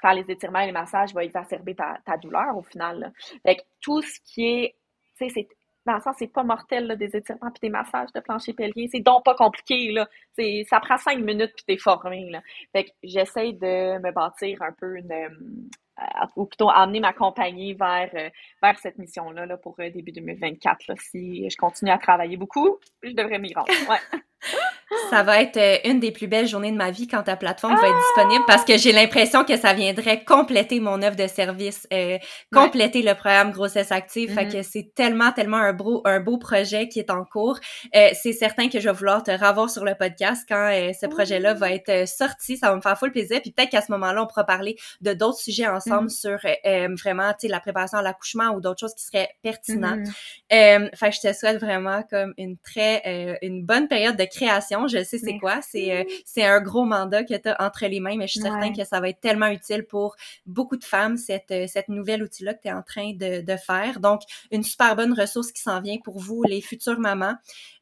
faire 0.00 0.14
les 0.14 0.24
étirements 0.28 0.60
et 0.60 0.66
les 0.66 0.72
massages 0.72 1.14
va 1.14 1.24
exacerber 1.24 1.74
ta, 1.74 1.98
ta 2.04 2.16
douleur 2.16 2.56
au 2.56 2.62
final. 2.62 2.98
Là. 2.98 3.10
Fait 3.44 3.56
que 3.56 3.62
tout 3.80 4.02
ce 4.02 4.18
qui 4.24 4.46
est, 4.46 4.74
tu 5.16 5.28
sais, 5.28 5.32
c'est 5.34 5.48
dans 5.86 5.94
le 5.94 6.00
sens, 6.00 6.16
c'est 6.18 6.32
pas 6.32 6.44
mortel, 6.44 6.86
là, 6.86 6.96
des 6.96 7.16
étirements 7.16 7.50
puis 7.50 7.60
des 7.62 7.70
massages 7.70 8.12
de 8.14 8.20
plancher 8.20 8.52
pelvien. 8.52 8.86
C'est 8.90 9.00
donc 9.00 9.24
pas 9.24 9.34
compliqué, 9.34 9.92
là. 9.92 10.08
C'est, 10.38 10.64
ça 10.68 10.80
prend 10.80 10.96
cinq 10.96 11.18
minutes 11.18 11.52
puis 11.54 11.64
t'es 11.66 11.76
formé, 11.76 12.30
là. 12.30 12.40
Fait 12.72 12.84
que 12.84 12.90
j'essaie 13.02 13.52
de 13.52 13.98
me 13.98 14.12
bâtir 14.12 14.62
un 14.62 14.72
peu 14.72 14.96
une, 14.96 15.12
euh, 15.12 16.26
ou 16.36 16.46
plutôt 16.46 16.70
amener 16.70 17.00
ma 17.00 17.12
compagnie 17.12 17.74
vers, 17.74 18.10
euh, 18.14 18.30
vers 18.62 18.78
cette 18.78 18.98
mission-là, 18.98 19.46
là, 19.46 19.56
pour 19.56 19.74
euh, 19.80 19.90
début 19.90 20.12
2024, 20.12 20.86
là. 20.88 20.94
Si 20.98 21.48
je 21.50 21.56
continue 21.56 21.90
à 21.90 21.98
travailler 21.98 22.36
beaucoup, 22.36 22.78
je 23.02 23.12
devrais 23.12 23.38
m'y 23.38 23.52
rendre. 23.54 23.68
Ouais. 23.88 24.20
ça 25.10 25.22
va 25.22 25.40
être 25.40 25.56
euh, 25.56 25.76
une 25.84 26.00
des 26.00 26.10
plus 26.10 26.26
belles 26.26 26.46
journées 26.46 26.70
de 26.70 26.76
ma 26.76 26.90
vie 26.90 27.06
quand 27.06 27.22
ta 27.22 27.36
plateforme 27.36 27.76
va 27.76 27.88
être 27.88 27.98
disponible 28.14 28.44
parce 28.46 28.64
que 28.64 28.76
j'ai 28.76 28.92
l'impression 28.92 29.44
que 29.44 29.56
ça 29.56 29.72
viendrait 29.72 30.24
compléter 30.24 30.80
mon 30.80 31.02
offre 31.02 31.16
de 31.16 31.26
service, 31.26 31.86
euh, 31.92 32.18
compléter 32.52 33.02
le 33.02 33.14
programme 33.14 33.52
grossesse 33.52 33.92
active. 33.92 34.32
Fait 34.32 34.44
mm-hmm. 34.46 34.52
que 34.52 34.62
c'est 34.62 34.92
tellement, 34.94 35.32
tellement 35.32 35.58
un 35.58 35.72
beau, 35.72 36.02
un 36.04 36.20
beau 36.20 36.38
projet 36.38 36.88
qui 36.88 36.98
est 36.98 37.10
en 37.10 37.24
cours. 37.24 37.58
Euh, 37.94 38.10
c'est 38.14 38.32
certain 38.32 38.68
que 38.68 38.80
je 38.80 38.88
vais 38.88 38.94
vouloir 38.94 39.22
te 39.22 39.30
revoir 39.30 39.70
sur 39.70 39.84
le 39.84 39.94
podcast 39.94 40.44
quand 40.48 40.70
ce 40.98 41.06
projet-là 41.06 41.54
va 41.54 41.72
être 41.72 42.06
sorti. 42.08 42.56
Ça 42.56 42.70
va 42.70 42.76
me 42.76 42.80
faire 42.80 42.98
full 42.98 43.12
plaisir. 43.12 43.40
Puis 43.40 43.52
peut-être 43.52 43.70
qu'à 43.70 43.82
ce 43.82 43.92
moment-là, 43.92 44.22
on 44.22 44.26
pourra 44.26 44.44
parler 44.44 44.76
de 45.00 45.12
d'autres 45.12 45.38
sujets 45.38 45.66
ensemble 45.68 46.08
mm-hmm. 46.08 46.20
sur 46.20 46.96
vraiment, 47.02 47.30
tu 47.32 47.46
sais, 47.46 47.48
la 47.48 47.60
préparation 47.60 47.98
à 47.98 48.02
l'accouchement 48.02 48.50
ou 48.50 48.60
d'autres 48.60 48.80
choses 48.80 48.94
qui 48.94 49.04
seraient 49.04 49.30
pertinentes. 49.42 50.08
Mm-hmm. 50.50 50.96
fait 50.96 51.10
que 51.10 51.16
je 51.16 51.28
te 51.28 51.32
souhaite 51.32 51.60
vraiment 51.60 52.02
comme 52.10 52.34
une 52.36 52.56
très, 52.58 53.38
une 53.42 53.64
bonne 53.64 53.88
période 53.88 54.16
de 54.16 54.24
création. 54.32 54.86
Je 54.88 55.04
sais 55.04 55.18
c'est 55.18 55.38
quoi. 55.38 55.60
C'est 55.62 55.92
euh, 55.92 56.04
c'est 56.24 56.44
un 56.44 56.60
gros 56.60 56.84
mandat 56.84 57.24
que 57.24 57.34
tu 57.34 57.48
as 57.48 57.56
entre 57.62 57.86
les 57.86 58.00
mains, 58.00 58.16
mais 58.16 58.26
je 58.26 58.32
suis 58.32 58.40
certaine 58.40 58.74
que 58.74 58.84
ça 58.84 59.00
va 59.00 59.08
être 59.08 59.20
tellement 59.20 59.48
utile 59.48 59.84
pour 59.84 60.16
beaucoup 60.46 60.76
de 60.76 60.84
femmes, 60.84 61.16
cette, 61.16 61.50
euh, 61.50 61.66
cette 61.68 61.88
nouvelle 61.88 62.22
outil-là 62.22 62.54
que 62.54 62.62
tu 62.62 62.68
es 62.68 62.72
en 62.72 62.82
train 62.82 63.12
de, 63.12 63.42
de 63.42 63.56
faire. 63.56 64.00
Donc, 64.00 64.22
une 64.50 64.62
super 64.62 64.96
bonne 64.96 65.12
ressource 65.12 65.52
qui 65.52 65.62
s'en 65.62 65.80
vient 65.80 65.98
pour 66.02 66.18
vous, 66.18 66.42
les 66.42 66.60
futures 66.60 66.98
mamans. 66.98 67.34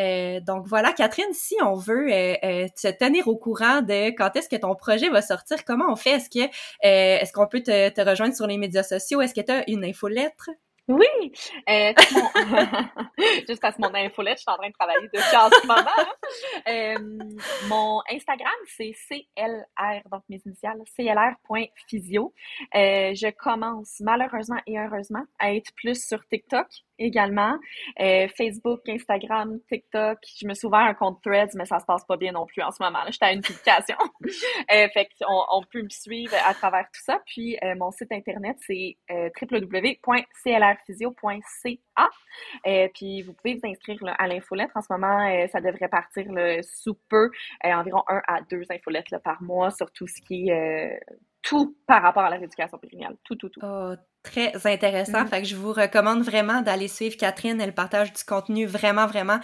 Euh, 0.00 0.40
donc 0.40 0.66
voilà, 0.66 0.92
Catherine, 0.92 1.32
si 1.32 1.54
on 1.62 1.74
veut 1.74 2.10
euh, 2.10 2.34
euh, 2.44 2.68
te 2.80 2.90
tenir 2.96 3.28
au 3.28 3.36
courant 3.36 3.82
de 3.82 4.08
quand 4.16 4.34
est-ce 4.36 4.48
que 4.48 4.56
ton 4.56 4.74
projet 4.74 5.10
va 5.10 5.20
sortir, 5.20 5.64
comment 5.64 5.86
on 5.90 5.96
fait? 5.96 6.12
Est-ce 6.12 6.30
que 6.30 6.50
est-ce 6.82 7.32
qu'on 7.32 7.46
peut 7.46 7.62
te, 7.62 7.90
te, 7.90 8.00
rejoindre 8.00 8.34
sur 8.34 8.46
les 8.46 8.58
médias 8.58 8.82
sociaux? 8.82 9.20
Est-ce 9.20 9.34
que 9.34 9.42
tu 9.42 9.52
as 9.52 9.68
une 9.68 9.84
infolettre? 9.84 10.48
Oui! 10.88 11.32
Euh. 11.68 11.92
Juste 13.48 13.60
parce 13.60 13.76
que 13.76 13.82
mon 13.82 13.94
infolette, 13.94 14.38
je 14.38 14.42
suis 14.42 14.50
en 14.50 14.56
train 14.56 14.68
de 14.68 14.74
travailler 14.74 15.08
depuis 15.12 15.36
en 15.36 15.48
ce 15.48 15.66
moment. 15.66 15.90
Hein. 15.96 16.06
Euh, 16.68 16.98
mon 17.68 18.02
Instagram, 18.10 18.52
c'est 18.66 18.92
CLR, 19.08 20.02
donc 20.10 20.22
mes 20.28 20.40
initiales, 20.44 20.78
clr.physio. 20.96 22.34
Euh, 22.74 23.14
je 23.14 23.30
commence 23.30 24.00
malheureusement 24.00 24.60
et 24.66 24.78
heureusement 24.78 25.24
à 25.38 25.54
être 25.54 25.72
plus 25.76 26.04
sur 26.04 26.26
TikTok 26.26 26.66
également. 26.98 27.58
Euh, 28.00 28.26
Facebook, 28.36 28.80
Instagram, 28.88 29.60
TikTok. 29.68 30.18
Je 30.40 30.46
me 30.46 30.54
suis 30.54 30.66
ouvert 30.66 30.80
un 30.80 30.94
compte 30.94 31.22
Threads, 31.22 31.50
mais 31.54 31.66
ça 31.66 31.78
se 31.78 31.84
passe 31.84 32.04
pas 32.04 32.16
bien 32.16 32.32
non 32.32 32.46
plus 32.46 32.62
en 32.62 32.70
ce 32.70 32.82
moment. 32.82 33.00
J'étais 33.08 33.26
à 33.26 33.32
une 33.32 33.42
publication. 33.42 33.96
euh, 34.72 34.88
fait 34.92 35.08
qu'on 35.20 35.44
on 35.50 35.62
peut 35.70 35.82
me 35.82 35.88
suivre 35.88 36.34
à 36.46 36.54
travers 36.54 36.86
tout 36.86 37.02
ça. 37.04 37.20
Puis 37.26 37.58
euh, 37.62 37.74
mon 37.76 37.90
site 37.90 38.12
internet, 38.12 38.56
c'est 38.60 38.96
www.clrphysio.ca. 39.10 42.10
Puis 42.94 43.22
vous 43.22 43.34
pouvez 43.34 43.54
vous 43.54 43.68
inscrire 43.68 44.04
là, 44.04 44.14
à 44.18 44.28
l'infolettre. 44.28 44.76
En 44.76 44.82
ce 44.82 44.92
moment, 44.92 45.46
ça 45.48 45.60
devrait 45.60 45.88
partir 45.88 46.30
là, 46.32 46.62
sous 46.62 46.94
peu, 47.08 47.30
environ 47.64 48.02
un 48.08 48.20
à 48.26 48.40
deux 48.42 48.64
infolettes 48.70 49.10
là, 49.10 49.18
par 49.18 49.42
mois 49.42 49.70
sur 49.70 49.90
tout 49.92 50.06
ce 50.06 50.20
qui 50.22 50.50
est 50.50 51.00
tout 51.42 51.76
par 51.86 52.02
rapport 52.02 52.22
à 52.22 52.30
la 52.30 52.36
rééducation 52.36 52.78
périnéale. 52.78 53.16
Tout, 53.24 53.36
tout, 53.36 53.48
tout. 53.48 53.60
Oh, 53.62 53.94
très 54.22 54.52
intéressant. 54.66 55.22
Mm-hmm. 55.22 55.28
Fait 55.28 55.42
que 55.42 55.48
je 55.48 55.56
vous 55.56 55.72
recommande 55.72 56.22
vraiment 56.22 56.62
d'aller 56.62 56.88
suivre 56.88 57.16
Catherine. 57.16 57.60
Elle 57.60 57.74
partage 57.74 58.12
du 58.12 58.24
contenu 58.24 58.66
vraiment, 58.66 59.06
vraiment 59.06 59.40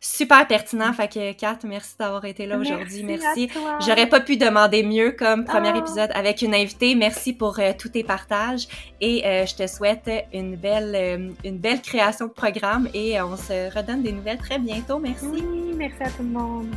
super 0.00 0.46
pertinent. 0.46 0.90
Mm-hmm. 0.90 0.94
Fait 0.94 1.08
que, 1.08 1.32
Kat, 1.32 1.58
merci 1.64 1.94
d'avoir 1.98 2.24
été 2.24 2.46
là 2.46 2.58
aujourd'hui. 2.58 3.04
Merci. 3.04 3.48
J'aurais 3.80 4.08
pas 4.08 4.20
pu 4.20 4.36
demander 4.36 4.82
mieux 4.82 5.12
comme 5.12 5.44
premier 5.44 5.72
oh. 5.74 5.78
épisode 5.78 6.10
avec 6.14 6.42
une 6.42 6.54
invitée. 6.54 6.94
Merci 6.94 7.32
pour 7.32 7.58
euh, 7.58 7.72
tous 7.78 7.90
tes 7.90 8.04
partages 8.04 8.66
et 9.00 9.26
euh, 9.26 9.46
je 9.46 9.54
te 9.54 9.66
souhaite 9.66 10.10
une 10.32 10.56
belle, 10.56 10.94
euh, 10.94 11.30
une 11.44 11.58
belle 11.58 11.80
création 11.80 12.26
de 12.26 12.32
programme 12.32 12.88
et 12.94 13.20
on 13.20 13.36
se 13.36 13.74
redonne 13.74 14.02
des 14.02 14.12
nouvelles 14.12 14.38
très 14.38 14.58
bientôt. 14.58 14.98
Merci. 14.98 15.26
Oui, 15.30 15.74
merci 15.76 16.02
à 16.02 16.10
tout 16.10 16.22
le 16.22 16.28
monde. 16.28 16.74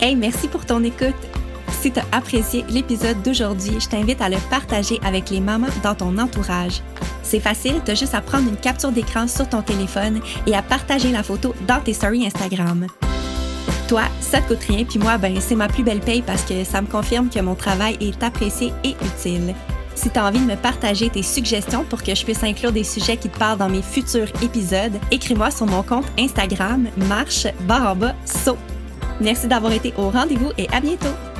Hey, 0.00 0.14
merci 0.14 0.46
pour 0.46 0.64
ton 0.64 0.84
écoute. 0.84 1.47
Si 1.80 1.92
tu 1.92 2.00
as 2.00 2.04
apprécié 2.10 2.64
l'épisode 2.68 3.22
d'aujourd'hui, 3.22 3.78
je 3.78 3.88
t'invite 3.88 4.20
à 4.20 4.28
le 4.28 4.38
partager 4.50 4.98
avec 5.04 5.30
les 5.30 5.40
mamans 5.40 5.68
dans 5.84 5.94
ton 5.94 6.18
entourage. 6.18 6.82
C'est 7.22 7.38
facile, 7.38 7.80
tu 7.84 7.92
as 7.92 7.94
juste 7.94 8.14
à 8.14 8.20
prendre 8.20 8.48
une 8.48 8.56
capture 8.56 8.90
d'écran 8.90 9.28
sur 9.28 9.48
ton 9.48 9.62
téléphone 9.62 10.20
et 10.46 10.56
à 10.56 10.62
partager 10.62 11.12
la 11.12 11.22
photo 11.22 11.54
dans 11.68 11.80
tes 11.80 11.92
stories 11.92 12.26
Instagram. 12.26 12.86
Toi, 13.86 14.02
ça 14.20 14.40
te 14.40 14.48
coûte 14.48 14.64
rien, 14.68 14.84
puis 14.84 14.98
moi, 14.98 15.18
ben, 15.18 15.36
c'est 15.40 15.54
ma 15.54 15.68
plus 15.68 15.84
belle 15.84 16.00
paye 16.00 16.22
parce 16.22 16.42
que 16.42 16.64
ça 16.64 16.82
me 16.82 16.88
confirme 16.88 17.28
que 17.28 17.40
mon 17.40 17.54
travail 17.54 17.96
est 18.00 18.22
apprécié 18.24 18.72
et 18.82 18.96
utile. 19.04 19.54
Si 19.94 20.10
tu 20.10 20.18
as 20.18 20.26
envie 20.26 20.40
de 20.40 20.46
me 20.46 20.56
partager 20.56 21.08
tes 21.10 21.22
suggestions 21.22 21.84
pour 21.84 22.02
que 22.02 22.14
je 22.14 22.24
puisse 22.24 22.42
inclure 22.42 22.72
des 22.72 22.84
sujets 22.84 23.16
qui 23.16 23.28
te 23.28 23.38
parlent 23.38 23.58
dans 23.58 23.68
mes 23.68 23.82
futurs 23.82 24.28
épisodes, 24.42 24.98
écris-moi 25.12 25.50
sur 25.52 25.66
mon 25.66 25.82
compte 25.84 26.06
Instagram 26.18 26.88
marche 27.08 27.46
barre 27.68 27.96
saut. 28.24 28.58
Merci 29.20 29.46
d'avoir 29.46 29.72
été 29.72 29.94
au 29.96 30.10
rendez-vous 30.10 30.50
et 30.58 30.68
à 30.72 30.80
bientôt! 30.80 31.37